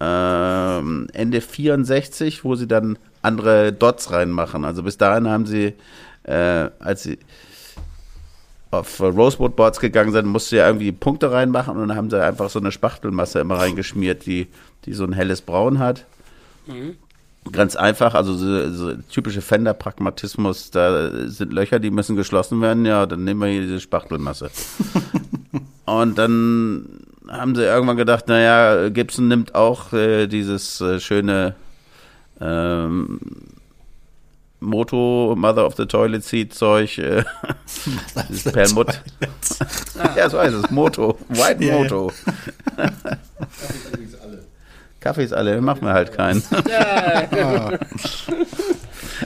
ähm, 0.01 1.07
Ende 1.13 1.39
64, 1.41 2.43
wo 2.43 2.55
sie 2.55 2.67
dann 2.67 2.97
andere 3.21 3.71
Dots 3.71 4.11
reinmachen. 4.11 4.65
Also 4.65 4.83
bis 4.83 4.97
dahin 4.97 5.29
haben 5.29 5.45
sie, 5.45 5.73
äh, 6.23 6.69
als 6.79 7.03
sie 7.03 7.19
auf 8.71 8.99
äh, 8.99 9.05
Rosewood 9.05 9.55
Boards 9.55 9.79
gegangen 9.79 10.11
sind, 10.11 10.25
musste 10.27 10.57
ja 10.57 10.67
irgendwie 10.67 10.91
Punkte 10.91 11.31
reinmachen 11.31 11.77
und 11.77 11.87
dann 11.87 11.97
haben 11.97 12.09
sie 12.09 12.21
einfach 12.23 12.49
so 12.49 12.59
eine 12.59 12.71
Spachtelmasse 12.71 13.39
immer 13.39 13.57
reingeschmiert, 13.59 14.25
die, 14.25 14.47
die 14.86 14.93
so 14.93 15.03
ein 15.03 15.13
helles 15.13 15.41
Braun 15.41 15.79
hat. 15.79 16.05
Ganz 17.51 17.75
einfach, 17.75 18.13
also 18.13 18.36
so, 18.36 18.71
so 18.71 18.93
typische 19.09 19.41
Fender-Pragmatismus, 19.41 20.71
da 20.71 21.27
sind 21.27 21.51
Löcher, 21.51 21.79
die 21.79 21.89
müssen 21.89 22.15
geschlossen 22.15 22.61
werden, 22.61 22.86
ja, 22.86 23.05
dann 23.05 23.23
nehmen 23.23 23.41
wir 23.41 23.47
hier 23.47 23.61
diese 23.61 23.79
Spachtelmasse. 23.79 24.51
und 25.86 26.17
dann 26.17 27.01
haben 27.27 27.55
sie 27.55 27.63
irgendwann 27.63 27.97
gedacht, 27.97 28.27
naja, 28.27 28.89
Gibson 28.89 29.27
nimmt 29.27 29.55
auch 29.55 29.91
äh, 29.93 30.27
dieses 30.27 30.82
äh, 30.82 30.99
schöne 30.99 31.55
ähm, 32.39 33.19
Moto, 34.59 35.34
Mother 35.36 35.65
of 35.65 35.75
the 35.75 35.86
Toilet 35.88 36.23
Seat 36.23 36.53
Zeug, 36.53 36.99
äh, 36.99 37.23
dieses 38.29 38.51
Perlmutt. 38.51 39.01
ja, 40.15 40.29
so 40.29 40.39
heißt 40.39 40.53
es, 40.53 40.69
Moto, 40.69 41.17
White. 41.29 41.65
Moto. 41.65 42.11
Ist 45.01 45.07
alle. 45.07 45.13
Kaffees 45.13 45.33
alle, 45.33 45.61
machen 45.61 45.81
wir 45.81 45.93
halt 45.93 46.13
keinen. 46.13 46.43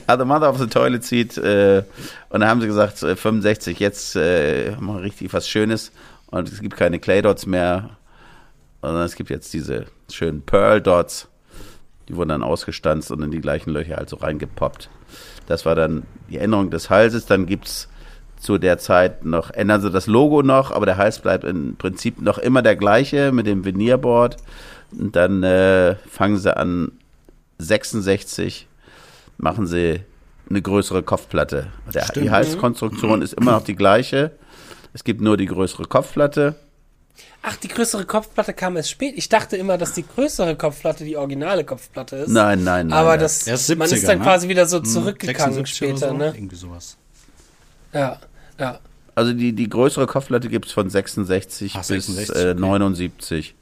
Also 0.07 0.25
Mother 0.25 0.49
of 0.49 0.57
the 0.57 0.67
Toilet 0.67 1.03
Seat 1.03 1.37
äh, 1.37 1.83
und 2.29 2.41
dann 2.41 2.49
haben 2.49 2.61
sie 2.61 2.67
gesagt, 2.67 3.01
äh, 3.03 3.15
65, 3.15 3.79
jetzt 3.79 4.15
äh, 4.15 4.73
haben 4.75 4.85
wir 4.87 5.01
richtig 5.01 5.33
was 5.33 5.47
Schönes 5.47 5.91
und 6.27 6.49
es 6.49 6.59
gibt 6.59 6.75
keine 6.75 6.99
Clay 6.99 7.21
Dots 7.21 7.45
mehr, 7.45 7.91
sondern 8.81 9.03
es 9.03 9.15
gibt 9.15 9.29
jetzt 9.29 9.53
diese 9.53 9.85
schönen 10.11 10.41
Pearl 10.41 10.81
Dots, 10.81 11.29
die 12.09 12.15
wurden 12.15 12.29
dann 12.29 12.43
ausgestanzt 12.43 13.09
und 13.11 13.21
in 13.23 13.31
die 13.31 13.41
gleichen 13.41 13.71
Löcher 13.71 13.95
halt 13.95 14.09
so 14.09 14.17
reingepoppt. 14.17 14.89
Das 15.47 15.65
war 15.65 15.75
dann 15.75 16.03
die 16.29 16.37
Änderung 16.37 16.71
des 16.71 16.89
Halses, 16.89 17.25
dann 17.25 17.45
gibt's 17.45 17.87
zu 18.37 18.57
der 18.57 18.77
Zeit 18.77 19.25
noch, 19.25 19.51
ändern 19.51 19.81
sie 19.81 19.91
das 19.91 20.07
Logo 20.07 20.43
noch, 20.43 20.71
aber 20.71 20.85
der 20.85 20.97
Hals 20.97 21.19
bleibt 21.19 21.45
im 21.45 21.77
Prinzip 21.77 22.21
noch 22.21 22.37
immer 22.37 22.61
der 22.61 22.75
gleiche 22.75 23.31
mit 23.31 23.47
dem 23.47 23.63
Veneerboard. 23.63 24.37
Und 24.91 25.15
dann 25.15 25.43
äh, 25.43 25.95
fangen 26.09 26.37
sie 26.37 26.55
an, 26.55 26.91
66 27.57 28.67
machen 29.37 29.67
sie 29.67 30.01
eine 30.49 30.61
größere 30.61 31.03
Kopfplatte. 31.03 31.67
Der, 31.93 32.07
die 32.15 32.31
Halskonstruktion 32.31 33.21
ist 33.21 33.33
immer 33.33 33.53
noch 33.53 33.63
die 33.63 33.75
gleiche. 33.75 34.31
Es 34.93 35.03
gibt 35.03 35.21
nur 35.21 35.37
die 35.37 35.47
größere 35.47 35.85
Kopfplatte. 35.85 36.55
Ach, 37.41 37.55
die 37.57 37.67
größere 37.67 38.05
Kopfplatte 38.05 38.53
kam 38.53 38.75
erst 38.75 38.89
spät. 38.89 39.13
Ich 39.17 39.29
dachte 39.29 39.55
immer, 39.57 39.77
dass 39.77 39.93
die 39.93 40.05
größere 40.07 40.55
Kopfplatte 40.55 41.03
die 41.03 41.15
originale 41.15 41.63
Kopfplatte 41.63 42.17
ist. 42.17 42.29
Nein, 42.29 42.63
nein, 42.63 42.87
nein. 42.87 42.97
Aber 42.97 43.17
das, 43.17 43.45
man 43.45 43.55
70er, 43.55 43.93
ist 43.93 44.07
dann 44.07 44.19
ne? 44.19 44.23
quasi 44.23 44.49
wieder 44.49 44.65
so 44.65 44.77
Hm, 44.77 44.85
zurückgegangen 44.85 45.53
76 45.53 45.89
oder 45.89 45.97
später, 45.97 46.11
so, 46.11 46.17
ne? 46.17 46.33
Irgendwie 46.35 46.55
sowas. 46.55 46.97
Ja, 47.93 48.19
ja. 48.59 48.79
Also 49.13 49.31
die, 49.31 49.53
die 49.53 49.69
größere 49.69 50.07
Kopfplatte 50.07 50.49
gibt 50.49 50.65
es 50.65 50.71
von 50.71 50.89
66 50.89 51.73
Ach, 51.75 51.79
bis 51.79 52.07
66, 52.07 52.35
äh, 52.35 52.49
okay. 52.51 52.59
79. 52.59 53.55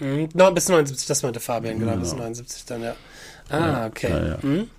Mhm. 0.00 0.28
No, 0.34 0.50
bis 0.52 0.68
79, 0.68 1.06
das 1.06 1.22
meinte 1.22 1.40
Fabian, 1.40 1.78
genau, 1.78 1.96
bis 1.96 2.12
79 2.14 2.64
dann, 2.66 2.82
ja. 2.82 2.94
Ah, 3.50 3.86
okay. 3.86 4.10
Ja, 4.10 4.26
ja. 4.26 4.38
Mhm. 4.42 4.70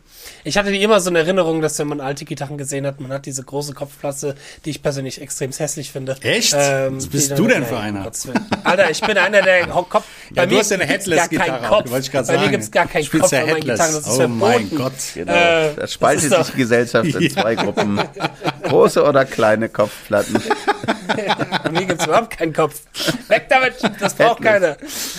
Ich 0.44 0.58
hatte 0.58 0.72
die 0.72 0.82
immer 0.82 1.00
so 1.00 1.10
eine 1.10 1.20
Erinnerung, 1.20 1.62
dass 1.62 1.78
wenn 1.80 1.88
man 1.88 2.02
alte 2.02 2.26
Gitarren 2.26 2.58
gesehen 2.58 2.86
hat, 2.88 3.00
man 3.00 3.12
hat 3.12 3.26
diese 3.26 3.44
große 3.44 3.74
Kopfplatte, 3.74 4.36
die 4.66 4.70
ich 4.72 4.82
persönlich 4.82 5.22
extrem 5.22 5.52
hässlich 5.52 5.92
finde. 5.92 6.16
Echt? 6.22 6.56
Ähm, 6.58 6.98
Was 6.98 7.08
bist 7.08 7.38
du 7.38 7.48
denn 7.48 7.66
für 7.66 7.78
einer? 7.78 8.10
Alter, 8.64 8.90
ich 8.92 9.02
bin 9.02 9.18
einer, 9.18 9.42
der 9.42 9.68
Kopf. 9.68 10.06
Ja, 10.34 10.46
du 10.46 10.58
hast 10.58 10.72
ja 10.72 10.78
eine 10.78 10.86
Headless-Gitarre 10.86 11.68
Kopf. 11.68 11.90
wollte 11.90 12.06
ich 12.06 12.12
gerade 12.12 12.28
Bei 12.28 12.34
mir 12.34 12.40
sagen. 12.40 12.52
gibt's 12.52 12.72
gar 12.72 12.88
keinen 12.88 13.02
Du 13.04 13.08
spielst 13.08 13.24
Kopf 13.24 13.32
ja 13.34 13.40
bei 13.42 13.46
meinen 13.48 13.56
Headless. 13.58 13.78
Gitarren, 13.80 13.94
das 13.96 14.04
ist 14.04 14.10
Oh 14.10 14.16
verboten. 14.18 14.40
mein 14.40 14.70
Gott. 14.76 14.94
Genau. 15.14 15.34
Äh, 15.34 15.74
da 15.76 15.88
spaltet 15.88 16.34
sich 16.34 16.48
die 16.54 16.58
Gesellschaft 16.58 17.06
in 17.16 17.22
Ja. 17.22 17.30
zwei 17.30 17.56
Gruppen. 17.56 18.00
Große 18.64 19.04
oder 19.04 19.26
kleine 19.26 19.70
Kopfplatten. 19.70 20.36
Bei 21.64 21.72
mir 21.72 21.86
gibt's 21.86 22.06
überhaupt 22.06 22.38
keinen 22.38 22.54
Kopf. 22.54 22.82
Weg 23.28 23.48
damit, 23.50 23.74
das 24.00 24.14
braucht 24.14 24.42
keiner. 24.42 24.78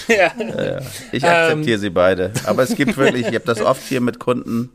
Ja. 0.09 0.31
Ich 1.13 1.23
Ähm. 1.23 1.29
akzeptiere 1.29 1.79
sie 1.79 1.91
beide. 1.91 2.33
Aber 2.45 2.63
es 2.63 2.75
gibt 2.75 2.97
wirklich, 2.97 3.27
ich 3.27 3.35
habe 3.35 3.45
das 3.45 3.61
oft 3.61 3.83
hier 3.89 4.01
mit 4.01 4.19
Kunden. 4.19 4.71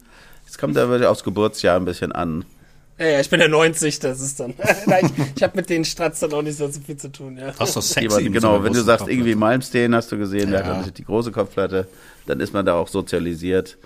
Es 0.55 0.59
kommt 0.59 0.77
da 0.77 0.87
wirklich 0.87 1.05
aufs 1.05 1.25
Geburtsjahr 1.25 1.75
ein 1.75 1.83
bisschen 1.83 2.13
an. 2.13 2.45
Ja, 2.97 3.07
ja, 3.07 3.19
ich 3.19 3.29
bin 3.29 3.39
der 3.39 3.49
90, 3.49 3.99
das 3.99 4.21
ist 4.21 4.39
dann. 4.39 4.53
Nein, 4.85 5.11
ich 5.17 5.23
ich 5.35 5.43
habe 5.43 5.57
mit 5.57 5.69
den 5.69 5.83
Stratz 5.83 6.21
dann 6.21 6.31
auch 6.31 6.41
nicht 6.41 6.57
so 6.57 6.69
viel 6.69 6.95
zu 6.95 7.11
tun, 7.11 7.37
ja. 7.37 7.51
Das 7.51 7.67
ist 7.67 7.75
doch 7.75 7.81
sexy. 7.81 8.23
So 8.23 8.31
genau, 8.31 8.63
wenn 8.63 8.71
du 8.71 8.79
sagst, 8.79 8.99
Kopfplatte. 8.99 9.11
irgendwie 9.11 9.35
Malmsteen 9.35 9.93
hast 9.93 10.13
du 10.13 10.17
gesehen, 10.17 10.51
der 10.51 10.61
Ja. 10.61 10.65
hat 10.67 10.77
natürlich 10.77 10.93
die 10.93 11.03
große 11.03 11.33
Kopfplatte, 11.33 11.89
dann 12.25 12.39
ist 12.39 12.53
man 12.53 12.65
da 12.65 12.75
auch 12.75 12.87
sozialisiert. 12.87 13.77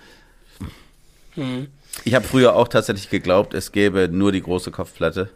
Hm. 1.34 1.66
Ich 2.04 2.14
habe 2.14 2.24
früher 2.24 2.54
auch 2.54 2.68
tatsächlich 2.68 3.10
geglaubt, 3.10 3.52
es 3.52 3.72
gäbe 3.72 4.08
nur 4.08 4.30
die 4.30 4.42
große 4.42 4.70
Kopfplatte. 4.70 5.28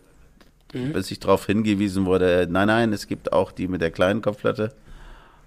Hm. 0.70 0.92
Bis 0.92 1.10
ich 1.10 1.18
darauf 1.18 1.46
hingewiesen 1.46 2.06
wurde, 2.06 2.46
nein, 2.48 2.68
nein, 2.68 2.92
es 2.92 3.08
gibt 3.08 3.32
auch 3.32 3.50
die 3.50 3.66
mit 3.66 3.80
der 3.80 3.90
kleinen 3.90 4.22
Kopfplatte. 4.22 4.72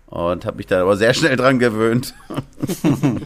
Und 0.08 0.44
habe 0.46 0.58
mich 0.58 0.66
da 0.68 0.82
aber 0.82 0.98
sehr 0.98 1.14
schnell 1.14 1.38
dran 1.38 1.60
gewöhnt. 1.60 2.14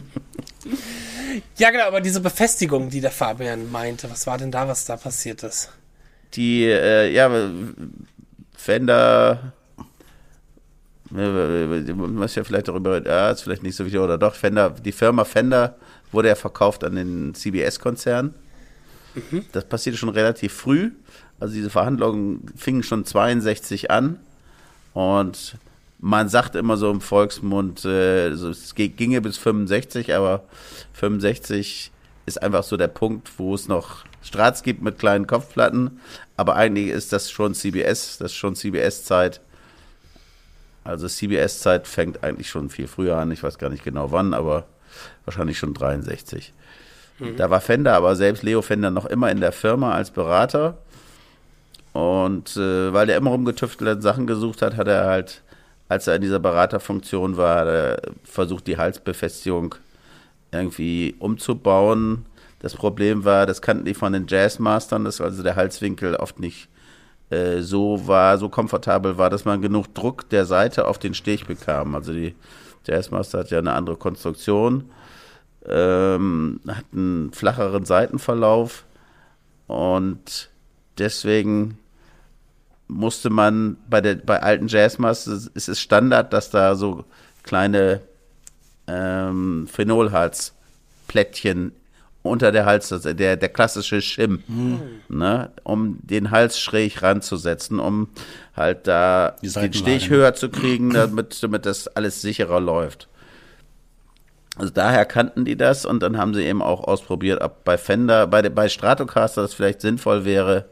Ja, 1.58 1.70
genau, 1.70 1.84
aber 1.84 2.00
diese 2.00 2.20
Befestigung, 2.20 2.90
die 2.90 3.00
der 3.00 3.10
Fabian 3.10 3.70
meinte, 3.70 4.10
was 4.10 4.26
war 4.26 4.38
denn 4.38 4.50
da, 4.50 4.68
was 4.68 4.84
da 4.84 4.96
passiert 4.96 5.42
ist? 5.42 5.70
Die, 6.34 6.64
äh, 6.64 7.12
ja, 7.12 7.30
Fender, 8.56 9.52
äh, 11.10 11.14
was 11.14 12.34
ja 12.34 12.44
vielleicht 12.44 12.68
darüber, 12.68 13.04
ja, 13.04 13.30
ist 13.30 13.42
vielleicht 13.42 13.62
nicht 13.62 13.76
so 13.76 13.84
wichtig, 13.84 14.00
oder 14.00 14.18
doch, 14.18 14.34
Fender, 14.34 14.70
die 14.70 14.92
Firma 14.92 15.24
Fender 15.24 15.76
wurde 16.10 16.28
ja 16.28 16.34
verkauft 16.34 16.84
an 16.84 16.94
den 16.94 17.34
CBS-Konzern. 17.34 18.34
Das 19.52 19.66
passierte 19.66 19.98
schon 19.98 20.08
relativ 20.08 20.54
früh. 20.54 20.92
Also 21.38 21.54
diese 21.54 21.70
Verhandlungen 21.70 22.46
fingen 22.56 22.82
schon 22.82 23.04
62 23.04 23.90
an 23.90 24.18
und 24.94 25.56
man 26.04 26.28
sagt 26.28 26.56
immer 26.56 26.76
so 26.76 26.90
im 26.90 27.00
Volksmund, 27.00 27.84
äh, 27.84 28.34
so, 28.34 28.50
es 28.50 28.74
ge- 28.74 28.88
ginge 28.88 29.20
bis 29.22 29.38
65, 29.38 30.14
aber 30.14 30.42
65 30.94 31.90
ist 32.26 32.42
einfach 32.42 32.64
so 32.64 32.76
der 32.76 32.88
Punkt, 32.88 33.30
wo 33.38 33.54
es 33.54 33.68
noch 33.68 34.04
Strats 34.22 34.62
gibt 34.62 34.82
mit 34.82 34.98
kleinen 34.98 35.26
Kopfplatten, 35.26 36.00
aber 36.36 36.56
eigentlich 36.56 36.88
ist 36.88 37.12
das 37.12 37.30
schon 37.30 37.54
CBS, 37.54 38.18
das 38.18 38.32
ist 38.32 38.36
schon 38.36 38.54
CBS-Zeit. 38.56 39.40
Also 40.84 41.06
CBS-Zeit 41.08 41.86
fängt 41.86 42.24
eigentlich 42.24 42.50
schon 42.50 42.68
viel 42.68 42.88
früher 42.88 43.16
an, 43.16 43.30
ich 43.30 43.42
weiß 43.42 43.58
gar 43.58 43.70
nicht 43.70 43.84
genau 43.84 44.10
wann, 44.10 44.34
aber 44.34 44.64
wahrscheinlich 45.24 45.58
schon 45.58 45.74
63. 45.74 46.52
Da 47.36 47.50
war 47.50 47.60
Fender, 47.60 47.94
aber 47.94 48.16
selbst 48.16 48.42
Leo 48.42 48.62
Fender 48.62 48.90
noch 48.90 49.06
immer 49.06 49.30
in 49.30 49.40
der 49.40 49.52
Firma 49.52 49.92
als 49.92 50.10
Berater. 50.10 50.78
Und 51.92 52.56
äh, 52.56 52.92
weil 52.92 53.06
der 53.06 53.16
immer 53.16 53.30
rumgetüftelt 53.30 53.88
hat, 53.88 54.02
Sachen 54.02 54.26
gesucht 54.26 54.62
hat, 54.62 54.76
hat 54.76 54.88
er 54.88 55.04
halt, 55.06 55.42
als 55.92 56.06
er 56.06 56.16
in 56.16 56.22
dieser 56.22 56.38
Beraterfunktion 56.38 57.36
war, 57.36 57.66
er 57.66 58.02
versucht, 58.24 58.66
die 58.66 58.78
Halsbefestigung 58.78 59.74
irgendwie 60.50 61.14
umzubauen. 61.18 62.26
Das 62.60 62.74
Problem 62.74 63.24
war, 63.24 63.46
das 63.46 63.60
kannten 63.60 63.84
die 63.84 63.94
von 63.94 64.12
den 64.12 64.26
Jazzmastern, 64.26 65.04
dass 65.04 65.20
also 65.20 65.42
der 65.42 65.56
Halswinkel 65.56 66.16
oft 66.16 66.40
nicht 66.40 66.68
äh, 67.30 67.60
so 67.60 68.06
war, 68.06 68.38
so 68.38 68.48
komfortabel 68.48 69.18
war, 69.18 69.30
dass 69.30 69.44
man 69.44 69.60
genug 69.60 69.94
Druck 69.94 70.28
der 70.30 70.46
Seite 70.46 70.86
auf 70.86 70.98
den 70.98 71.14
Steg 71.14 71.46
bekam. 71.46 71.94
Also 71.94 72.12
die, 72.12 72.34
Jazzmaster 72.86 73.40
hat 73.40 73.50
ja 73.50 73.58
eine 73.58 73.72
andere 73.72 73.96
Konstruktion, 73.96 74.90
ähm, 75.66 76.60
hat 76.66 76.84
einen 76.92 77.32
flacheren 77.32 77.84
Seitenverlauf 77.84 78.84
und 79.66 80.50
deswegen 80.98 81.78
musste 82.92 83.30
man 83.30 83.76
bei 83.88 84.00
der 84.00 84.16
bei 84.16 84.42
alten 84.42 84.68
Jazzmasters 84.68 85.50
ist 85.54 85.68
es 85.68 85.80
Standard, 85.80 86.32
dass 86.32 86.50
da 86.50 86.74
so 86.74 87.04
kleine 87.42 88.00
ähm, 88.86 89.66
Phenolhalsplättchen 89.70 91.72
unter 92.22 92.52
der 92.52 92.66
Hals, 92.66 92.92
also 92.92 93.12
der, 93.12 93.36
der 93.36 93.48
klassische 93.48 94.00
Schim, 94.00 94.42
mhm. 94.46 94.80
ne, 95.08 95.50
um 95.64 95.98
den 96.02 96.30
Hals 96.30 96.60
schräg 96.60 97.02
ranzusetzen, 97.02 97.80
um 97.80 98.08
halt 98.56 98.86
da 98.86 99.34
den 99.42 99.72
Stich 99.72 100.08
höher 100.08 100.34
zu 100.34 100.48
kriegen, 100.48 100.90
damit, 100.90 101.42
damit 101.42 101.66
das 101.66 101.88
alles 101.88 102.22
sicherer 102.22 102.60
läuft. 102.60 103.08
Also 104.56 104.72
daher 104.72 105.04
kannten 105.04 105.44
die 105.44 105.56
das 105.56 105.84
und 105.84 106.02
dann 106.02 106.18
haben 106.18 106.34
sie 106.34 106.44
eben 106.44 106.62
auch 106.62 106.84
ausprobiert, 106.84 107.40
ob 107.40 107.64
bei 107.64 107.78
Fender, 107.78 108.26
bei, 108.26 108.48
bei 108.48 108.68
Stratocaster 108.68 109.42
das 109.42 109.54
vielleicht 109.54 109.80
sinnvoll 109.80 110.24
wäre, 110.24 110.66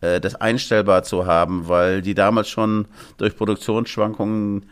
äh, 0.00 0.20
das 0.20 0.34
einstellbar 0.34 1.02
zu 1.02 1.26
haben, 1.26 1.68
weil 1.68 2.02
die 2.02 2.14
damals 2.14 2.48
schon 2.48 2.86
durch 3.18 3.36
Produktionsschwankungen 3.36 4.66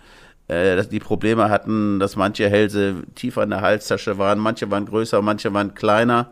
äh, 0.48 0.82
die 0.86 1.00
Probleme 1.00 1.50
hatten, 1.50 2.00
dass 2.00 2.16
manche 2.16 2.48
Hälse 2.48 3.02
tiefer 3.14 3.42
in 3.42 3.50
der 3.50 3.60
Halstasche 3.60 4.18
waren, 4.18 4.38
manche 4.38 4.70
waren 4.70 4.86
größer, 4.86 5.22
manche 5.22 5.52
waren 5.52 5.74
kleiner. 5.74 6.30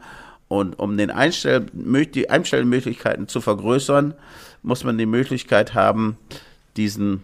Und 0.49 0.79
um 0.79 0.97
den 0.97 1.11
Einstell 1.11 1.67
die 1.73 2.31
Einstellmöglichkeiten 2.31 3.29
zu 3.29 3.41
vergrößern, 3.41 4.15
muss 4.63 4.85
man 4.85 4.97
die 4.97 5.07
Möglichkeit 5.07 5.75
haben, 5.75 6.17
diesen, 6.77 7.23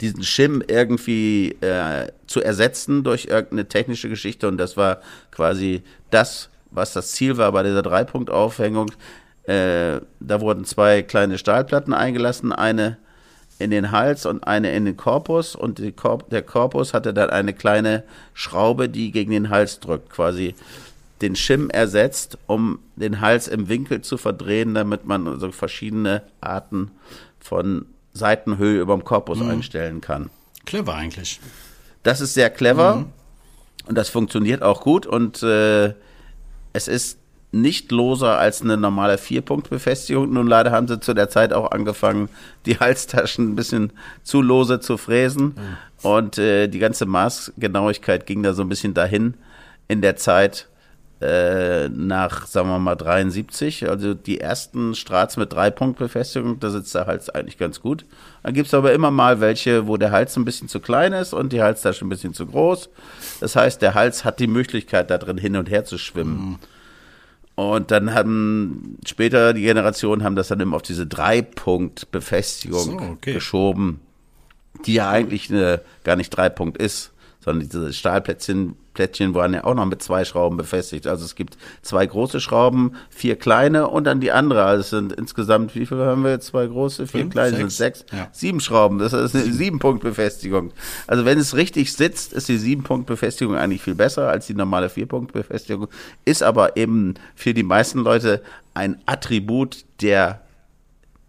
diesen 0.00 0.22
Schim 0.22 0.62
irgendwie 0.66 1.56
äh, 1.60 2.08
zu 2.26 2.40
ersetzen 2.40 3.02
durch 3.04 3.26
irgendeine 3.26 3.66
technische 3.68 4.08
Geschichte. 4.08 4.48
Und 4.48 4.58
das 4.58 4.76
war 4.76 5.00
quasi 5.30 5.82
das, 6.10 6.48
was 6.70 6.92
das 6.92 7.12
Ziel 7.12 7.36
war 7.36 7.52
bei 7.52 7.64
dieser 7.64 7.82
Dreipunktaufhängung. 7.82 8.92
Äh, 9.48 10.02
da 10.20 10.42
wurden 10.42 10.66
zwei 10.66 11.00
kleine 11.00 11.38
Stahlplatten 11.38 11.94
eingelassen, 11.94 12.52
eine 12.52 12.98
in 13.58 13.70
den 13.70 13.92
Hals 13.92 14.26
und 14.26 14.46
eine 14.46 14.72
in 14.72 14.84
den 14.84 14.98
Korpus 14.98 15.56
und 15.56 15.80
Korp 15.96 16.28
der 16.28 16.42
Korpus 16.42 16.92
hatte 16.92 17.14
dann 17.14 17.30
eine 17.30 17.54
kleine 17.54 18.04
Schraube, 18.34 18.90
die 18.90 19.10
gegen 19.10 19.30
den 19.30 19.48
Hals 19.48 19.80
drückt, 19.80 20.10
quasi 20.10 20.54
den 21.22 21.34
Schim 21.34 21.70
ersetzt, 21.70 22.36
um 22.46 22.78
den 22.96 23.22
Hals 23.22 23.48
im 23.48 23.68
Winkel 23.70 24.02
zu 24.02 24.18
verdrehen, 24.18 24.74
damit 24.74 25.06
man 25.06 25.40
so 25.40 25.50
verschiedene 25.50 26.22
Arten 26.42 26.90
von 27.40 27.86
Seitenhöhe 28.12 28.82
über 28.82 28.94
dem 28.94 29.04
Korpus 29.04 29.38
mhm. 29.38 29.50
einstellen 29.50 30.02
kann. 30.02 30.28
Clever 30.66 30.94
eigentlich. 30.94 31.40
Das 32.02 32.20
ist 32.20 32.34
sehr 32.34 32.50
clever 32.50 32.96
mhm. 32.96 33.06
und 33.86 33.96
das 33.96 34.10
funktioniert 34.10 34.62
auch 34.62 34.82
gut 34.82 35.06
und 35.06 35.42
äh, 35.42 35.94
es 36.74 36.86
ist 36.86 37.18
nicht 37.50 37.90
loser 37.92 38.38
als 38.38 38.60
eine 38.60 38.76
normale 38.76 39.16
Vierpunktbefestigung. 39.16 40.32
Nun 40.32 40.46
leider 40.46 40.70
haben 40.70 40.86
sie 40.86 41.00
zu 41.00 41.14
der 41.14 41.30
Zeit 41.30 41.52
auch 41.52 41.70
angefangen, 41.70 42.28
die 42.66 42.76
Halstaschen 42.80 43.52
ein 43.52 43.56
bisschen 43.56 43.92
zu 44.22 44.42
lose 44.42 44.80
zu 44.80 44.96
fräsen. 44.96 45.54
Mhm. 45.56 45.76
Und 46.02 46.38
äh, 46.38 46.68
die 46.68 46.78
ganze 46.78 47.06
Maßgenauigkeit 47.06 48.26
ging 48.26 48.42
da 48.42 48.52
so 48.52 48.62
ein 48.62 48.68
bisschen 48.68 48.94
dahin 48.94 49.34
in 49.88 50.02
der 50.02 50.16
Zeit 50.16 50.68
äh, 51.20 51.88
nach, 51.88 52.46
sagen 52.46 52.68
wir 52.68 52.78
mal, 52.78 52.94
73. 52.94 53.88
Also 53.88 54.14
die 54.14 54.40
ersten 54.40 54.94
Strats 54.94 55.36
mit 55.36 55.52
Dreipunktbefestigung, 55.52 56.60
da 56.60 56.70
sitzt 56.70 56.94
der 56.94 57.06
Hals 57.06 57.28
eigentlich 57.30 57.58
ganz 57.58 57.80
gut. 57.80 58.04
Dann 58.44 58.54
gibt's 58.54 58.74
aber 58.74 58.92
immer 58.92 59.10
mal 59.10 59.40
welche, 59.40 59.88
wo 59.88 59.96
der 59.96 60.12
Hals 60.12 60.36
ein 60.36 60.44
bisschen 60.44 60.68
zu 60.68 60.78
klein 60.78 61.12
ist 61.12 61.32
und 61.32 61.52
die 61.52 61.62
Halstasche 61.62 62.04
ein 62.04 62.08
bisschen 62.08 62.34
zu 62.34 62.46
groß. 62.46 62.88
Das 63.40 63.56
heißt, 63.56 63.82
der 63.82 63.94
Hals 63.94 64.24
hat 64.24 64.38
die 64.38 64.46
Möglichkeit, 64.46 65.10
da 65.10 65.18
drin 65.18 65.38
hin 65.38 65.56
und 65.56 65.68
her 65.68 65.84
zu 65.84 65.98
schwimmen. 65.98 66.50
Mhm. 66.50 66.58
Und 67.58 67.90
dann 67.90 68.14
haben 68.14 68.98
später 69.04 69.52
die 69.52 69.62
Generationen 69.62 70.22
haben 70.22 70.36
das 70.36 70.46
dann 70.46 70.60
immer 70.60 70.76
auf 70.76 70.82
diese 70.82 71.08
Dreipunkt-Befestigung 71.08 72.84
so, 72.84 72.92
okay. 72.92 73.32
geschoben, 73.34 73.98
die 74.86 74.94
ja 74.94 75.10
eigentlich 75.10 75.50
eine, 75.50 75.80
gar 76.04 76.14
nicht 76.14 76.30
Dreipunkt 76.30 76.78
ist, 76.78 77.10
sondern 77.48 77.68
diese 77.68 77.92
Stahlplättchen 77.92 78.76
Plättchen 78.92 79.32
waren 79.32 79.54
ja 79.54 79.62
auch 79.62 79.74
noch 79.74 79.86
mit 79.86 80.02
zwei 80.02 80.24
Schrauben 80.24 80.56
befestigt. 80.56 81.06
Also 81.06 81.24
es 81.24 81.36
gibt 81.36 81.56
zwei 81.82 82.04
große 82.04 82.40
Schrauben, 82.40 82.96
vier 83.10 83.36
kleine 83.36 83.86
und 83.86 84.04
dann 84.04 84.20
die 84.20 84.32
andere. 84.32 84.64
Also 84.64 84.80
es 84.80 84.90
sind 84.90 85.12
insgesamt, 85.12 85.76
wie 85.76 85.86
viele 85.86 86.04
haben 86.04 86.24
wir 86.24 86.32
jetzt? 86.32 86.48
Zwei 86.48 86.66
große, 86.66 87.06
vier 87.06 87.20
Fünf, 87.20 87.32
kleine, 87.32 87.50
sechs. 87.50 87.58
sind 87.58 87.70
sechs. 87.70 88.04
Ja. 88.10 88.28
Sieben 88.32 88.58
Schrauben, 88.58 88.98
das 88.98 89.12
ist 89.12 89.36
eine 89.36 89.52
Sieben-Punkt-Befestigung. 89.52 90.72
Also 91.06 91.24
wenn 91.24 91.38
es 91.38 91.54
richtig 91.54 91.92
sitzt, 91.92 92.32
ist 92.32 92.48
die 92.48 92.58
Sieben-Punkt-Befestigung 92.58 93.54
eigentlich 93.54 93.82
viel 93.82 93.94
besser 93.94 94.28
als 94.28 94.48
die 94.48 94.54
normale 94.54 94.90
Vier-Punkt-Befestigung. 94.90 95.86
Ist 96.24 96.42
aber 96.42 96.76
eben 96.76 97.14
für 97.36 97.54
die 97.54 97.62
meisten 97.62 98.00
Leute 98.00 98.42
ein 98.74 99.00
Attribut 99.06 99.84
der 100.02 100.40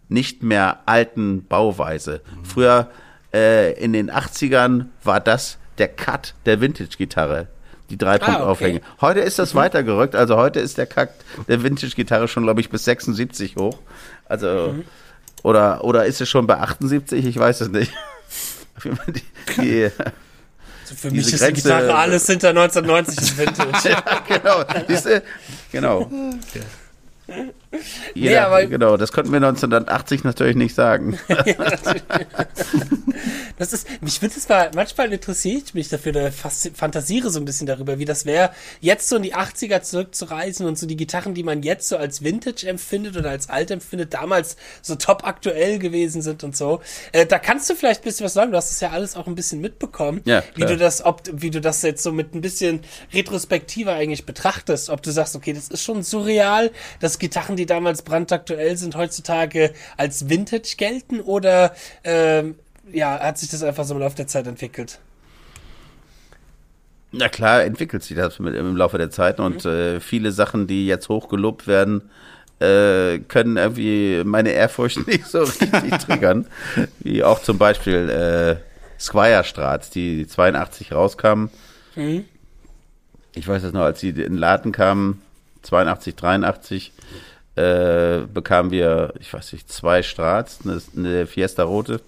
nicht 0.07 0.41
mehr 0.41 0.79
alten 0.87 1.45
Bauweise. 1.45 2.21
Früher 2.41 2.89
äh, 3.31 3.73
in 3.73 3.93
den 3.93 4.09
80ern 4.09 4.85
war 5.03 5.19
das 5.19 5.59
der 5.79 5.87
Cut 5.87 6.33
der 6.45 6.61
Vintage-Gitarre 6.61 7.47
die 7.89 7.97
drei 7.97 8.21
ah, 8.21 8.49
okay. 8.49 8.81
Heute 9.01 9.19
ist 9.21 9.39
das 9.39 9.53
mhm. 9.53 9.59
weitergerückt, 9.59 10.15
also 10.15 10.37
heute 10.37 10.59
ist 10.59 10.77
der 10.77 10.85
Kack 10.85 11.13
der 11.47 11.63
Vintage-Gitarre 11.63 12.27
schon, 12.27 12.43
glaube 12.43 12.61
ich, 12.61 12.69
bis 12.69 12.85
76 12.85 13.55
hoch. 13.55 13.79
Also, 14.25 14.73
mhm. 14.73 14.83
oder, 15.41 15.83
oder 15.83 16.05
ist 16.05 16.21
es 16.21 16.29
schon 16.29 16.45
bei 16.45 16.57
78? 16.57 17.25
Ich 17.25 17.37
weiß 17.37 17.61
es 17.61 17.69
nicht. 17.69 17.91
die, 19.07 19.21
die, 19.57 19.83
also 20.81 20.95
für 20.95 21.09
mich 21.09 21.33
ist 21.33 21.39
Grenze, 21.39 21.53
die 21.53 21.61
Gitarre 21.63 21.95
alles 21.95 22.27
hinter 22.27 22.49
1990 22.49 23.37
Vintage. 23.37 23.89
ja, 23.89 24.03
genau. 24.27 24.63
Diese, 24.87 25.23
genau. 25.71 26.01
Okay. 26.01 27.49
Jeder, 28.15 28.29
nee, 28.29 28.37
aber, 28.37 28.65
genau, 28.65 28.97
das 28.97 29.11
konnten 29.11 29.31
wir 29.31 29.37
1980 29.37 30.23
natürlich 30.23 30.55
nicht 30.55 30.73
sagen. 30.73 31.19
das 33.59 33.73
ist, 33.73 33.87
mich 34.01 34.19
würde 34.23 34.33
es 34.35 34.49
mal, 34.49 34.71
manchmal 34.73 35.13
interessiert 35.13 35.65
ich 35.67 35.73
mich 35.75 35.87
dafür, 35.89 36.13
da 36.13 36.31
fantasiere 36.31 37.29
so 37.29 37.39
ein 37.39 37.45
bisschen 37.45 37.67
darüber, 37.67 37.99
wie 37.99 38.05
das 38.05 38.25
wäre, 38.25 38.49
jetzt 38.79 39.07
so 39.07 39.17
in 39.17 39.23
die 39.23 39.35
80er 39.35 39.83
zurückzureisen 39.83 40.65
und 40.65 40.79
so 40.79 40.87
die 40.87 40.97
Gitarren, 40.97 41.35
die 41.35 41.43
man 41.43 41.61
jetzt 41.61 41.89
so 41.89 41.97
als 41.97 42.23
Vintage 42.23 42.67
empfindet 42.67 43.15
oder 43.17 43.29
als 43.29 43.49
alt 43.49 43.69
empfindet, 43.69 44.15
damals 44.15 44.57
so 44.81 44.95
top 44.95 45.23
aktuell 45.23 45.77
gewesen 45.77 46.23
sind 46.23 46.43
und 46.43 46.57
so. 46.57 46.81
Äh, 47.11 47.27
da 47.27 47.37
kannst 47.37 47.69
du 47.69 47.75
vielleicht 47.75 48.01
ein 48.01 48.05
bisschen 48.05 48.25
was 48.25 48.33
sagen, 48.33 48.51
du 48.51 48.57
hast 48.57 48.71
es 48.71 48.79
ja 48.79 48.89
alles 48.89 49.15
auch 49.15 49.27
ein 49.27 49.35
bisschen 49.35 49.61
mitbekommen, 49.61 50.21
ja, 50.25 50.41
wie 50.55 50.65
du 50.65 50.75
das, 50.75 51.05
ob, 51.05 51.21
wie 51.31 51.51
du 51.51 51.61
das 51.61 51.83
jetzt 51.83 52.01
so 52.01 52.11
mit 52.11 52.33
ein 52.33 52.41
bisschen 52.41 52.79
retrospektiver 53.13 53.93
eigentlich 53.93 54.25
betrachtest, 54.25 54.89
ob 54.89 55.03
du 55.03 55.11
sagst, 55.11 55.35
okay, 55.35 55.53
das 55.53 55.67
ist 55.67 55.83
schon 55.83 56.01
surreal, 56.01 56.71
dass 56.99 57.19
Gitarren, 57.19 57.58
die 57.59 57.65
damals 57.65 58.01
brandaktuell 58.01 58.77
sind, 58.77 58.95
heutzutage 58.95 59.73
als 59.97 60.29
Vintage 60.29 60.75
gelten 60.77 61.19
oder 61.19 61.75
ähm, 62.03 62.55
ja, 62.91 63.19
hat 63.19 63.37
sich 63.37 63.49
das 63.49 63.61
einfach 63.61 63.83
so 63.83 63.93
im 63.93 63.99
Laufe 63.99 64.15
der 64.15 64.27
Zeit 64.27 64.47
entwickelt? 64.47 64.99
Na 67.11 67.27
klar, 67.27 67.63
entwickelt 67.63 68.03
sich 68.03 68.15
das 68.15 68.39
im 68.39 68.75
Laufe 68.77 68.97
der 68.97 69.09
Zeit 69.09 69.39
und 69.39 69.65
mhm. 69.65 69.71
äh, 69.71 69.99
viele 69.99 70.31
Sachen, 70.31 70.67
die 70.67 70.87
jetzt 70.87 71.09
hochgelobt 71.09 71.67
werden, 71.67 72.09
äh, 72.59 73.19
können 73.19 73.57
irgendwie 73.57 74.21
meine 74.25 74.51
Ehrfurcht 74.51 75.07
nicht 75.07 75.25
so 75.25 75.43
richtig 75.43 75.97
triggern. 76.05 76.45
Wie 76.99 77.23
auch 77.23 77.41
zum 77.41 77.57
Beispiel 77.57 78.09
äh, 78.09 79.01
Squire 79.01 79.43
Strat, 79.43 79.95
die 79.95 80.27
82 80.27 80.91
rauskamen. 80.93 81.49
Mhm. 81.95 82.25
Ich 83.33 83.47
weiß 83.47 83.63
es 83.63 83.73
noch, 83.73 83.81
als 83.81 84.01
sie 84.01 84.09
in 84.09 84.15
den 84.15 84.37
Laden 84.37 84.71
kamen, 84.71 85.21
82, 85.63 86.15
83, 86.15 86.91
äh, 87.55 88.19
bekamen 88.31 88.71
wir, 88.71 89.13
ich 89.19 89.33
weiß 89.33 89.53
nicht, 89.53 89.71
zwei 89.71 90.03
Strats, 90.03 90.59
eine, 90.63 90.81
eine 90.95 91.27
Fiesta 91.27 91.63
Rote 91.63 92.01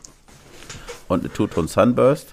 und 1.08 1.22
eine 1.22 1.34
Two-Tone 1.34 1.68
Sunburst 1.68 2.28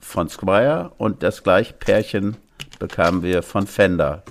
von 0.00 0.28
Squire 0.28 0.92
und 0.98 1.22
das 1.22 1.42
gleiche 1.42 1.72
Pärchen 1.72 2.36
bekamen 2.78 3.22
wir 3.22 3.42
von 3.42 3.66
Fender. 3.66 4.22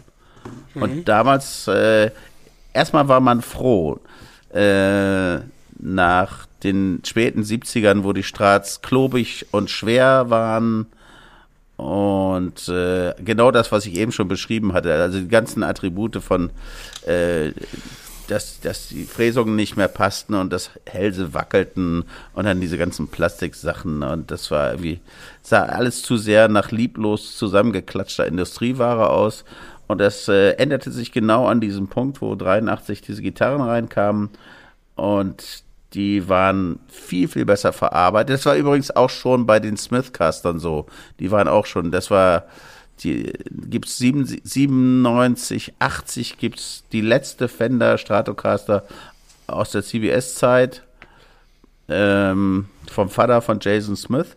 Mhm. 0.73 0.81
Und 0.81 1.05
damals, 1.05 1.67
äh, 1.67 2.11
erstmal 2.73 3.07
war 3.07 3.19
man 3.19 3.41
froh, 3.41 3.99
äh, 4.53 5.39
nach 5.77 6.45
den 6.63 7.01
späten 7.05 7.43
70ern, 7.43 8.03
wo 8.03 8.13
die 8.13 8.23
Strats 8.23 8.81
klobig 8.81 9.47
und 9.51 9.69
schwer 9.69 10.29
waren, 10.29 10.87
und 11.77 12.69
äh, 12.69 13.13
genau 13.23 13.51
das, 13.51 13.71
was 13.71 13.85
ich 13.85 13.95
eben 13.95 14.11
schon 14.11 14.27
beschrieben 14.27 14.73
hatte, 14.73 14.93
also 14.93 15.19
die 15.19 15.27
ganzen 15.27 15.61
Attribute 15.61 16.17
von, 16.23 16.51
äh, 17.05 17.51
dass, 18.27 18.61
dass 18.61 18.87
die 18.87 19.03
Fräsungen 19.03 19.55
nicht 19.55 19.75
mehr 19.75 19.89
passten 19.89 20.35
und 20.35 20.53
das 20.53 20.71
Hälse 20.85 21.33
wackelten 21.33 22.05
und 22.33 22.45
dann 22.45 22.61
diese 22.61 22.77
ganzen 22.77 23.09
Plastiksachen. 23.09 24.03
Und 24.03 24.31
das 24.31 24.49
war 24.51 24.71
irgendwie, 24.71 24.99
sah 25.41 25.63
alles 25.63 26.01
zu 26.01 26.17
sehr 26.17 26.47
nach 26.47 26.71
lieblos 26.71 27.37
zusammengeklatschter 27.37 28.25
Industrieware 28.25 29.09
aus. 29.09 29.43
Und 29.87 29.99
das 29.99 30.27
äh, 30.29 30.51
änderte 30.51 30.91
sich 30.91 31.11
genau 31.11 31.45
an 31.45 31.61
diesem 31.61 31.87
Punkt, 31.87 32.21
wo 32.21 32.35
83 32.35 33.01
diese 33.01 33.21
Gitarren 33.21 33.61
reinkamen. 33.61 34.29
Und 34.95 35.64
Die 35.95 36.27
waren 36.27 36.79
viel, 36.89 37.27
viel 37.27 37.45
besser 37.45 37.71
verarbeitet. 37.71 38.35
Das 38.35 38.45
war 38.45 38.55
übrigens 38.55 38.91
auch 38.91 39.09
schon 39.09 39.45
bei 39.45 39.59
den 39.59 39.77
Smithcastern 39.77 40.59
so. 40.59 40.87
Die 41.19 41.31
waren 41.31 41.47
auch 41.47 41.65
schon, 41.65 41.91
das 41.91 42.11
war, 42.11 42.45
die 42.99 43.31
gibt's 43.49 43.97
97, 43.97 45.73
80 45.79 46.37
gibt's 46.37 46.83
die 46.91 47.01
letzte 47.01 47.47
Fender 47.47 47.97
Stratocaster 47.97 48.83
aus 49.47 49.71
der 49.71 49.83
CBS-Zeit 49.83 50.83
ähm, 51.87 52.67
vom 52.91 53.09
Vater 53.09 53.41
von 53.41 53.59
Jason 53.61 53.95
Smith 53.95 54.35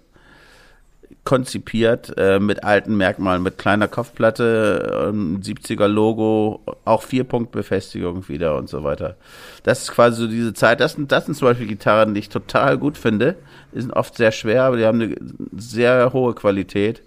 konzipiert 1.29 2.15
äh, 2.17 2.41
mit 2.41 2.65
alten 2.65 2.97
Merkmalen, 2.97 3.43
mit 3.43 3.59
kleiner 3.59 3.87
Kopfplatte, 3.87 5.11
ähm, 5.11 5.43
70er 5.43 5.87
Logo, 5.87 6.63
auch 6.87 7.03
Vierpunktbefestigung 7.03 8.31
wieder 8.31 8.57
und 8.57 8.71
so 8.71 8.83
weiter. 8.83 9.15
Das 9.63 9.83
ist 9.83 9.91
quasi 9.91 10.23
so 10.23 10.27
diese 10.27 10.55
Zeit. 10.55 10.81
Das 10.81 10.95
sind, 10.95 11.13
das 11.13 11.27
sind 11.27 11.35
zum 11.35 11.49
Beispiel 11.49 11.67
Gitarren, 11.67 12.15
die 12.15 12.21
ich 12.21 12.31
total 12.31 12.79
gut 12.79 12.97
finde. 12.97 13.37
Die 13.75 13.81
sind 13.83 13.93
oft 13.93 14.17
sehr 14.17 14.33
schwer, 14.33 14.63
aber 14.63 14.79
die 14.79 14.87
haben 14.87 15.03
eine 15.03 15.17
sehr 15.55 16.15
hohe 16.15 16.35
Qualität. 16.35 17.03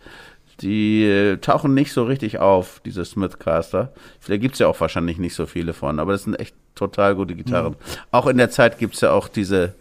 Die 0.60 1.03
äh, 1.03 1.38
tauchen 1.38 1.73
nicht 1.73 1.91
so 1.91 2.03
richtig 2.03 2.38
auf, 2.38 2.80
diese 2.85 3.03
Smithcaster. 3.03 3.91
Vielleicht 4.19 4.43
gibt's 4.43 4.60
ja 4.60 4.68
auch 4.68 4.80
wahrscheinlich 4.80 5.18
nicht 5.18 5.34
so 5.34 5.48
viele 5.48 5.73
von, 5.73 5.98
aber 5.98 6.11
das 6.11 6.26
sind 6.26 6.39
echt 6.39 6.53
total 6.76 7.15
gute 7.15 7.34
Gitarren. 7.34 7.72
Mhm. 7.72 7.98
Auch 8.11 8.27
in 8.27 8.38
der 8.38 8.52
Zeit 8.52 8.77
gibt's 8.77 9.02
ja 9.02 9.14
auch 9.14 9.27
diese, 9.27 9.73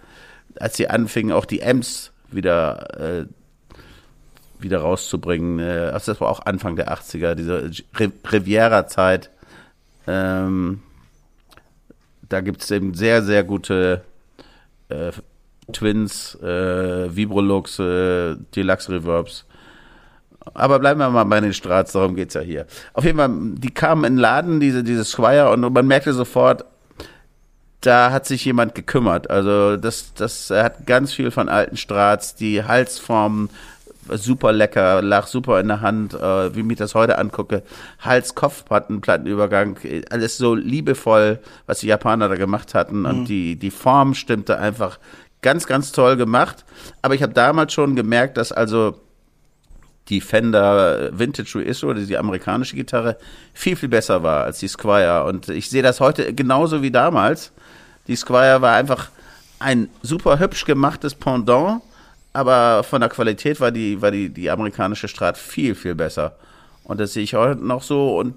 als 0.58 0.78
sie 0.78 0.88
anfingen, 0.88 1.32
auch 1.32 1.44
die 1.44 1.62
Amps 1.62 2.10
wieder 2.32 3.20
äh, 3.20 3.26
wieder 4.62 4.80
rauszubringen. 4.80 5.58
Äh, 5.58 5.90
also 5.92 6.12
das 6.12 6.20
war 6.20 6.28
auch 6.28 6.46
Anfang 6.46 6.76
der 6.76 6.92
80er, 6.92 7.34
diese 7.34 7.70
Riviera-Zeit. 8.30 9.30
Ähm, 10.06 10.82
da 12.28 12.40
gibt 12.40 12.62
es 12.62 12.70
eben 12.70 12.94
sehr, 12.94 13.22
sehr 13.22 13.44
gute 13.44 14.02
äh, 14.88 15.12
Twins, 15.72 16.34
äh, 16.42 17.14
Vibrolux, 17.14 17.78
äh, 17.78 18.36
Deluxe 18.54 18.92
Reverbs. 18.92 19.44
Aber 20.54 20.78
bleiben 20.78 21.00
wir 21.00 21.10
mal 21.10 21.24
bei 21.24 21.40
den 21.40 21.52
Strats, 21.52 21.92
darum 21.92 22.16
geht's 22.16 22.34
ja 22.34 22.40
hier. 22.40 22.66
Auf 22.94 23.04
jeden 23.04 23.18
Fall, 23.18 23.30
die 23.30 23.70
kamen 23.70 24.04
in 24.04 24.14
den 24.14 24.20
Laden, 24.20 24.60
diese, 24.60 24.82
diese 24.82 25.04
Squire, 25.04 25.50
und 25.50 25.60
man 25.72 25.86
merkte 25.86 26.12
sofort, 26.12 26.64
da 27.82 28.10
hat 28.10 28.26
sich 28.26 28.44
jemand 28.44 28.74
gekümmert. 28.74 29.30
Also 29.30 29.76
das, 29.76 30.12
das 30.14 30.50
hat 30.50 30.86
ganz 30.86 31.12
viel 31.12 31.30
von 31.30 31.48
alten 31.48 31.76
Strats, 31.76 32.34
die 32.34 32.64
Halsformen, 32.64 33.50
super 34.16 34.52
lecker, 34.52 35.02
lag 35.02 35.26
super 35.26 35.60
in 35.60 35.68
der 35.68 35.80
Hand, 35.80 36.14
äh, 36.14 36.54
wie 36.54 36.72
ich 36.72 36.78
das 36.78 36.94
heute 36.94 37.18
angucke. 37.18 37.62
Hals, 38.00 38.34
Kopfplatten, 38.34 39.00
Plattenübergang, 39.00 39.78
alles 40.10 40.36
so 40.36 40.54
liebevoll, 40.54 41.38
was 41.66 41.80
die 41.80 41.88
Japaner 41.88 42.28
da 42.28 42.36
gemacht 42.36 42.74
hatten. 42.74 43.00
Mhm. 43.00 43.06
Und 43.06 43.24
die, 43.26 43.56
die 43.56 43.70
Form 43.70 44.14
stimmte 44.14 44.58
einfach 44.58 44.98
ganz, 45.42 45.66
ganz 45.66 45.92
toll 45.92 46.16
gemacht. 46.16 46.64
Aber 47.02 47.14
ich 47.14 47.22
habe 47.22 47.32
damals 47.32 47.72
schon 47.72 47.96
gemerkt, 47.96 48.36
dass 48.36 48.52
also 48.52 49.00
die 50.08 50.20
Fender 50.20 51.10
Vintage 51.16 51.58
Reissue, 51.58 51.94
die 51.94 52.18
amerikanische 52.18 52.76
Gitarre, 52.76 53.16
viel, 53.54 53.76
viel 53.76 53.88
besser 53.88 54.22
war 54.22 54.44
als 54.44 54.58
die 54.58 54.68
Squire. 54.68 55.24
Und 55.24 55.48
ich 55.48 55.70
sehe 55.70 55.82
das 55.82 56.00
heute 56.00 56.34
genauso 56.34 56.82
wie 56.82 56.90
damals. 56.90 57.52
Die 58.08 58.16
Squire 58.16 58.60
war 58.60 58.74
einfach 58.74 59.10
ein 59.60 59.88
super 60.02 60.38
hübsch 60.38 60.64
gemachtes 60.64 61.14
Pendant 61.14 61.82
aber 62.32 62.84
von 62.84 63.00
der 63.00 63.10
Qualität 63.10 63.60
war 63.60 63.70
die, 63.70 64.00
war 64.00 64.10
die, 64.10 64.28
die 64.28 64.50
amerikanische 64.50 65.08
Strat 65.08 65.36
viel, 65.36 65.74
viel 65.74 65.94
besser. 65.94 66.36
Und 66.84 66.98
das 66.98 67.12
sehe 67.12 67.22
ich 67.22 67.34
heute 67.34 67.64
noch 67.64 67.82
so. 67.82 68.18
Und 68.18 68.34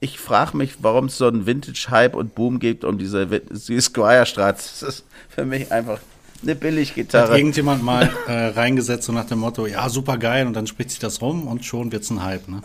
ich 0.00 0.18
frage 0.18 0.56
mich, 0.56 0.76
warum 0.82 1.06
es 1.06 1.18
so 1.18 1.26
einen 1.26 1.46
Vintage-Hype 1.46 2.14
und 2.14 2.34
Boom 2.34 2.60
gibt 2.60 2.84
um 2.84 2.98
diese, 2.98 3.26
diese 3.26 3.80
Squire-Strat. 3.80 4.56
Das 4.58 4.82
ist 4.82 5.04
für 5.28 5.44
mich 5.44 5.72
einfach 5.72 5.98
eine 6.42 6.54
Billiggitarre. 6.54 7.32
Hat 7.32 7.38
irgendjemand 7.38 7.82
mal 7.82 8.10
äh, 8.26 8.32
reingesetzt 8.48 9.04
so 9.04 9.12
nach 9.12 9.26
dem 9.26 9.40
Motto, 9.40 9.66
ja, 9.66 9.88
super 9.88 10.18
geil, 10.18 10.46
und 10.46 10.54
dann 10.54 10.66
spricht 10.66 10.90
sich 10.90 10.98
das 10.98 11.20
rum 11.20 11.46
und 11.46 11.64
schon 11.64 11.90
wird's 11.92 12.10
ein 12.10 12.22
Hype, 12.22 12.48
ne? 12.48 12.62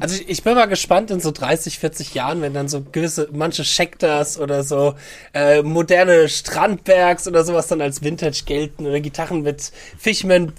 Also 0.00 0.16
ich, 0.16 0.28
ich 0.28 0.42
bin 0.42 0.54
mal 0.54 0.66
gespannt 0.66 1.10
in 1.10 1.20
so 1.20 1.30
30, 1.30 1.78
40 1.78 2.14
Jahren, 2.14 2.40
wenn 2.40 2.54
dann 2.54 2.68
so 2.68 2.84
gewisse, 2.92 3.28
manche 3.32 3.64
Schecters 3.64 4.38
oder 4.38 4.62
so 4.62 4.94
äh, 5.34 5.62
moderne 5.62 6.28
Strandbergs 6.28 7.28
oder 7.28 7.44
sowas 7.44 7.66
dann 7.66 7.80
als 7.80 8.02
Vintage 8.02 8.42
gelten 8.46 8.86
oder 8.86 9.00
Gitarren 9.00 9.42
mit 9.42 9.70
Fishman 9.98 10.52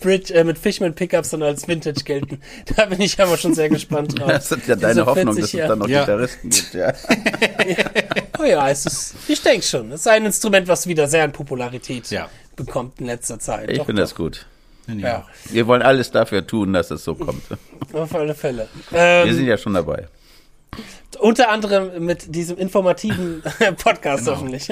Bridge, 0.00 0.32
äh, 0.34 0.44
mit 0.44 0.58
Fishman 0.58 0.94
Pickups 0.94 1.30
dann 1.30 1.42
als 1.42 1.68
Vintage 1.68 2.04
gelten. 2.04 2.40
Da 2.76 2.86
bin 2.86 3.00
ich 3.00 3.20
aber 3.20 3.36
schon 3.36 3.54
sehr 3.54 3.68
gespannt 3.68 4.18
drauf. 4.18 4.28
Das 4.28 4.52
ist 4.52 4.66
ja 4.66 4.76
deine 4.76 4.94
so 4.94 5.06
Hoffnung, 5.06 5.36
dass 5.36 5.52
es 5.52 5.52
dann 5.52 5.78
noch 5.78 5.88
ja. 5.88 6.00
Gitarristen 6.00 6.50
gibt, 6.50 6.74
ja. 6.74 6.92
oh 8.38 8.44
ja, 8.44 8.68
es 8.68 8.86
ist, 8.86 9.14
ich 9.28 9.42
denke 9.42 9.64
schon. 9.64 9.92
Es 9.92 10.00
ist 10.00 10.08
ein 10.08 10.24
Instrument, 10.24 10.68
was 10.68 10.86
wieder 10.86 11.08
sehr 11.08 11.24
an 11.24 11.32
Popularität 11.32 12.10
ja. 12.10 12.28
bekommt 12.54 13.00
in 13.00 13.06
letzter 13.06 13.38
Zeit. 13.38 13.70
Ich 13.70 13.82
finde 13.82 14.02
das 14.02 14.14
gut. 14.14 14.46
Ja. 14.88 15.26
Wir 15.50 15.66
wollen 15.66 15.82
alles 15.82 16.10
dafür 16.10 16.46
tun, 16.46 16.72
dass 16.72 16.90
es 16.90 17.04
so 17.04 17.14
kommt. 17.14 17.42
Auf 17.92 18.14
alle 18.14 18.34
Fälle. 18.34 18.68
Ähm, 18.92 19.26
Wir 19.26 19.34
sind 19.34 19.46
ja 19.46 19.58
schon 19.58 19.74
dabei. 19.74 20.06
Unter 21.18 21.48
anderem 21.50 22.04
mit 22.04 22.34
diesem 22.34 22.58
informativen 22.58 23.42
Podcast 23.82 24.24
genau. 24.24 24.36
hoffentlich. 24.36 24.68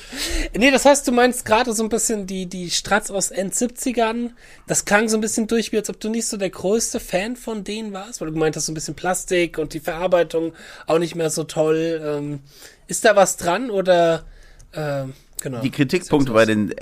nee, 0.56 0.70
das 0.70 0.84
heißt, 0.84 1.06
du 1.06 1.12
meinst 1.12 1.44
gerade 1.44 1.72
so 1.72 1.82
ein 1.82 1.88
bisschen 1.88 2.26
die, 2.26 2.46
die 2.46 2.70
Stratz 2.70 3.10
aus 3.10 3.30
End-70ern. 3.30 4.30
Das 4.66 4.84
klang 4.84 5.08
so 5.08 5.16
ein 5.16 5.20
bisschen 5.20 5.46
durch, 5.46 5.72
wie 5.72 5.76
als 5.76 5.90
ob 5.90 6.00
du 6.00 6.08
nicht 6.08 6.26
so 6.26 6.36
der 6.36 6.50
größte 6.50 7.00
Fan 7.00 7.36
von 7.36 7.64
denen 7.64 7.92
warst, 7.92 8.20
weil 8.20 8.28
du 8.28 8.34
gemeint 8.34 8.56
hast, 8.56 8.66
so 8.66 8.72
ein 8.72 8.74
bisschen 8.74 8.94
Plastik 8.94 9.58
und 9.58 9.74
die 9.74 9.80
Verarbeitung 9.80 10.52
auch 10.86 10.98
nicht 10.98 11.14
mehr 11.14 11.30
so 11.30 11.44
toll. 11.44 12.00
Ähm, 12.04 12.40
ist 12.86 13.04
da 13.04 13.14
was 13.14 13.36
dran 13.36 13.70
oder 13.70 14.24
äh, 14.72 15.04
genau? 15.40 15.60
Die 15.60 15.70
Kritikpunkte 15.70 16.32
bei 16.32 16.44
den 16.44 16.74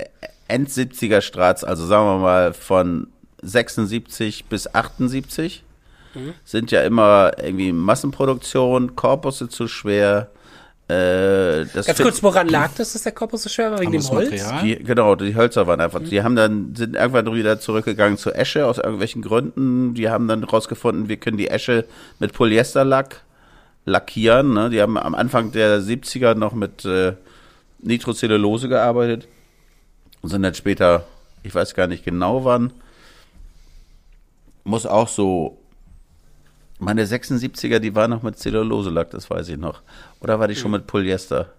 End-70er 0.47 1.21
Strats, 1.21 1.63
also 1.63 1.85
sagen 1.85 2.05
wir 2.05 2.17
mal 2.17 2.53
von 2.53 3.07
76 3.41 4.45
bis 4.45 4.73
78 4.73 5.63
mhm. 6.13 6.33
sind 6.43 6.71
ja 6.71 6.81
immer 6.81 7.31
irgendwie 7.37 7.71
Massenproduktion, 7.71 8.95
Korpusse 8.95 9.49
zu 9.49 9.67
schwer. 9.67 10.29
Äh, 10.87 11.65
Ganz 11.73 11.97
kurz, 12.01 12.21
woran 12.23 12.49
lag 12.49 12.71
das, 12.75 12.93
dass 12.93 13.03
der 13.03 13.13
Korpus 13.13 13.43
so 13.43 13.49
schwer 13.49 13.71
war? 13.71 13.79
Wegen 13.79 13.93
dem 13.93 14.03
Holz? 14.09 14.43
Die, 14.61 14.75
genau, 14.75 15.15
die 15.15 15.35
Hölzer 15.35 15.65
waren 15.65 15.79
einfach. 15.79 16.01
Mhm. 16.01 16.09
Die 16.09 16.21
haben 16.23 16.35
dann, 16.35 16.75
sind 16.75 16.95
irgendwann 16.95 17.33
wieder 17.33 17.59
zurückgegangen 17.59 18.17
zur 18.17 18.35
Esche 18.35 18.65
aus 18.65 18.77
irgendwelchen 18.77 19.21
Gründen. 19.21 19.93
Die 19.93 20.09
haben 20.09 20.27
dann 20.27 20.43
rausgefunden, 20.43 21.07
wir 21.07 21.17
können 21.17 21.37
die 21.37 21.47
Esche 21.47 21.85
mit 22.19 22.33
Polyesterlack 22.33 23.21
lackieren. 23.85 24.53
Ne? 24.53 24.69
Die 24.69 24.81
haben 24.81 24.97
am 24.97 25.15
Anfang 25.15 25.51
der 25.51 25.79
70er 25.79 26.35
noch 26.35 26.53
mit 26.53 26.83
äh, 26.85 27.13
Nitrocellulose 27.79 28.67
gearbeitet 28.69 29.27
und 30.21 30.29
sind 30.29 30.43
dann 30.43 30.53
später, 30.53 31.05
ich 31.43 31.53
weiß 31.53 31.73
gar 31.75 31.87
nicht 31.87 32.03
genau 32.03 32.45
wann, 32.45 32.71
muss 34.63 34.85
auch 34.85 35.07
so 35.07 35.57
meine 36.83 37.05
76er, 37.05 37.79
die 37.79 37.95
war 37.95 38.07
noch 38.07 38.23
mit 38.23 38.37
Zellulose-Lack, 38.37 39.11
das 39.11 39.29
weiß 39.29 39.49
ich 39.49 39.57
noch. 39.57 39.81
Oder 40.19 40.39
war 40.39 40.47
die 40.47 40.55
schon 40.55 40.73
hm. 40.73 40.79
mit 40.79 40.87
Polyester? 40.87 41.49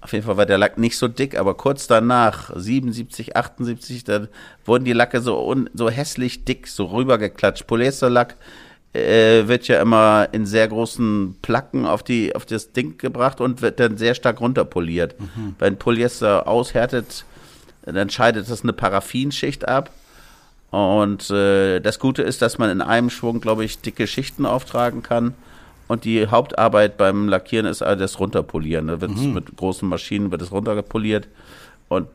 Auf 0.00 0.12
jeden 0.12 0.24
Fall 0.24 0.36
war 0.36 0.46
der 0.46 0.58
Lack 0.58 0.78
nicht 0.78 0.98
so 0.98 1.08
dick, 1.08 1.38
aber 1.38 1.54
kurz 1.54 1.86
danach, 1.86 2.52
77, 2.54 3.36
78, 3.36 4.04
da 4.04 4.28
wurden 4.64 4.84
die 4.84 4.92
Lacke 4.92 5.20
so, 5.20 5.44
un, 5.44 5.68
so 5.74 5.90
hässlich 5.90 6.44
dick, 6.44 6.68
so 6.68 6.84
rübergeklatscht. 6.84 7.66
Polyesterlack 7.66 8.36
äh, 8.92 9.48
wird 9.48 9.66
ja 9.68 9.80
immer 9.80 10.28
in 10.32 10.46
sehr 10.46 10.68
großen 10.68 11.36
Placken 11.42 11.86
auf, 11.86 12.02
die, 12.02 12.36
auf 12.36 12.46
das 12.46 12.72
Ding 12.72 12.98
gebracht 12.98 13.40
und 13.40 13.62
wird 13.62 13.80
dann 13.80 13.96
sehr 13.96 14.14
stark 14.14 14.40
runterpoliert. 14.40 15.18
Mhm. 15.20 15.56
Wenn 15.58 15.76
Polyester 15.76 16.46
aushärtet, 16.46 17.24
dann 17.82 18.10
scheidet 18.10 18.50
das 18.50 18.62
eine 18.62 18.72
Paraffinschicht 18.72 19.66
ab 19.66 19.90
und 20.76 21.30
äh, 21.30 21.80
das 21.80 21.98
Gute 21.98 22.22
ist, 22.22 22.42
dass 22.42 22.58
man 22.58 22.68
in 22.68 22.82
einem 22.82 23.08
Schwung, 23.08 23.40
glaube 23.40 23.64
ich, 23.64 23.80
dicke 23.80 24.06
Schichten 24.06 24.44
auftragen 24.44 25.02
kann. 25.02 25.32
Und 25.88 26.04
die 26.04 26.26
Hauptarbeit 26.26 26.98
beim 26.98 27.28
Lackieren 27.28 27.64
ist 27.64 27.80
das 27.80 28.18
Runterpolieren. 28.18 28.88
Da 28.88 29.00
wird 29.00 29.12
mhm. 29.12 29.32
mit 29.32 29.56
großen 29.56 29.88
Maschinen 29.88 30.30
wird 30.30 30.42
es 30.42 30.52
runtergepoliert. 30.52 31.28
Und 31.88 32.08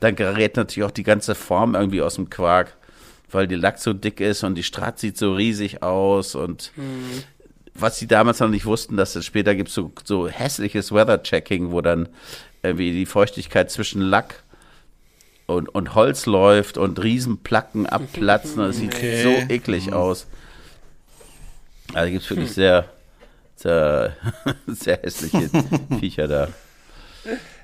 dann 0.00 0.16
gerät 0.16 0.56
natürlich 0.56 0.88
auch 0.88 0.92
die 0.92 1.02
ganze 1.02 1.34
Form 1.34 1.74
irgendwie 1.74 2.00
aus 2.00 2.14
dem 2.14 2.30
Quark, 2.30 2.76
weil 3.30 3.46
die 3.46 3.56
Lack 3.56 3.78
so 3.78 3.92
dick 3.92 4.20
ist 4.20 4.42
und 4.42 4.54
die 4.54 4.62
Strat 4.62 4.98
sieht 4.98 5.18
so 5.18 5.34
riesig 5.34 5.82
aus. 5.82 6.34
Und 6.34 6.72
mhm. 6.76 7.24
was 7.74 7.98
sie 7.98 8.06
damals 8.06 8.40
noch 8.40 8.48
nicht 8.48 8.64
wussten, 8.64 8.96
dass 8.96 9.16
es 9.16 9.26
später 9.26 9.54
gibt 9.54 9.68
so, 9.68 9.92
so 10.04 10.28
hässliches 10.28 10.92
Weather-Checking, 10.92 11.72
wo 11.72 11.82
dann 11.82 12.08
irgendwie 12.62 12.92
die 12.92 13.06
Feuchtigkeit 13.06 13.70
zwischen 13.70 14.00
Lack 14.00 14.44
und, 15.48 15.68
und 15.70 15.94
Holz 15.94 16.26
läuft 16.26 16.76
und 16.76 17.02
Riesenplacken 17.02 17.86
abplatzen. 17.86 18.58
Das 18.58 18.76
sieht 18.76 18.94
okay. 18.94 19.22
so 19.22 19.52
eklig 19.52 19.86
mhm. 19.86 19.94
aus. 19.94 20.26
Also 21.94 22.12
gibt 22.12 22.22
es 22.22 22.30
wirklich 22.30 22.48
hm. 22.48 22.54
sehr, 22.54 22.84
sehr, 23.56 24.12
sehr 24.66 25.00
hässliche 25.02 25.48
Viecher 26.00 26.28
da. 26.28 26.48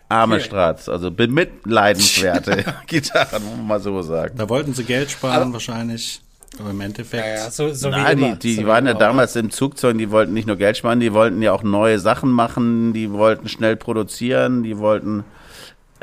Arme 0.09 0.37
okay. 0.37 0.45
Strats, 0.45 0.89
also 0.89 1.11
bemitleidenswerte 1.11 2.65
Gitarren, 2.87 3.45
muss 3.45 3.57
man 3.57 3.67
mal 3.67 3.81
so 3.81 4.01
sagen. 4.01 4.35
Da 4.39 4.49
wollten 4.49 4.73
sie 4.73 4.85
Geld 4.85 5.11
sparen 5.11 5.43
Aber 5.43 5.53
wahrscheinlich. 5.55 6.23
Aber 6.59 6.71
im 6.71 6.81
Endeffekt. 6.81 7.27
Ja, 7.27 7.35
ja, 7.35 7.51
so, 7.51 7.75
so 7.75 7.91
Nein, 7.91 8.17
die, 8.17 8.39
die 8.39 8.55
so 8.63 8.67
waren 8.67 8.87
ja 8.87 8.95
damals 8.95 9.37
im 9.37 9.51
Zugzeug, 9.51 9.99
die 9.99 10.11
wollten 10.11 10.33
nicht 10.33 10.47
nur 10.47 10.57
Geld 10.57 10.79
sparen, 10.79 11.01
die 11.01 11.13
wollten 11.13 11.43
ja 11.43 11.53
auch 11.53 11.65
neue 11.65 11.99
Sachen 11.99 12.31
machen, 12.31 12.95
die 12.95 13.11
wollten 13.11 13.49
schnell 13.49 13.77
produzieren, 13.77 14.63
die 14.63 14.79
wollten 14.79 15.25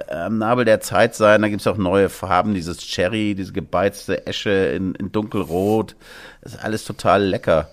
am 0.09 0.37
Nabel 0.37 0.65
der 0.65 0.81
Zeit 0.81 1.15
sein. 1.15 1.41
Da 1.41 1.47
gibt 1.49 1.61
es 1.61 1.67
auch 1.67 1.77
neue 1.77 2.09
Farben, 2.09 2.53
dieses 2.53 2.79
Cherry, 2.79 3.35
diese 3.35 3.53
gebeizte 3.53 4.25
Esche 4.27 4.49
in, 4.49 4.95
in 4.95 5.11
dunkelrot. 5.11 5.95
Das 6.41 6.53
ist 6.55 6.63
alles 6.63 6.85
total 6.85 7.23
lecker. 7.23 7.69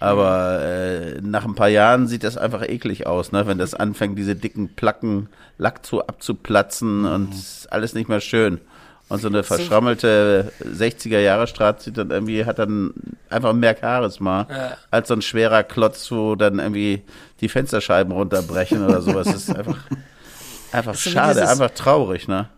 Aber 0.00 0.60
äh, 0.62 1.20
nach 1.22 1.44
ein 1.44 1.54
paar 1.54 1.68
Jahren 1.68 2.08
sieht 2.08 2.24
das 2.24 2.36
einfach 2.36 2.62
eklig 2.68 3.06
aus, 3.06 3.30
ne? 3.30 3.46
wenn 3.46 3.58
das 3.58 3.74
anfängt, 3.74 4.18
diese 4.18 4.34
dicken 4.34 4.74
Placken 4.74 5.28
Lack 5.58 5.86
zu 5.86 6.04
abzuplatzen 6.04 7.04
und 7.04 7.32
ist 7.32 7.70
alles 7.72 7.94
nicht 7.94 8.08
mehr 8.08 8.20
schön. 8.20 8.60
Und 9.08 9.20
so 9.20 9.28
eine 9.28 9.42
verschrammelte 9.44 10.52
60er 10.64 11.18
Jahre 11.20 11.46
Straße 11.46 11.84
sieht 11.84 11.98
dann 11.98 12.10
irgendwie, 12.10 12.46
hat 12.46 12.58
dann 12.58 12.94
einfach 13.30 13.52
mehr 13.52 13.76
Charisma 13.78 14.46
Ja. 14.50 14.76
als 14.90 15.08
so 15.08 15.14
ein 15.14 15.22
schwerer 15.22 15.62
Klotz, 15.62 16.10
wo 16.10 16.34
dann 16.34 16.58
irgendwie 16.58 17.02
die 17.40 17.48
Fensterscheiben 17.48 18.12
runterbrechen 18.12 18.84
oder 18.84 19.02
sowas. 19.02 19.26
Das 19.26 19.48
ist 19.48 19.50
einfach, 19.56 19.76
einfach 20.72 20.94
so 20.94 21.10
schade, 21.10 21.34
dieses- 21.40 21.48
einfach 21.50 21.70
traurig, 21.70 22.28
ne? 22.28 22.48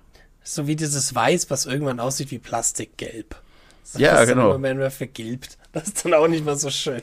So 0.43 0.66
wie 0.66 0.77
dieses 0.77 1.15
Weiß, 1.15 1.49
was 1.51 1.65
irgendwann 1.66 2.01
aussieht 2.01 2.31
wie 2.31 2.39
Plastikgelb. 2.39 3.35
So, 3.82 3.99
Ja, 3.99 4.12
das 4.12 4.23
ist 4.23 4.28
dann 4.31 4.39
genau. 4.39 4.59
mehr 4.59 4.74
nur 4.74 4.91
vergilbt. 4.91 5.57
Das 5.73 5.85
ist 5.89 6.05
dann 6.05 6.15
auch 6.15 6.28
nicht 6.28 6.45
mehr 6.45 6.57
so 6.57 6.70
schön. 6.70 7.03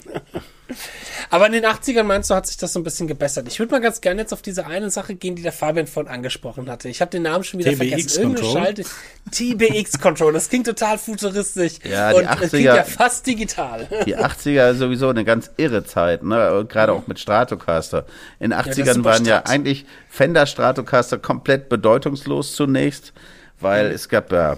Aber 1.30 1.46
in 1.48 1.54
den 1.54 1.66
80ern 1.66 2.04
meinst 2.04 2.30
du, 2.30 2.36
hat 2.36 2.48
sich 2.48 2.58
das 2.58 2.74
so 2.74 2.80
ein 2.80 2.84
bisschen 2.84 3.08
gebessert. 3.08 3.48
Ich 3.48 3.60
würde 3.60 3.72
mal 3.72 3.82
ganz 3.82 4.02
gerne 4.02 4.22
jetzt 4.22 4.34
auf 4.34 4.42
diese 4.42 4.66
eine 4.68 4.90
Sache 4.90 5.16
gehen, 5.16 5.36
die 5.36 5.42
der 5.42 5.52
Fabian 5.52 5.88
vorhin 5.88 6.12
angesprochen 6.12 6.70
hatte. 6.70 6.90
Ich 6.90 7.02
habe 7.02 7.12
den 7.12 7.24
Namen 7.24 7.44
schon 7.44 7.60
wieder 7.60 7.72
TBX 7.72 7.88
vergessen. 7.90 8.22
Irgendeine 8.22 8.48
Control? 8.48 8.64
Schalte. 8.64 8.86
TBX 9.32 10.00
Control. 10.00 10.34
Das 10.34 10.50
klingt 10.50 10.66
total 10.68 10.98
futuristisch. 10.98 11.74
Ja, 11.84 12.10
die 12.12 12.16
Und 12.18 12.24
es 12.42 12.50
klingt 12.50 12.68
80er 12.70 12.76
ja 12.76 12.84
fast 12.84 13.28
digital. 13.28 13.88
Die 14.06 14.18
80er 14.18 14.72
ist 14.72 14.80
sowieso 14.80 15.10
eine 15.10 15.24
ganz 15.24 15.52
irre 15.58 15.84
Zeit, 15.84 16.24
ne? 16.24 16.66
Gerade 16.68 16.92
auch 16.94 17.08
mit 17.08 17.20
Stratocaster. 17.20 18.06
In 18.40 18.50
den 18.50 18.58
das 18.58 18.68
ist 18.68 18.78
80ern 18.80 18.94
super 18.96 19.10
waren 19.10 19.26
ja 19.26 19.44
eigentlich 19.46 19.86
Fender 20.10 20.46
Stratocaster 20.46 21.18
komplett 21.20 21.70
bedeutungslos 21.70 22.56
zunächst, 22.56 23.14
weil 23.60 23.90
Mhm. 23.90 23.96
es 23.96 24.10
gab 24.10 24.32
ja 24.32 24.58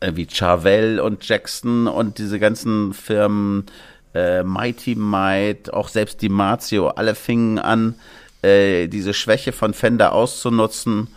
äh, 0.00 0.12
wie 0.14 0.26
Charvel 0.30 0.98
und 1.00 1.26
Jackson 1.28 1.86
und 1.86 2.18
diese 2.18 2.38
ganzen 2.38 2.94
Firmen, 2.94 3.66
äh, 4.14 4.42
Mighty 4.42 4.94
Might, 4.94 5.72
auch 5.72 5.88
selbst 5.88 6.22
die 6.22 6.28
Mazio, 6.28 6.88
alle 6.88 7.14
fingen 7.14 7.58
an, 7.58 7.94
äh, 8.42 8.88
diese 8.88 9.14
Schwäche 9.14 9.52
von 9.52 9.74
Fender 9.74 10.12
auszunutzen, 10.12 11.08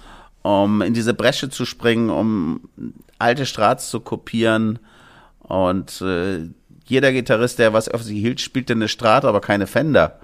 um 0.41 0.82
in 0.82 0.94
diese 0.94 1.14
Bresche 1.14 1.49
zu 1.49 1.65
springen, 1.65 2.10
um 2.10 2.61
alte 3.18 3.45
Strats 3.45 3.90
zu 3.90 3.99
kopieren. 4.02 4.80
Und 5.40 6.02
äh, 6.02 6.49
jeder 6.86 7.11
Gitarrist, 7.11 7.60
der 7.60 7.74
was 7.74 7.88
auf 7.90 8.03
sich 8.03 8.18
hielt, 8.18 8.41
spielte 8.41 8.74
eine 8.74 8.88
Strat, 8.88 9.26
aber 9.26 9.41
keine 9.41 9.68
Fender. 9.68 10.20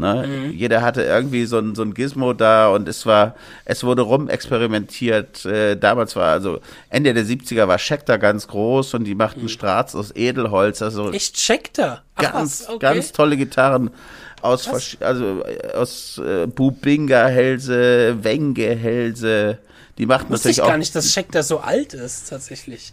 Ne? 0.00 0.50
Jeder 0.52 0.82
hatte 0.82 1.02
irgendwie 1.02 1.44
so 1.46 1.58
ein, 1.58 1.74
so 1.74 1.82
ein 1.82 1.94
Gizmo 1.94 2.32
da 2.32 2.68
und 2.70 2.88
es 2.88 3.06
war, 3.06 3.36
es 3.64 3.84
wurde 3.84 4.02
rumexperimentiert. 4.02 5.44
Äh, 5.44 5.76
damals 5.76 6.16
war 6.16 6.32
also 6.32 6.60
Ende 6.88 7.14
der 7.14 7.24
70er 7.24 7.68
war 7.68 7.78
Schecter 7.78 8.18
ganz 8.18 8.48
groß 8.48 8.94
und 8.94 9.04
die 9.04 9.14
machten 9.14 9.48
Strats 9.48 9.94
aus 9.94 10.10
Edelholz, 10.16 10.82
also 10.82 11.12
Echt 11.12 11.36
checkt 11.36 11.78
er. 11.78 12.02
Ach, 12.16 12.32
ganz? 12.32 12.64
Okay. 12.68 12.78
ganz 12.80 13.12
tolle 13.12 13.36
Gitarren 13.36 13.90
aus, 14.42 14.68
also 15.00 15.42
äh, 15.44 15.72
aus 15.74 16.18
äh, 16.18 16.46
Bubinga-Hälse, 16.46 18.16
Wenge-Hälse. 18.22 19.58
Die 19.98 20.06
machten 20.06 20.32
Wusste 20.32 20.48
ich 20.50 20.56
natürlich 20.56 20.66
auch 20.66 20.72
gar 20.72 20.78
nicht, 20.78 20.94
dass 20.94 21.12
Schecter 21.12 21.42
so 21.42 21.58
alt 21.60 21.92
ist, 21.94 22.30
tatsächlich. 22.30 22.92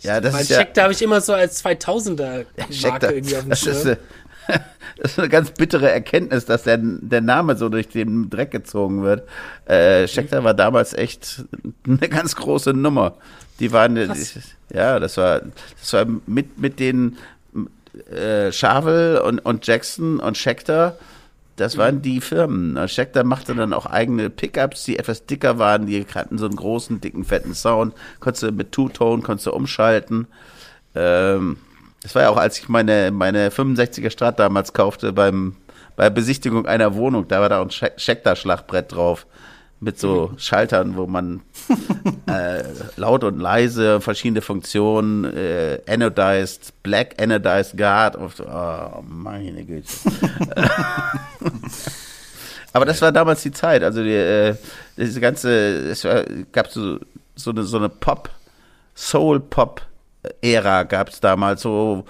Ja, 0.00 0.20
das 0.20 0.34
Weil 0.34 0.42
ist 0.42 0.50
ja- 0.50 0.58
Schecter 0.58 0.82
habe 0.82 0.92
ich 0.92 1.02
immer 1.02 1.20
so 1.20 1.32
als 1.32 1.64
2000er 1.64 2.44
Marke 2.56 2.72
Schecter, 2.72 3.12
irgendwie 3.14 3.36
auf 3.36 3.42
dem 3.42 3.50
das, 3.50 3.66
ist, 3.66 3.82
Schirm. 3.82 3.92
äh, 3.94 3.96
das 4.96 5.12
ist 5.12 5.18
eine 5.18 5.28
ganz 5.28 5.50
bittere 5.52 5.90
Erkenntnis, 5.90 6.44
dass 6.46 6.64
der, 6.64 6.78
der 6.78 7.20
Name 7.20 7.56
so 7.56 7.68
durch 7.68 7.88
den 7.88 8.30
Dreck 8.30 8.50
gezogen 8.50 9.02
wird. 9.02 9.28
Äh, 9.66 10.08
Schecter 10.08 10.44
war 10.44 10.54
damals 10.54 10.94
echt 10.94 11.44
eine 11.86 12.08
ganz 12.08 12.36
große 12.36 12.72
Nummer. 12.72 13.14
Die 13.60 13.72
waren, 13.72 13.96
Krass. 13.96 14.38
ja, 14.72 14.98
das 14.98 15.16
war, 15.16 15.42
das 15.80 15.92
war 15.92 16.06
mit, 16.26 16.58
mit 16.58 16.80
den 16.80 17.18
äh, 18.10 18.52
Schavel 18.52 19.18
und, 19.18 19.40
und 19.40 19.66
Jackson 19.66 20.20
und 20.20 20.36
Schecter, 20.36 20.96
das 21.58 21.76
waren 21.76 22.02
die 22.02 22.20
Firmen. 22.20 22.88
Schecter 22.88 23.24
machte 23.24 23.54
dann 23.54 23.72
auch 23.72 23.86
eigene 23.86 24.30
Pickups, 24.30 24.84
die 24.84 24.96
etwas 24.96 25.26
dicker 25.26 25.58
waren, 25.58 25.86
die 25.86 26.06
hatten 26.14 26.38
so 26.38 26.46
einen 26.46 26.54
großen, 26.54 27.00
dicken, 27.00 27.24
fetten 27.24 27.52
Sound. 27.52 27.94
Konntest 28.20 28.44
du 28.44 28.52
mit 28.52 28.70
Two-Tone, 28.70 29.22
konntest 29.22 29.48
du 29.48 29.52
umschalten. 29.52 30.28
Ähm, 30.94 31.56
das 32.02 32.14
war 32.14 32.22
ja 32.22 32.28
auch, 32.30 32.36
als 32.36 32.58
ich 32.58 32.68
meine, 32.68 33.10
meine 33.10 33.50
65er 33.50 34.10
Strat 34.10 34.38
damals 34.38 34.72
kaufte 34.72 35.12
beim, 35.12 35.56
bei 35.96 36.10
Besichtigung 36.10 36.66
einer 36.66 36.94
Wohnung, 36.94 37.26
da 37.28 37.40
war 37.40 37.48
da 37.48 37.60
ein 37.60 37.68
Sche- 37.70 37.98
Schecter-Schlagbrett 37.98 38.92
drauf. 38.92 39.26
Mit 39.80 39.96
so 39.96 40.32
Schaltern, 40.38 40.96
wo 40.96 41.06
man 41.06 41.40
äh, 42.26 42.64
laut 42.96 43.22
und 43.22 43.38
leise, 43.38 44.00
verschiedene 44.00 44.40
Funktionen, 44.40 45.22
äh, 45.24 45.78
anodized, 45.88 46.72
black 46.82 47.14
anodized 47.22 47.76
guard, 47.76 48.16
auf, 48.16 48.40
oh, 48.40 49.04
meine 49.08 49.64
Güte. 49.64 49.86
Aber 52.72 52.84
das 52.86 53.00
war 53.02 53.12
damals 53.12 53.42
die 53.42 53.52
Zeit, 53.52 53.82
also 53.84 54.02
die, 54.02 54.10
äh, 54.14 54.56
diese 54.96 55.20
ganze, 55.20 55.50
es 55.90 56.02
war, 56.04 56.24
gab 56.52 56.68
so, 56.72 56.98
so 57.34 57.50
eine, 57.50 57.62
so 57.62 57.76
eine 57.78 57.88
Pop, 57.88 58.30
Soul-Pop-Ära 60.22 60.84
gab 60.84 61.08
es 61.08 61.20
damals, 61.20 61.62
so 61.62 62.04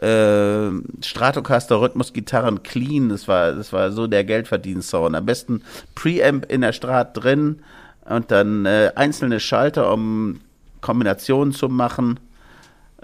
äh, 0.00 0.70
Stratocaster, 1.02 1.80
Rhythmusgitarren, 1.80 2.62
clean, 2.62 3.08
das 3.08 3.28
war, 3.28 3.52
das 3.52 3.72
war 3.72 3.92
so 3.92 4.06
der 4.06 4.24
Geldverdienstsound. 4.24 5.14
Am 5.14 5.26
besten 5.26 5.62
Preamp 5.94 6.50
in 6.50 6.60
der 6.60 6.72
Strat 6.72 7.16
drin 7.16 7.62
und 8.04 8.30
dann 8.30 8.66
äh, 8.66 8.92
einzelne 8.94 9.40
Schalter, 9.40 9.92
um 9.92 10.40
Kombinationen 10.80 11.54
zu 11.54 11.68
machen. 11.68 12.20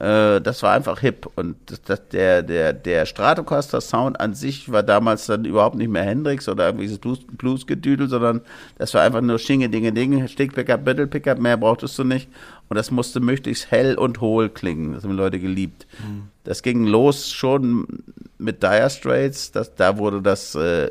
Äh, 0.01 0.41
das 0.41 0.63
war 0.63 0.73
einfach 0.73 1.01
hip 1.01 1.29
und 1.37 1.57
das, 1.67 1.83
das, 1.83 2.09
der, 2.09 2.43
der, 2.43 2.73
der 2.73 3.05
Stratocaster 3.05 3.83
Sound 3.83 4.19
an 4.19 4.33
sich 4.33 4.73
war 4.73 4.83
damals 4.83 5.27
dann 5.27 5.45
überhaupt 5.45 5.77
nicht 5.77 5.91
mehr 5.91 6.05
Hendrix 6.05 6.49
oder 6.49 6.65
irgendwelches 6.65 6.99
Blues, 6.99 7.21
Bluesgedüdel, 7.31 8.09
sondern 8.09 8.41
das 8.79 8.95
war 8.95 9.03
einfach 9.03 9.21
nur 9.21 9.39
Schinge, 9.39 9.69
Dinge, 9.69 9.93
Dinge, 9.93 10.27
Stick-Pickup, 10.27 10.87
Battle-Pickup, 10.87 11.39
mehr 11.39 11.59
brauchtest 11.59 11.99
du 11.99 12.05
nicht 12.05 12.31
und 12.71 12.77
das 12.77 12.91
musste 12.91 13.21
möglichst 13.21 13.71
hell 13.71 13.95
und 13.97 14.23
hohl 14.23 14.49
klingen, 14.49 14.95
das 14.95 15.05
haben 15.05 15.11
die 15.11 15.17
Leute 15.19 15.39
geliebt. 15.39 15.87
Das 16.45 16.63
ging 16.63 16.87
los 16.87 17.31
schon 17.31 17.87
mit 18.39 18.63
Dire 18.63 18.89
Straits, 18.89 19.53
das, 19.53 19.75
da 19.75 19.99
wurde 19.99 20.23
das 20.23 20.55
äh, 20.55 20.91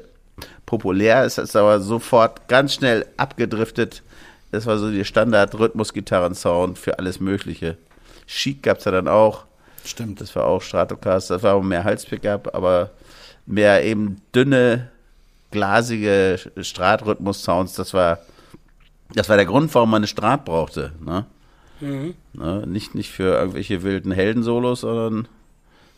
populär, 0.68 1.24
es 1.24 1.40
ist 1.40 1.56
aber 1.56 1.80
sofort 1.80 2.48
ganz 2.48 2.76
schnell 2.76 3.08
abgedriftet. 3.18 4.04
Das 4.52 4.68
war 4.68 4.78
so 4.78 4.92
der 4.92 5.04
Standard-Rhythmus-Gitarren-Sound 5.04 6.78
für 6.78 7.00
alles 7.00 7.20
Mögliche. 7.20 7.78
Chic 8.30 8.62
gab 8.64 8.78
es 8.78 8.86
ja 8.86 8.92
dann 8.92 9.08
auch. 9.08 9.46
Stimmt. 9.84 10.22
Das 10.22 10.36
war 10.36 10.46
auch 10.46 10.62
Stratocaster. 10.62 11.36
Das 11.36 11.44
war 11.44 11.56
auch 11.56 11.64
mehr 11.64 11.84
Halspickup, 11.84 12.54
aber 12.54 12.92
mehr 13.46 13.84
eben 13.84 14.22
dünne, 14.36 14.90
glasige 15.52 16.40
Strat-Rhythmus-Sounds. 16.62 17.74
Das 17.74 17.94
war, 17.94 18.20
das 19.16 19.30
war 19.30 19.38
der 19.38 19.48
Grund, 19.48 19.74
warum 19.74 19.90
man 19.90 20.00
eine 20.00 20.08
Strat 20.08 20.46
brauchte. 20.46 20.92
Ne? 21.04 21.26
Ne? 22.34 22.68
Nicht, 22.68 22.94
nicht 22.94 23.10
für 23.10 23.36
irgendwelche 23.40 23.82
wilden 23.82 24.12
Heldensolos, 24.12 24.82
sondern 24.82 25.28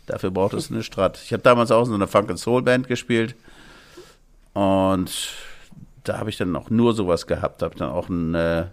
dafür 0.06 0.32
braucht 0.32 0.54
es 0.54 0.72
eine 0.72 0.84
Strat. 0.84 1.20
Ich 1.24 1.34
habe 1.34 1.44
damals 1.44 1.72
auch 1.72 1.82
in 1.82 1.90
so 1.90 1.96
einer 1.96 2.08
Funk- 2.08 2.30
and 2.30 2.40
Soul-Band 2.40 2.88
gespielt 2.88 3.36
und 4.54 5.12
da 6.04 6.18
habe 6.18 6.30
ich 6.30 6.38
dann 6.38 6.56
auch 6.56 6.70
nur 6.70 6.94
sowas 6.94 7.28
gehabt. 7.28 7.62
habe 7.62 7.76
dann 7.76 7.90
auch 7.90 8.10
ein 8.10 8.36
äh, 8.36 8.66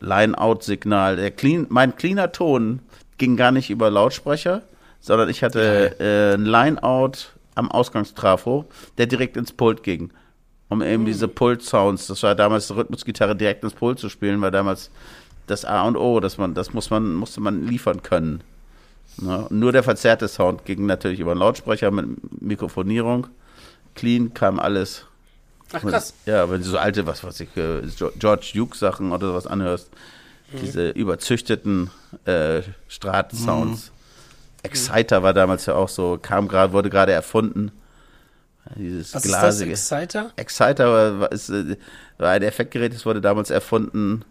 Line-Out-Signal. 0.00 1.30
Clean, 1.32 1.66
mein 1.68 1.96
cleaner 1.96 2.32
Ton 2.32 2.80
ging 3.18 3.36
gar 3.36 3.52
nicht 3.52 3.70
über 3.70 3.90
Lautsprecher, 3.90 4.62
sondern 5.00 5.28
ich 5.28 5.42
hatte 5.42 5.96
äh, 6.00 6.34
ein 6.34 6.44
Line-Out 6.44 7.34
am 7.54 7.70
Ausgangstrafo, 7.70 8.66
der 8.98 9.06
direkt 9.06 9.36
ins 9.36 9.52
Pult 9.52 9.82
ging. 9.82 10.10
Um 10.68 10.82
eben 10.82 11.04
diese 11.04 11.28
Pult-Sounds, 11.28 12.06
das 12.06 12.22
war 12.22 12.34
damals 12.34 12.68
die 12.68 12.74
Rhythmusgitarre 12.74 13.34
direkt 13.34 13.64
ins 13.64 13.74
Pult 13.74 13.98
zu 13.98 14.08
spielen, 14.08 14.40
war 14.40 14.50
damals 14.50 14.90
das 15.46 15.64
A 15.64 15.82
und 15.82 15.96
O, 15.96 16.20
dass 16.20 16.38
man, 16.38 16.54
das 16.54 16.72
muss 16.72 16.90
man, 16.90 17.14
musste 17.14 17.40
man 17.40 17.66
liefern 17.66 18.02
können. 18.02 18.42
Ne? 19.20 19.46
Nur 19.50 19.72
der 19.72 19.82
verzerrte 19.82 20.28
Sound 20.28 20.64
ging 20.64 20.86
natürlich 20.86 21.20
über 21.20 21.32
einen 21.32 21.40
Lautsprecher 21.40 21.90
mit 21.90 22.40
Mikrofonierung. 22.40 23.26
Clean 23.94 24.32
kam 24.32 24.60
alles. 24.60 25.06
Ach 25.72 25.80
krass. 25.82 26.14
Ja, 26.26 26.50
wenn 26.50 26.62
du 26.62 26.68
so 26.68 26.78
alte, 26.78 27.06
was 27.06 27.22
weiß 27.22 27.40
ich, 27.40 27.56
äh, 27.56 27.82
George 28.18 28.50
Duke 28.54 28.76
Sachen 28.76 29.12
oder 29.12 29.28
sowas 29.28 29.46
anhörst, 29.46 29.88
diese 30.60 30.90
überzüchteten 30.90 31.90
äh, 32.24 32.62
Strat-Sounds. 32.88 33.92
Exciter 34.62 35.22
war 35.22 35.32
damals 35.32 35.66
ja 35.66 35.74
auch 35.74 35.88
so, 35.88 36.18
kam 36.20 36.48
gerade, 36.48 36.72
wurde 36.72 36.90
gerade 36.90 37.12
erfunden. 37.12 37.72
Dieses 38.76 39.14
Was 39.14 39.22
glasige. 39.22 39.72
ist 39.72 39.90
das, 39.90 39.98
Exciter? 40.00 40.32
Exciter 40.36 40.92
war, 40.92 41.20
war, 41.20 41.32
ist, 41.32 41.48
äh, 41.50 41.76
war 42.18 42.30
ein 42.30 42.42
Effektgerät, 42.42 42.94
das 42.94 43.06
wurde 43.06 43.20
damals 43.20 43.50
erfunden, 43.50 44.24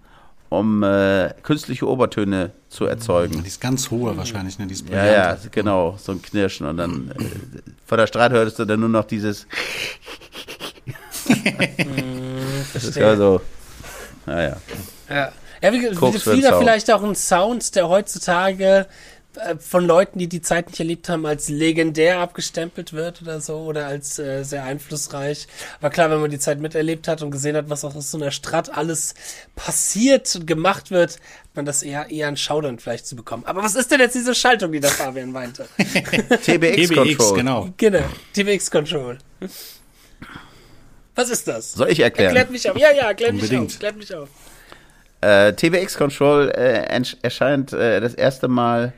um 0.50 0.84
äh, 0.84 1.34
künstliche 1.44 1.88
Obertöne 1.88 2.52
zu 2.70 2.86
erzeugen. 2.86 3.42
Die 3.42 3.48
ist 3.48 3.60
ganz 3.60 3.90
hohe 3.92 4.16
wahrscheinlich, 4.18 4.60
ne? 4.60 4.68
Die 4.68 4.74
ist 4.74 4.88
Ja, 4.90 5.06
ja, 5.06 5.38
genau, 5.52 5.98
so 6.00 6.12
ein 6.12 6.22
Knirschen. 6.22 6.68
Und 6.68 6.78
dann 6.78 7.12
äh, 7.12 7.24
von 7.86 7.98
der 7.98 8.08
Strat 8.08 8.32
hörtest 8.32 8.60
du 8.60 8.66
dann 8.66 8.80
nur 8.80 8.90
noch 8.90 9.06
dieses. 9.06 9.48
Das 12.74 12.84
ist 12.84 12.96
ja 12.96 13.16
so. 13.16 13.42
Ja, 14.28 14.42
ja. 14.42 14.58
Ja, 15.10 15.32
ja 15.62 15.74
wie, 15.74 15.96
Koks 15.96 16.26
wie 16.28 16.42
Sound. 16.42 16.58
vielleicht 16.60 16.92
auch 16.92 17.04
ein 17.04 17.16
Sound, 17.16 17.76
der 17.76 17.90
heutzutage 17.90 18.88
äh, 19.36 19.56
von 19.58 19.86
Leuten, 19.86 20.20
die 20.20 20.28
die 20.28 20.42
Zeit 20.42 20.68
nicht 20.68 20.80
erlebt 20.80 21.08
haben, 21.10 21.26
als 21.26 21.50
legendär 21.50 22.20
abgestempelt 22.20 22.94
wird 22.94 23.22
oder 23.22 23.40
so 23.42 23.58
oder 23.58 23.88
als 23.88 24.18
äh, 24.20 24.44
sehr 24.44 24.64
einflussreich. 24.64 25.48
Aber 25.80 25.90
klar, 25.90 26.10
wenn 26.10 26.20
man 26.20 26.32
die 26.32 26.40
Zeit 26.40 26.60
miterlebt 26.60 27.08
hat 27.08 27.22
und 27.22 27.32
gesehen 27.32 27.56
hat, 27.56 27.70
was 27.70 27.86
auch 27.86 27.96
aus 27.96 28.12
so 28.12 28.18
einer 28.18 28.32
Stadt 28.32 28.76
alles 28.76 29.14
passiert 29.56 30.36
und 30.36 30.48
gemacht 30.48 30.92
wird, 30.92 31.14
hat 31.14 31.56
man 31.56 31.66
das 31.66 31.84
eher 31.84 32.10
eher 32.10 32.28
ein 32.28 32.38
Schaudern 32.38 32.80
vielleicht 32.80 33.06
zu 33.08 33.16
bekommen. 33.16 33.44
Aber 33.46 33.64
was 33.64 33.76
ist 33.76 33.92
denn 33.92 34.00
jetzt 34.00 34.16
diese 34.16 34.34
Schaltung, 34.34 34.72
die 34.72 34.80
der 34.80 34.92
Fabian 34.92 35.32
meinte? 35.32 35.68
TBX, 35.78 36.44
TBX, 36.46 36.94
Control. 36.94 37.38
genau. 37.38 37.70
genau, 37.78 38.06
TVX 38.34 38.72
Control. 38.72 39.18
Was 41.20 41.30
ist 41.30 41.50
das? 41.50 41.74
Soll 41.74 41.90
ich 41.90 42.00
erklären? 42.00 42.30
Erklärt 42.30 42.50
mich 42.50 42.70
auf. 42.72 42.78
Ja, 42.78 42.92
ja, 42.92 43.08
erklärt 43.10 43.34
mich 43.34 43.44
Unbedingt. 43.44 43.72
auf. 43.72 43.80
Klärt 43.80 43.98
mich 43.98 44.16
auf. 44.16 44.30
Äh, 45.20 45.52
TBX 45.52 45.98
Control 45.98 46.50
äh, 46.50 47.04
erscheint 47.22 47.74
äh, 47.74 48.00
das 48.00 48.14
erste 48.14 48.48
Mal 48.48 48.94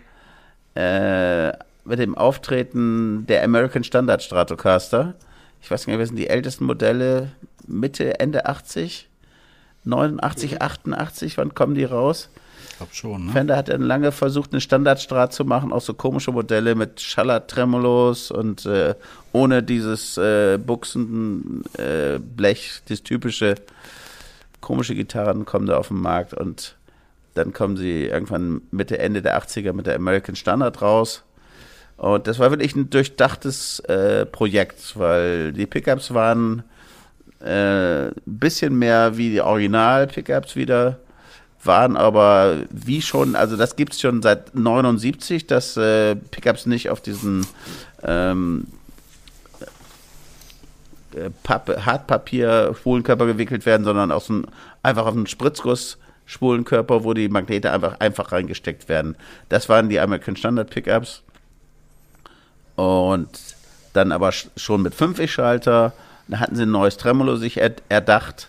äh, 0.76 1.48
mit 1.84 1.98
dem 1.98 2.15
Auftreten 2.15 3.26
der 3.26 3.43
American 3.43 3.84
Standard 3.84 4.22
Stratocaster. 4.22 5.15
Ich 5.64 5.72
weiß 5.72 5.88
gar 5.88 5.93
nicht, 5.93 6.02
was 6.02 6.10
sind 6.10 6.18
die 6.18 6.30
ältesten 6.30 6.65
Modelle? 6.65 7.31
Mitte, 7.65 8.19
Ende 8.19 8.45
80? 8.45 9.10
89, 9.85 10.61
88? 10.61 11.38
Wann 11.39 11.56
kommen 11.56 11.73
die 11.73 11.85
raus? 11.85 12.30
Glaube 12.81 12.95
schon, 12.95 13.25
ne? 13.27 13.31
Fender 13.31 13.57
hat 13.57 13.69
dann 13.69 13.83
lange 13.83 14.11
versucht, 14.11 14.53
eine 14.53 14.59
Standardstrat 14.59 15.33
zu 15.33 15.45
machen, 15.45 15.71
auch 15.71 15.81
so 15.81 15.93
komische 15.93 16.31
Modelle 16.31 16.73
mit 16.73 16.99
Schaller-Tremolos 16.99 18.31
und 18.31 18.65
äh, 18.65 18.95
ohne 19.33 19.61
dieses 19.61 20.17
äh, 20.17 20.57
buchsenden 20.57 21.63
äh, 21.77 22.19
das 22.87 23.03
typische 23.03 23.53
komische 24.61 24.95
Gitarren 24.95 25.45
kommen 25.45 25.67
da 25.67 25.77
auf 25.77 25.89
den 25.89 26.01
Markt 26.01 26.33
und 26.33 26.75
dann 27.35 27.53
kommen 27.53 27.77
sie 27.77 28.05
irgendwann 28.05 28.61
Mitte, 28.71 28.97
Ende 28.97 29.21
der 29.21 29.39
80er 29.39 29.73
mit 29.73 29.85
der 29.85 29.95
American 29.95 30.35
Standard 30.35 30.81
raus. 30.81 31.21
Und 31.97 32.25
das 32.25 32.39
war 32.39 32.49
wirklich 32.49 32.75
ein 32.75 32.89
durchdachtes 32.89 33.79
äh, 33.81 34.25
Projekt, 34.25 34.97
weil 34.97 35.53
die 35.53 35.67
Pickups 35.67 36.15
waren 36.15 36.63
äh, 37.41 38.07
ein 38.07 38.13
bisschen 38.25 38.75
mehr 38.79 39.17
wie 39.17 39.29
die 39.29 39.41
Original-Pickups 39.41 40.55
wieder, 40.55 40.97
waren 41.63 41.97
aber 41.97 42.57
wie 42.69 43.01
schon, 43.01 43.35
also 43.35 43.55
das 43.55 43.75
gibt's 43.75 44.01
schon 44.01 44.21
seit 44.21 44.55
79, 44.55 45.47
dass 45.47 45.77
äh, 45.77 46.15
Pickups 46.15 46.65
nicht 46.65 46.89
auf 46.89 47.01
diesen 47.01 47.45
ähm, 48.03 48.67
äh, 51.15 51.29
Pappe, 51.43 51.85
Hartpapier 51.85 52.73
Spulenkörper 52.77 53.25
gewickelt 53.25 53.65
werden, 53.65 53.83
sondern 53.83 54.11
aus 54.11 54.29
einem, 54.29 54.45
einfach 54.83 55.05
auf 55.05 55.15
einen 55.15 55.27
Spritzguss 55.27 55.97
Spulenkörper, 56.25 57.03
wo 57.03 57.13
die 57.13 57.27
Magnete 57.27 57.71
einfach 57.71 57.99
einfach 57.99 58.31
reingesteckt 58.31 58.88
werden. 58.88 59.15
Das 59.49 59.67
waren 59.67 59.89
die 59.89 59.99
American 59.99 60.35
Standard 60.38 60.69
Pickups. 60.69 61.23
Und 62.75 63.29
dann 63.93 64.11
aber 64.13 64.29
sch- 64.29 64.47
schon 64.55 64.81
mit 64.81 64.93
5-Schalter. 64.95 65.91
Da 66.29 66.39
hatten 66.39 66.55
sie 66.55 66.63
ein 66.63 66.71
neues 66.71 66.95
Tremolo 66.95 67.35
sich 67.35 67.57
er, 67.57 67.73
erdacht 67.89 68.47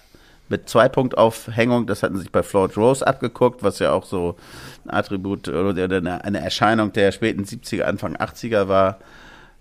mit 0.53 0.69
Zweipunktaufhängung. 0.69 1.87
Das 1.87 2.03
hatten 2.03 2.17
sie 2.17 2.23
sich 2.23 2.31
bei 2.31 2.43
Floyd 2.43 2.77
Rose 2.77 3.05
abgeguckt, 3.05 3.63
was 3.63 3.79
ja 3.79 3.91
auch 3.91 4.05
so 4.05 4.37
ein 4.85 4.91
Attribut 4.91 5.49
oder 5.49 5.85
eine, 5.85 6.23
eine 6.23 6.41
Erscheinung 6.41 6.93
der 6.93 7.11
späten 7.11 7.45
70er, 7.45 7.83
Anfang 7.83 8.17
80er 8.17 8.69
war. 8.69 8.99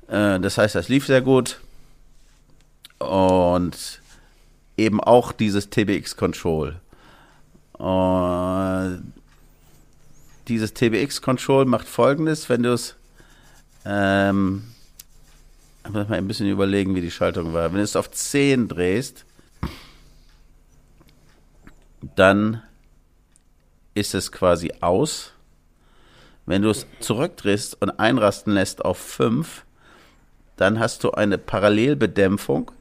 Äh, 0.07 0.39
das 0.39 0.57
heißt, 0.57 0.75
das 0.75 0.89
lief 0.89 1.07
sehr 1.07 1.21
gut. 1.21 1.61
Und 2.99 4.01
eben 4.77 4.99
auch 4.99 5.31
dieses 5.31 5.69
TBX 5.69 6.17
Control. 6.17 6.75
Und 7.73 9.13
dieses 10.49 10.73
TBX 10.73 11.21
Control 11.21 11.65
macht 11.65 11.87
folgendes, 11.87 12.49
wenn 12.49 12.63
du 12.63 12.73
es 12.73 12.95
ähm, 13.85 14.63
ich 15.83 15.91
muss 15.91 16.07
mal 16.07 16.17
ein 16.17 16.27
bisschen 16.27 16.47
überlegen, 16.47 16.93
wie 16.95 17.01
die 17.01 17.11
Schaltung 17.11 17.53
war. 17.53 17.71
Wenn 17.71 17.77
du 17.77 17.83
es 17.83 17.95
auf 17.95 18.11
10 18.11 18.67
drehst, 18.67 19.25
dann 22.15 22.61
ist 23.93 24.13
es 24.15 24.31
quasi 24.31 24.71
aus. 24.81 25.31
Wenn 26.45 26.61
du 26.63 26.69
es 26.69 26.85
zurückdrehst 26.99 27.77
und 27.81 27.91
einrasten 27.99 28.53
lässt 28.53 28.83
auf 28.83 28.97
5, 28.97 29.63
dann 30.57 30.79
hast 30.79 31.03
du 31.03 31.11
eine 31.11 31.37
Parallelbedämpfung. 31.37 32.71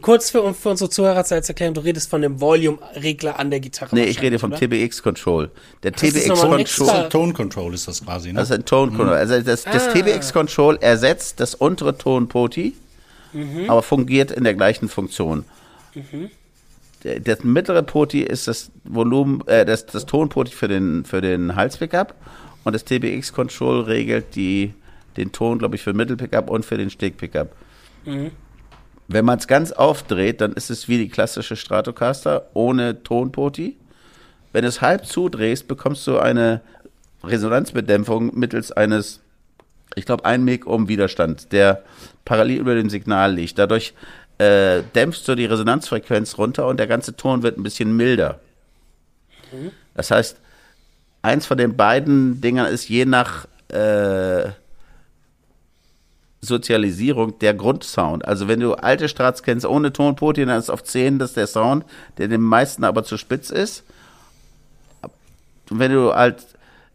Kurz 0.00 0.30
für, 0.30 0.54
für 0.54 0.68
unsere 0.70 0.88
Zuhörer 0.90 1.24
zu 1.24 1.34
erklären, 1.34 1.74
du 1.74 1.80
redest 1.80 2.08
von 2.08 2.22
dem 2.22 2.40
Volume-Regler 2.40 3.38
an 3.40 3.50
der 3.50 3.58
Gitarre. 3.58 3.94
Nee, 3.96 4.04
ich 4.04 4.22
rede 4.22 4.38
vom 4.38 4.52
wahrscheinlich, 4.52 4.80
TBX 4.90 5.02
Control. 5.02 5.50
Der 5.82 5.90
Das 5.90 6.02
ist 6.04 6.14
TBX 6.14 6.28
nochmal 6.28 6.60
ein 6.60 6.64
Control. 6.64 6.88
extra- 6.88 7.08
Tone 7.08 7.32
Control 7.32 7.74
ist 7.74 7.88
das 7.88 8.04
quasi, 8.04 8.28
ne? 8.32 8.38
Das 8.38 8.50
ist 8.50 8.54
ein 8.56 8.64
Tone 8.64 8.92
Control. 8.92 9.16
Also 9.16 9.40
das, 9.40 9.64
das 9.64 9.88
Ah. 9.88 9.92
TBX 9.92 10.32
Control 10.32 10.78
ersetzt 10.80 11.40
das 11.40 11.56
untere 11.56 11.98
Tonpoti, 11.98 12.74
aber 13.66 13.82
fungiert 13.82 14.30
in 14.30 14.44
der 14.44 14.54
gleichen 14.54 14.88
Funktion. 14.88 15.44
Der, 15.96 16.04
das 17.02 17.44
mittlere 17.44 17.82
Poti 17.82 18.22
ist 18.22 18.48
das 18.48 18.70
Volumen, 18.84 19.46
äh, 19.46 19.64
das, 19.64 19.86
das 19.86 20.06
Tonpoti 20.06 20.52
für 20.52 20.68
den, 20.68 21.04
für 21.04 21.20
den 21.20 21.56
Halspickup 21.56 22.14
und 22.64 22.74
das 22.74 22.84
TBX 22.84 23.32
Control 23.32 23.82
regelt 23.82 24.34
die, 24.34 24.74
den 25.16 25.32
Ton, 25.32 25.58
glaube 25.58 25.76
ich, 25.76 25.82
für 25.82 25.92
den 25.92 25.96
Mittelpickup 25.96 26.48
und 26.48 26.64
für 26.64 26.78
den 26.78 26.90
Stegpickup. 26.90 27.54
Wenn 29.08 29.24
man 29.24 29.38
es 29.38 29.46
ganz 29.46 29.72
aufdreht, 29.72 30.40
dann 30.40 30.52
ist 30.52 30.70
es 30.70 30.88
wie 30.88 30.98
die 30.98 31.08
klassische 31.08 31.56
Stratocaster 31.56 32.48
ohne 32.54 33.02
Tonpoti. 33.02 33.76
Wenn 34.52 34.62
du 34.62 34.68
es 34.68 34.80
halb 34.80 35.06
zudrehst, 35.06 35.66
bekommst 35.66 36.06
du 36.06 36.18
eine 36.18 36.60
Resonanzbedämpfung 37.24 38.38
mittels 38.38 38.72
eines, 38.72 39.20
ich 39.94 40.06
glaube, 40.06 40.24
ein 40.24 40.44
Meg 40.44 40.66
Ohm 40.66 40.88
Widerstand, 40.88 41.52
der 41.52 41.82
parallel 42.24 42.58
über 42.58 42.74
dem 42.74 42.90
Signal 42.90 43.34
liegt. 43.34 43.58
Dadurch 43.58 43.94
äh, 44.42 44.82
dämpfst 44.94 45.26
du 45.26 45.34
die 45.34 45.44
Resonanzfrequenz 45.44 46.36
runter 46.36 46.66
und 46.66 46.78
der 46.78 46.88
ganze 46.88 47.14
Ton 47.14 47.42
wird 47.42 47.58
ein 47.58 47.62
bisschen 47.62 47.96
milder. 47.96 48.40
Das 49.94 50.10
heißt, 50.10 50.38
eins 51.20 51.46
von 51.46 51.58
den 51.58 51.76
beiden 51.76 52.40
Dingern 52.40 52.66
ist 52.66 52.88
je 52.88 53.04
nach 53.04 53.46
äh, 53.68 54.50
Sozialisierung 56.40 57.38
der 57.38 57.54
Grundsound. 57.54 58.26
Also 58.26 58.48
wenn 58.48 58.58
du 58.58 58.74
alte 58.74 59.08
Strats 59.08 59.44
kennst 59.44 59.64
ohne 59.64 59.92
Tonpoti, 59.92 60.44
dann 60.44 60.58
ist 60.58 60.70
auf 60.70 60.82
10 60.82 61.20
das 61.20 61.34
der 61.34 61.46
Sound, 61.46 61.84
der 62.18 62.26
den 62.26 62.40
meisten 62.40 62.82
aber 62.82 63.04
zu 63.04 63.16
spitz 63.16 63.50
ist. 63.50 63.84
Und 65.70 65.78
wenn 65.78 65.92
du 65.92 66.14
halt 66.14 66.44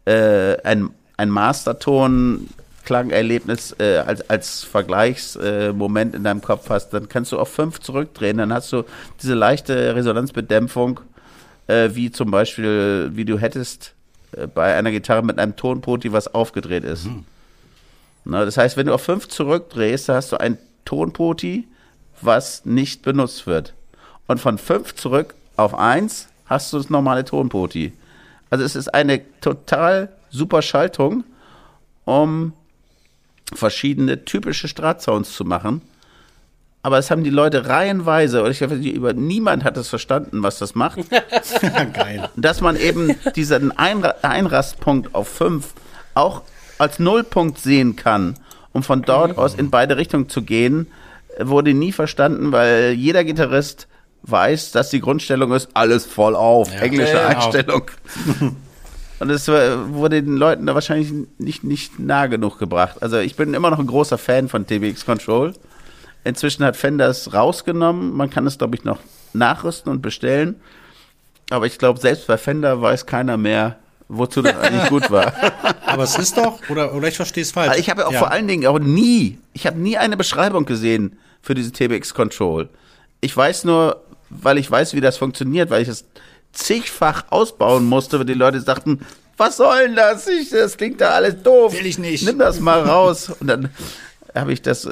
äh, 0.05 0.61
ein, 0.63 0.89
ein 1.15 1.29
Masterton 1.29 2.49
Klangerlebnis 2.87 3.75
äh, 3.79 3.97
als, 3.97 4.29
als 4.29 4.63
Vergleichsmoment 4.63 6.13
äh, 6.13 6.17
in 6.17 6.23
deinem 6.23 6.41
Kopf 6.41 6.69
hast, 6.69 6.91
dann 6.91 7.09
kannst 7.09 7.33
du 7.33 7.37
auf 7.37 7.49
5 7.49 7.81
zurückdrehen, 7.81 8.37
dann 8.37 8.53
hast 8.53 8.71
du 8.71 8.83
diese 9.21 9.33
leichte 9.33 9.93
Resonanzbedämpfung, 9.93 11.01
äh, 11.67 11.89
wie 11.91 12.11
zum 12.11 12.31
Beispiel, 12.31 13.09
wie 13.11 13.25
du 13.25 13.37
hättest 13.37 13.93
äh, 14.31 14.47
bei 14.47 14.73
einer 14.73 14.91
Gitarre 14.91 15.21
mit 15.21 15.37
einem 15.37 15.57
Tonpoti, 15.57 16.13
was 16.13 16.33
aufgedreht 16.33 16.85
ist. 16.85 17.09
Na, 18.23 18.45
das 18.45 18.55
heißt, 18.55 18.77
wenn 18.77 18.87
du 18.87 18.93
auf 18.93 19.01
5 19.01 19.27
zurückdrehst, 19.27 20.07
dann 20.07 20.15
hast 20.15 20.31
du 20.31 20.37
ein 20.37 20.57
Tonpoti, 20.85 21.67
was 22.21 22.63
nicht 22.63 23.01
benutzt 23.01 23.47
wird. 23.47 23.73
Und 24.27 24.39
von 24.39 24.57
5 24.57 24.95
zurück 24.95 25.35
auf 25.57 25.77
1 25.77 26.29
hast 26.45 26.71
du 26.71 26.77
das 26.77 26.89
normale 26.89 27.25
Tonpoti. 27.25 27.91
Also 28.49 28.63
es 28.63 28.77
ist 28.77 28.93
eine 28.93 29.21
total 29.41 30.07
super 30.29 30.61
Schaltung, 30.61 31.25
um 32.05 32.53
verschiedene 33.53 34.25
typische 34.25 34.67
Strat-Sounds 34.67 35.33
zu 35.33 35.45
machen. 35.45 35.81
Aber 36.83 36.97
es 36.99 37.11
haben 37.11 37.23
die 37.23 37.29
Leute 37.31 37.67
reihenweise, 37.67 38.43
und 38.43 38.51
ich 38.51 38.59
glaube, 38.59 38.75
über 38.75 39.13
niemand 39.13 39.63
hat 39.63 39.75
es 39.77 39.89
verstanden, 39.89 40.43
was 40.43 40.57
das 40.59 40.73
macht 40.75 40.99
Geil. 41.93 42.29
dass 42.37 42.61
man 42.61 42.77
eben 42.77 43.15
diesen 43.35 43.77
Einra 43.77 44.15
Einrastpunkt 44.21 45.13
auf 45.13 45.27
5 45.27 45.73
auch 46.13 46.43
als 46.77 46.99
Nullpunkt 46.99 47.57
sehen 47.59 47.95
kann, 47.95 48.35
um 48.71 48.83
von 48.83 49.01
dort 49.01 49.37
aus 49.37 49.55
in 49.55 49.69
beide 49.69 49.97
Richtungen 49.97 50.29
zu 50.29 50.43
gehen, 50.43 50.87
wurde 51.39 51.73
nie 51.73 51.91
verstanden, 51.91 52.51
weil 52.51 52.91
jeder 52.93 53.23
Gitarrist 53.23 53.87
weiß, 54.23 54.71
dass 54.71 54.89
die 54.89 55.01
Grundstellung 55.01 55.51
ist, 55.53 55.69
alles 55.73 56.05
voll 56.05 56.35
auf, 56.35 56.71
Ja. 56.73 56.79
englische 56.81 57.13
ja. 57.17 57.27
Einstellung. 57.27 57.83
Und 59.19 59.29
es 59.29 59.47
wurde 59.47 60.21
den 60.21 60.37
Leuten 60.37 60.65
da 60.67 60.75
wahrscheinlich 60.75 61.11
nicht, 61.39 61.63
nicht 61.63 61.99
nah 61.99 62.27
genug 62.27 62.59
gebracht. 62.59 62.97
Also 63.01 63.17
ich 63.17 63.35
bin 63.35 63.53
immer 63.53 63.71
noch 63.71 63.79
ein 63.79 63.87
großer 63.87 64.17
Fan 64.17 64.47
von 64.47 64.67
TBX 64.67 65.05
Control. 65.05 65.53
Inzwischen 66.23 66.63
hat 66.63 66.77
Fender 66.77 67.07
es 67.07 67.33
rausgenommen. 67.33 68.13
Man 68.13 68.29
kann 68.29 68.45
es, 68.45 68.57
glaube 68.57 68.75
ich, 68.75 68.83
noch 68.83 68.99
nachrüsten 69.33 69.91
und 69.91 70.01
bestellen. 70.01 70.55
Aber 71.49 71.65
ich 71.65 71.77
glaube, 71.77 71.99
selbst 71.99 72.27
bei 72.27 72.37
Fender 72.37 72.81
weiß 72.81 73.05
keiner 73.05 73.37
mehr, 73.37 73.77
wozu 74.07 74.41
das 74.41 74.55
eigentlich 74.57 74.89
gut 74.89 75.09
war. 75.09 75.33
Aber 75.85 76.03
es 76.03 76.17
ist 76.17 76.37
doch, 76.37 76.59
oder, 76.69 76.93
oder 76.93 77.07
ich 77.07 77.15
verstehe 77.15 77.43
es 77.43 77.51
falsch. 77.51 77.69
Also 77.69 77.79
ich 77.79 77.89
habe 77.89 78.01
ja 78.01 78.07
auch 78.07 78.13
vor 78.13 78.31
allen 78.31 78.47
Dingen 78.47 78.67
auch 78.67 78.79
nie, 78.79 79.39
ich 79.53 79.65
habe 79.65 79.79
nie 79.79 79.97
eine 79.97 80.17
Beschreibung 80.17 80.65
gesehen 80.65 81.17
für 81.41 81.55
diese 81.55 81.71
TBX 81.71 82.13
Control. 82.13 82.69
Ich 83.21 83.35
weiß 83.35 83.63
nur, 83.63 84.01
weil 84.29 84.57
ich 84.57 84.69
weiß, 84.69 84.93
wie 84.93 85.01
das 85.01 85.17
funktioniert, 85.17 85.69
weil 85.69 85.81
ich 85.81 85.87
es 85.87 86.05
zigfach 86.57 87.25
ausbauen 87.29 87.85
musste, 87.85 88.19
weil 88.19 88.25
die 88.25 88.33
Leute 88.33 88.59
sagten, 88.61 88.99
was 89.37 89.57
soll 89.57 89.85
denn 89.87 89.95
das? 89.95 90.27
Ich, 90.27 90.49
das 90.49 90.77
klingt 90.77 90.99
da 90.99 91.11
alles 91.11 91.41
doof. 91.43 91.73
Will 91.77 91.85
ich 91.85 91.99
nicht. 91.99 92.25
Nimm 92.25 92.39
das 92.39 92.59
mal 92.59 92.81
raus. 92.81 93.29
Und 93.39 93.47
dann 93.47 93.69
habe 94.33 94.51
ich 94.51 94.61
das 94.63 94.89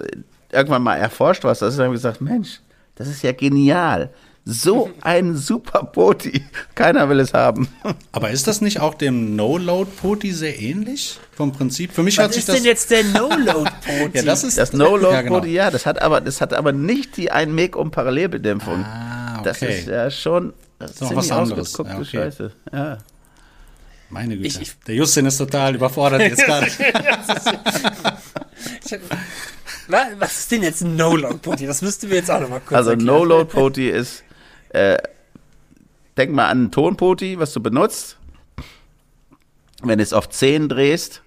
irgendwann 0.51 0.83
mal 0.83 0.95
erforscht, 0.97 1.43
was 1.43 1.59
das 1.59 1.73
ist, 1.73 1.79
und 1.79 1.85
habe 1.85 1.95
gesagt, 1.95 2.21
Mensch, 2.21 2.59
das 2.95 3.07
ist 3.07 3.23
ja 3.23 3.31
genial. 3.31 4.11
So 4.47 4.91
ein 5.01 5.35
super 5.35 5.83
Poti. 5.85 6.43
Keiner 6.75 7.09
will 7.09 7.19
es 7.19 7.33
haben. 7.33 7.67
Aber 8.11 8.29
ist 8.29 8.45
das 8.45 8.61
nicht 8.61 8.79
auch 8.79 8.93
dem 8.93 9.35
No-Load-Poti 9.35 10.31
sehr 10.33 10.59
ähnlich? 10.61 11.19
Vom 11.35 11.51
Prinzip? 11.51 11.91
Für 11.91 12.03
mich 12.03 12.19
Was 12.19 12.27
sich 12.27 12.37
ist 12.41 12.49
das. 12.49 12.55
denn 12.57 12.65
jetzt 12.65 12.91
der 12.91 13.03
No-Load-Poti? 13.05 14.11
ja, 14.13 14.21
das 14.21 14.43
ist 14.43 14.59
Das 14.59 14.71
No-Load-Poti, 14.73 15.11
Ja, 15.15 15.21
genau. 15.23 15.43
ja, 15.45 15.71
das 15.71 15.87
hat 15.87 15.99
aber, 15.99 16.21
das 16.21 16.41
hat 16.41 16.53
aber 16.53 16.71
nicht 16.73 17.17
die 17.17 17.31
1 17.31 17.51
Meg 17.51 17.75
um 17.75 17.89
Parallelbedämpfung. 17.89 18.85
Ah, 18.85 19.41
Das 19.43 19.63
okay. 19.63 19.79
ist 19.79 19.87
ja 19.87 20.11
schon 20.11 20.53
das 20.79 20.91
ist 20.91 21.01
noch 21.01 21.15
was 21.15 21.31
anderes. 21.31 21.77
Ja, 21.77 21.95
okay. 21.97 22.05
Scheiße. 22.05 22.51
Ja. 22.73 22.97
Meine 24.09 24.35
Güte. 24.37 24.47
Ich- 24.47 24.61
ich- 24.61 24.79
Der 24.87 24.95
Justin 24.95 25.25
ist 25.25 25.37
total 25.37 25.75
überfordert 25.75 26.21
jetzt 26.21 26.43
gerade. 26.45 26.67
Wa- 29.87 30.07
Was 30.19 30.39
ist 30.39 30.51
denn 30.51 30.63
jetzt 30.63 30.81
ein 30.81 30.95
No-Load-Poti? 30.95 31.65
Das 31.67 31.81
müssten 31.81 32.09
wir 32.09 32.17
jetzt 32.17 32.31
auch 32.31 32.39
nochmal 32.39 32.59
kurz 32.59 32.73
Also 32.77 32.91
erklären. 32.91 33.05
No-Load-Poti 33.17 33.89
ist, 33.89 34.23
äh, 34.69 34.97
denk 36.17 36.31
mal 36.31 36.47
an 36.49 36.65
ein 36.65 36.71
Tonpoti, 36.71 37.37
was 37.39 37.53
du 37.53 37.59
benutzt. 37.59 38.17
Wenn 39.83 39.97
du 39.99 40.03
es 40.03 40.13
auf 40.13 40.29
10 40.29 40.69
drehst, 40.69 41.21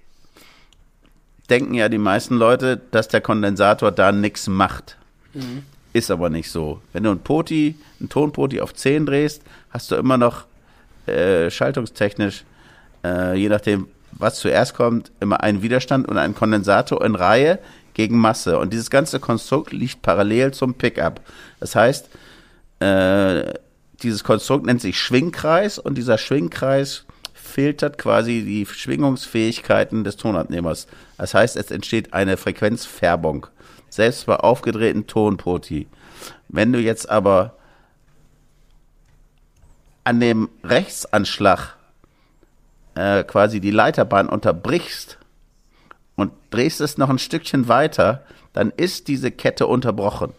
denken 1.51 1.75
ja 1.75 1.89
die 1.89 1.99
meisten 1.99 2.37
Leute, 2.37 2.81
dass 2.91 3.09
der 3.09 3.21
Kondensator 3.21 3.93
da 3.93 4.11
nichts 4.13 4.49
macht. 4.49 4.97
Ist 5.99 6.13
aber 6.13 6.31
nicht 6.31 6.49
so. 6.49 6.81
Wenn 6.93 7.03
du 7.03 7.11
ein 7.11 7.19
Poti, 7.19 7.75
ein 8.01 8.09
Tonpoti 8.09 8.61
auf 8.61 8.73
10 8.73 9.05
drehst, 9.05 9.43
hast 9.71 9.91
du 9.91 9.97
immer 9.97 10.17
noch 10.17 10.45
äh, 11.07 11.51
schaltungstechnisch, 11.51 12.45
äh, 13.05 13.37
je 13.37 13.49
nachdem, 13.49 13.89
was 14.13 14.39
zuerst 14.39 14.75
kommt, 14.75 15.11
immer 15.19 15.43
einen 15.43 15.61
Widerstand 15.61 16.07
und 16.07 16.17
einen 16.17 16.37
Kondensator 16.37 17.05
in 17.05 17.17
Reihe 17.17 17.59
gegen 17.95 18.17
Masse. 18.17 18.61
Und 18.61 18.73
dieses 18.73 18.91
ganze 18.91 19.19
Konstrukt 19.19 19.73
liegt 19.73 20.01
parallel 20.01 20.53
zum 20.53 20.75
Pickup. 20.75 21.21
Das 21.59 21.75
heißt, 21.75 22.09
äh, 22.79 23.55
dieses 24.01 24.23
Konstrukt 24.23 24.67
nennt 24.67 24.81
sich 24.81 25.01
Schwingkreis 25.01 25.81
und 25.81 25.99
dieser 25.99 26.17
Schwingkreis 26.17 27.07
filtert 27.35 27.99
quasi 27.99 28.45
die 28.45 28.67
Schwingungsfähigkeiten 28.67 30.05
des 30.05 30.17
Tonabnehmers. 30.17 30.87
Das 31.17 31.35
heißt, 31.35 31.57
es 31.57 31.73
entsteht 31.73 32.15
eine 32.15 32.37
Frequenzfärbung, 32.37 33.49
selbst 33.99 34.27
bei 34.27 34.37
aufgedrehten 34.37 35.09
Tonpoti. 35.09 35.89
Wenn 36.49 36.73
du 36.73 36.79
jetzt 36.79 37.11
aber 37.11 37.57
an 40.05 40.21
dem 40.21 40.49
Rechtsanschlag 40.63 41.77
äh, 42.95 43.25
quasi 43.25 43.61
die 43.61 43.73
Leiterbahn 43.73 44.29
unterbrichst 44.29 45.19
und 46.15 46.33
drehst 46.51 46.81
es 46.81 46.97
noch 46.97 47.11
ein 47.11 47.19
Stückchen 47.19 47.67
weiter, 47.67 48.23
dann 48.53 48.71
ist 48.71 49.09
diese 49.09 49.33
Kette 49.33 49.67
unterbrochen. 49.67 50.33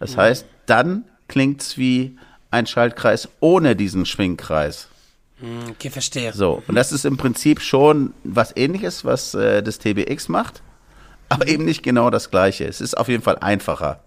Das 0.00 0.16
heißt, 0.16 0.44
dann 0.66 1.04
klingt's 1.28 1.78
wie 1.78 2.18
ein 2.50 2.66
Schaltkreis 2.66 3.28
ohne 3.38 3.76
diesen 3.76 4.06
Schwingkreis. 4.06 4.88
Okay, 5.70 5.90
verstehe. 5.90 6.32
So, 6.32 6.64
und 6.66 6.74
das 6.74 6.90
ist 6.90 7.04
im 7.04 7.16
Prinzip 7.16 7.60
schon 7.60 8.12
was 8.24 8.56
ähnliches, 8.56 9.04
was 9.04 9.34
äh, 9.34 9.62
das 9.62 9.78
TBX 9.78 10.28
macht, 10.28 10.62
aber 11.32 11.48
eben 11.48 11.64
nicht 11.64 11.82
genau 11.82 12.10
das 12.10 12.30
gleiche. 12.30 12.64
Es 12.66 12.80
ist 12.80 12.96
auf 12.96 13.08
jeden 13.08 13.22
Fall 13.22 13.38
einfacher. 13.40 14.00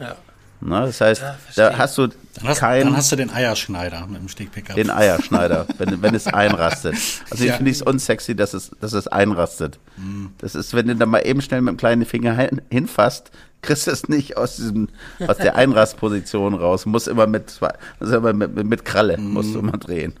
Ja. 0.00 0.16
Ne? 0.60 0.80
Das 0.86 1.00
heißt, 1.00 1.22
Ja, 1.56 1.70
da 1.70 1.78
hast 1.78 1.98
du 1.98 2.06
Dann 2.06 2.16
hast, 2.48 2.60
keinen 2.60 2.84
dann 2.86 2.96
hast 2.96 3.10
du 3.10 3.16
den 3.16 3.30
Eierschneider 3.30 4.06
mit 4.06 4.20
dem 4.20 4.28
Stickpickup. 4.28 4.76
den 4.76 4.90
Eierschneider, 4.90 5.66
wenn, 5.78 6.00
wenn 6.02 6.14
es 6.14 6.28
einrastet. 6.28 6.94
Also 7.30 7.42
ich 7.42 7.50
Ja. 7.50 7.56
finde 7.56 7.72
es 7.72 7.82
unsexy, 7.82 8.36
dass 8.36 8.54
es, 8.54 8.70
dass 8.80 8.92
es 8.92 9.08
einrastet. 9.08 9.80
Das 10.38 10.54
ist, 10.54 10.72
wenn 10.74 10.86
du 10.86 10.94
da 10.94 11.04
mal 11.06 11.26
eben 11.26 11.40
schnell 11.42 11.60
mit 11.62 11.72
dem 11.72 11.76
kleinen 11.78 12.04
Finger 12.06 12.34
hin, 12.36 12.62
hinfasst, 12.70 13.32
kriegst 13.60 13.88
du 13.88 13.90
es 13.90 14.08
nicht 14.08 14.36
aus 14.36 14.56
diesem, 14.56 14.88
aus 15.26 15.36
der 15.38 15.56
Einrastposition 15.56 16.54
raus. 16.54 16.86
Muss 16.86 17.06
immer 17.08 17.26
mit, 17.26 17.50
zwei- 17.50 17.74
also 17.98 18.16
immer 18.18 18.32
mit, 18.32 18.54
mit, 18.54 18.66
mit 18.66 18.84
Kralle, 18.84 19.18
musst 19.18 19.54
du 19.54 19.58
immer 19.58 19.72
drehen. 19.78 20.14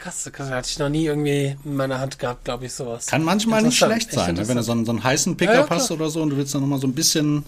Krass, 0.00 0.28
krass, 0.32 0.50
hatte 0.50 0.68
ich 0.70 0.78
noch 0.78 0.88
nie 0.88 1.06
irgendwie 1.06 1.56
in 1.64 1.76
meiner 1.76 1.98
Hand 1.98 2.18
gehabt, 2.18 2.44
glaube 2.44 2.66
ich, 2.66 2.72
sowas. 2.72 3.06
Kann 3.06 3.22
manchmal 3.24 3.62
nicht 3.62 3.76
schlecht 3.76 4.08
echt 4.08 4.12
sein, 4.12 4.34
ne? 4.36 4.46
wenn 4.46 4.56
du 4.56 4.62
so 4.62 4.72
einen, 4.72 4.84
so 4.84 4.92
einen 4.92 5.02
heißen 5.02 5.36
Pickup 5.36 5.54
Ja, 5.54 5.60
ja, 5.62 5.70
hast 5.70 5.90
oder 5.90 6.08
so 6.08 6.22
und 6.22 6.30
du 6.30 6.36
willst 6.36 6.54
dann 6.54 6.60
nochmal 6.60 6.78
so 6.78 6.86
ein 6.86 6.94
bisschen, 6.94 7.44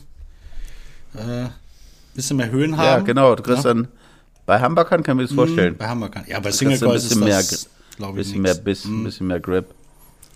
äh, 1.14 1.46
bisschen 2.14 2.36
mehr 2.36 2.50
Höhen 2.50 2.72
Ja, 2.72 2.78
haben. 2.78 3.04
genau. 3.04 3.34
Du 3.36 3.42
kriegst 3.42 3.64
Ja? 3.64 3.74
dann, 3.74 3.88
bei 4.46 4.58
Hamburgern 4.60 5.02
kann 5.04 5.16
ich 5.16 5.22
mir 5.22 5.26
das 5.28 5.32
vorstellen. 5.34 5.76
Bei 5.76 5.86
Hamburg 5.88 6.12
kann. 6.12 6.24
Ja, 6.26 6.40
bei 6.40 6.50
Single 6.50 6.78
Coils 6.78 7.04
ist 7.04 7.08
bisschen 7.10 7.24
mehr, 7.24 7.36
das, 7.38 7.68
glaube 7.96 8.20
ich, 8.20 8.26
bisschen 8.26 8.42
mehr 8.42 8.54
nix. 8.54 8.64
Biss, 8.64 8.84
ein 8.84 9.04
bisschen 9.04 9.26
mehr 9.28 9.38
Grip. 9.40 9.66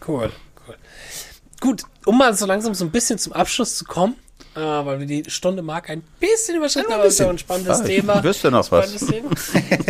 Cool, 0.07 0.31
cool. 0.69 0.75
Gut, 1.61 1.83
um 2.07 2.17
mal 2.19 2.33
so 2.37 2.47
langsam 2.47 2.75
so 2.75 2.85
ein 2.85 2.91
bisschen 2.91 3.19
zum 3.19 3.33
Abschluss 3.33 3.77
zu 3.77 3.85
kommen, 3.85 4.15
äh, 4.57 4.61
weil 4.61 5.01
wir 5.01 5.07
die 5.07 5.25
Stunde 5.31 5.63
Mark 5.63 5.91
ein 5.91 6.03
bisschen 6.21 6.57
überschritten, 6.57 6.91
Ja, 6.91 6.97
ein 6.97 7.01
aber 7.01 7.09
es 7.09 7.15
ist 7.15 7.21
ja 7.21 7.29
ein 7.31 7.39
spannendes 7.39 7.81
Ah, 7.81 7.85
Thema. 7.85 8.23
wüsste 8.23 8.51
noch 8.51 8.71
was. 8.71 8.95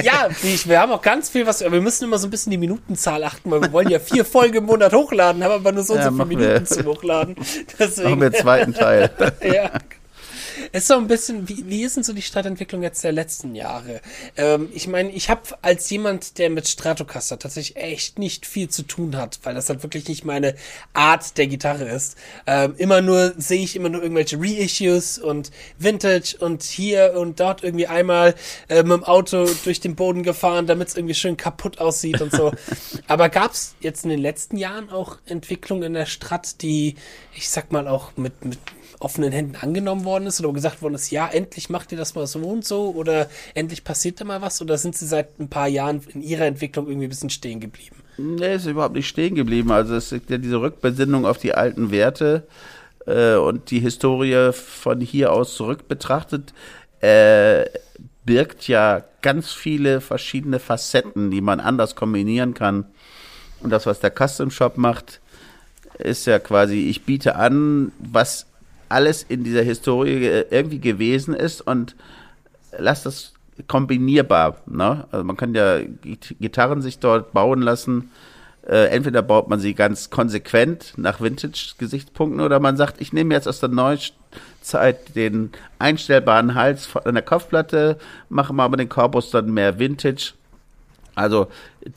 Ja, 0.03 0.29
ich, 0.43 0.69
wir 0.69 0.81
haben 0.81 0.93
auch 0.93 1.03
ganz 1.03 1.29
viel 1.31 1.47
was, 1.47 1.61
wir 1.61 1.71
müssen 1.81 2.05
immer 2.05 2.19
so 2.19 2.27
ein 2.27 2.31
bisschen 2.31 2.51
die 2.51 2.59
Minutenzahl 2.59 3.23
achten, 3.25 3.51
weil 3.51 3.61
wir 3.63 3.73
wollen 3.73 3.89
ja 3.91 3.99
vier 4.01 4.25
Folgen 4.25 4.57
im 4.59 4.65
Monat 4.67 4.93
hochladen, 4.93 5.43
haben 5.45 5.53
aber 5.53 5.73
nur 5.73 5.85
so 5.85 5.93
und 5.95 5.99
Ja, 6.01 6.11
so 6.11 6.17
viele. 6.25 6.27
Minuten 6.27 6.67
zum 6.67 6.85
Hochladen. 6.87 7.37
Deswegen, 7.79 8.11
Machen 8.11 8.21
wir 8.23 8.31
den 8.31 8.41
zweiten 8.41 8.75
Teil. 8.75 9.11
ja. 9.43 9.71
Ist 10.73 10.89
so 10.89 10.95
ein 10.95 11.07
bisschen, 11.07 11.49
wie, 11.49 11.65
wie 11.69 11.83
ist 11.83 11.97
denn 11.97 12.05
so 12.05 12.13
die 12.13 12.23
Stadtentwicklung 12.23 12.83
jetzt 12.83 13.05
der 13.05 13.13
letzten 13.13 13.55
Jahre? 13.55 14.01
Ähm, 14.37 14.69
ich 14.73 14.89
meine, 14.89 15.11
ich 15.11 15.31
habe 15.31 15.43
als 15.63 15.89
jemand, 15.91 16.39
der 16.39 16.51
mit 16.51 16.69
Stratocaster 16.69 17.39
tatsächlich 17.39 17.77
echt 17.77 18.19
nicht 18.19 18.47
viel 18.47 18.69
zu 18.69 18.83
tun 18.83 19.17
hat, 19.17 19.41
weil 19.43 19.55
das 19.55 19.69
halt 19.69 19.83
wirklich 19.83 20.09
nicht 20.09 20.25
meine 20.25 20.55
Art 20.93 21.37
der 21.39 21.47
Gitarre 21.47 21.89
ist. 21.89 22.17
Ähm, 22.47 22.75
immer 22.79 23.01
nur 23.01 23.35
sehe 23.37 23.63
ich 23.63 23.77
immer 23.77 23.89
nur 23.89 24.03
irgendwelche 24.03 24.39
Reissues 24.39 25.19
und 25.19 25.51
Vintage 25.79 26.37
und 26.41 26.63
hier 26.63 27.15
und 27.17 27.41
dort 27.41 27.63
irgendwie 27.63 27.87
einmal 27.87 28.35
äh, 28.69 28.83
mit 28.83 28.93
dem 28.93 29.05
Auto 29.05 29.47
durch 29.65 29.81
den 29.81 29.95
Boden 29.95 30.23
gefahren, 30.23 30.67
damit 30.67 30.89
es 30.89 30.97
irgendwie 30.97 31.15
schön 31.15 31.37
kaputt 31.37 31.79
aussieht 31.79 32.21
und 32.21 32.33
so. 32.33 32.53
Aber 33.07 33.29
gab 33.29 33.53
es 33.53 33.75
jetzt 33.81 34.05
in 34.05 34.11
den 34.11 34.21
letzten 34.21 34.57
Jahren 34.57 34.91
auch 34.91 35.19
Entwicklungen 35.27 35.85
in 35.85 35.95
der 35.95 36.07
Strat, 36.07 36.63
die, 36.63 36.97
ich 37.35 37.49
sag 37.49 37.73
mal, 37.73 37.89
auch 37.89 38.17
mit, 38.17 38.45
mit 38.45 38.59
offenen 39.05 39.33
Händen 39.33 39.57
angenommen 39.57 40.05
worden 40.05 40.27
ist 40.27 40.41
oder 40.41 40.53
gesagt 40.53 40.83
worden 40.83 40.95
ist, 40.95 41.11
ja, 41.11 41.29
endlich 41.29 41.71
macht 41.71 41.93
ihr 41.93 41.99
das 41.99 42.15
mal 42.15 42.27
so 42.27 42.41
und 42.41 42.65
so 42.65 42.91
oder 42.97 43.29
endlich 43.55 43.85
passiert 43.85 44.21
da 44.21 44.25
mal 44.25 44.43
was 44.43 44.61
oder 44.63 44.79
sind 44.79 44.97
sie 44.97 45.07
seit 45.07 45.39
ein 45.39 45.49
paar 45.49 45.69
Jahren 45.69 46.01
in 46.13 46.23
ihrer 46.23 46.47
Entwicklung 46.47 46.89
irgendwie 46.89 47.07
ein 47.07 47.11
bisschen 47.11 47.31
stehen 47.31 47.61
geblieben? 47.61 47.97
Nee, 48.17 48.55
ist 48.55 48.67
überhaupt 48.67 48.95
nicht 48.95 49.09
stehen 49.09 49.35
geblieben. 49.35 49.71
Also 49.71 49.95
es 49.95 50.13
ist 50.13 50.31
ja 50.31 50.39
diese 50.39 50.61
Rückbesinnung 50.61 51.27
auf 51.27 51.39
die 51.39 51.55
alten 51.55 51.91
Werte 51.91 52.47
äh, 53.07 53.35
und 53.35 53.71
die 53.71 53.81
Historie 53.81 54.53
von 54.53 55.01
hier 55.01 55.33
aus 55.33 55.55
zurück 55.55 55.89
betrachtet, 55.89 56.55
äh, 57.01 57.65
birgt 58.25 58.69
ja 58.69 59.05
ganz 59.21 59.53
viele 59.53 60.01
verschiedene 60.01 60.59
Facetten, 60.59 61.31
die 61.31 61.41
man 61.41 61.61
anders 61.61 61.95
kombinieren 61.95 62.55
kann. 62.55 62.87
Und 63.61 63.71
das, 63.71 63.87
was 63.87 64.01
der 64.01 64.11
Custom 64.11 64.51
Shop 64.51 64.77
macht, 64.77 65.21
ist 65.99 66.27
ja 66.27 66.39
quasi, 66.39 66.89
ich 66.89 67.05
biete 67.05 67.37
an, 67.37 67.93
was 67.99 68.47
alles 68.95 69.25
in 69.29 69.45
dieser 69.45 69.63
Historie 69.63 70.25
äh, 70.25 70.47
irgendwie 70.51 70.79
gewesen 70.79 71.35
ist 71.35 71.61
und 71.61 71.97
lass 72.79 73.03
das 73.03 73.35
kombinierbar. 73.69 74.57
Ne? 74.67 75.07
Also 75.11 75.25
man 75.25 75.37
kann 75.37 75.55
ja 75.55 75.79
Git- 75.79 76.37
Gitarren 76.41 76.81
sich 76.81 76.99
dort 76.99 77.33
bauen 77.33 77.61
lassen. 77.63 78.11
Äh, 78.67 78.87
entweder 78.87 79.21
baut 79.21 79.49
man 79.51 79.61
sie 79.61 79.75
ganz 79.75 80.09
konsequent 80.09 80.95
nach 80.97 81.21
Vintage-Gesichtspunkten 81.21 82.41
oder 82.41 82.61
man 82.61 82.77
sagt, 82.79 83.01
ich 83.01 83.13
nehme 83.13 83.35
jetzt 83.35 83.47
aus 83.47 83.61
der 83.61 83.69
Neuzeit 83.69 85.15
den 85.15 85.51
einstellbaren 85.79 86.55
Hals 86.55 86.87
von 86.87 87.13
der 87.13 87.23
Kopfplatte, 87.23 87.99
mache 88.31 88.55
mal 88.55 88.65
aber 88.65 88.79
den 88.79 88.89
Korpus 88.89 89.31
dann 89.31 89.53
mehr 89.53 89.79
Vintage. 89.79 90.33
Also 91.15 91.47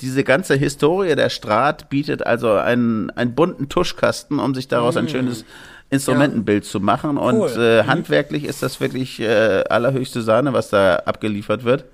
diese 0.01 0.23
ganze 0.23 0.55
Historie 0.55 1.15
der 1.15 1.29
Strat 1.29 1.89
bietet 1.89 2.25
also 2.25 2.51
einen, 2.51 3.09
einen 3.11 3.33
bunten 3.33 3.69
Tuschkasten, 3.69 4.37
um 4.37 4.53
sich 4.53 4.67
daraus 4.67 4.97
ein 4.97 5.07
schönes 5.09 5.45
Instrumentenbild 5.89 6.65
zu 6.65 6.79
machen. 6.79 7.17
Und 7.17 7.39
Cool. 7.39 7.61
äh, 7.61 7.83
handwerklich 7.85 8.43
ist 8.43 8.61
das 8.63 8.79
wirklich 8.81 9.19
äh, 9.19 9.63
allerhöchste 9.69 10.21
Sahne, 10.21 10.53
was 10.53 10.69
da 10.69 10.97
abgeliefert 11.05 11.63
wird, 11.63 11.85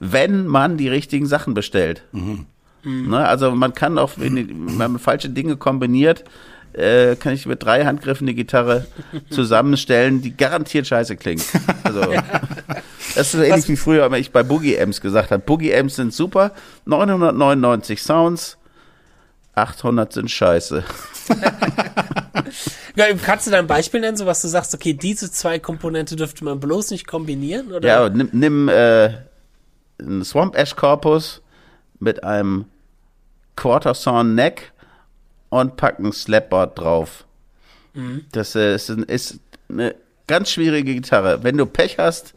wenn 0.00 0.46
man 0.46 0.76
die 0.76 0.88
richtigen 0.88 1.26
Sachen 1.26 1.54
bestellt. 1.54 2.02
Ne, 2.82 3.18
also 3.26 3.50
man 3.52 3.72
kann 3.74 3.98
auch, 3.98 4.12
wenn, 4.16 4.36
die- 4.36 4.48
wenn 4.50 4.76
man 4.92 4.98
falsche 4.98 5.28
Dinge 5.30 5.56
kombiniert, 5.56 6.24
äh, 6.72 7.16
kann 7.16 7.32
ich 7.32 7.46
mit 7.46 7.62
drei 7.64 7.84
Handgriffen 7.84 8.26
die 8.26 8.34
Gitarre 8.34 8.86
zusammenstellen, 9.30 10.20
die 10.22 10.36
garantiert 10.36 10.86
scheiße 10.86 11.16
klingt. 11.16 11.44
Also, 11.84 12.00
das 13.14 13.26
ist 13.28 13.32
so 13.32 13.42
ähnlich 13.42 13.68
wie 13.68 13.76
früher, 13.76 14.10
wenn 14.10 14.20
ich 14.20 14.30
bei 14.30 14.42
Boogie 14.42 14.78
Amps 14.78 15.00
gesagt 15.00 15.30
habe. 15.30 15.42
Boogie 15.42 15.74
Amps 15.74 15.96
sind 15.96 16.12
super, 16.12 16.52
999 16.84 18.02
Sounds, 18.02 18.58
800 19.56 20.12
sind 20.12 20.30
scheiße. 20.30 20.84
Ja, 22.96 23.04
kannst 23.14 23.46
du 23.46 23.50
da 23.50 23.58
ein 23.58 23.66
Beispiel 23.66 24.00
nennen, 24.00 24.16
so 24.16 24.24
was 24.24 24.40
du 24.40 24.48
sagst, 24.48 24.72
okay, 24.74 24.94
diese 24.94 25.30
zwei 25.30 25.58
Komponente 25.58 26.16
dürfte 26.16 26.44
man 26.44 26.58
bloß 26.58 26.92
nicht 26.92 27.06
kombinieren? 27.06 27.72
Oder? 27.72 27.86
Ja, 27.86 28.08
nimm, 28.08 28.30
nimm 28.32 28.68
äh, 28.68 29.10
ein 30.00 30.24
Swamp 30.24 30.56
Ash 30.56 30.74
Korpus 30.74 31.42
mit 31.98 32.24
einem 32.24 32.64
Quarter 33.54 33.92
Sawn 33.94 34.34
Neck 34.34 34.72
und 35.50 35.76
packen 35.76 36.10
Slapboard 36.12 36.78
drauf. 36.78 37.26
Das 38.32 38.54
ist, 38.54 38.90
ist 38.90 39.40
eine 39.70 39.94
ganz 40.26 40.50
schwierige 40.50 40.94
Gitarre. 40.94 41.42
Wenn 41.42 41.56
du 41.56 41.66
Pech 41.66 41.98
hast, 41.98 42.34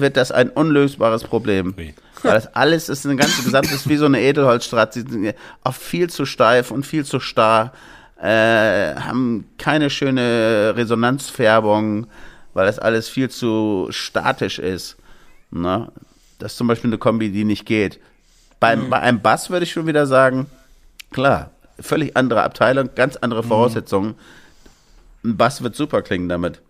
wird 0.00 0.16
das 0.16 0.32
ein 0.32 0.50
unlösbares 0.50 1.24
Problem. 1.24 1.74
Ui. 1.76 1.94
Weil 2.22 2.34
das 2.34 2.54
alles 2.54 2.88
ist 2.88 3.06
eine 3.06 3.16
ganze 3.16 3.42
Gesamt 3.42 3.70
ist 3.70 3.88
wie 3.88 3.96
so 3.96 4.06
eine 4.06 4.20
Edelholzstrat. 4.20 4.92
Sie 4.92 5.02
sind 5.02 5.34
oft 5.64 5.80
viel 5.80 6.10
zu 6.10 6.26
steif 6.26 6.70
und 6.70 6.84
viel 6.84 7.04
zu 7.04 7.20
starr, 7.20 7.72
äh, 8.20 8.94
haben 8.96 9.48
keine 9.58 9.90
schöne 9.90 10.74
Resonanzfärbung, 10.76 12.06
weil 12.54 12.66
das 12.66 12.78
alles 12.78 13.08
viel 13.08 13.30
zu 13.30 13.86
statisch 13.90 14.58
ist. 14.58 14.96
Ne? 15.50 15.90
Das 16.38 16.52
ist 16.52 16.58
zum 16.58 16.66
Beispiel 16.66 16.90
eine 16.90 16.98
Kombi, 16.98 17.30
die 17.30 17.44
nicht 17.44 17.66
geht. 17.66 18.00
Beim, 18.60 18.90
Bei 18.90 18.98
einem 19.00 19.20
Bass 19.20 19.50
würde 19.50 19.64
ich 19.64 19.72
schon 19.72 19.86
wieder 19.86 20.06
sagen, 20.06 20.46
klar, 21.12 21.50
völlig 21.78 22.16
andere 22.16 22.42
Abteilung, 22.42 22.90
ganz 22.96 23.16
andere 23.16 23.44
Voraussetzungen. 23.44 24.16
Ein 25.24 25.36
Bass 25.36 25.62
wird 25.62 25.76
super 25.76 26.02
klingen 26.02 26.28
damit. 26.28 26.60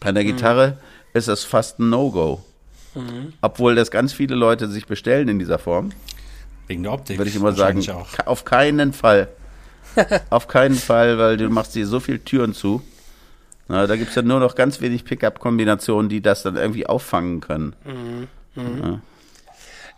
Bei 0.00 0.12
der 0.12 0.24
Gitarre 0.24 0.78
ist 1.12 1.28
es 1.28 1.44
fast 1.44 1.78
ein 1.78 1.88
No-Go. 1.90 2.42
Obwohl 3.40 3.74
das 3.76 3.90
ganz 3.90 4.12
viele 4.12 4.34
Leute 4.34 4.68
sich 4.68 4.86
bestellen 4.86 5.28
in 5.28 5.38
dieser 5.38 5.58
Form, 5.58 5.92
Wegen 6.66 6.82
der 6.82 6.92
Optik. 6.92 7.18
würde 7.18 7.30
ich 7.30 7.36
immer 7.36 7.52
sagen, 7.52 7.84
auf 8.26 8.44
keinen 8.44 8.92
Fall. 8.92 9.28
auf 10.30 10.48
keinen 10.48 10.74
Fall, 10.76 11.18
weil 11.18 11.36
du 11.36 11.48
machst 11.48 11.74
dir 11.74 11.86
so 11.86 12.00
viele 12.00 12.22
Türen 12.24 12.52
zu. 12.54 12.82
Na, 13.68 13.86
da 13.86 13.94
gibt 13.96 14.10
es 14.10 14.16
ja 14.16 14.22
nur 14.22 14.40
noch 14.40 14.56
ganz 14.56 14.80
wenig 14.80 15.04
Pickup-Kombinationen, 15.04 16.08
die 16.08 16.20
das 16.20 16.42
dann 16.42 16.56
irgendwie 16.56 16.86
auffangen 16.86 17.40
können. 17.40 17.74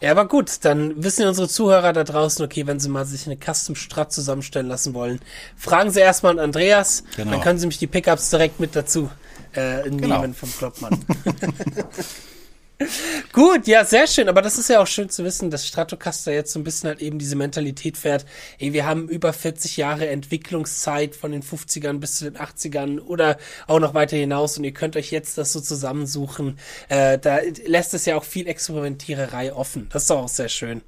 Ja, 0.01 0.11
aber 0.11 0.27
gut, 0.27 0.65
dann 0.65 1.03
wissen 1.03 1.27
unsere 1.29 1.49
Zuhörer 1.49 1.93
da 1.93 2.03
draußen, 2.05 2.45
okay, 2.45 2.67
wenn 2.67 2.81
sie 2.81 2.89
mal 2.89 3.07
sich 3.07 3.27
eine 3.27 3.37
Custom 3.37 3.77
Strat 3.77 4.13
zusammenstellen 4.13 4.67
lassen 4.67 4.95
wollen, 4.95 5.21
fragen 5.57 5.91
sie 5.91 6.01
erstmal 6.01 6.33
an 6.33 6.39
Andreas, 6.41 7.05
Genau. 7.17 7.31
dann 7.31 7.41
können 7.41 7.59
sie 7.59 7.67
mich 7.69 7.79
die 7.79 7.87
Pickups 7.87 8.29
direkt 8.31 8.59
mit 8.61 8.75
dazu 8.75 9.11
äh, 9.55 9.83
nehmen 9.89 10.01
Genau. 10.01 10.33
vom 10.33 10.53
Kloppmann. 10.53 10.99
Gut, 13.33 13.67
ja, 13.67 13.85
sehr 13.85 14.07
schön. 14.07 14.29
Aber 14.29 14.43
das 14.43 14.59
ist 14.59 14.69
ja 14.69 14.81
auch 14.81 14.87
schön 14.87 15.09
zu 15.09 15.25
wissen, 15.25 15.51
dass 15.51 15.67
Stratocaster 15.67 16.33
jetzt 16.33 16.53
so 16.53 16.61
ein 16.61 16.65
bisschen 16.65 16.89
halt 16.89 17.01
eben 17.01 17.19
diese 17.19 17.37
Mentalität 17.37 17.97
fährt. 17.97 18.27
Ey, 18.59 18.73
wir 18.73 18.87
haben 18.87 19.09
über 19.09 19.33
40 19.33 19.77
Jahre 19.77 20.09
Entwicklungszeit 20.09 21.15
von 21.15 21.33
den 21.33 21.43
50ern 21.43 21.99
bis 21.99 22.19
zu 22.19 22.25
den 22.25 22.37
80ern 22.37 23.01
oder 23.01 23.39
auch 23.67 23.81
noch 23.81 23.95
weiter 23.95 24.17
hinaus 24.17 24.59
und 24.59 24.65
ihr 24.65 24.73
könnt 24.75 24.97
euch 24.97 25.11
jetzt 25.11 25.39
das 25.39 25.53
so 25.53 25.61
zusammensuchen. 25.61 26.59
Äh, 26.89 27.19
da 27.19 27.39
lässt 27.67 27.95
es 27.95 28.05
ja 28.07 28.17
auch 28.17 28.25
viel 28.25 28.47
Experimentiererei 28.47 29.53
offen. 29.53 29.89
Das 29.91 30.03
ist 30.03 30.11
doch 30.11 30.23
auch 30.23 30.29
sehr 30.29 30.49
schön. 30.49 30.83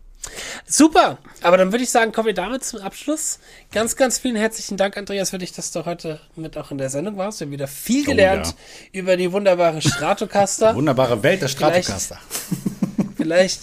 Super, 0.67 1.19
aber 1.43 1.57
dann 1.57 1.73
würde 1.73 1.85
ich 1.85 1.91
sagen, 1.91 2.13
kommen 2.13 2.27
wir 2.27 2.35
damit 2.35 2.65
zum 2.65 2.81
Abschluss. 2.81 3.39
Ganz, 3.73 3.97
ganz 3.97 4.19
vielen 4.19 4.37
herzlichen 4.37 4.77
Dank, 4.77 4.97
Andreas, 4.97 5.31
für 5.31 5.39
dich, 5.39 5.53
dass 5.53 5.71
du 5.71 5.85
heute 5.85 6.21
mit 6.37 6.57
auch 6.57 6.71
in 6.71 6.79
der 6.79 6.91
Sendung 6.91 7.17
warst. 7.17 7.41
Wir 7.41 7.47
haben 7.47 7.53
wieder 7.53 7.69
viel 7.69 8.03
Oh, 8.03 8.11
gelernt 8.11 8.55
über 8.93 9.17
die 9.17 9.31
wunderbare 9.33 9.81
Stratocaster. 9.83 10.75
Wunderbare 10.75 11.23
Welt 11.23 11.43
der 11.43 11.49
Stratocaster. 11.49 12.19
Vielleicht 12.29 12.84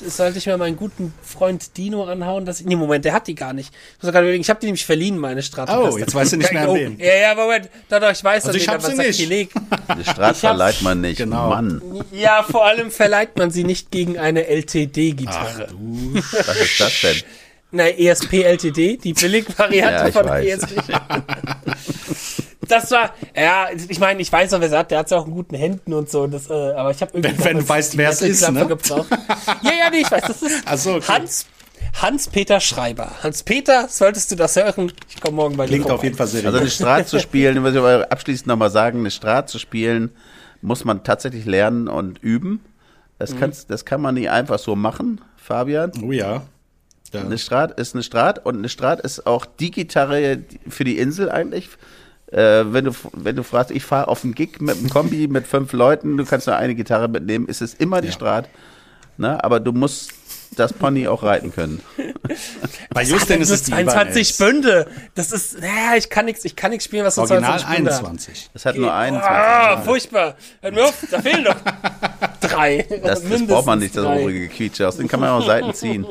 sollte 0.07 0.37
ich 0.37 0.47
mal 0.47 0.57
meinen 0.57 0.75
guten 0.77 1.13
Freund 1.23 1.77
Dino 1.77 2.05
anhauen, 2.05 2.45
dass 2.45 2.59
ich. 2.59 2.65
Nee, 2.65 2.75
Moment, 2.75 3.05
der 3.05 3.13
hat 3.13 3.27
die 3.27 3.35
gar 3.35 3.53
nicht. 3.53 3.73
Ich 3.97 4.03
muss 4.03 4.11
gerade 4.11 4.25
überlegen, 4.25 4.41
ich 4.41 4.49
habe 4.49 4.59
die 4.59 4.65
nämlich 4.67 4.85
verliehen, 4.85 5.17
meine 5.17 5.41
Stratocaster. 5.41 5.93
Oh, 5.93 5.97
jetzt 5.97 6.13
weißt 6.15 6.33
du 6.33 6.37
nicht 6.37 6.51
mehr 6.51 6.63
an 6.63 6.69
oh, 6.69 6.75
wen. 6.75 6.99
Ja, 6.99 7.15
ja, 7.15 7.35
Moment. 7.35 7.69
Doch, 7.89 7.99
doch, 7.99 8.11
ich 8.11 8.23
weiß 8.23 8.45
Also 8.45 8.57
ich 8.57 8.67
an 8.69 8.75
hab 8.75 8.83
wen, 8.87 8.95
sie 8.95 8.97
nicht. 8.97 9.17
Sakrileg. 9.19 9.49
Die 9.97 10.03
Strat 10.09 10.37
verleiht 10.37 10.81
man 10.81 11.01
nicht. 11.01 11.17
Genau. 11.17 11.49
Mann, 11.49 11.81
Ja, 12.11 12.43
vor 12.43 12.65
allem 12.65 12.91
verleiht 12.91 13.37
man 13.37 13.51
sie 13.51 13.63
nicht 13.63 13.91
gegen 13.91 14.17
eine 14.17 14.47
LTD-Gitarre. 14.47 15.67
Du 15.69 16.13
was 16.13 16.57
ist 16.61 16.79
das 16.79 17.01
denn? 17.01 17.17
Na, 17.71 17.87
ESP 17.87 18.43
LTD, 18.43 18.97
die 18.97 19.13
Billigvariante 19.13 20.05
Ja, 20.05 20.11
von 20.11 20.25
weiß. 20.27 20.45
ESP. 20.45 20.73
das 22.67 22.91
war, 22.91 23.13
ja, 23.35 23.67
ich 23.89 23.99
meine, 23.99 24.21
ich 24.21 24.31
weiß 24.31 24.51
noch, 24.51 24.61
wer 24.61 24.69
sagt, 24.69 24.91
der 24.91 24.99
hat 24.99 25.11
ja 25.11 25.17
auch 25.17 25.25
in 25.27 25.33
guten 25.33 25.55
Händen 25.55 25.93
und 25.93 26.09
so, 26.09 26.27
das, 26.27 26.49
äh, 26.49 26.53
aber 26.53 26.91
ich 26.91 27.01
habe 27.01 27.11
irgendwie. 27.17 27.37
Wenn- 27.39 27.45
wenn 27.45 27.57
du 27.59 27.69
weißt, 27.69 27.97
wer 27.97 28.09
es 28.09 28.21
ist, 28.21 28.49
ne? 28.51 28.65
Gebraucht. 28.67 29.07
Ja, 29.63 29.71
ja, 29.71 29.89
nee, 29.91 30.01
ich 30.01 30.11
weiß, 30.11 30.23
das 30.23 30.41
ist 30.41 30.83
so, 30.83 30.95
okay. 30.95 31.05
Hans, 31.07 31.45
Hans-Peter 32.01 32.59
Schreiber. 32.59 33.11
Hans-Peter, 33.23 33.87
solltest 33.89 34.31
du 34.31 34.35
das 34.35 34.55
hören, 34.55 34.91
ich 35.09 35.19
komme 35.19 35.35
morgen 35.37 35.57
bei 35.57 35.65
dir 35.65 35.69
klingt 35.71 35.83
vorbei. 35.83 35.95
auf 35.95 36.03
jeden 36.03 36.15
Fall 36.15 36.27
seriös. 36.27 36.45
Also 36.47 36.59
eine 36.59 36.69
Strat 36.69 37.07
zu 37.07 37.19
spielen, 37.19 37.61
muss 37.61 37.71
ich 37.73 37.77
aber 37.79 38.07
abschließend 38.11 38.47
nochmal 38.47 38.69
sagen, 38.71 38.99
eine 38.99 39.11
Strat 39.11 39.49
zu 39.49 39.59
spielen, 39.59 40.11
muss 40.61 40.85
man 40.85 41.03
tatsächlich 41.03 41.45
lernen 41.45 41.87
und 41.87 42.19
üben. 42.23 42.63
Das, 43.19 43.35
kannst, 43.37 43.69
das 43.69 43.85
kann 43.85 44.01
man 44.01 44.15
nie 44.15 44.29
einfach 44.29 44.57
so 44.57 44.75
machen, 44.75 45.21
Fabian. 45.35 45.91
oh 46.03 46.11
ja. 46.11 46.43
ja. 47.13 47.21
Eine 47.21 47.37
Strat 47.37 47.79
ist 47.79 47.93
eine 47.93 48.03
Strat 48.03 48.43
und 48.45 48.57
eine 48.57 48.69
Strat 48.69 48.99
ist 49.01 49.27
auch 49.27 49.45
die 49.45 49.69
Gitarre 49.69 50.39
für 50.69 50.83
die 50.83 50.97
Insel 50.97 51.29
eigentlich. 51.29 51.69
Äh, 52.31 52.71
wenn, 52.73 52.85
du, 52.85 52.91
wenn 53.13 53.35
du 53.35 53.43
fragst, 53.43 53.71
ich 53.71 53.83
fahre 53.83 54.07
auf 54.07 54.23
einen 54.23 54.33
Gig 54.35 54.61
mit 54.61 54.77
einem 54.77 54.89
Kombi 54.89 55.27
mit 55.29 55.47
fünf 55.47 55.73
Leuten, 55.73 56.17
du 56.17 56.25
kannst 56.25 56.47
nur 56.47 56.55
eine 56.55 56.75
Gitarre 56.75 57.07
mitnehmen, 57.09 57.47
ist 57.47 57.61
es 57.61 57.73
immer 57.73 58.01
die 58.01 58.07
Ja. 58.07 58.13
Strat. 58.13 58.49
Ne? 59.17 59.43
Aber 59.43 59.59
du 59.59 59.71
musst 59.73 60.11
das 60.55 60.73
Pony 60.73 61.07
auch 61.07 61.23
reiten 61.23 61.53
können. 61.53 61.81
Bei 62.93 63.01
Hat 63.03 63.07
Justin 63.09 63.41
ist 63.41 63.49
es 63.51 63.63
die 63.63 63.71
22 63.71 64.35
Ibanez. 64.35 64.37
Bünde. 64.37 64.87
Das 65.15 65.31
ist, 65.31 65.59
naja, 65.59 65.95
ich 65.97 66.09
kann 66.09 66.25
nichts, 66.25 66.43
ich 66.43 66.55
kann 66.55 66.71
nichts 66.71 66.85
spielen, 66.85 67.05
was 67.05 67.15
so 67.15 67.21
Original 67.21 67.59
22 67.59 67.75
Bünde 67.77 67.93
hat. 67.93 67.99
21. 68.05 68.49
Das 68.53 68.65
hat 68.65 68.75
nur 68.77 68.93
21. 68.93 69.29
Ah, 69.29 69.81
furchtbar. 69.81 70.35
Hör 70.61 70.71
mir 70.71 70.83
auf, 70.85 70.93
da 71.09 71.21
fehlen 71.21 71.43
noch 71.43 71.55
drei. 72.41 72.85
Das, 73.03 73.23
das 73.23 73.47
braucht 73.47 73.65
man 73.65 73.79
nicht, 73.79 73.95
das 73.95 74.03
drei. 74.03 74.21
obrige 74.21 74.47
Quietsche. 74.49 74.87
Aus 74.87 74.97
dem 74.97 75.07
kann 75.07 75.19
man 75.19 75.29
auch 75.29 75.45
Seiten 75.45 75.73
ziehen. 75.73 76.05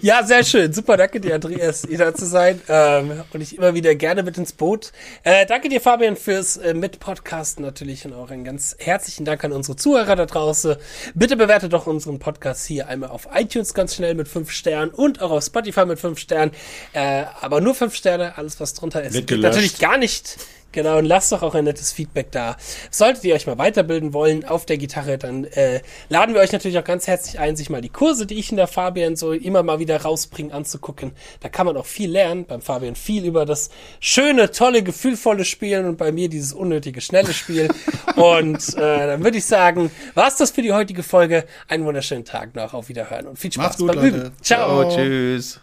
Ja, 0.00 0.24
sehr 0.24 0.44
schön. 0.44 0.72
Super, 0.72 0.96
danke 0.96 1.20
dir, 1.20 1.34
Andreas, 1.34 1.84
hier 1.88 1.98
da 1.98 2.14
zu 2.14 2.26
sein. 2.26 2.60
Ähm, 2.68 3.22
und 3.32 3.40
ich 3.40 3.56
immer 3.56 3.74
wieder 3.74 3.94
gerne 3.94 4.22
mit 4.22 4.38
ins 4.38 4.52
Boot. 4.52 4.92
Äh, 5.22 5.46
danke 5.46 5.68
dir, 5.68 5.80
Fabian, 5.80 6.16
fürs 6.16 6.56
äh, 6.56 6.74
Mitpodcasten 6.74 7.64
natürlich 7.64 8.04
und 8.04 8.12
auch 8.12 8.30
einen 8.30 8.44
ganz 8.44 8.76
herzlichen 8.78 9.24
Dank 9.24 9.44
an 9.44 9.52
unsere 9.52 9.76
Zuhörer 9.76 10.16
da 10.16 10.26
draußen. 10.26 10.76
Bitte 11.14 11.36
bewertet 11.36 11.72
doch 11.72 11.86
unseren 11.86 12.18
Podcast 12.18 12.66
hier 12.66 12.88
einmal 12.88 13.10
auf 13.10 13.28
iTunes 13.34 13.74
ganz 13.74 13.94
schnell 13.94 14.14
mit 14.14 14.28
fünf 14.28 14.50
Sternen 14.50 14.90
und 14.90 15.22
auch 15.22 15.30
auf 15.30 15.44
Spotify 15.44 15.86
mit 15.86 15.98
fünf 15.98 16.18
Sternen. 16.18 16.52
Äh, 16.92 17.24
aber 17.40 17.60
nur 17.60 17.74
fünf 17.74 17.94
Sterne, 17.94 18.36
alles 18.36 18.60
was 18.60 18.74
drunter 18.74 19.02
ist. 19.02 19.14
Natürlich 19.30 19.78
gar 19.78 19.98
nicht. 19.98 20.36
Genau, 20.76 20.98
und 20.98 21.06
lasst 21.06 21.32
doch 21.32 21.40
auch 21.40 21.54
ein 21.54 21.64
nettes 21.64 21.90
Feedback 21.90 22.30
da. 22.32 22.54
Solltet 22.90 23.24
ihr 23.24 23.34
euch 23.34 23.46
mal 23.46 23.56
weiterbilden 23.56 24.12
wollen 24.12 24.44
auf 24.44 24.66
der 24.66 24.76
Gitarre, 24.76 25.16
dann 25.16 25.44
äh, 25.44 25.80
laden 26.10 26.34
wir 26.34 26.42
euch 26.42 26.52
natürlich 26.52 26.78
auch 26.78 26.84
ganz 26.84 27.06
herzlich 27.06 27.38
ein, 27.38 27.56
sich 27.56 27.70
mal 27.70 27.80
die 27.80 27.88
Kurse, 27.88 28.26
die 28.26 28.34
ich 28.34 28.50
in 28.50 28.58
der 28.58 28.66
Fabian 28.66 29.16
so 29.16 29.32
immer 29.32 29.62
mal 29.62 29.78
wieder 29.78 30.02
rausbringe, 30.02 30.52
anzugucken. 30.52 31.12
Da 31.40 31.48
kann 31.48 31.64
man 31.64 31.78
auch 31.78 31.86
viel 31.86 32.10
lernen. 32.10 32.44
Beim 32.44 32.60
Fabian 32.60 32.94
viel 32.94 33.24
über 33.24 33.46
das 33.46 33.70
schöne, 34.00 34.50
tolle, 34.50 34.82
gefühlvolle 34.82 35.46
Spielen 35.46 35.86
und 35.86 35.96
bei 35.96 36.12
mir 36.12 36.28
dieses 36.28 36.52
unnötige, 36.52 37.00
schnelle 37.00 37.32
Spiel. 37.32 37.68
und 38.16 38.76
äh, 38.76 39.06
dann 39.06 39.24
würde 39.24 39.38
ich 39.38 39.46
sagen, 39.46 39.90
war's 40.12 40.36
das 40.36 40.50
für 40.50 40.60
die 40.60 40.74
heutige 40.74 41.02
Folge. 41.02 41.46
Einen 41.68 41.86
wunderschönen 41.86 42.26
Tag 42.26 42.54
noch. 42.54 42.74
Auf 42.74 42.90
Wiederhören 42.90 43.28
und 43.28 43.38
viel 43.38 43.50
Spaß 43.50 43.64
Macht's 43.64 43.78
gut, 43.78 43.86
beim 43.86 43.96
Leute. 43.96 44.08
Üben. 44.08 44.32
Ciao. 44.42 44.82
Oh, 44.82 44.94
tschüss. 44.94 45.58